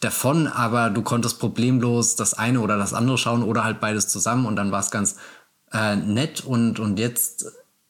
davon, 0.00 0.46
aber 0.46 0.90
du 0.90 1.02
konntest 1.02 1.38
problemlos 1.38 2.16
das 2.16 2.34
eine 2.34 2.60
oder 2.60 2.78
das 2.78 2.94
andere 2.94 3.18
schauen 3.18 3.42
oder 3.42 3.64
halt 3.64 3.80
beides 3.80 4.08
zusammen 4.08 4.46
und 4.46 4.56
dann 4.56 4.72
war 4.72 4.80
es 4.80 4.90
ganz 4.90 5.16
äh, 5.72 5.96
nett 5.96 6.44
und, 6.44 6.78
und 6.78 6.98
jetzt 6.98 7.46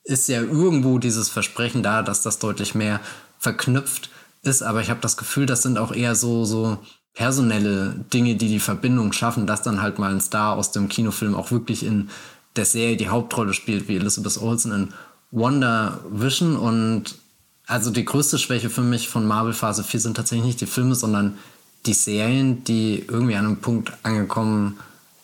ist 0.07 0.29
ja 0.29 0.41
irgendwo 0.41 0.99
dieses 0.99 1.29
Versprechen 1.29 1.83
da, 1.83 2.03
dass 2.03 2.23
das 2.23 2.39
deutlich 2.39 2.75
mehr 2.75 3.01
verknüpft 3.39 4.09
ist, 4.43 4.63
aber 4.63 4.81
ich 4.81 4.89
habe 4.89 5.01
das 5.01 5.17
Gefühl, 5.17 5.47
das 5.47 5.63
sind 5.63 5.79
auch 5.79 5.93
eher 5.93 6.15
so, 6.15 6.45
so 6.45 6.79
personelle 7.13 7.95
Dinge, 8.13 8.37
die 8.37 8.49
die 8.49 8.61
Verbindung 8.61 9.13
schaffen, 9.13 9.47
dass 9.47 9.63
dann 9.63 9.83
halt 9.83 9.99
mal 9.99 10.13
ein 10.13 10.21
Star 10.21 10.57
aus 10.57 10.71
dem 10.71 10.89
Kinofilm 10.89 11.35
auch 11.35 11.51
wirklich 11.51 11.85
in 11.85 12.09
der 12.55 12.65
Serie 12.65 12.97
die 12.97 13.09
Hauptrolle 13.09 13.53
spielt, 13.53 13.89
wie 13.89 13.97
Elizabeth 13.97 14.41
Olsen 14.41 14.73
in 14.73 14.89
Wonder 15.31 16.01
Vision. 16.11 16.57
Und 16.57 17.17
also 17.67 17.91
die 17.91 18.05
größte 18.05 18.39
Schwäche 18.39 18.71
für 18.71 18.83
mich 18.83 19.09
von 19.09 19.27
Marvel 19.27 19.55
Phase 19.55 19.83
4 19.83 20.01
sind 20.01 20.17
tatsächlich 20.17 20.47
nicht 20.47 20.61
die 20.61 20.67
Filme, 20.67 20.95
sondern 20.95 21.37
die 21.87 21.95
Serien, 21.95 22.65
die 22.65 23.05
irgendwie 23.09 23.37
an 23.37 23.47
einem 23.47 23.57
Punkt 23.59 23.93
angekommen 24.03 24.79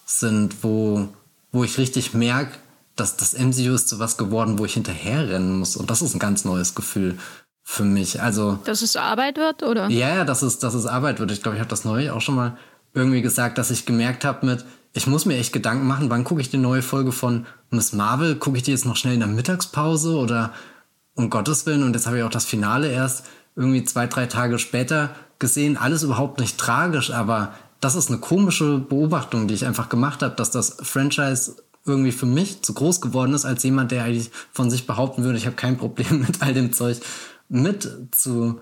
sind, 0.07 0.63
wo, 0.63 1.09
wo 1.53 1.63
ich 1.63 1.79
richtig 1.79 2.15
merke, 2.15 2.57
dass 2.97 3.17
das 3.17 3.39
MCU 3.39 3.75
ist 3.75 3.89
zu 3.89 3.99
was 3.99 4.17
geworden, 4.17 4.59
wo 4.59 4.65
ich 4.65 4.75
hinterherrennen 4.75 5.59
muss. 5.59 5.77
Und 5.77 5.91
das 5.91 6.03
ist 6.03 6.15
ein 6.15 6.19
ganz 6.19 6.45
neues 6.45 6.75
Gefühl 6.75 7.19
für 7.63 7.85
mich. 7.85 8.21
Also 8.21 8.59
dass 8.65 8.83
es 8.83 8.97
Arbeit 8.97 9.37
wird, 9.37 9.63
oder? 9.63 9.89
Ja, 9.89 10.17
ja, 10.17 10.25
dass 10.25 10.43
es, 10.43 10.59
dass 10.59 10.75
es 10.75 10.87
Arbeit 10.87 11.21
wird. 11.21 11.31
Ich 11.31 11.43
glaube, 11.43 11.57
ich 11.57 11.61
habe 11.61 11.71
das 11.71 11.85
neulich 11.85 12.11
auch 12.11 12.21
schon 12.21 12.35
mal 12.35 12.57
irgendwie 12.95 13.23
gesagt, 13.23 13.59
dass 13.59 13.71
ich 13.71 13.87
gemerkt 13.87 14.25
habe 14.25 14.45
mit, 14.47 14.65
ich 14.93 15.07
muss 15.07 15.25
mir 15.25 15.39
echt 15.39 15.55
Gedanken 15.55 15.87
machen, 15.87 16.11
wann 16.11 16.25
gucke 16.25 16.43
ich 16.43 16.51
die 16.51 16.59
neue 16.59 16.83
Folge 16.83 17.13
von 17.13 17.47
Miss 17.71 17.93
Marvel? 17.93 18.37
Gucke 18.37 18.59
ich 18.59 18.63
die 18.63 18.73
jetzt 18.73 18.85
noch 18.85 18.97
schnell 18.97 19.15
in 19.15 19.21
der 19.21 19.29
Mittagspause 19.29 20.17
oder 20.17 20.53
um 21.15 21.31
Gottes 21.31 21.65
Willen? 21.65 21.83
Und 21.83 21.95
jetzt 21.95 22.07
habe 22.07 22.19
ich 22.19 22.25
auch 22.25 22.31
das 22.31 22.45
Finale 22.45 22.93
erst 22.93 23.25
irgendwie 23.57 23.85
zwei, 23.85 24.07
drei 24.07 24.27
Tage 24.27 24.59
später 24.59 25.11
gesehen. 25.39 25.79
Alles 25.79 26.03
überhaupt 26.03 26.41
nicht 26.41 26.59
tragisch, 26.59 27.11
aber 27.11 27.55
das 27.81 27.95
ist 27.95 28.11
eine 28.11 28.19
komische 28.19 28.79
Beobachtung, 28.79 29.49
die 29.49 29.55
ich 29.55 29.67
einfach 29.67 29.89
gemacht 29.89 30.23
habe, 30.23 30.37
dass 30.37 30.51
das 30.51 30.77
Franchise 30.83 31.57
irgendwie 31.85 32.13
für 32.13 32.27
mich 32.27 32.63
zu 32.63 32.75
groß 32.75 33.01
geworden 33.01 33.35
ist, 33.35 33.45
als 33.45 33.63
jemand, 33.63 33.91
der 33.91 34.05
eigentlich 34.05 34.31
von 34.53 34.71
sich 34.71 34.87
behaupten 34.87 35.25
würde, 35.25 35.39
ich 35.39 35.47
habe 35.47 35.57
kein 35.57 35.77
Problem 35.77 36.21
mit 36.27 36.43
all 36.43 36.55
dem 36.55 36.73
Zeug 36.73 37.01
mitzukommen, 37.49 38.61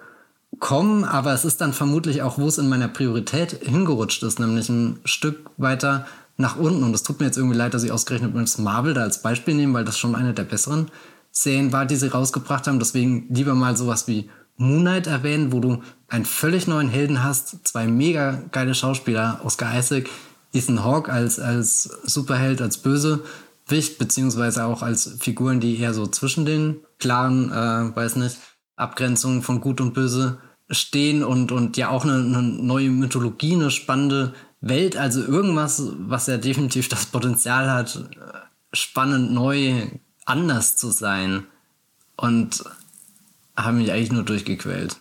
aber 1.05 1.33
es 1.33 1.45
ist 1.45 1.61
dann 1.61 1.73
vermutlich 1.73 2.23
auch, 2.23 2.39
wo 2.39 2.47
es 2.49 2.59
in 2.59 2.69
meiner 2.69 2.89
Priorität 2.89 3.53
hingerutscht 3.63 4.23
ist, 4.23 4.41
nämlich 4.41 4.69
ein 4.69 5.01
Stück 5.05 5.51
weiter 5.57 6.07
nach 6.37 6.57
unten. 6.57 6.83
Und 6.83 6.95
es 6.95 7.03
tut 7.03 7.21
mir 7.21 7.27
jetzt 7.27 7.37
irgendwie 7.37 7.57
leid, 7.57 7.75
dass 7.75 7.85
ich 7.85 7.93
ausgerechnet 7.93 8.35
Miss 8.35 8.59
Marvel 8.59 8.95
da 8.95 9.03
als 9.03 9.23
Beispiel 9.23 9.55
nehme, 9.55 9.75
weil 9.75 9.85
das 9.85 9.99
schon 9.99 10.15
eine 10.15 10.35
der 10.35 10.45
besseren 10.45 10.91
Serien 11.31 11.73
war, 11.73 11.87
die 11.87 11.97
sie 11.97 12.09
rausgebracht 12.09 12.67
haben. 12.67 12.79
Deswegen 12.79 13.27
lieber 13.29 13.55
mal 13.55 13.77
sowas 13.77 14.09
wie 14.09 14.29
Moon 14.57 14.81
Knight 14.81 15.07
erwähnen, 15.07 15.53
wo 15.53 15.61
du 15.61 15.83
einen 16.09 16.25
völlig 16.25 16.67
neuen 16.67 16.89
Helden 16.89 17.23
hast, 17.23 17.67
zwei 17.67 17.87
mega 17.87 18.43
geile 18.53 18.75
Schauspieler, 18.75 19.41
Oscar 19.45 19.79
Isaac, 19.79 20.09
Ethan 20.53 20.85
Hawke 20.85 21.13
als, 21.13 21.39
als 21.39 21.85
Superheld, 22.05 22.61
als 22.61 22.79
Bösewicht, 22.79 23.99
beziehungsweise 23.99 24.65
auch 24.65 24.83
als 24.83 25.17
Figuren, 25.21 25.61
die 25.61 25.79
eher 25.79 25.95
so 25.95 26.07
zwischen 26.07 26.45
den 26.45 26.81
klaren, 26.99 27.51
äh, 27.51 27.97
weiß 27.97 28.17
nicht, 28.17 28.37
Abgrenzungen 28.77 29.43
von 29.43 29.61
Gut 29.61 29.81
und 29.81 29.95
Böse 29.95 30.39
stehen 30.71 31.23
und, 31.25 31.53
und 31.53 31.77
ja 31.77 31.89
auch 31.89 32.05
eine, 32.05 32.15
eine 32.15 32.43
neue 32.43 32.91
Mythologie, 32.91 33.55
eine 33.55 33.71
spannende 33.71 34.33
Welt, 34.61 34.97
also 34.97 35.23
irgendwas, 35.23 35.83
was 35.99 36.27
ja 36.27 36.37
definitiv 36.37 36.89
das 36.89 37.07
Potenzial 37.07 37.71
hat, 37.71 38.05
spannend, 38.73 39.33
neu, 39.33 39.89
anders 40.25 40.77
zu 40.77 40.91
sein. 40.91 41.47
Und 42.17 42.63
haben 43.57 43.79
mich 43.79 43.93
eigentlich 43.93 44.13
nur 44.13 44.25
durchgequält. 44.25 45.01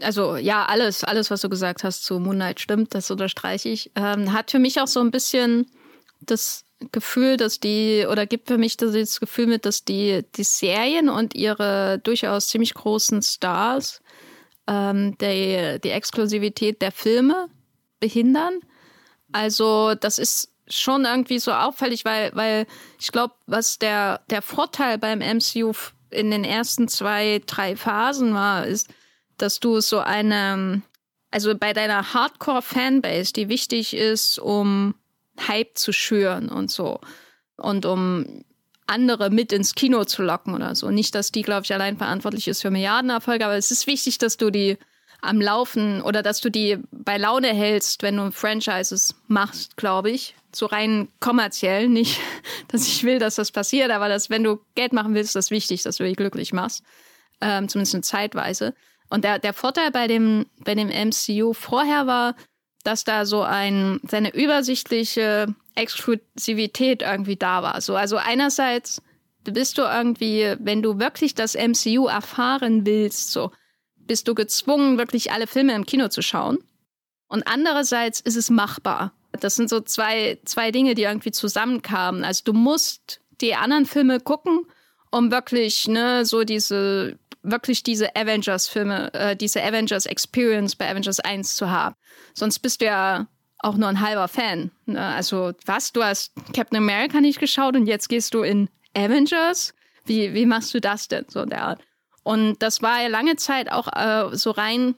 Also 0.00 0.36
ja, 0.36 0.66
alles, 0.66 1.04
alles, 1.04 1.30
was 1.30 1.40
du 1.40 1.48
gesagt 1.48 1.84
hast 1.84 2.04
zu 2.04 2.18
Moonlight 2.18 2.60
stimmt, 2.60 2.94
das 2.94 3.10
unterstreiche 3.10 3.70
ich. 3.70 3.90
Ähm, 3.94 4.32
hat 4.32 4.50
für 4.50 4.58
mich 4.58 4.80
auch 4.80 4.86
so 4.86 5.00
ein 5.00 5.10
bisschen 5.10 5.70
das 6.20 6.64
Gefühl, 6.92 7.36
dass 7.36 7.60
die, 7.60 8.06
oder 8.10 8.26
gibt 8.26 8.48
für 8.48 8.58
mich 8.58 8.76
das, 8.76 9.20
Gefühl 9.20 9.46
mit, 9.46 9.64
dass 9.64 9.84
die, 9.84 10.24
die 10.36 10.44
Serien 10.44 11.08
und 11.08 11.34
ihre 11.34 11.98
durchaus 11.98 12.48
ziemlich 12.48 12.74
großen 12.74 13.22
Stars 13.22 14.02
ähm, 14.66 15.16
die, 15.18 15.78
die 15.82 15.90
Exklusivität 15.90 16.82
der 16.82 16.92
Filme 16.92 17.48
behindern. 17.98 18.60
Also 19.32 19.94
das 19.94 20.18
ist 20.18 20.52
schon 20.68 21.04
irgendwie 21.04 21.38
so 21.38 21.52
auffällig, 21.52 22.04
weil, 22.04 22.30
weil 22.34 22.66
ich 23.00 23.12
glaube, 23.12 23.34
was 23.46 23.78
der, 23.78 24.20
der 24.30 24.42
Vorteil 24.42 24.98
beim 24.98 25.20
MCU 25.20 25.72
in 26.10 26.30
den 26.30 26.44
ersten 26.44 26.88
zwei, 26.88 27.40
drei 27.46 27.76
Phasen 27.76 28.34
war, 28.34 28.66
ist, 28.66 28.88
dass 29.38 29.60
du 29.60 29.80
so 29.80 29.98
eine, 29.98 30.82
also 31.30 31.54
bei 31.56 31.72
deiner 31.72 32.14
Hardcore-Fanbase, 32.14 33.32
die 33.32 33.48
wichtig 33.48 33.94
ist, 33.94 34.38
um 34.38 34.94
Hype 35.48 35.76
zu 35.76 35.92
schüren 35.92 36.48
und 36.48 36.70
so 36.70 37.00
und 37.56 37.84
um 37.86 38.44
andere 38.86 39.30
mit 39.30 39.52
ins 39.52 39.74
Kino 39.74 40.04
zu 40.04 40.22
locken 40.22 40.54
oder 40.54 40.74
so. 40.74 40.90
Nicht, 40.90 41.14
dass 41.14 41.32
die, 41.32 41.42
glaube 41.42 41.64
ich, 41.64 41.74
allein 41.74 41.96
verantwortlich 41.96 42.48
ist 42.48 42.62
für 42.62 42.70
Milliardenerfolge, 42.70 43.44
aber 43.44 43.56
es 43.56 43.70
ist 43.70 43.86
wichtig, 43.86 44.18
dass 44.18 44.36
du 44.36 44.50
die 44.50 44.78
am 45.22 45.40
Laufen 45.40 46.02
oder 46.02 46.22
dass 46.22 46.40
du 46.40 46.50
die 46.50 46.78
bei 46.92 47.16
Laune 47.16 47.48
hältst, 47.48 48.02
wenn 48.02 48.16
du 48.16 48.30
Franchises 48.30 49.14
machst, 49.26 49.76
glaube 49.76 50.10
ich. 50.10 50.34
So 50.52 50.66
rein 50.66 51.08
kommerziell, 51.20 51.88
nicht, 51.88 52.20
dass 52.68 52.86
ich 52.86 53.02
will, 53.02 53.18
dass 53.18 53.34
das 53.34 53.50
passiert, 53.50 53.90
aber 53.90 54.08
dass, 54.08 54.30
wenn 54.30 54.44
du 54.44 54.60
Geld 54.74 54.92
machen 54.92 55.14
willst, 55.14 55.30
ist 55.30 55.36
das 55.36 55.50
wichtig, 55.50 55.82
dass 55.82 55.96
du 55.96 56.04
dich 56.04 56.16
glücklich 56.16 56.52
machst. 56.52 56.82
Ähm, 57.40 57.68
zumindest 57.68 57.94
eine 57.94 58.02
Zeitweise. 58.02 58.74
Und 59.08 59.24
der, 59.24 59.38
der 59.38 59.52
Vorteil 59.52 59.90
bei 59.90 60.06
dem, 60.06 60.46
bei 60.64 60.74
dem 60.74 60.88
MCU 60.88 61.52
vorher 61.52 62.06
war, 62.06 62.34
dass 62.82 63.04
da 63.04 63.26
so 63.26 63.42
ein, 63.42 64.00
seine 64.08 64.34
übersichtliche 64.34 65.46
Exklusivität 65.74 67.02
irgendwie 67.02 67.36
da 67.36 67.62
war. 67.62 67.80
So, 67.80 67.96
also 67.96 68.16
einerseits 68.16 69.02
bist 69.44 69.78
du 69.78 69.82
irgendwie, 69.82 70.54
wenn 70.58 70.82
du 70.82 70.98
wirklich 70.98 71.34
das 71.34 71.54
MCU 71.54 72.06
erfahren 72.06 72.86
willst, 72.86 73.30
so, 73.32 73.52
bist 73.96 74.28
du 74.28 74.34
gezwungen, 74.34 74.98
wirklich 74.98 75.32
alle 75.32 75.46
Filme 75.46 75.74
im 75.74 75.86
Kino 75.86 76.08
zu 76.08 76.22
schauen. 76.22 76.58
Und 77.28 77.46
andererseits 77.46 78.20
ist 78.20 78.36
es 78.36 78.50
machbar. 78.50 79.12
Das 79.32 79.56
sind 79.56 79.68
so 79.68 79.80
zwei, 79.80 80.38
zwei 80.44 80.70
Dinge, 80.70 80.94
die 80.94 81.02
irgendwie 81.02 81.32
zusammenkamen. 81.32 82.24
Also 82.24 82.42
du 82.44 82.52
musst 82.52 83.20
die 83.40 83.54
anderen 83.54 83.86
Filme 83.86 84.20
gucken, 84.20 84.66
um 85.10 85.30
wirklich, 85.30 85.88
ne, 85.88 86.24
so 86.24 86.44
diese, 86.44 87.18
wirklich 87.50 87.82
diese 87.82 88.14
Avengers-Filme, 88.14 89.14
äh, 89.14 89.36
diese 89.36 89.62
Avengers-Experience 89.62 90.76
bei 90.76 90.90
Avengers 90.90 91.20
1 91.20 91.54
zu 91.54 91.70
haben. 91.70 91.94
Sonst 92.34 92.58
bist 92.58 92.80
du 92.80 92.86
ja 92.86 93.28
auch 93.58 93.76
nur 93.76 93.88
ein 93.88 94.00
halber 94.00 94.28
Fan. 94.28 94.70
Ne? 94.84 95.00
Also, 95.00 95.52
was? 95.64 95.92
Du 95.92 96.02
hast 96.02 96.32
Captain 96.54 96.78
America 96.78 97.20
nicht 97.20 97.40
geschaut 97.40 97.76
und 97.76 97.86
jetzt 97.86 98.08
gehst 98.08 98.34
du 98.34 98.42
in 98.42 98.68
Avengers? 98.94 99.74
Wie, 100.04 100.34
wie 100.34 100.46
machst 100.46 100.74
du 100.74 100.80
das 100.80 101.08
denn 101.08 101.26
so 101.28 101.40
in 101.40 101.50
der 101.50 101.62
Art? 101.62 101.82
Und 102.22 102.58
das 102.60 102.82
war 102.82 103.02
ja 103.02 103.08
lange 103.08 103.36
Zeit 103.36 103.70
auch 103.70 103.88
äh, 103.92 104.36
so 104.36 104.50
rein 104.50 104.94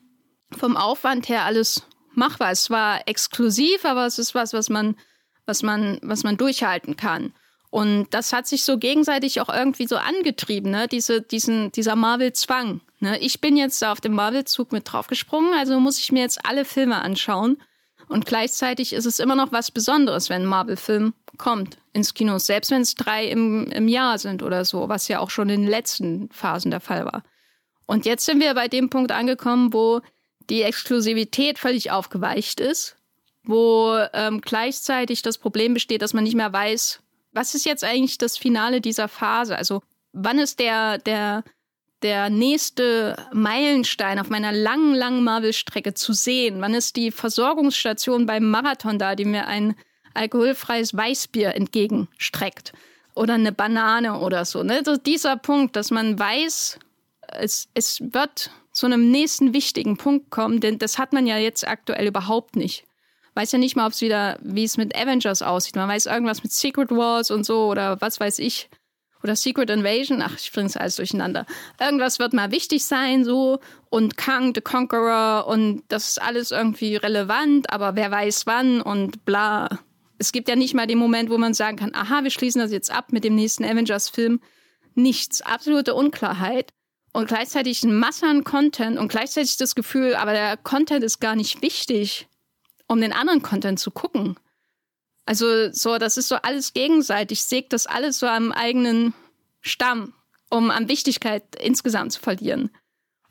vom 0.51 0.77
Aufwand 0.77 1.29
her 1.29 1.45
alles 1.45 1.83
machbar. 2.15 2.51
Es 2.51 2.71
war 2.71 3.07
exklusiv, 3.07 3.85
aber 3.85 4.07
es 4.07 4.19
ist 4.19 4.35
was, 4.35 4.53
was 4.53 4.71
man, 4.71 4.97
was 5.47 5.63
man, 5.63 5.99
was 6.03 6.25
man 6.25 6.37
durchhalten 6.37 6.97
kann. 6.97 7.33
Und 7.71 8.09
das 8.11 8.33
hat 8.33 8.47
sich 8.47 8.63
so 8.63 8.79
gegenseitig 8.79 9.41
auch 9.41 9.51
irgendwie 9.51 9.87
so 9.87 9.97
angetrieben, 9.97 10.71
ne? 10.71 10.89
Diese, 10.89 11.21
diesen, 11.21 11.71
dieser 11.73 11.97
Marvel-Zwang. 11.97 12.81
Ne? 13.01 13.19
Ich 13.19 13.41
bin 13.41 13.57
jetzt 13.57 13.85
auf 13.85 14.01
dem 14.01 14.15
Marvel-Zug 14.15 14.73
mit 14.73 14.91
draufgesprungen, 14.91 15.53
also 15.55 15.79
muss 15.79 15.99
ich 15.99 16.11
mir 16.11 16.21
jetzt 16.21 16.45
alle 16.47 16.65
Filme 16.65 16.97
anschauen. 16.97 17.59
Und 18.09 18.25
gleichzeitig 18.25 18.95
ist 18.95 19.05
es 19.05 19.19
immer 19.19 19.37
noch 19.37 19.53
was 19.53 19.71
Besonderes, 19.71 20.31
wenn 20.31 20.43
ein 20.43 20.49
Marvel-Film 20.49 21.13
kommt 21.37 21.77
ins 21.93 22.15
Kino, 22.15 22.39
selbst 22.39 22.71
wenn 22.71 22.81
es 22.81 22.95
drei 22.95 23.27
im, 23.27 23.67
im 23.67 23.87
Jahr 23.87 24.19
sind 24.19 24.43
oder 24.43 24.65
so, 24.65 24.89
was 24.89 25.09
ja 25.09 25.21
auch 25.21 25.29
schon 25.29 25.51
in 25.51 25.63
den 25.63 25.71
letzten 25.71 26.31
Phasen 26.31 26.71
der 26.71 26.81
Fall 26.81 27.05
war. 27.05 27.23
Und 27.85 28.07
jetzt 28.07 28.25
sind 28.25 28.41
wir 28.41 28.55
bei 28.55 28.69
dem 28.69 28.89
Punkt 28.89 29.13
angekommen, 29.13 29.73
wo 29.73 30.01
die 30.49 30.63
Exklusivität 30.63 31.59
völlig 31.59 31.91
aufgeweicht 31.91 32.61
ist, 32.61 32.97
wo 33.45 33.99
ähm, 34.15 34.41
gleichzeitig 34.41 35.21
das 35.23 35.37
Problem 35.37 35.75
besteht, 35.75 36.01
dass 36.01 36.15
man 36.15 36.25
nicht 36.25 36.37
mehr 36.37 36.53
weiß, 36.53 37.01
was 37.33 37.55
ist 37.55 37.67
jetzt 37.67 37.85
eigentlich 37.85 38.19
das 38.19 38.37
Finale 38.37 38.81
dieser 38.81 39.09
Phase? 39.09 39.57
Also 39.57 39.83
wann 40.13 40.39
ist 40.39 40.59
der, 40.59 40.99
der 40.99 41.45
der 42.03 42.31
nächste 42.31 43.17
Meilenstein 43.33 44.19
auf 44.19 44.31
meiner 44.31 44.53
langen, 44.53 44.95
langen 44.95 45.25
Marvel-Strecke 45.25 45.95
zu 45.95 46.13
sehen? 46.13 46.61
Wann 46.61 46.75
ist 46.75 46.97
die 46.97 47.11
Versorgungsstation 47.11 48.27
beim 48.27 48.51
Marathon 48.51 48.99
da, 48.99 49.15
die 49.15 49.25
mir 49.25 49.47
ein 49.47 49.75
alkoholfreies 50.15 50.97
Weißbier 50.97 51.55
entgegenstreckt? 51.55 52.73
Oder 53.15 53.35
eine 53.35 53.51
Banane 53.51 54.21
oder 54.21 54.45
so. 54.45 54.63
Ne? 54.63 54.77
Also 54.77 54.97
dieser 54.97 55.37
Punkt, 55.37 55.75
dass 55.75 55.91
man 55.91 56.17
weiß, 56.19 56.79
es, 57.29 57.69
es 57.75 58.01
wird 58.01 58.51
zu 58.71 58.87
einem 58.87 59.11
nächsten 59.11 59.53
wichtigen 59.53 59.97
Punkt 59.97 60.31
kommen, 60.31 60.61
denn 60.61 60.79
das 60.79 60.99
hat 60.99 61.13
man 61.13 61.27
ja 61.27 61.37
jetzt 61.37 61.67
aktuell 61.67 62.07
überhaupt 62.07 62.55
nicht. 62.55 62.85
Weiß 63.39 63.53
ja 63.53 63.59
nicht 63.61 63.77
mal, 63.77 63.87
ob 63.87 63.93
es 63.93 64.01
wieder, 64.01 64.37
wie 64.43 64.65
es 64.65 64.77
mit 64.79 64.97
Avengers 64.97 65.43
aussieht. 65.43 65.77
Man 65.77 65.89
weiß 65.89 66.07
irgendwas 66.07 66.43
mit 66.43 66.51
Secret 66.51 66.91
Wars 66.91 67.31
und 67.31 67.47
so 67.47 67.67
oder 67.67 68.01
was 68.01 68.19
weiß 68.19 68.41
ich 68.41 68.69
oder 69.23 69.37
Secret 69.37 69.71
Invasion, 69.71 70.23
ach, 70.23 70.35
ich 70.37 70.51
bring's 70.51 70.77
alles 70.77 70.97
durcheinander. 70.97 71.47
Irgendwas 71.79 72.19
wird 72.19 72.33
mal 72.33 72.51
wichtig 72.51 72.85
sein, 72.85 73.25
so, 73.25 73.61
und 73.91 74.17
Kang 74.17 74.57
the 74.57 74.61
Conqueror, 74.61 75.47
und 75.47 75.85
das 75.87 76.09
ist 76.09 76.21
alles 76.21 76.51
irgendwie 76.51 76.97
relevant, 76.97 77.71
aber 77.71 77.95
wer 77.95 78.11
weiß 78.11 78.47
wann 78.47 78.81
und 78.81 79.25
bla. 79.25 79.69
Es 80.19 80.33
gibt 80.33 80.49
ja 80.49 80.57
nicht 80.57 80.75
mal 80.75 80.89
den 80.89 80.99
Moment, 80.99 81.31
wo 81.31 81.39
man 81.39 81.55
sagen 81.55 81.77
kann, 81.77 81.95
aha, 81.95 82.25
wir 82.25 82.33
schließen 82.33 82.61
das 82.61 82.73
jetzt 82.73 82.91
ab 82.91 83.13
mit 83.13 83.23
dem 83.23 83.37
nächsten 83.37 83.65
Avengers-Film. 83.65 84.41
Nichts, 84.97 85.43
absolute 85.43 85.95
Unklarheit. 85.95 86.71
Und 87.13 87.29
gleichzeitig 87.29 87.85
ein 87.85 87.97
Masse 87.97 88.27
an 88.27 88.43
Content 88.43 88.99
und 88.99 89.07
gleichzeitig 89.07 89.57
das 89.59 89.77
Gefühl, 89.77 90.17
aber 90.17 90.33
der 90.33 90.57
Content 90.57 91.05
ist 91.05 91.21
gar 91.21 91.37
nicht 91.37 91.63
wichtig, 91.63 92.27
um 92.89 93.01
den 93.01 93.13
anderen 93.13 93.43
Content 93.43 93.79
zu 93.79 93.91
gucken. 93.91 94.37
Also 95.27 95.71
so, 95.71 95.99
das 95.99 96.17
ist 96.17 96.29
so 96.29 96.37
alles 96.37 96.73
gegenseitig, 96.73 97.43
sägt 97.43 97.73
das 97.73 97.87
alles 97.87 98.19
so 98.19 98.27
am 98.27 98.51
eigenen 98.51 99.15
Stamm, 99.61 100.15
um 100.51 100.71
an 100.71 100.89
Wichtigkeit 100.89 101.45
insgesamt 101.61 102.13
zu 102.13 102.21
verlieren. 102.21 102.71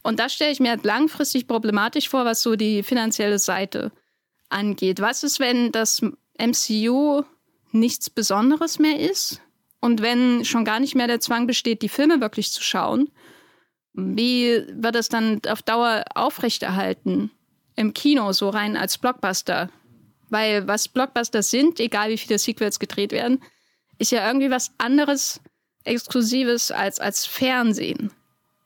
Und 0.03 0.19
das 0.19 0.33
stelle 0.33 0.51
ich 0.51 0.59
mir 0.59 0.69
halt 0.69 0.85
langfristig 0.85 1.47
problematisch 1.47 2.07
vor, 2.07 2.23
was 2.23 2.41
so 2.41 2.55
die 2.55 2.83
finanzielle 2.83 3.39
Seite 3.39 3.91
angeht. 4.47 5.01
Was 5.01 5.23
ist, 5.23 5.39
wenn 5.39 5.71
das 5.71 6.01
MCU 6.39 7.23
nichts 7.71 8.09
Besonderes 8.09 8.79
mehr 8.79 8.99
ist? 8.99 9.41
Und 9.81 10.01
wenn 10.01 10.45
schon 10.45 10.65
gar 10.65 10.79
nicht 10.79 10.95
mehr 10.95 11.07
der 11.07 11.19
Zwang 11.19 11.47
besteht, 11.47 11.81
die 11.81 11.89
Filme 11.89 12.21
wirklich 12.21 12.51
zu 12.51 12.63
schauen, 12.63 13.09
wie 13.93 14.63
wird 14.71 14.95
es 14.95 15.09
dann 15.09 15.41
auf 15.47 15.63
Dauer 15.63 16.05
aufrechterhalten 16.13 17.31
im 17.77 17.93
Kino, 17.93 18.33
so 18.33 18.49
rein 18.49 18.75
als 18.75 18.97
Blockbuster? 18.97 19.69
Weil 20.29 20.67
was 20.67 20.89
Blockbusters 20.89 21.49
sind, 21.49 21.79
egal 21.79 22.09
wie 22.09 22.17
viele 22.17 22.37
Sequels 22.37 22.79
gedreht 22.79 23.13
werden, 23.13 23.41
ist 23.97 24.11
ja 24.11 24.27
irgendwie 24.27 24.51
was 24.51 24.71
anderes, 24.77 25.39
Exklusives 25.85 26.71
als, 26.71 26.99
als 26.99 27.25
Fernsehen. 27.25 28.11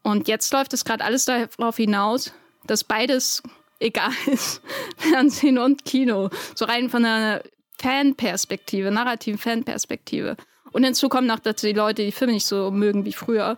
Und 0.02 0.28
jetzt 0.28 0.52
läuft 0.52 0.74
es 0.74 0.84
gerade 0.84 1.04
alles 1.04 1.26
darauf 1.26 1.78
hinaus, 1.78 2.34
dass 2.66 2.84
beides 2.84 3.44
egal 3.80 4.12
ist. 4.26 4.62
Fernsehen 4.98 5.60
und 5.60 5.86
Kino. 5.86 6.30
So 6.56 6.66
rein 6.66 6.90
von 6.90 7.06
einer 7.06 7.44
Fanperspektive, 7.78 8.92
narrativen 8.92 9.40
Fanperspektive. 9.40 10.38
Und 10.72 10.84
hinzu 10.84 11.10
kommt 11.10 11.28
noch, 11.28 11.40
dass 11.40 11.58
die 11.58 11.74
Leute 11.74 12.04
die 12.04 12.12
Filme 12.12 12.34
nicht 12.34 12.46
so 12.46 12.72
mögen 12.72 13.06
wie 13.06 13.14
früher, 13.14 13.58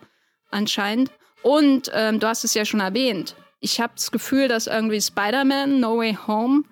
anscheinend. 0.49 1.11
Und 1.41 1.91
ähm, 1.93 2.19
du 2.19 2.27
hast 2.27 2.43
es 2.43 2.53
ja 2.53 2.65
schon 2.65 2.79
erwähnt. 2.79 3.35
Ich 3.63 3.79
habe 3.79 3.93
das 3.95 4.11
Gefühl, 4.11 4.49
dass 4.49 4.67
irgendwie 4.67 5.01
Spider-Man 5.01 5.79
No 5.79 5.97
Way 5.97 6.17
Home 6.27 6.63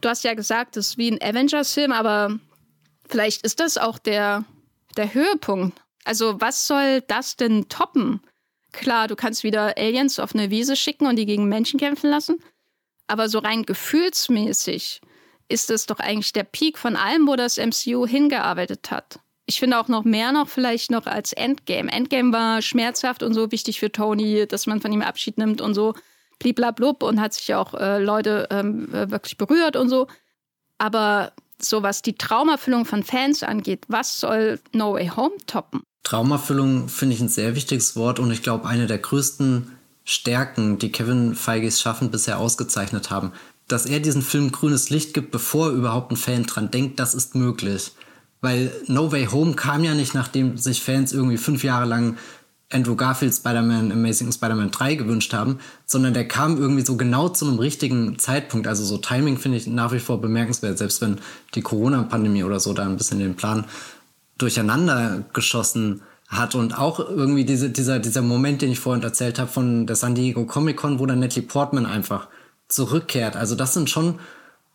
du 0.00 0.08
hast 0.08 0.24
ja 0.24 0.34
gesagt, 0.34 0.76
das 0.76 0.88
ist 0.88 0.98
wie 0.98 1.10
ein 1.10 1.22
Avengers-Film, 1.22 1.92
aber 1.92 2.38
vielleicht 3.08 3.42
ist 3.42 3.60
das 3.60 3.78
auch 3.78 3.98
der, 3.98 4.44
der 4.96 5.14
Höhepunkt. 5.14 5.80
Also, 6.04 6.40
was 6.40 6.66
soll 6.66 7.02
das 7.02 7.36
denn 7.36 7.68
toppen? 7.68 8.20
Klar, 8.72 9.08
du 9.08 9.16
kannst 9.16 9.44
wieder 9.44 9.76
Aliens 9.76 10.18
auf 10.18 10.34
eine 10.34 10.50
Wiese 10.50 10.76
schicken 10.76 11.06
und 11.06 11.16
die 11.16 11.26
gegen 11.26 11.48
Menschen 11.48 11.78
kämpfen 11.78 12.10
lassen, 12.10 12.42
aber 13.06 13.28
so 13.28 13.40
rein 13.40 13.64
gefühlsmäßig 13.64 15.00
ist 15.48 15.70
es 15.70 15.86
doch 15.86 15.98
eigentlich 15.98 16.32
der 16.32 16.44
Peak 16.44 16.78
von 16.78 16.94
allem, 16.94 17.26
wo 17.26 17.34
das 17.34 17.58
MCU 17.58 18.06
hingearbeitet 18.06 18.92
hat. 18.92 19.18
Ich 19.46 19.58
finde 19.58 19.80
auch 19.80 19.88
noch 19.88 20.04
mehr 20.04 20.30
noch 20.30 20.48
vielleicht 20.48 20.92
noch 20.92 21.06
als 21.06 21.32
Endgame. 21.32 21.90
Endgame 21.90 22.32
war 22.32 22.62
schmerzhaft 22.62 23.24
und 23.24 23.34
so 23.34 23.50
wichtig 23.50 23.80
für 23.80 23.90
Tony, 23.90 24.46
dass 24.46 24.68
man 24.68 24.80
von 24.80 24.92
ihm 24.92 25.02
Abschied 25.02 25.38
nimmt 25.38 25.60
und 25.60 25.74
so 25.74 25.94
bliblablub 26.40 27.04
und 27.04 27.20
hat 27.20 27.34
sich 27.34 27.54
auch 27.54 27.74
äh, 27.74 28.02
Leute 28.02 28.48
ähm, 28.50 28.92
äh, 28.92 29.10
wirklich 29.10 29.36
berührt 29.36 29.76
und 29.76 29.88
so. 29.88 30.08
Aber 30.78 31.32
so 31.62 31.84
was 31.84 32.02
die 32.02 32.14
Traumerfüllung 32.14 32.84
von 32.84 33.04
Fans 33.04 33.44
angeht, 33.44 33.84
was 33.86 34.18
soll 34.18 34.58
No 34.72 34.94
Way 34.94 35.12
Home 35.14 35.36
toppen? 35.46 35.82
Traumerfüllung 36.02 36.88
finde 36.88 37.14
ich 37.14 37.20
ein 37.20 37.28
sehr 37.28 37.54
wichtiges 37.54 37.94
Wort 37.94 38.18
und 38.18 38.32
ich 38.32 38.42
glaube, 38.42 38.66
eine 38.66 38.86
der 38.86 38.98
größten 38.98 39.70
Stärken, 40.04 40.78
die 40.78 40.90
Kevin 40.90 41.34
Feiges 41.34 41.80
Schaffen 41.80 42.10
bisher 42.10 42.38
ausgezeichnet 42.38 43.10
haben. 43.10 43.32
Dass 43.68 43.86
er 43.86 44.00
diesen 44.00 44.22
Film 44.22 44.50
grünes 44.50 44.90
Licht 44.90 45.14
gibt, 45.14 45.30
bevor 45.30 45.70
überhaupt 45.70 46.10
ein 46.10 46.16
Fan 46.16 46.44
dran 46.44 46.70
denkt, 46.70 46.98
das 46.98 47.14
ist 47.14 47.36
möglich. 47.36 47.92
Weil 48.40 48.72
No 48.86 49.12
Way 49.12 49.26
Home 49.26 49.54
kam 49.54 49.84
ja 49.84 49.94
nicht, 49.94 50.14
nachdem 50.14 50.56
sich 50.56 50.82
Fans 50.82 51.12
irgendwie 51.12 51.36
fünf 51.36 51.62
Jahre 51.62 51.86
lang 51.86 52.16
Andrew 52.72 52.94
Garfield 52.94 53.34
Spider-Man 53.34 53.90
Amazing 53.90 54.30
Spider-Man 54.30 54.70
3 54.70 54.94
gewünscht 54.94 55.32
haben, 55.32 55.58
sondern 55.86 56.14
der 56.14 56.28
kam 56.28 56.56
irgendwie 56.56 56.84
so 56.84 56.96
genau 56.96 57.28
zu 57.28 57.46
einem 57.46 57.58
richtigen 57.58 58.18
Zeitpunkt. 58.18 58.68
Also 58.68 58.84
so 58.84 58.96
Timing 58.98 59.38
finde 59.38 59.58
ich 59.58 59.66
nach 59.66 59.92
wie 59.92 59.98
vor 59.98 60.20
bemerkenswert, 60.20 60.78
selbst 60.78 61.00
wenn 61.00 61.18
die 61.54 61.62
Corona-Pandemie 61.62 62.44
oder 62.44 62.60
so 62.60 62.72
da 62.72 62.84
ein 62.84 62.96
bisschen 62.96 63.18
den 63.18 63.34
Plan 63.34 63.64
durcheinander 64.38 65.24
geschossen 65.32 66.02
hat 66.28 66.54
und 66.54 66.78
auch 66.78 67.00
irgendwie 67.00 67.44
diese, 67.44 67.70
dieser, 67.70 67.98
dieser 67.98 68.22
Moment, 68.22 68.62
den 68.62 68.70
ich 68.70 68.78
vorhin 68.78 69.02
erzählt 69.02 69.40
habe 69.40 69.50
von 69.50 69.86
der 69.88 69.96
San 69.96 70.14
Diego 70.14 70.44
Comic 70.46 70.76
Con, 70.76 71.00
wo 71.00 71.06
dann 71.06 71.18
Natalie 71.18 71.46
Portman 71.46 71.86
einfach 71.86 72.28
zurückkehrt. 72.68 73.34
Also 73.34 73.56
das 73.56 73.74
sind 73.74 73.90
schon 73.90 74.20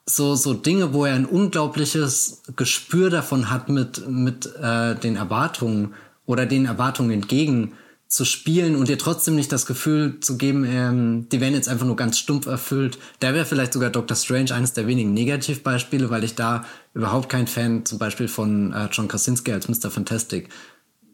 so, 0.05 0.35
so 0.35 0.53
Dinge, 0.53 0.93
wo 0.93 1.05
er 1.05 1.15
ein 1.15 1.25
unglaubliches 1.25 2.41
Gespür 2.57 3.09
davon 3.09 3.49
hat, 3.49 3.69
mit, 3.69 4.07
mit 4.07 4.53
äh, 4.61 4.95
den 4.95 5.15
Erwartungen 5.15 5.93
oder 6.25 6.45
den 6.45 6.65
Erwartungen 6.65 7.11
entgegen 7.11 7.71
zu 8.07 8.23
spielen 8.23 8.75
und 8.75 8.87
dir 8.87 8.97
trotzdem 8.97 9.35
nicht 9.35 9.51
das 9.51 9.65
Gefühl 9.65 10.19
zu 10.19 10.37
geben, 10.37 10.63
ähm, 10.65 11.27
die 11.29 11.41
werden 11.41 11.55
jetzt 11.55 11.67
einfach 11.67 11.85
nur 11.85 11.95
ganz 11.95 12.17
stumpf 12.17 12.45
erfüllt. 12.45 12.97
Da 13.19 13.33
wäre 13.33 13.45
vielleicht 13.45 13.73
sogar 13.73 13.89
Doctor 13.89 14.15
Strange 14.15 14.53
eines 14.53 14.73
der 14.73 14.87
wenigen 14.87 15.13
Negativbeispiele, 15.13 16.09
weil 16.09 16.23
ich 16.23 16.35
da 16.35 16.65
überhaupt 16.93 17.29
kein 17.29 17.47
Fan 17.47 17.85
zum 17.85 17.97
Beispiel 17.97 18.27
von 18.27 18.73
äh, 18.73 18.87
John 18.91 19.07
Krasinski 19.07 19.51
als 19.51 19.67
Mr. 19.67 19.89
Fantastic 19.89 20.49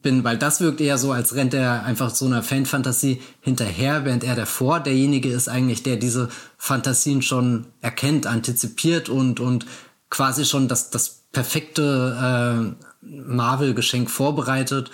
bin, 0.01 0.23
weil 0.23 0.37
das 0.37 0.61
wirkt 0.61 0.81
eher 0.81 0.97
so, 0.97 1.11
als 1.11 1.35
rennt 1.35 1.53
er 1.53 1.85
einfach 1.85 2.09
so 2.13 2.25
einer 2.25 2.43
Fanfantasie 2.43 3.21
hinterher, 3.39 4.05
während 4.05 4.23
er 4.23 4.35
davor 4.35 4.79
derjenige 4.79 5.29
ist 5.29 5.47
eigentlich, 5.47 5.83
der 5.83 5.95
diese 5.95 6.29
Fantasien 6.57 7.21
schon 7.21 7.67
erkennt, 7.81 8.27
antizipiert 8.27 9.09
und, 9.09 9.39
und 9.39 9.65
quasi 10.09 10.45
schon 10.45 10.67
das, 10.67 10.89
das 10.89 11.23
perfekte 11.31 12.75
äh, 12.75 13.05
Marvel-Geschenk 13.05 14.09
vorbereitet, 14.09 14.91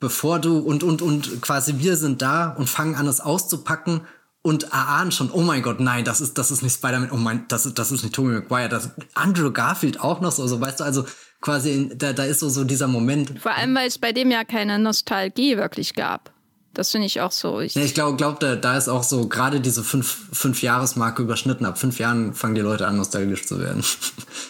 bevor 0.00 0.38
du 0.40 0.58
und, 0.58 0.82
und, 0.82 1.02
und 1.02 1.40
quasi 1.42 1.74
wir 1.78 1.96
sind 1.96 2.22
da 2.22 2.50
und 2.50 2.68
fangen 2.68 2.96
an, 2.96 3.06
es 3.06 3.20
auszupacken 3.20 4.00
und 4.42 4.64
erahnen 4.64 5.12
schon, 5.12 5.30
oh 5.30 5.42
mein 5.42 5.62
Gott, 5.62 5.80
nein, 5.80 6.04
das 6.04 6.20
ist, 6.22 6.38
das 6.38 6.50
ist 6.50 6.62
nicht 6.62 6.74
Spider-Man, 6.74 7.10
oh 7.12 7.16
mein, 7.16 7.46
das 7.48 7.66
ist, 7.66 7.78
das 7.78 7.92
ist 7.92 8.02
nicht 8.02 8.14
Tobey 8.14 8.30
Maguire, 8.30 8.70
das 8.70 8.86
ist 8.86 8.92
Andrew 9.14 9.52
Garfield 9.52 10.00
auch 10.00 10.20
noch 10.20 10.32
so, 10.32 10.46
so 10.46 10.60
weißt 10.60 10.80
du, 10.80 10.84
also 10.84 11.04
quasi, 11.42 11.72
in, 11.74 11.98
da, 11.98 12.14
da 12.14 12.24
ist 12.24 12.40
so, 12.40 12.48
so 12.48 12.64
dieser 12.64 12.88
Moment. 12.88 13.38
Vor 13.38 13.52
allem, 13.52 13.74
weil 13.74 13.86
es 13.86 13.98
bei 13.98 14.12
dem 14.12 14.30
ja 14.30 14.44
keine 14.44 14.78
Nostalgie 14.78 15.58
wirklich 15.58 15.94
gab. 15.94 16.32
Das 16.72 16.92
finde 16.92 17.06
ich 17.06 17.20
auch 17.20 17.32
so. 17.32 17.60
Ich, 17.60 17.74
ja, 17.74 17.82
ich 17.82 17.94
glaube, 17.94 18.16
glaub, 18.16 18.38
da, 18.40 18.54
da 18.56 18.78
ist 18.78 18.88
auch 18.88 19.02
so 19.02 19.28
gerade 19.28 19.60
diese 19.60 19.82
fünf, 19.82 20.28
fünf 20.32 20.62
Jahresmarke 20.62 21.22
überschnitten. 21.22 21.66
Ab 21.66 21.78
fünf 21.78 21.98
Jahren 21.98 22.32
fangen 22.32 22.54
die 22.54 22.60
Leute 22.60 22.86
an, 22.86 22.96
nostalgisch 22.96 23.44
zu 23.44 23.58
werden. 23.58 23.82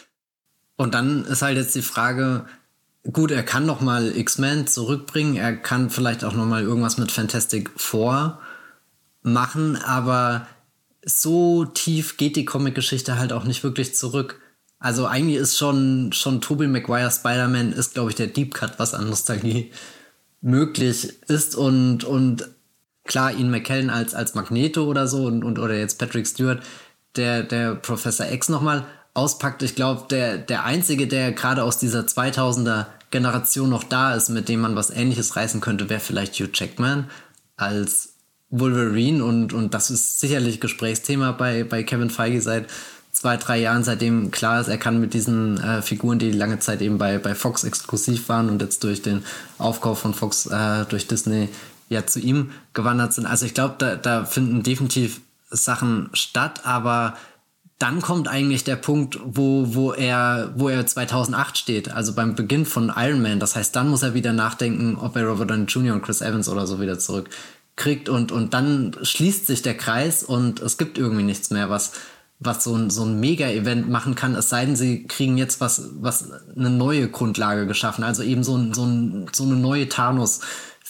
Und 0.77 0.94
dann 0.94 1.24
ist 1.24 1.43
halt 1.43 1.56
jetzt 1.56 1.74
die 1.74 1.82
Frage, 1.82 2.44
gut, 3.05 3.31
er 3.31 3.43
kann 3.43 3.66
noch 3.66 3.81
mal 3.81 4.16
X-Men 4.16 4.66
zurückbringen, 4.66 5.36
er 5.36 5.56
kann 5.56 5.90
vielleicht 5.90 6.24
auch 6.24 6.35
noch 6.35 6.47
mal 6.47 6.62
irgendwas 6.62 6.98
mit 6.98 7.10
Fantastic 7.10 7.70
Four 7.77 8.40
machen, 9.22 9.77
aber 9.77 10.47
so 11.05 11.64
tief 11.64 12.16
geht 12.16 12.36
die 12.36 12.44
Comic-Geschichte 12.44 13.18
halt 13.18 13.32
auch 13.32 13.44
nicht 13.44 13.64
wirklich 13.64 13.94
zurück. 13.94 14.40
Also 14.78 15.06
eigentlich 15.06 15.36
ist 15.36 15.59
schon, 15.59 16.12
schon 16.12 16.40
Tobey 16.40 16.66
Maguire 16.66 17.10
Spider-Man 17.10 17.72
ist, 17.72 17.94
glaube 17.94 18.10
ich, 18.10 18.16
der 18.16 18.28
Deep 18.28 18.55
Cut, 18.55 18.78
was 18.78 18.94
an 18.94 19.09
Nostalgie 19.09 19.72
möglich 20.40 21.22
ist. 21.28 21.55
Und, 21.55 22.05
und 22.05 22.48
klar, 23.05 23.32
Ian 23.32 23.51
McKellen 23.51 23.90
als, 23.90 24.14
als 24.14 24.35
Magneto 24.35 24.85
oder 24.85 25.06
so 25.06 25.24
und, 25.27 25.44
und 25.44 25.59
oder 25.59 25.74
jetzt 25.74 25.98
Patrick 25.98 26.27
Stewart, 26.27 26.62
der, 27.16 27.43
der 27.43 27.74
Professor 27.74 28.31
X 28.31 28.48
nochmal 28.48 28.86
auspackt. 29.21 29.63
Ich 29.63 29.75
glaube, 29.75 30.07
der, 30.09 30.39
der 30.39 30.65
einzige, 30.65 31.07
der 31.07 31.33
gerade 31.33 31.63
aus 31.63 31.79
dieser 31.79 32.01
2000er 32.01 32.87
Generation 33.11 33.69
noch 33.69 33.85
da 33.85 34.15
ist, 34.15 34.31
mit 34.31 34.49
dem 34.49 34.61
man 34.61 34.77
was 34.77 34.91
ähnliches 34.91 35.37
reißen 35.37 35.61
könnte, 35.61 35.91
wäre 35.91 36.01
vielleicht 36.01 36.35
Hugh 36.37 36.51
Jackman 36.53 37.11
als 37.57 38.15
Wolverine 38.49 39.23
und, 39.23 39.53
und 39.53 39.75
das 39.75 39.91
ist 39.91 40.21
sicherlich 40.21 40.61
Gesprächsthema 40.61 41.33
bei, 41.33 41.65
bei 41.65 41.83
Kevin 41.83 42.11
Feige 42.11 42.41
seit 42.41 42.67
zwei, 43.13 43.37
drei 43.37 43.59
Jahren, 43.59 43.85
seitdem 43.85 44.31
klar 44.31 44.61
ist, 44.61 44.69
er 44.69 44.79
kann 44.79 45.01
mit 45.01 45.13
diesen 45.13 45.59
äh, 45.59 45.83
Figuren, 45.83 46.19
die 46.19 46.33
lange 46.33 46.59
Zeit 46.59 46.81
eben 46.81 46.97
bei, 46.97 47.19
bei 47.19 47.35
Fox 47.35 47.65
exklusiv 47.65 48.29
waren 48.31 48.49
und 48.49 48.63
jetzt 48.63 48.83
durch 48.83 49.03
den 49.03 49.23
Aufkauf 49.59 49.99
von 49.99 50.15
Fox 50.15 50.47
äh, 50.47 50.87
durch 50.87 51.07
Disney 51.07 51.51
ja 51.91 52.07
zu 52.07 52.21
ihm 52.21 52.53
gewandert 52.73 53.13
sind. 53.13 53.27
Also 53.27 53.45
ich 53.45 53.53
glaube, 53.53 53.75
da, 53.79 53.97
da 53.97 54.25
finden 54.25 54.63
definitiv 54.63 55.21
Sachen 55.51 56.09
statt, 56.13 56.65
aber 56.65 57.17
dann 57.81 58.02
kommt 58.02 58.28
eigentlich 58.28 58.62
der 58.62 58.77
Punkt, 58.77 59.19
wo, 59.24 59.74
wo, 59.74 59.93
er, 59.93 60.52
wo 60.55 60.69
er 60.69 60.86
2008 60.86 61.57
steht, 61.57 61.90
also 61.90 62.15
beim 62.15 62.35
Beginn 62.35 62.66
von 62.66 62.93
Iron 62.94 63.23
Man. 63.23 63.40
Das 63.40 63.57
heißt, 63.57 63.74
dann 63.74 63.89
muss 63.89 64.02
er 64.02 64.12
wieder 64.12 64.35
nachdenken, 64.35 64.97
ob 64.97 65.16
er 65.16 65.24
Robert 65.24 65.51
Downey 65.51 65.65
Jr. 65.65 65.94
und 65.94 66.02
Chris 66.02 66.20
Evans 66.20 66.51
oder 66.51 66.66
so 66.66 66.78
wieder 66.78 66.98
zurückkriegt. 66.98 68.11
Und, 68.11 68.32
und 68.32 68.52
dann 68.52 68.94
schließt 69.01 69.47
sich 69.47 69.62
der 69.62 69.78
Kreis 69.78 70.23
und 70.23 70.61
es 70.61 70.77
gibt 70.77 70.98
irgendwie 70.98 71.23
nichts 71.23 71.48
mehr, 71.48 71.70
was, 71.70 71.93
was 72.39 72.65
so 72.65 72.74
ein, 72.77 72.90
so 72.90 73.02
ein 73.02 73.19
Mega-Event 73.19 73.89
machen 73.89 74.15
kann, 74.15 74.35
es 74.35 74.51
sei 74.51 74.66
denn, 74.66 74.77
sie 74.77 75.07
kriegen 75.07 75.39
jetzt 75.39 75.62
was, 75.62 75.89
was 76.01 76.31
eine 76.55 76.69
neue 76.69 77.09
Grundlage 77.09 77.66
geschaffen, 77.66 78.05
also 78.05 78.23
eben 78.23 78.44
so, 78.44 78.57
ein, 78.57 78.74
so, 78.74 78.85
ein, 78.85 79.27
so 79.32 79.44
eine 79.44 79.57
neue 79.57 79.89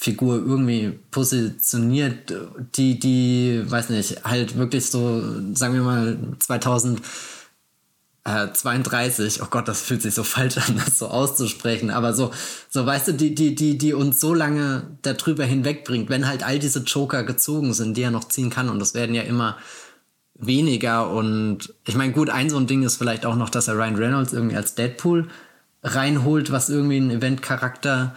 Thanos-Figur 0.00 0.36
irgendwie 0.36 0.98
positioniert, 1.10 2.32
die, 2.74 2.98
die, 2.98 3.62
weiß 3.66 3.90
nicht, 3.90 4.24
halt 4.24 4.56
wirklich 4.56 4.86
so, 4.86 5.22
sagen 5.54 5.74
wir 5.74 5.82
mal, 5.82 6.18
2000 6.38 7.00
32, 8.22 9.42
oh 9.42 9.46
Gott, 9.50 9.66
das 9.66 9.80
fühlt 9.80 10.02
sich 10.02 10.14
so 10.14 10.22
falsch 10.22 10.58
an, 10.58 10.76
das 10.84 10.98
so 10.98 11.08
auszusprechen, 11.08 11.90
aber 11.90 12.12
so, 12.12 12.30
so 12.68 12.84
weißt 12.84 13.08
du, 13.08 13.12
die, 13.14 13.34
die, 13.34 13.54
die, 13.54 13.78
die 13.78 13.94
uns 13.94 14.20
so 14.20 14.34
lange 14.34 14.82
darüber 15.02 15.44
hinwegbringt, 15.44 16.10
wenn 16.10 16.28
halt 16.28 16.44
all 16.44 16.58
diese 16.58 16.80
Joker 16.80 17.24
gezogen 17.24 17.72
sind, 17.72 17.96
die 17.96 18.02
er 18.02 18.10
noch 18.10 18.24
ziehen 18.24 18.50
kann, 18.50 18.68
und 18.68 18.78
das 18.78 18.94
werden 18.94 19.14
ja 19.14 19.22
immer 19.22 19.56
weniger. 20.34 21.10
Und 21.10 21.74
ich 21.86 21.96
meine, 21.96 22.12
gut, 22.12 22.28
ein 22.28 22.50
so 22.50 22.58
ein 22.58 22.66
Ding 22.66 22.82
ist 22.82 22.96
vielleicht 22.96 23.24
auch 23.24 23.36
noch, 23.36 23.48
dass 23.48 23.68
er 23.68 23.76
Ryan 23.76 23.96
Reynolds 23.96 24.34
irgendwie 24.34 24.56
als 24.56 24.74
Deadpool 24.74 25.28
reinholt, 25.82 26.52
was 26.52 26.68
irgendwie 26.68 26.98
einen 26.98 27.10
Eventcharakter 27.10 28.14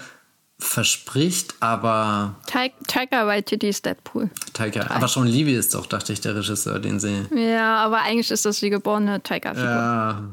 verspricht, 0.63 1.55
aber. 1.59 2.35
Taika 2.45 3.27
Waititi 3.27 3.69
ist 3.69 3.85
Deadpool. 3.85 4.29
Taika, 4.53 4.87
aber 4.89 5.07
schon 5.07 5.27
Levy 5.27 5.55
ist 5.55 5.73
doch, 5.75 5.85
dachte 5.85 6.13
ich, 6.13 6.21
der 6.21 6.35
Regisseur, 6.35 6.79
den 6.79 6.99
sie. 6.99 7.25
Ja, 7.35 7.77
aber 7.77 8.01
eigentlich 8.01 8.31
ist 8.31 8.45
das 8.45 8.59
die 8.59 8.69
geborene 8.69 9.21
Taika-Figur. 9.21 9.69
Ja. 9.69 10.29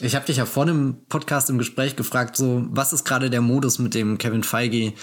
Ich 0.00 0.14
habe 0.14 0.26
dich 0.26 0.36
ja 0.36 0.46
vor 0.46 0.66
dem 0.66 1.04
Podcast 1.08 1.50
im 1.50 1.58
Gespräch 1.58 1.96
gefragt, 1.96 2.36
so, 2.36 2.64
was 2.70 2.92
ist 2.92 3.04
gerade 3.04 3.30
der 3.30 3.40
Modus, 3.40 3.78
mit 3.78 3.94
dem 3.94 4.16
Kevin 4.18 4.44
Feige 4.44 4.94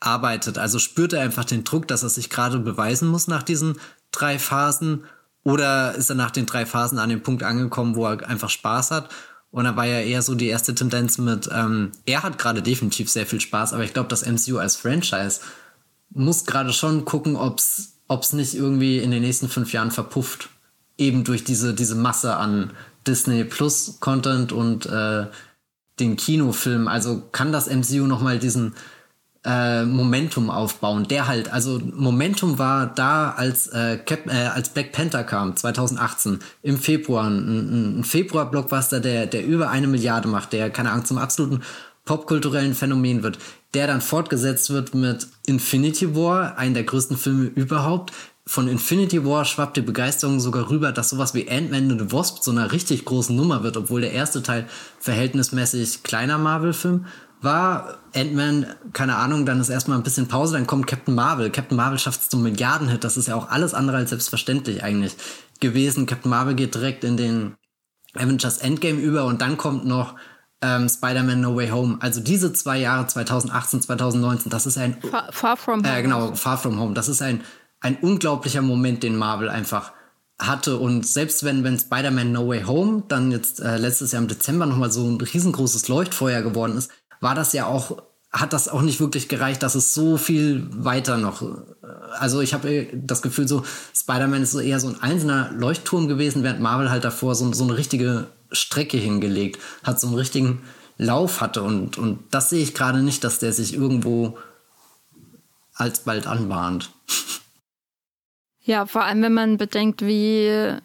arbeitet? 0.00 0.58
Also 0.58 0.78
spürt 0.78 1.12
er 1.12 1.20
einfach 1.20 1.44
den 1.44 1.64
Druck, 1.64 1.86
dass 1.86 2.02
er 2.02 2.08
sich 2.08 2.30
gerade 2.30 2.58
beweisen 2.58 3.08
muss 3.08 3.28
nach 3.28 3.42
diesen 3.42 3.78
drei 4.10 4.38
Phasen? 4.38 5.04
Oder 5.44 5.94
ist 5.94 6.08
er 6.08 6.16
nach 6.16 6.30
den 6.30 6.46
drei 6.46 6.66
Phasen 6.66 6.98
an 6.98 7.10
den 7.10 7.22
Punkt 7.22 7.42
angekommen, 7.42 7.94
wo 7.94 8.06
er 8.06 8.26
einfach 8.28 8.50
Spaß 8.50 8.90
hat? 8.90 9.10
Und 9.52 9.64
da 9.64 9.76
war 9.76 9.86
ja 9.86 10.00
eher 10.00 10.22
so 10.22 10.34
die 10.34 10.48
erste 10.48 10.74
Tendenz 10.74 11.18
mit, 11.18 11.48
ähm, 11.52 11.92
er 12.06 12.22
hat 12.22 12.38
gerade 12.38 12.62
definitiv 12.62 13.10
sehr 13.10 13.26
viel 13.26 13.40
Spaß, 13.40 13.74
aber 13.74 13.84
ich 13.84 13.92
glaube, 13.92 14.08
das 14.08 14.26
MCU 14.26 14.56
als 14.58 14.76
Franchise 14.76 15.40
muss 16.10 16.46
gerade 16.46 16.72
schon 16.72 17.04
gucken, 17.04 17.36
ob 17.36 17.58
es 17.58 18.32
nicht 18.32 18.54
irgendwie 18.54 18.98
in 18.98 19.10
den 19.10 19.22
nächsten 19.22 19.48
fünf 19.48 19.72
Jahren 19.72 19.90
verpufft. 19.90 20.48
Eben 20.98 21.24
durch 21.24 21.44
diese, 21.44 21.74
diese 21.74 21.94
Masse 21.94 22.36
an 22.36 22.70
Disney 23.06 23.44
Plus 23.44 23.98
Content 24.00 24.52
und 24.52 24.86
äh, 24.86 25.26
den 26.00 26.16
Kinofilm. 26.16 26.88
Also 26.88 27.22
kann 27.32 27.52
das 27.52 27.68
MCU 27.68 28.06
nochmal 28.06 28.38
diesen 28.38 28.74
äh, 29.44 29.84
Momentum 29.84 30.50
aufbauen. 30.50 31.08
Der 31.08 31.26
halt, 31.26 31.52
also 31.52 31.80
Momentum 31.94 32.58
war 32.58 32.86
da, 32.86 33.30
als, 33.30 33.68
äh, 33.68 33.98
Cap, 33.98 34.26
äh, 34.26 34.46
als 34.46 34.68
Black 34.68 34.92
Panther 34.92 35.24
kam, 35.24 35.56
2018, 35.56 36.38
im 36.62 36.78
Februar, 36.78 37.28
ein, 37.28 38.00
ein 38.00 38.04
Februar-Blockbuster, 38.04 39.00
der, 39.00 39.26
der 39.26 39.44
über 39.44 39.70
eine 39.70 39.88
Milliarde 39.88 40.28
macht, 40.28 40.52
der, 40.52 40.70
keine 40.70 40.92
Ahnung, 40.92 41.04
zum 41.04 41.18
absoluten 41.18 41.62
popkulturellen 42.04 42.74
Phänomen 42.74 43.22
wird, 43.22 43.38
der 43.74 43.86
dann 43.86 44.00
fortgesetzt 44.00 44.70
wird 44.70 44.94
mit 44.94 45.28
Infinity 45.46 46.14
War, 46.14 46.58
einen 46.58 46.74
der 46.74 46.84
größten 46.84 47.16
Filme 47.16 47.44
überhaupt. 47.46 48.12
Von 48.44 48.66
Infinity 48.66 49.24
War 49.24 49.44
schwappt 49.44 49.76
die 49.76 49.82
Begeisterung 49.82 50.40
sogar 50.40 50.68
rüber, 50.68 50.90
dass 50.90 51.10
sowas 51.10 51.32
wie 51.34 51.48
Ant-Man 51.48 51.92
and 51.92 52.00
the 52.00 52.12
Wasp 52.12 52.42
so 52.42 52.50
einer 52.50 52.72
richtig 52.72 53.04
großen 53.04 53.34
Nummer 53.34 53.62
wird, 53.62 53.76
obwohl 53.76 54.00
der 54.00 54.12
erste 54.12 54.42
Teil 54.42 54.66
verhältnismäßig 54.98 56.02
kleiner 56.02 56.38
Marvel-Film 56.38 57.06
war 57.42 57.98
Ant-Man, 58.14 58.66
keine 58.92 59.16
Ahnung, 59.16 59.46
dann 59.46 59.60
ist 59.60 59.68
erstmal 59.68 59.98
ein 59.98 60.04
bisschen 60.04 60.28
Pause, 60.28 60.54
dann 60.54 60.66
kommt 60.66 60.86
Captain 60.86 61.14
Marvel. 61.14 61.50
Captain 61.50 61.76
Marvel 61.76 61.98
schafft 61.98 62.22
es 62.22 62.28
zum 62.28 62.42
Milliardenhit. 62.42 63.04
Das 63.04 63.16
ist 63.16 63.28
ja 63.28 63.34
auch 63.34 63.50
alles 63.50 63.74
andere 63.74 63.96
als 63.96 64.10
selbstverständlich 64.10 64.82
eigentlich 64.82 65.16
gewesen. 65.60 66.06
Captain 66.06 66.30
Marvel 66.30 66.54
geht 66.54 66.74
direkt 66.74 67.04
in 67.04 67.16
den 67.16 67.56
Avengers 68.14 68.58
Endgame 68.58 69.00
über 69.00 69.24
und 69.24 69.40
dann 69.40 69.56
kommt 69.56 69.86
noch 69.86 70.14
ähm, 70.60 70.88
Spider-Man 70.88 71.40
No 71.40 71.56
Way 71.56 71.70
Home. 71.70 71.98
Also 72.00 72.20
diese 72.20 72.52
zwei 72.52 72.78
Jahre, 72.78 73.06
2018, 73.06 73.82
2019, 73.82 74.50
das 74.50 74.66
ist 74.66 74.78
ein... 74.78 74.98
Far, 75.00 75.32
far 75.32 75.56
From 75.56 75.84
Home. 75.84 75.98
Äh, 75.98 76.02
genau, 76.02 76.34
Far 76.34 76.58
From 76.58 76.78
Home. 76.78 76.94
Das 76.94 77.08
ist 77.08 77.22
ein, 77.22 77.42
ein 77.80 77.96
unglaublicher 77.96 78.62
Moment, 78.62 79.02
den 79.02 79.16
Marvel 79.16 79.48
einfach 79.48 79.92
hatte. 80.38 80.78
Und 80.78 81.06
selbst 81.06 81.44
wenn, 81.44 81.64
wenn 81.64 81.78
Spider-Man 81.78 82.32
No 82.32 82.48
Way 82.48 82.62
Home 82.64 83.02
dann 83.08 83.32
jetzt 83.32 83.60
äh, 83.60 83.76
letztes 83.76 84.12
Jahr 84.12 84.22
im 84.22 84.28
Dezember 84.28 84.66
nochmal 84.66 84.92
so 84.92 85.04
ein 85.04 85.20
riesengroßes 85.20 85.88
Leuchtfeuer 85.88 86.42
geworden 86.42 86.76
ist, 86.76 86.90
war 87.22 87.34
das 87.34 87.52
ja 87.52 87.66
auch, 87.66 88.02
hat 88.32 88.52
das 88.52 88.68
auch 88.68 88.82
nicht 88.82 89.00
wirklich 89.00 89.28
gereicht, 89.28 89.62
dass 89.62 89.74
es 89.74 89.94
so 89.94 90.16
viel 90.16 90.66
weiter 90.72 91.16
noch. 91.16 91.40
Äh, 91.40 91.46
also 92.18 92.40
ich 92.40 92.52
habe 92.52 92.88
das 92.92 93.22
Gefühl, 93.22 93.48
so 93.48 93.64
Spider-Man 93.94 94.42
ist 94.42 94.52
so 94.52 94.60
eher 94.60 94.80
so 94.80 94.88
ein 94.88 95.00
einzelner 95.00 95.50
Leuchtturm 95.52 96.08
gewesen, 96.08 96.42
während 96.42 96.60
Marvel 96.60 96.90
halt 96.90 97.04
davor 97.04 97.34
so, 97.34 97.50
so 97.52 97.64
eine 97.64 97.78
richtige 97.78 98.26
Strecke 98.50 98.98
hingelegt, 98.98 99.60
hat 99.84 100.00
so 100.00 100.08
einen 100.08 100.16
richtigen 100.16 100.62
Lauf 100.98 101.40
hatte. 101.40 101.62
Und, 101.62 101.96
und 101.96 102.18
das 102.30 102.50
sehe 102.50 102.62
ich 102.62 102.74
gerade 102.74 103.02
nicht, 103.02 103.24
dass 103.24 103.38
der 103.38 103.52
sich 103.52 103.72
irgendwo 103.72 104.36
alsbald 105.74 106.26
anbahnt. 106.26 106.90
Ja, 108.64 108.86
vor 108.86 109.02
allem, 109.02 109.22
wenn 109.22 109.34
man 109.34 109.56
bedenkt, 109.56 110.02
wie, 110.02 110.76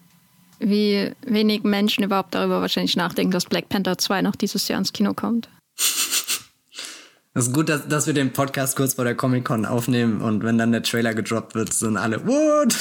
wie 0.58 1.12
wenig 1.24 1.62
Menschen 1.62 2.02
überhaupt 2.02 2.34
darüber 2.34 2.60
wahrscheinlich 2.60 2.96
nachdenken, 2.96 3.30
dass 3.30 3.44
Black 3.44 3.68
Panther 3.68 3.96
2 3.96 4.22
noch 4.22 4.34
dieses 4.34 4.66
Jahr 4.66 4.80
ins 4.80 4.92
Kino 4.92 5.14
kommt. 5.14 5.48
Es 7.38 7.46
ist 7.46 7.54
gut, 7.54 7.68
dass, 7.68 7.86
dass 7.86 8.08
wir 8.08 8.14
den 8.14 8.32
Podcast 8.32 8.76
kurz 8.76 8.94
vor 8.94 9.04
der 9.04 9.14
Comic-Con 9.14 9.64
aufnehmen 9.64 10.22
und 10.22 10.42
wenn 10.42 10.58
dann 10.58 10.72
der 10.72 10.82
Trailer 10.82 11.14
gedroppt 11.14 11.54
wird, 11.54 11.72
sind 11.72 11.96
alle, 11.96 12.26
what? 12.26 12.74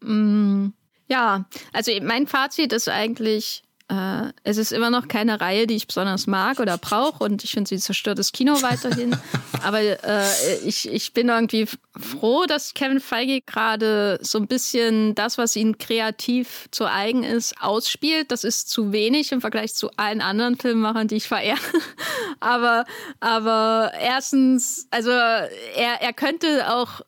mm, 0.00 0.68
ja, 1.06 1.44
also 1.74 1.92
mein 2.00 2.26
Fazit 2.26 2.72
ist 2.72 2.88
eigentlich, 2.88 3.62
äh, 3.88 4.32
es 4.42 4.56
ist 4.56 4.72
immer 4.72 4.90
noch 4.90 5.06
keine 5.06 5.40
Reihe, 5.40 5.68
die 5.68 5.76
ich 5.76 5.86
besonders 5.86 6.26
mag 6.26 6.58
oder 6.58 6.76
brauche 6.76 7.22
und 7.22 7.44
ich 7.44 7.52
finde, 7.52 7.68
sie 7.68 7.78
zerstört 7.78 8.18
das 8.18 8.32
Kino 8.32 8.60
weiterhin. 8.62 9.16
Aber 9.62 9.80
äh, 9.80 10.24
ich, 10.64 10.90
ich 10.90 11.12
bin 11.12 11.28
irgendwie 11.28 11.68
froh, 11.96 12.46
dass 12.46 12.74
Kevin 12.74 12.98
Feige 12.98 13.42
gerade 13.42 14.18
so 14.22 14.38
ein 14.38 14.48
bisschen 14.48 15.14
das, 15.14 15.38
was 15.38 15.54
ihm 15.54 15.78
kreativ 15.78 16.66
zu 16.72 16.90
eigen 16.90 17.22
ist, 17.22 17.60
ausspielt. 17.60 18.32
Das 18.32 18.42
ist 18.42 18.68
zu 18.70 18.90
wenig 18.90 19.30
im 19.30 19.40
Vergleich 19.40 19.74
zu 19.74 19.90
allen 19.96 20.20
anderen 20.20 20.56
Filmemachern, 20.56 21.06
die 21.06 21.16
ich 21.16 21.28
verehre. 21.28 21.58
aber, 22.40 22.86
aber 23.20 23.92
erstens, 24.00 24.88
also 24.90 25.10
er, 25.10 26.00
er 26.00 26.12
könnte 26.12 26.74
auch 26.74 27.02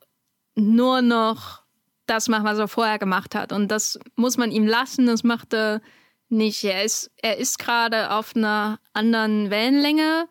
nur 0.55 1.03
noch 1.03 1.63
das 2.07 2.29
machen, 2.29 2.45
was 2.45 2.59
er 2.59 2.69
vorher 2.69 3.01
gemacht 3.01 3.35
hat. 3.35 3.53
Und 3.53 3.69
das 3.69 3.99
muss 4.15 4.37
man 4.37 4.53
ihm 4.53 4.67
lassen. 4.67 5.07
Das 5.07 5.25
macht 5.25 5.53
er 5.53 5.81
nicht. 6.29 6.65
Er 6.65 6.85
ist, 6.85 7.11
er 7.23 7.39
ist 7.39 7.59
gerade 7.59 8.11
auf 8.11 8.37
einer 8.37 8.79
anderen 8.93 9.51
Wellenlänge 9.51 10.29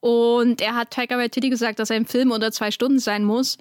und 0.00 0.60
er 0.60 0.74
hat 0.74 0.90
Taika 0.90 1.16
Waititi 1.16 1.48
gesagt, 1.48 1.78
dass 1.78 1.90
er 1.90 1.96
im 1.96 2.06
Film 2.06 2.32
unter 2.32 2.50
zwei 2.52 2.70
Stunden 2.70 2.98
sein 2.98 3.24
muss. 3.24 3.58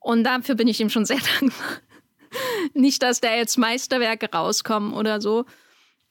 Und 0.00 0.24
dafür 0.24 0.54
bin 0.54 0.68
ich 0.68 0.80
ihm 0.80 0.90
schon 0.90 1.06
sehr 1.06 1.20
dankbar. 1.40 1.66
nicht, 2.74 3.02
dass 3.02 3.20
da 3.20 3.34
jetzt 3.34 3.58
Meisterwerke 3.58 4.28
rauskommen 4.32 4.92
oder 4.92 5.20
so. 5.20 5.44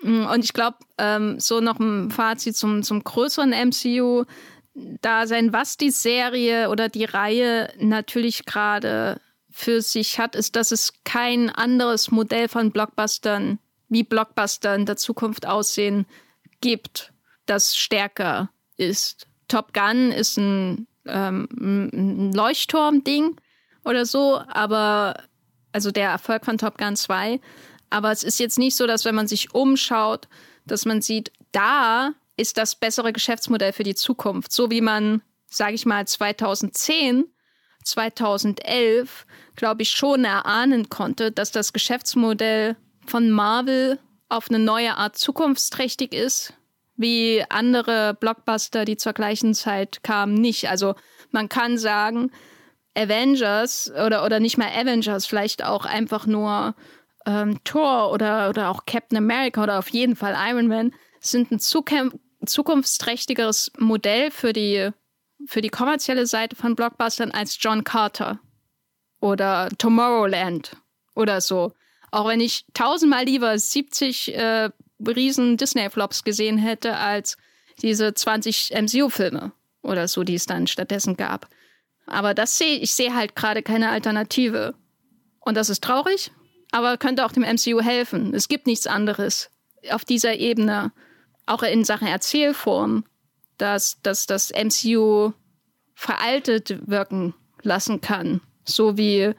Und 0.01 0.43
ich 0.43 0.53
glaube, 0.53 0.77
ähm, 0.97 1.39
so 1.39 1.61
noch 1.61 1.80
ein 1.80 2.11
Fazit 2.11 2.55
zum, 2.57 2.84
zum 2.84 3.03
größeren 3.03 3.51
MCU. 3.51 4.25
Da 4.73 5.27
sein 5.27 5.53
Was 5.53 5.77
die 5.77 5.91
Serie 5.91 6.69
oder 6.69 6.89
die 6.89 7.05
Reihe 7.05 7.71
natürlich 7.77 8.45
gerade 8.45 9.21
für 9.51 9.81
sich 9.81 10.17
hat, 10.17 10.35
ist, 10.35 10.55
dass 10.55 10.71
es 10.71 10.93
kein 11.03 11.49
anderes 11.49 12.09
Modell 12.09 12.47
von 12.47 12.71
Blockbustern 12.71 13.59
wie 13.94 14.03
Blockbuster 14.03 14.76
in 14.76 14.86
der 14.86 14.98
Zukunft 14.98 15.45
aussehen, 15.45 16.06
gibt, 16.61 17.14
das 17.45 17.76
stärker 17.76 18.49
ist. 18.78 19.28
Top 19.48 19.74
Gun 19.74 20.11
ist 20.11 20.38
ein, 20.38 20.88
ähm, 21.06 21.48
ein 21.52 22.34
Leuchtturm-Ding 22.34 23.36
oder 23.84 24.06
so, 24.06 24.41
aber 24.48 25.15
also 25.72 25.91
der 25.91 26.10
Erfolg 26.10 26.45
von 26.45 26.57
Top 26.57 26.78
Gun 26.78 26.95
2. 26.95 27.40
Aber 27.90 28.11
es 28.11 28.24
ist 28.24 28.40
jetzt 28.40 28.57
nicht 28.57 28.76
so, 28.76 28.88
dass 28.88 29.06
wenn 29.06 29.15
man 29.15 29.28
sich 29.28 29.53
umschaut, 29.53 30.28
dass 30.65 30.86
man 30.86 31.02
sieht, 31.02 31.32
da 31.52 32.14
ist 32.38 32.57
das 32.57 32.76
bessere 32.76 33.14
Geschäftsmodell 33.14 33.74
für 33.74 33.84
die 33.84 33.95
Zukunft. 33.95 34.52
So 34.52 34.72
wie 34.72 34.82
man, 34.82 35.22
sage 35.48 35.76
ich 35.76 35.86
mal, 35.86 36.07
2010, 36.07 37.26
2011, 37.84 39.26
glaube 39.56 39.84
ich, 39.84 39.91
schon 39.91 40.26
erahnen 40.26 40.90
konnte, 40.90 41.32
dass 41.32 41.52
das 41.52 41.74
Geschäftsmodell 41.74 42.78
von 43.05 43.30
Marvel 43.30 43.99
auf 44.30 44.49
eine 44.49 44.59
neue 44.59 44.97
Art 44.97 45.17
zukunftsträchtig 45.17 46.13
ist, 46.13 46.53
wie 46.95 47.43
andere 47.49 48.15
Blockbuster, 48.19 48.85
die 48.85 48.97
zur 48.97 49.13
gleichen 49.13 49.53
Zeit 49.53 50.03
kamen, 50.03 50.34
nicht. 50.34 50.69
Also 50.69 50.95
man 51.31 51.49
kann 51.49 51.77
sagen, 51.77 52.31
Avengers 52.95 53.91
oder, 53.91 54.25
oder 54.25 54.39
nicht 54.39 54.57
mal 54.57 54.69
Avengers, 54.69 55.25
vielleicht 55.25 55.63
auch 55.63 55.85
einfach 55.85 56.25
nur 56.25 56.75
ähm, 57.25 57.59
Thor 57.63 58.11
oder, 58.11 58.49
oder 58.49 58.69
auch 58.69 58.85
Captain 58.85 59.17
America 59.17 59.63
oder 59.63 59.80
auf 59.80 59.88
jeden 59.89 60.15
Fall 60.15 60.35
Iron 60.38 60.67
Man 60.67 60.93
sind 61.19 61.49
ein 61.51 61.59
zukunftsträchtigeres 61.59 63.71
Modell 63.77 64.30
für 64.30 64.53
die, 64.53 64.91
für 65.47 65.61
die 65.61 65.69
kommerzielle 65.69 66.27
Seite 66.27 66.55
von 66.55 66.75
Blockbustern 66.75 67.31
als 67.31 67.57
John 67.59 67.84
Carter 67.84 68.39
oder 69.19 69.69
Tomorrowland 69.77 70.77
oder 71.15 71.41
so. 71.41 71.73
Auch 72.14 72.27
wenn 72.27 72.41
ich 72.41 72.68
tausendmal 72.76 73.26
lieber 73.26 73.57
70 73.57 74.35
äh, 74.35 74.69
riesen 75.03 75.57
Disney-Flops 75.57 76.23
gesehen 76.23 76.60
hätte 76.60 76.98
als 76.98 77.38
diese 77.81 78.14
20 78.14 78.72
MCU-Filme 78.72 79.52
oder 79.81 80.07
so, 80.07 80.23
die 80.23 80.35
es 80.35 80.45
dann 80.45 80.68
stattdessen 80.68 81.18
gab. 81.18 81.49
Aber 82.06 82.35
das 82.35 82.60
sehe 82.60 82.77
ich 82.77 82.94
sehe 82.94 83.15
halt 83.15 83.35
gerade 83.35 83.64
keine 83.64 83.90
Alternative. 83.90 84.76
Und 85.40 85.57
das 85.57 85.72
ist 85.72 85.84
traurig, 85.84 86.30
aber 86.72 86.98
könnte 86.98 87.26
auch 87.26 87.31
dem 87.31 87.41
MCU 87.41 87.81
helfen. 87.81 88.35
Es 88.35 88.48
gibt 88.48 88.68
nichts 88.68 88.85
anderes 88.85 89.49
auf 89.90 90.06
dieser 90.06 90.35
Ebene, 90.35 90.91
auch 91.48 91.64
in 91.64 91.84
Sachen 91.84 92.07
Erzählform, 92.07 93.06
dass, 93.57 93.99
dass 94.03 94.27
das 94.27 94.52
MCU 94.52 95.31
veraltet 95.95 96.88
wirken 96.88 97.34
lassen 97.64 98.02
kann. 98.02 98.40
So 98.65 98.98
wie 98.98 99.34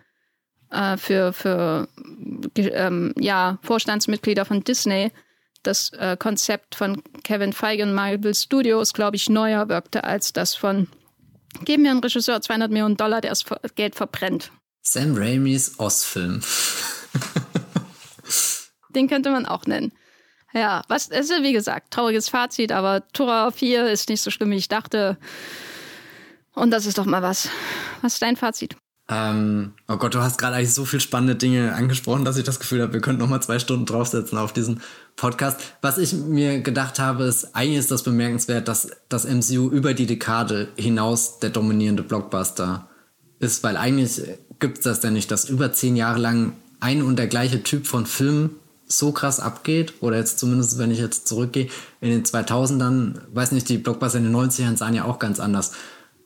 äh, 0.71 0.97
für, 0.97 1.33
für 1.33 1.89
ähm, 2.57 3.15
ja, 3.19 3.59
Vorstandsmitglieder 3.63 4.45
von 4.45 4.65
Disney 4.65 5.13
das 5.67 5.93
äh, 5.95 6.17
Konzept 6.19 6.75
von 6.75 7.03
Kevin 7.23 7.53
Feige 7.53 7.83
und 7.83 7.95
Marvel 7.95 8.35
Studios, 8.35 8.93
glaube 8.93 9.17
ich, 9.17 9.29
neuer 9.29 9.69
wirkte 9.69 10.05
als 10.05 10.33
das 10.33 10.55
von 10.55 10.89
geben 11.65 11.85
mir 11.85 11.91
einen 11.91 12.01
Regisseur 12.01 12.41
200 12.41 12.71
Millionen 12.71 12.97
Dollar, 12.97 13.21
der 13.21 13.31
das 13.31 13.45
Geld 13.75 13.95
verbrennt. 13.95 14.51
Sam 14.83 15.17
Raimis 15.17 15.79
Ostfilm. 15.79 16.41
Den 18.91 19.09
könnte 19.09 19.31
man 19.31 19.47
auch 19.47 19.67
nennen. 19.67 19.93
Ja, 20.53 20.83
was 20.89 21.09
ist 21.09 21.31
wie 21.43 21.53
gesagt, 21.53 21.93
trauriges 21.93 22.29
Fazit, 22.29 22.71
aber 22.71 23.09
Tora 23.13 23.51
4 23.51 23.89
ist 23.89 24.09
nicht 24.09 24.21
so 24.21 24.31
schlimm, 24.31 24.51
wie 24.51 24.57
ich 24.57 24.69
dachte. 24.69 25.19
Und 26.55 26.71
das 26.71 26.87
ist 26.87 26.99
doch 26.99 27.07
mal 27.07 27.23
was. 27.23 27.49
Was 28.03 28.15
ist 28.15 28.23
dein 28.23 28.37
Fazit? 28.37 28.77
Ähm, 29.07 29.75
oh 29.87 29.97
Gott, 29.97 30.15
du 30.15 30.21
hast 30.21 30.39
gerade 30.39 30.57
eigentlich 30.57 30.73
so 30.73 30.87
viele 30.87 31.01
spannende 31.01 31.37
Dinge 31.37 31.75
angesprochen, 31.75 32.25
dass 32.25 32.39
ich 32.39 32.45
das 32.45 32.59
Gefühl 32.59 32.81
habe, 32.81 32.95
wir 32.95 33.01
könnten 33.01 33.21
noch 33.21 33.29
mal 33.29 33.43
zwei 33.43 33.59
Stunden 33.59 33.85
draufsetzen 33.85 34.39
auf 34.39 34.55
diesen 34.55 34.81
Podcast. 35.17 35.61
Was 35.83 35.99
ich 35.99 36.15
mir 36.15 36.61
gedacht 36.61 36.99
habe, 36.99 37.25
ist, 37.25 37.55
eigentlich 37.55 37.81
ist 37.81 37.91
das 37.91 38.03
bemerkenswert, 38.03 38.67
dass 38.67 38.89
das 39.11 39.27
MCU 39.27 39.69
über 39.69 39.93
die 39.93 40.07
Dekade 40.07 40.69
hinaus 40.77 41.39
der 41.39 41.51
dominierende 41.51 42.03
Blockbuster 42.03 42.89
ist, 43.41 43.63
weil 43.63 43.77
eigentlich 43.77 44.23
gibt 44.59 44.79
es 44.79 44.85
das 44.85 45.03
ja 45.03 45.11
nicht, 45.11 45.31
dass 45.31 45.51
über 45.51 45.73
zehn 45.73 45.97
Jahre 45.97 46.19
lang 46.19 46.55
ein 46.81 47.03
und 47.03 47.17
der 47.17 47.27
gleiche 47.27 47.63
Typ 47.63 47.87
von 47.87 48.07
Film 48.07 48.51
so 48.87 49.13
krass 49.13 49.41
abgeht, 49.41 49.95
oder 50.01 50.17
jetzt 50.17 50.39
zumindest, 50.39 50.79
wenn 50.79 50.91
ich 50.91 50.99
jetzt 50.99 51.27
zurückgehe, 51.27 51.69
in 52.01 52.11
den 52.11 52.25
2000ern, 52.25 53.17
weiß 53.33 53.53
nicht, 53.53 53.69
die 53.69 53.79
Blockbuster 53.79 54.19
in 54.19 54.25
den 54.25 54.37
90ern 54.37 54.77
sahen 54.77 54.95
ja 54.95 55.05
auch 55.05 55.19
ganz 55.19 55.41
anders 55.41 55.73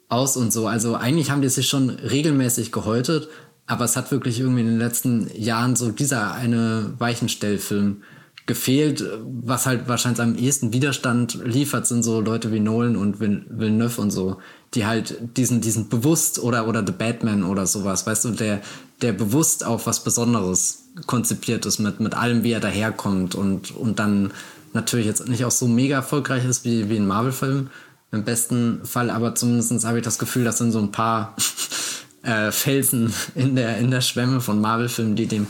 aus 0.09 0.37
und 0.37 0.53
so. 0.53 0.67
Also 0.67 0.95
eigentlich 0.95 1.31
haben 1.31 1.43
die 1.43 1.49
sich 1.49 1.69
schon 1.69 1.91
regelmäßig 1.91 2.73
gehäutet, 2.73 3.29
aber 3.67 3.85
es 3.85 3.97
hat 3.97 4.11
wirklich 4.11 4.41
irgendwie 4.41 4.63
in 4.63 4.69
den 4.69 4.79
letzten 4.79 5.31
Jahren 5.35 5.77
so 5.77 5.91
dieser 5.91 6.33
eine 6.33 6.95
Weichenstellfilm 6.99 8.03
gefehlt, 8.47 9.05
was 9.43 9.67
halt 9.67 9.89
wahrscheinlich 9.89 10.23
am 10.23 10.35
ehesten 10.35 10.73
Widerstand 10.73 11.39
liefert, 11.45 11.87
sind 11.87 12.03
so 12.03 12.23
Leute 12.23 12.51
wie 12.51 12.61
Nolan 12.61 12.97
und 12.97 13.21
Villeneuve 13.21 14.01
und 14.01 14.11
so, 14.11 14.39
die 14.73 14.87
halt 14.87 15.19
diesen, 15.37 15.61
diesen 15.61 15.91
bewusst 15.91 16.39
oder, 16.39 16.67
oder 16.67 16.83
The 16.85 16.93
Batman 16.93 17.45
oder 17.45 17.67
sowas, 17.67 18.07
weißt 18.07 18.25
du, 18.25 18.31
der, 18.31 18.63
der 19.03 19.13
bewusst 19.13 19.67
auf 19.67 19.87
was 19.87 20.03
Besonderes 20.03 20.85
konzipiert 21.07 21.67
ist 21.67 21.79
mit, 21.79 22.01
mit 22.01 22.15
allem, 22.15 22.43
wie 22.43 22.53
er 22.53 22.61
daherkommt 22.61 23.35
und, 23.35 23.77
und 23.77 23.99
dann 23.99 24.33
natürlich 24.73 25.07
jetzt 25.07 25.29
nicht 25.29 25.45
auch 25.45 25.51
so 25.51 25.69
mega 25.69 25.97
erfolgreich 25.97 26.47
ist 26.47 26.65
wie, 26.65 26.89
wie 26.89 26.97
ein 26.97 27.07
Marvel-Film, 27.07 27.69
im 28.11 28.25
besten 28.25 28.81
Fall, 28.85 29.11
aber 29.11 29.35
zumindest 29.35 29.85
habe 29.85 29.99
ich 29.99 30.05
das 30.05 30.19
Gefühl, 30.19 30.45
das 30.45 30.59
sind 30.59 30.73
so 30.73 30.79
ein 30.79 30.93
paar 30.93 31.37
äh, 32.23 32.51
Felsen 32.53 33.13
in 33.35 33.57
der, 33.57 33.79
in 33.79 33.91
der 33.91 34.01
Schwemme 34.01 34.41
von 34.41 34.61
Marvel-Filmen, 34.61 35.17
die 35.17 35.27
dem 35.27 35.47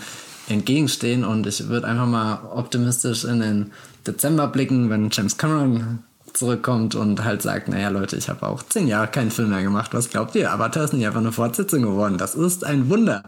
entgegenstehen. 0.49 1.25
Und 1.25 1.47
ich 1.47 1.69
würde 1.69 1.87
einfach 1.87 2.07
mal 2.07 2.41
optimistisch 2.53 3.25
in 3.25 3.41
den 3.41 3.73
Dezember 4.07 4.49
blicken, 4.49 4.91
wenn 4.91 5.11
James 5.11 5.37
Cameron 5.37 6.01
zurückkommt 6.33 6.95
und 6.95 7.25
halt 7.25 7.43
sagt, 7.43 7.69
naja 7.69 7.89
Leute, 7.89 8.17
ich 8.17 8.29
habe 8.29 8.47
auch 8.47 8.63
zehn 8.63 8.87
Jahre 8.87 9.09
keinen 9.09 9.31
Film 9.31 9.51
mehr 9.51 9.63
gemacht. 9.63 9.95
Was 9.95 10.11
glaubt 10.11 10.35
ihr? 10.35 10.53
Avatar 10.53 10.85
ist 10.85 10.93
nicht 10.93 11.07
einfach 11.07 11.21
eine 11.21 11.33
Fortsetzung 11.33 11.83
geworden. 11.83 12.19
Das 12.19 12.35
ist 12.35 12.65
ein 12.65 12.89
Wunder. 12.89 13.25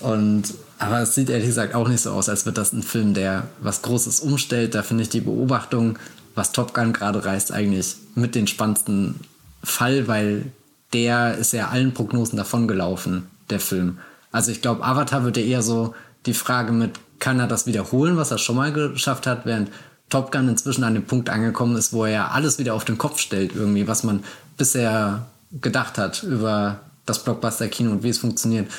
Und 0.00 0.54
aber 0.78 1.00
es 1.00 1.14
sieht 1.14 1.30
ehrlich 1.30 1.46
gesagt 1.46 1.74
auch 1.74 1.88
nicht 1.88 2.02
so 2.02 2.10
aus, 2.10 2.28
als 2.28 2.46
wird 2.46 2.58
das 2.58 2.72
ein 2.72 2.82
Film, 2.82 3.14
der 3.14 3.44
was 3.60 3.82
Großes 3.82 4.20
umstellt. 4.20 4.74
Da 4.74 4.82
finde 4.82 5.04
ich 5.04 5.08
die 5.08 5.20
Beobachtung, 5.20 5.98
was 6.34 6.52
Top 6.52 6.74
Gun 6.74 6.92
gerade 6.92 7.24
reißt, 7.24 7.52
eigentlich 7.52 7.96
mit 8.14 8.34
den 8.34 8.46
spannendsten 8.46 9.20
Fall, 9.62 10.08
weil 10.08 10.52
der 10.92 11.36
ist 11.36 11.52
ja 11.52 11.68
allen 11.68 11.94
Prognosen 11.94 12.36
davongelaufen, 12.36 13.26
der 13.50 13.60
Film. 13.60 13.98
Also 14.30 14.50
ich 14.50 14.62
glaube, 14.62 14.84
Avatar 14.84 15.24
wird 15.24 15.36
ja 15.36 15.42
eher 15.42 15.62
so 15.62 15.94
die 16.26 16.34
Frage 16.34 16.72
mit, 16.72 16.92
kann 17.18 17.40
er 17.40 17.46
das 17.46 17.66
wiederholen, 17.66 18.16
was 18.16 18.30
er 18.30 18.38
schon 18.38 18.56
mal 18.56 18.72
geschafft 18.72 19.26
hat, 19.26 19.46
während 19.46 19.70
Top 20.10 20.30
Gun 20.32 20.48
inzwischen 20.48 20.84
an 20.84 20.94
dem 20.94 21.04
Punkt 21.04 21.30
angekommen 21.30 21.76
ist, 21.76 21.92
wo 21.92 22.04
er 22.04 22.10
ja 22.10 22.28
alles 22.28 22.58
wieder 22.58 22.74
auf 22.74 22.84
den 22.84 22.98
Kopf 22.98 23.18
stellt, 23.18 23.54
irgendwie, 23.54 23.88
was 23.88 24.04
man 24.04 24.24
bisher 24.56 25.26
gedacht 25.60 25.98
hat 25.98 26.22
über 26.22 26.80
das 27.06 27.22
Blockbuster-Kino 27.24 27.90
und 27.90 28.02
wie 28.02 28.10
es 28.10 28.18
funktioniert, 28.18 28.70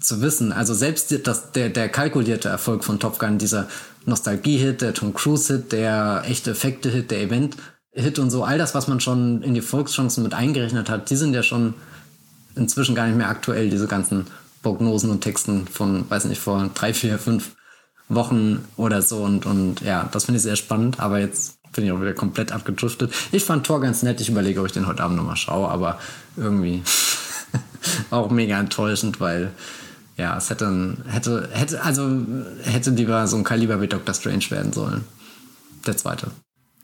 zu 0.00 0.20
wissen. 0.20 0.52
Also 0.52 0.74
selbst 0.74 1.14
das, 1.26 1.52
der, 1.52 1.68
der 1.68 1.88
kalkulierte 1.88 2.48
Erfolg 2.48 2.84
von 2.84 2.98
Top 2.98 3.18
Gun, 3.18 3.38
dieser 3.38 3.68
Nostalgie-Hit, 4.06 4.80
der 4.82 4.94
Tom 4.94 5.14
Cruise-Hit, 5.14 5.72
der 5.72 6.24
echte 6.26 6.52
Effekte-Hit, 6.52 7.10
der 7.10 7.22
Event-Hit 7.22 8.18
und 8.18 8.30
so, 8.30 8.44
all 8.44 8.58
das, 8.58 8.74
was 8.74 8.88
man 8.88 9.00
schon 9.00 9.42
in 9.42 9.54
die 9.54 9.60
Volkschancen 9.60 10.22
mit 10.22 10.34
eingerechnet 10.34 10.90
hat, 10.90 11.10
die 11.10 11.16
sind 11.16 11.34
ja 11.34 11.42
schon 11.42 11.74
inzwischen 12.54 12.94
gar 12.94 13.06
nicht 13.06 13.16
mehr 13.16 13.28
aktuell, 13.28 13.70
diese 13.70 13.86
ganzen 13.86 14.26
Prognosen 14.62 15.10
und 15.10 15.20
Texten 15.20 15.66
von, 15.66 16.08
weiß 16.08 16.26
nicht, 16.26 16.40
vor 16.40 16.70
drei, 16.74 16.94
vier, 16.94 17.18
fünf 17.18 17.56
Wochen 18.08 18.64
oder 18.76 19.02
so. 19.02 19.22
Und, 19.22 19.46
und 19.46 19.80
ja, 19.80 20.08
das 20.12 20.24
finde 20.24 20.36
ich 20.36 20.42
sehr 20.42 20.56
spannend, 20.56 21.00
aber 21.00 21.18
jetzt 21.18 21.58
bin 21.72 21.84
ich 21.84 21.92
auch 21.92 22.00
wieder 22.00 22.14
komplett 22.14 22.52
abgedriftet. 22.52 23.12
Ich 23.32 23.44
fand 23.44 23.66
Tor 23.66 23.80
ganz 23.80 24.02
nett, 24.02 24.20
ich 24.20 24.28
überlege, 24.28 24.60
ob 24.60 24.66
ich 24.66 24.72
den 24.72 24.86
heute 24.86 25.02
Abend 25.02 25.16
nochmal 25.16 25.36
schaue, 25.36 25.68
aber 25.68 25.98
irgendwie 26.36 26.82
auch 28.10 28.30
mega 28.30 28.58
enttäuschend, 28.58 29.20
weil 29.20 29.52
ja, 30.16 30.36
es 30.36 30.50
hätte, 30.50 30.96
hätte, 31.06 31.48
hätte, 31.52 31.82
also 31.82 32.08
hätte 32.64 32.90
lieber 32.90 33.26
so 33.26 33.36
ein 33.36 33.44
Kaliber 33.44 33.80
wie 33.80 33.88
Doctor 33.88 34.14
Strange 34.14 34.50
werden 34.50 34.72
sollen. 34.72 35.04
Der 35.86 35.96
zweite. 35.96 36.30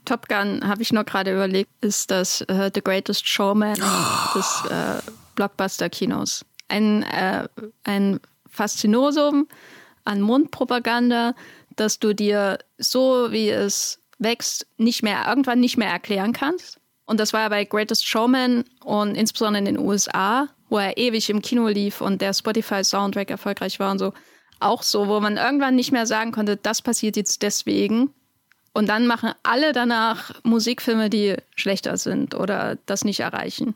Top 0.05 0.27
Gun, 0.27 0.67
habe 0.67 0.81
ich 0.81 0.91
noch 0.91 1.05
gerade 1.05 1.33
überlegt, 1.33 1.69
ist 1.81 2.09
das 2.09 2.41
uh, 2.49 2.69
The 2.73 2.81
Greatest 2.81 3.27
Showman 3.27 3.77
oh. 3.79 4.37
des 4.37 4.63
uh, 4.65 5.11
Blockbuster-Kinos. 5.35 6.43
Ein, 6.67 7.03
uh, 7.03 7.47
ein 7.83 8.19
Faszinosum 8.49 9.47
an 10.05 10.21
Mundpropaganda, 10.21 11.35
dass 11.75 11.99
du 11.99 12.13
dir 12.13 12.57
so, 12.77 13.31
wie 13.31 13.49
es 13.49 13.99
wächst, 14.17 14.65
nicht 14.77 15.03
mehr, 15.03 15.27
irgendwann 15.27 15.59
nicht 15.59 15.77
mehr 15.77 15.89
erklären 15.89 16.33
kannst. 16.33 16.79
Und 17.05 17.19
das 17.19 17.33
war 17.33 17.41
ja 17.41 17.49
bei 17.49 17.65
Greatest 17.65 18.07
Showman 18.07 18.65
und 18.83 19.15
insbesondere 19.15 19.59
in 19.59 19.65
den 19.65 19.79
USA 19.79 20.47
wo 20.69 20.77
er 20.77 20.97
ewig 20.97 21.29
im 21.29 21.41
Kino 21.41 21.67
lief 21.67 22.01
und 22.01 22.21
der 22.21 22.33
Spotify-Soundtrack 22.33 23.29
erfolgreich 23.29 23.79
war 23.79 23.91
und 23.91 23.99
so, 23.99 24.13
auch 24.59 24.83
so, 24.83 25.07
wo 25.07 25.19
man 25.19 25.37
irgendwann 25.37 25.75
nicht 25.75 25.91
mehr 25.91 26.05
sagen 26.05 26.31
konnte, 26.31 26.57
das 26.57 26.81
passiert 26.81 27.15
jetzt 27.15 27.41
deswegen. 27.41 28.11
Und 28.73 28.87
dann 28.87 29.07
machen 29.07 29.31
alle 29.43 29.73
danach 29.73 30.31
Musikfilme, 30.43 31.09
die 31.09 31.35
schlechter 31.55 31.97
sind 31.97 32.35
oder 32.35 32.77
das 32.85 33.03
nicht 33.03 33.19
erreichen. 33.19 33.73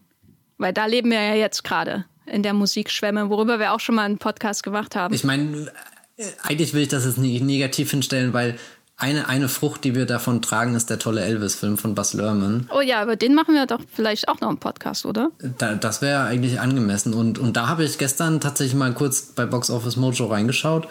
Weil 0.58 0.74
da 0.74 0.86
leben 0.86 1.10
wir 1.10 1.22
ja 1.22 1.36
jetzt 1.36 1.64
gerade 1.64 2.06
in 2.26 2.44
der 2.44 2.54
Musikschwemme, 2.54 3.30
worüber 3.30 3.60
wir 3.60 3.74
auch 3.74 3.80
schon 3.80 3.96
mal 3.96 4.04
einen 4.04 4.18
Podcast 4.18 4.64
gemacht 4.64 4.96
haben. 4.96 5.14
Ich 5.14 5.24
meine, 5.24 5.72
äh, 6.18 6.26
eigentlich 6.44 6.74
will 6.74 6.84
ich 6.84 6.90
das 6.90 7.06
jetzt 7.06 7.18
nicht 7.18 7.44
negativ 7.44 7.92
hinstellen, 7.92 8.34
weil 8.34 8.58
eine, 8.96 9.28
eine 9.28 9.50
Frucht, 9.50 9.84
die 9.84 9.96
wir 9.96 10.06
davon 10.06 10.42
tragen, 10.42 10.76
ist 10.76 10.90
der 10.90 11.00
tolle 11.00 11.22
Elvis-Film 11.22 11.78
von 11.78 11.96
Buzz 11.96 12.14
Lerman. 12.14 12.70
Oh 12.74 12.82
ja, 12.82 13.02
aber 13.02 13.16
den 13.16 13.34
machen 13.34 13.56
wir 13.56 13.66
doch 13.66 13.80
vielleicht 13.92 14.28
auch 14.28 14.40
noch 14.40 14.50
im 14.50 14.58
Podcast, 14.58 15.06
oder? 15.06 15.32
Da, 15.58 15.74
das 15.76 16.02
wäre 16.02 16.24
eigentlich 16.24 16.60
angemessen. 16.60 17.14
Und, 17.14 17.40
und 17.40 17.58
da 17.58 17.68
habe 17.68 17.84
ich 17.84 17.98
gestern 17.98 18.40
tatsächlich 18.40 18.76
mal 18.76 18.94
kurz 18.94 19.34
bei 19.36 19.46
Box 19.46 19.70
Office 19.70 19.98
Mojo 19.98 20.28
reingeschaut. 20.28 20.88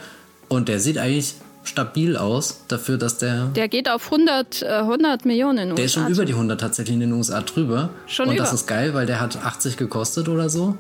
Und 0.49 0.69
der 0.69 0.81
sieht 0.81 0.99
eigentlich 0.99 1.37
stabil 1.65 2.17
aus, 2.17 2.65
dafür, 2.69 2.99
dass 2.99 3.19
der. 3.19 3.47
Der 3.47 3.69
geht 3.69 3.89
auf 3.89 4.13
100, 4.13 4.65
100 4.65 5.25
äh, 5.25 5.29
Millionen 5.29 5.59
in 5.59 5.69
den 5.69 5.77
Der 5.77 5.85
ist 5.85 5.93
schon 5.93 6.09
über 6.09 6.25
die 6.25 6.33
100 6.33 6.61
tatsächlich 6.61 6.95
in 6.95 7.01
den 7.01 7.13
USA 7.13 7.41
drüber. 7.41 7.91
Schon 8.07 8.29
Und 8.29 8.35
über. 8.35 8.45
das 8.45 8.53
ist 8.53 8.67
geil, 8.67 8.95
weil 8.95 9.07
der 9.07 9.21
hat 9.21 9.43
80 9.43 9.77
gekostet 9.77 10.29
oder 10.29 10.51
so. 10.51 10.77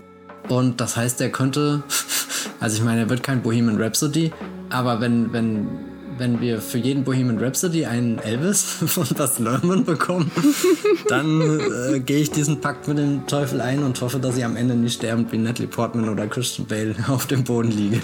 Und 0.48 0.80
das 0.80 0.96
heißt, 0.96 1.20
der 1.20 1.30
könnte. 1.30 1.82
Also, 2.58 2.76
ich 2.76 2.84
meine, 2.84 3.00
er 3.00 3.10
wird 3.10 3.24
kein 3.24 3.42
Bohemian 3.42 3.82
Rhapsody, 3.82 4.32
aber 4.70 5.00
wenn, 5.00 5.32
wenn 5.32 5.66
wenn 6.22 6.40
wir 6.40 6.60
für 6.60 6.78
jeden 6.78 7.02
Bohemian 7.02 7.38
Rhapsody 7.38 7.84
einen 7.84 8.20
Elvis 8.20 8.62
von 8.62 9.04
Baz 9.16 9.40
Luhrmann 9.40 9.84
bekommen, 9.84 10.30
dann 11.08 11.58
äh, 11.92 11.98
gehe 11.98 12.20
ich 12.20 12.30
diesen 12.30 12.60
Pakt 12.60 12.86
mit 12.86 12.96
dem 12.96 13.26
Teufel 13.26 13.60
ein 13.60 13.82
und 13.82 14.00
hoffe, 14.00 14.20
dass 14.20 14.36
ich 14.36 14.44
am 14.44 14.54
Ende 14.54 14.76
nicht 14.76 14.94
sterbend 14.94 15.32
wie 15.32 15.38
Natalie 15.38 15.66
Portman 15.66 16.08
oder 16.08 16.28
Christian 16.28 16.68
Bale 16.68 16.94
auf 17.08 17.26
dem 17.26 17.42
Boden 17.42 17.72
liege. 17.72 18.00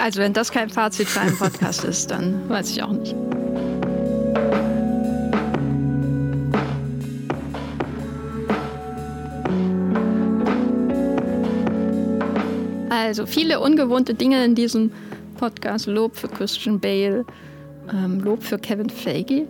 Also 0.00 0.18
wenn 0.18 0.32
das 0.32 0.50
kein 0.50 0.68
Fazit 0.68 1.06
für 1.06 1.20
einen 1.20 1.38
Podcast 1.38 1.84
ist, 1.84 2.10
dann 2.10 2.48
weiß 2.48 2.70
ich 2.70 2.82
auch 2.82 2.90
nicht. 2.90 3.14
Also 12.90 13.24
viele 13.24 13.60
ungewohnte 13.60 14.14
Dinge 14.14 14.44
in 14.44 14.56
diesem 14.56 14.90
Podcast. 15.36 15.86
Lob 15.86 16.16
für 16.16 16.28
Christian 16.28 16.80
Bale, 16.80 17.24
ähm, 17.92 18.20
Lob 18.20 18.42
für 18.42 18.58
Kevin 18.58 18.90
Feige. 18.90 19.46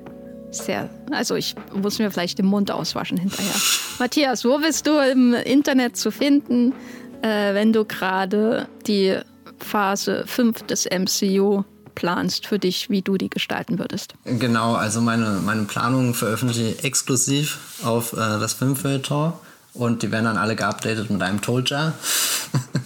Sehr, 0.50 0.88
also 1.10 1.34
ich 1.34 1.54
muss 1.74 1.98
mir 1.98 2.10
vielleicht 2.10 2.38
den 2.38 2.46
Mund 2.46 2.70
auswaschen 2.70 3.18
hinterher. 3.18 3.54
Matthias, 3.98 4.44
wo 4.44 4.58
bist 4.58 4.86
du 4.86 4.98
im 4.98 5.34
Internet 5.34 5.96
zu 5.96 6.10
finden, 6.10 6.72
äh, 7.22 7.54
wenn 7.54 7.72
du 7.72 7.84
gerade 7.84 8.68
die 8.86 9.18
Phase 9.58 10.24
5 10.26 10.62
des 10.64 10.86
MCU 10.86 11.64
planst 11.94 12.46
für 12.46 12.58
dich, 12.58 12.90
wie 12.90 13.02
du 13.02 13.16
die 13.16 13.30
gestalten 13.30 13.78
würdest? 13.78 14.14
Genau, 14.24 14.74
also 14.74 15.00
meine, 15.00 15.40
meine 15.44 15.64
Planungen 15.64 16.14
veröffentliche 16.14 16.68
ich 16.68 16.84
exklusiv 16.84 17.58
auf 17.82 18.12
äh, 18.12 18.16
das 18.16 18.54
Filmfeuilleton 18.54 19.32
und 19.74 20.02
die 20.02 20.12
werden 20.12 20.26
dann 20.26 20.36
alle 20.36 20.54
geupdatet 20.54 21.10
mit 21.10 21.22
einem 21.22 21.40
Told 21.40 21.70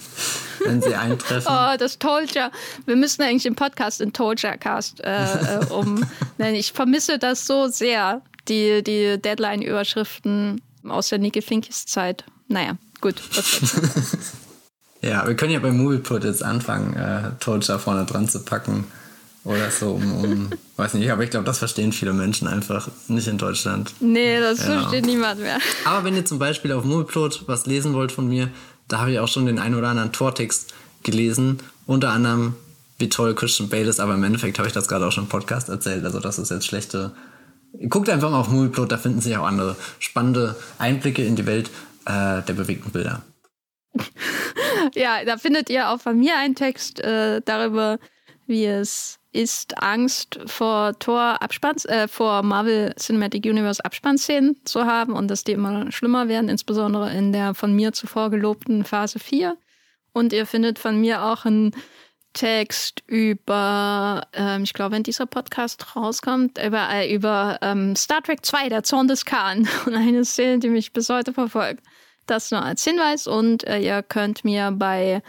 wenn 0.65 0.81
sie 0.81 0.95
eintreffen. 0.95 1.51
Oh, 1.51 1.77
das 1.77 1.99
Tolja. 1.99 2.51
Wir 2.85 2.95
müssen 2.95 3.21
eigentlich 3.21 3.43
den 3.43 3.55
Podcast 3.55 4.01
in 4.01 4.13
Tolja-Cast 4.13 5.03
äh, 5.03 5.23
äh, 5.23 5.65
um 5.69 6.05
nennen. 6.37 6.55
Ich 6.55 6.71
vermisse 6.73 7.19
das 7.19 7.45
so 7.45 7.67
sehr, 7.67 8.21
die, 8.47 8.83
die 8.83 9.21
Deadline-Überschriften 9.21 10.61
aus 10.87 11.09
der 11.09 11.19
Niki 11.19 11.41
Finkis 11.41 11.85
Zeit. 11.85 12.23
Naja, 12.47 12.77
gut. 12.99 13.15
ja, 15.01 15.27
wir 15.27 15.35
können 15.35 15.53
ja 15.53 15.59
bei 15.59 15.71
Movieplot 15.71 16.23
jetzt 16.23 16.43
anfangen, 16.43 16.95
äh, 16.95 17.31
Tolja 17.39 17.77
vorne 17.77 18.05
dran 18.05 18.27
zu 18.27 18.43
packen. 18.43 18.85
Oder 19.43 19.71
so, 19.71 19.93
um, 19.93 20.23
um 20.23 20.49
weiß 20.77 20.93
nicht, 20.95 21.11
aber 21.11 21.23
ich 21.23 21.31
glaube, 21.31 21.45
das 21.45 21.57
verstehen 21.57 21.93
viele 21.93 22.13
Menschen 22.13 22.47
einfach 22.47 22.89
nicht 23.07 23.27
in 23.27 23.39
Deutschland. 23.39 23.93
Nee, 23.99 24.39
das 24.39 24.59
ja. 24.59 24.81
versteht 24.81 25.05
niemand 25.05 25.41
mehr. 25.41 25.57
Aber 25.85 26.03
wenn 26.03 26.15
ihr 26.15 26.25
zum 26.25 26.37
Beispiel 26.37 26.71
auf 26.73 26.83
Movieplot 26.83 27.45
was 27.47 27.65
lesen 27.65 27.93
wollt 27.93 28.11
von 28.11 28.27
mir, 28.27 28.49
da 28.91 28.99
habe 28.99 29.11
ich 29.11 29.19
auch 29.19 29.27
schon 29.27 29.45
den 29.45 29.59
einen 29.59 29.75
oder 29.75 29.89
anderen 29.89 30.11
Tortext 30.11 30.73
gelesen. 31.03 31.59
Unter 31.85 32.11
anderem, 32.11 32.55
wie 32.97 33.09
toll 33.09 33.33
Christian 33.35 33.69
Bale 33.69 33.87
ist, 33.87 33.99
aber 33.99 34.13
im 34.13 34.23
Endeffekt 34.23 34.57
habe 34.59 34.67
ich 34.67 34.73
das 34.73 34.87
gerade 34.87 35.07
auch 35.07 35.11
schon 35.11 35.23
im 35.23 35.29
Podcast 35.29 35.69
erzählt. 35.69 36.03
Also, 36.03 36.19
das 36.19 36.39
ist 36.39 36.51
jetzt 36.51 36.65
schlechte. 36.65 37.13
Guckt 37.87 38.09
einfach 38.09 38.29
mal 38.29 38.39
auf 38.39 38.49
Movieplot, 38.49 38.91
da 38.91 38.97
finden 38.97 39.21
sich 39.21 39.37
auch 39.37 39.45
andere 39.45 39.77
spannende 39.99 40.55
Einblicke 40.77 41.23
in 41.23 41.37
die 41.37 41.45
Welt 41.45 41.69
äh, 42.05 42.41
der 42.41 42.53
bewegten 42.53 42.91
Bilder. 42.91 43.21
ja, 44.93 45.23
da 45.25 45.37
findet 45.37 45.69
ihr 45.69 45.89
auch 45.89 46.01
von 46.01 46.17
mir 46.17 46.37
einen 46.37 46.55
Text 46.55 46.99
äh, 46.99 47.41
darüber, 47.45 47.97
wie 48.45 48.65
es 48.65 49.19
ist, 49.31 49.81
Angst 49.81 50.39
vor 50.45 50.97
Tor 50.99 51.41
Abspanns, 51.41 51.85
äh, 51.85 52.07
vor 52.07 52.43
Marvel 52.43 52.93
Cinematic 52.97 53.45
Universe 53.45 53.83
Abspannszenen 53.83 54.57
zu 54.65 54.85
haben 54.85 55.13
und 55.13 55.29
dass 55.29 55.43
die 55.43 55.53
immer 55.53 55.91
schlimmer 55.91 56.27
werden, 56.27 56.49
insbesondere 56.49 57.11
in 57.13 57.31
der 57.31 57.53
von 57.53 57.73
mir 57.73 57.93
zuvor 57.93 58.29
gelobten 58.29 58.83
Phase 58.83 59.19
4. 59.19 59.57
Und 60.13 60.33
ihr 60.33 60.45
findet 60.45 60.79
von 60.79 60.99
mir 60.99 61.23
auch 61.23 61.45
einen 61.45 61.71
Text 62.33 63.03
über, 63.07 64.27
ähm, 64.33 64.63
ich 64.63 64.73
glaube, 64.73 64.95
wenn 64.95 65.03
dieser 65.03 65.25
Podcast 65.25 65.95
rauskommt, 65.95 66.57
über, 66.63 66.89
äh, 66.89 67.13
über 67.13 67.57
ähm, 67.61 67.95
Star 67.95 68.21
Trek 68.21 68.45
2, 68.45 68.69
der 68.69 68.83
Zorn 68.83 69.07
des 69.07 69.25
Khan 69.25 69.67
und 69.85 69.95
eine 69.95 70.25
Szene, 70.25 70.59
die 70.59 70.69
mich 70.69 70.93
bis 70.93 71.09
heute 71.09 71.33
verfolgt. 71.33 71.83
Das 72.27 72.51
nur 72.51 72.63
als 72.63 72.83
Hinweis 72.83 73.27
und 73.27 73.65
äh, 73.67 73.79
ihr 73.79 74.03
könnt 74.03 74.45
mir 74.45 74.71
bei 74.71 75.21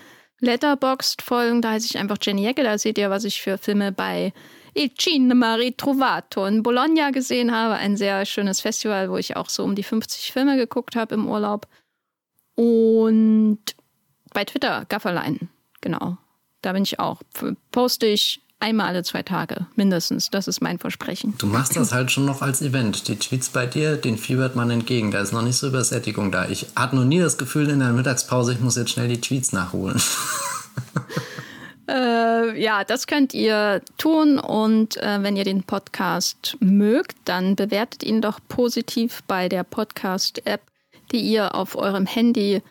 Letterboxd-Folgen, 0.43 1.63
da 1.63 1.71
heiße 1.71 1.87
ich 1.91 1.99
einfach 1.99 2.19
Jenny 2.21 2.47
Ecke, 2.47 2.63
da 2.63 2.77
seht 2.77 2.99
ihr, 2.99 3.11
was 3.11 3.25
ich 3.25 3.41
für 3.41 3.59
Filme 3.59 3.93
bei 3.93 4.33
Il 4.75 4.93
Cinema 4.95 5.55
Ritrovato 5.55 6.47
in 6.47 6.63
Bologna 6.63 7.11
gesehen 7.11 7.53
habe. 7.53 7.75
Ein 7.75 7.97
sehr 7.97 8.25
schönes 8.27 8.61
Festival, 8.61 9.11
wo 9.11 9.17
ich 9.17 9.37
auch 9.37 9.49
so 9.49 9.65
um 9.65 9.75
die 9.75 9.83
50 9.83 10.33
Filme 10.33 10.57
geguckt 10.57 10.97
habe 10.97 11.15
im 11.15 11.29
Urlaub. 11.29 11.69
Und 12.55 13.61
bei 14.33 14.45
Twitter, 14.45 14.85
Gafferlein, 14.89 15.49
genau. 15.81 16.17
Da 16.63 16.73
bin 16.73 16.83
ich 16.83 16.99
auch. 16.99 17.21
Poste 17.71 18.07
ich 18.07 18.41
einmal 18.63 18.87
alle 18.89 19.03
zwei 19.03 19.23
Tage, 19.23 19.67
mindestens. 19.77 20.31
Das 20.31 20.49
ist 20.49 20.63
mein 20.63 20.79
Versprechen. 20.79 21.35
Du 21.39 21.47
machst 21.47 21.77
das 21.77 21.93
halt 21.93 22.11
schon 22.11 22.25
noch 22.25 22.41
als 22.41 22.63
Event. 22.63 23.09
Die 23.09 23.17
Tweets 23.17 23.51
bei 23.51 23.67
dir, 23.67 23.97
den 23.97 24.17
fiebert 24.17 24.57
man 24.57 24.71
entgegen. 24.71 25.11
Da 25.11 25.21
ist 25.21 25.33
noch 25.33 25.43
nicht 25.43 25.57
so 25.57 25.67
Übersättigung 25.69 26.33
da. 26.33 26.49
Ich 26.49 26.69
hatte 26.77 26.97
noch 26.97 27.05
nie 27.05 27.19
das 27.19 27.37
Gefühl 27.37 27.69
in 27.69 27.81
der 27.81 27.93
Mittagspause, 27.93 28.53
ich 28.53 28.61
muss 28.61 28.77
jetzt 28.77 28.91
schnell 28.91 29.09
die 29.09 29.21
Tweets 29.21 29.53
nachholen. 29.53 30.01
Äh, 31.89 32.63
ja, 32.63 32.85
das 32.85 33.09
könnt 33.09 33.35
ihr 33.35 33.83
tun 33.99 34.39
und 34.39 34.97
äh, 34.99 35.23
wenn 35.23 35.37
ihr 35.37 35.45
den 35.45 35.65
Podcast 35.65 36.57
mögt, 36.61 37.17
dann 37.25 37.57
bewertet 37.57 38.05
ihn 38.05 38.23
doch 38.23 38.39
positiv 38.49 39.23
bei 39.27 39.49
der 39.49 39.65
Podcast-App, 39.65 40.63
die 41.11 41.21
ihr 41.21 41.57
auf 41.57 41.77
eurem 41.77 42.07
Handy 42.07 42.63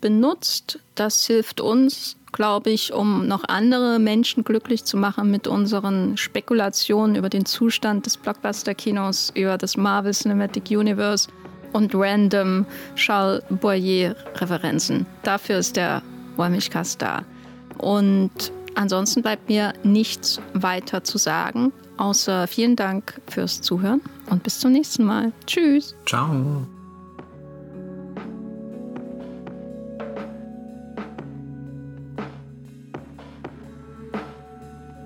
benutzt. 0.00 0.78
Das 0.94 1.26
hilft 1.26 1.60
uns, 1.60 2.16
glaube 2.32 2.70
ich, 2.70 2.92
um 2.92 3.26
noch 3.26 3.44
andere 3.48 3.98
Menschen 3.98 4.44
glücklich 4.44 4.84
zu 4.84 4.96
machen 4.96 5.30
mit 5.30 5.46
unseren 5.46 6.16
Spekulationen 6.16 7.16
über 7.16 7.28
den 7.28 7.44
Zustand 7.44 8.06
des 8.06 8.16
Blockbuster-Kinos, 8.16 9.32
über 9.34 9.58
das 9.58 9.76
Marvel 9.76 10.12
Cinematic 10.12 10.70
Universe 10.70 11.28
und 11.72 11.94
random 11.94 12.66
Charles 12.96 13.42
Boyer-Referenzen. 13.50 15.06
Dafür 15.22 15.58
ist 15.58 15.76
der 15.76 16.02
Wollmilchcast 16.36 17.00
da. 17.00 17.24
Und 17.78 18.52
Ansonsten 18.74 19.22
bleibt 19.22 19.48
mir 19.48 19.72
nichts 19.82 20.40
weiter 20.54 21.04
zu 21.04 21.18
sagen, 21.18 21.72
außer 21.96 22.46
vielen 22.46 22.76
Dank 22.76 23.20
fürs 23.28 23.60
Zuhören 23.60 24.00
und 24.30 24.42
bis 24.42 24.60
zum 24.60 24.72
nächsten 24.72 25.04
Mal. 25.04 25.32
Tschüss. 25.46 25.94
Ciao. 26.06 26.66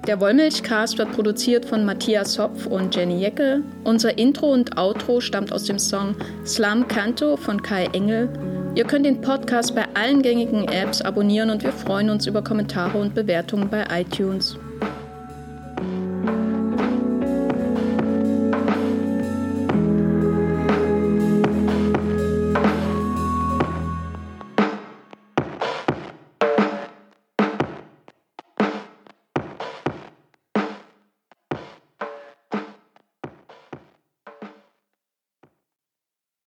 Der 0.06 0.20
Wollmilchcast 0.20 0.98
wird 0.98 1.12
produziert 1.12 1.64
von 1.64 1.84
Matthias 1.84 2.38
Hopf 2.38 2.66
und 2.66 2.94
Jenny 2.94 3.20
Jeckel. 3.20 3.62
Unser 3.84 4.18
Intro 4.18 4.52
und 4.52 4.76
Outro 4.76 5.20
stammt 5.20 5.52
aus 5.52 5.64
dem 5.64 5.78
Song 5.78 6.14
Slam 6.44 6.86
Canto 6.88 7.36
von 7.36 7.62
Kai 7.62 7.86
Engel 7.92 8.28
Ihr 8.76 8.84
könnt 8.84 9.06
den 9.06 9.20
Podcast 9.20 9.76
bei 9.76 9.86
allen 9.94 10.20
gängigen 10.20 10.66
Apps 10.66 11.00
abonnieren 11.00 11.50
und 11.50 11.62
wir 11.62 11.70
freuen 11.70 12.10
uns 12.10 12.26
über 12.26 12.42
Kommentare 12.42 12.98
und 12.98 13.14
Bewertungen 13.14 13.70
bei 13.70 13.84
iTunes. 14.00 14.58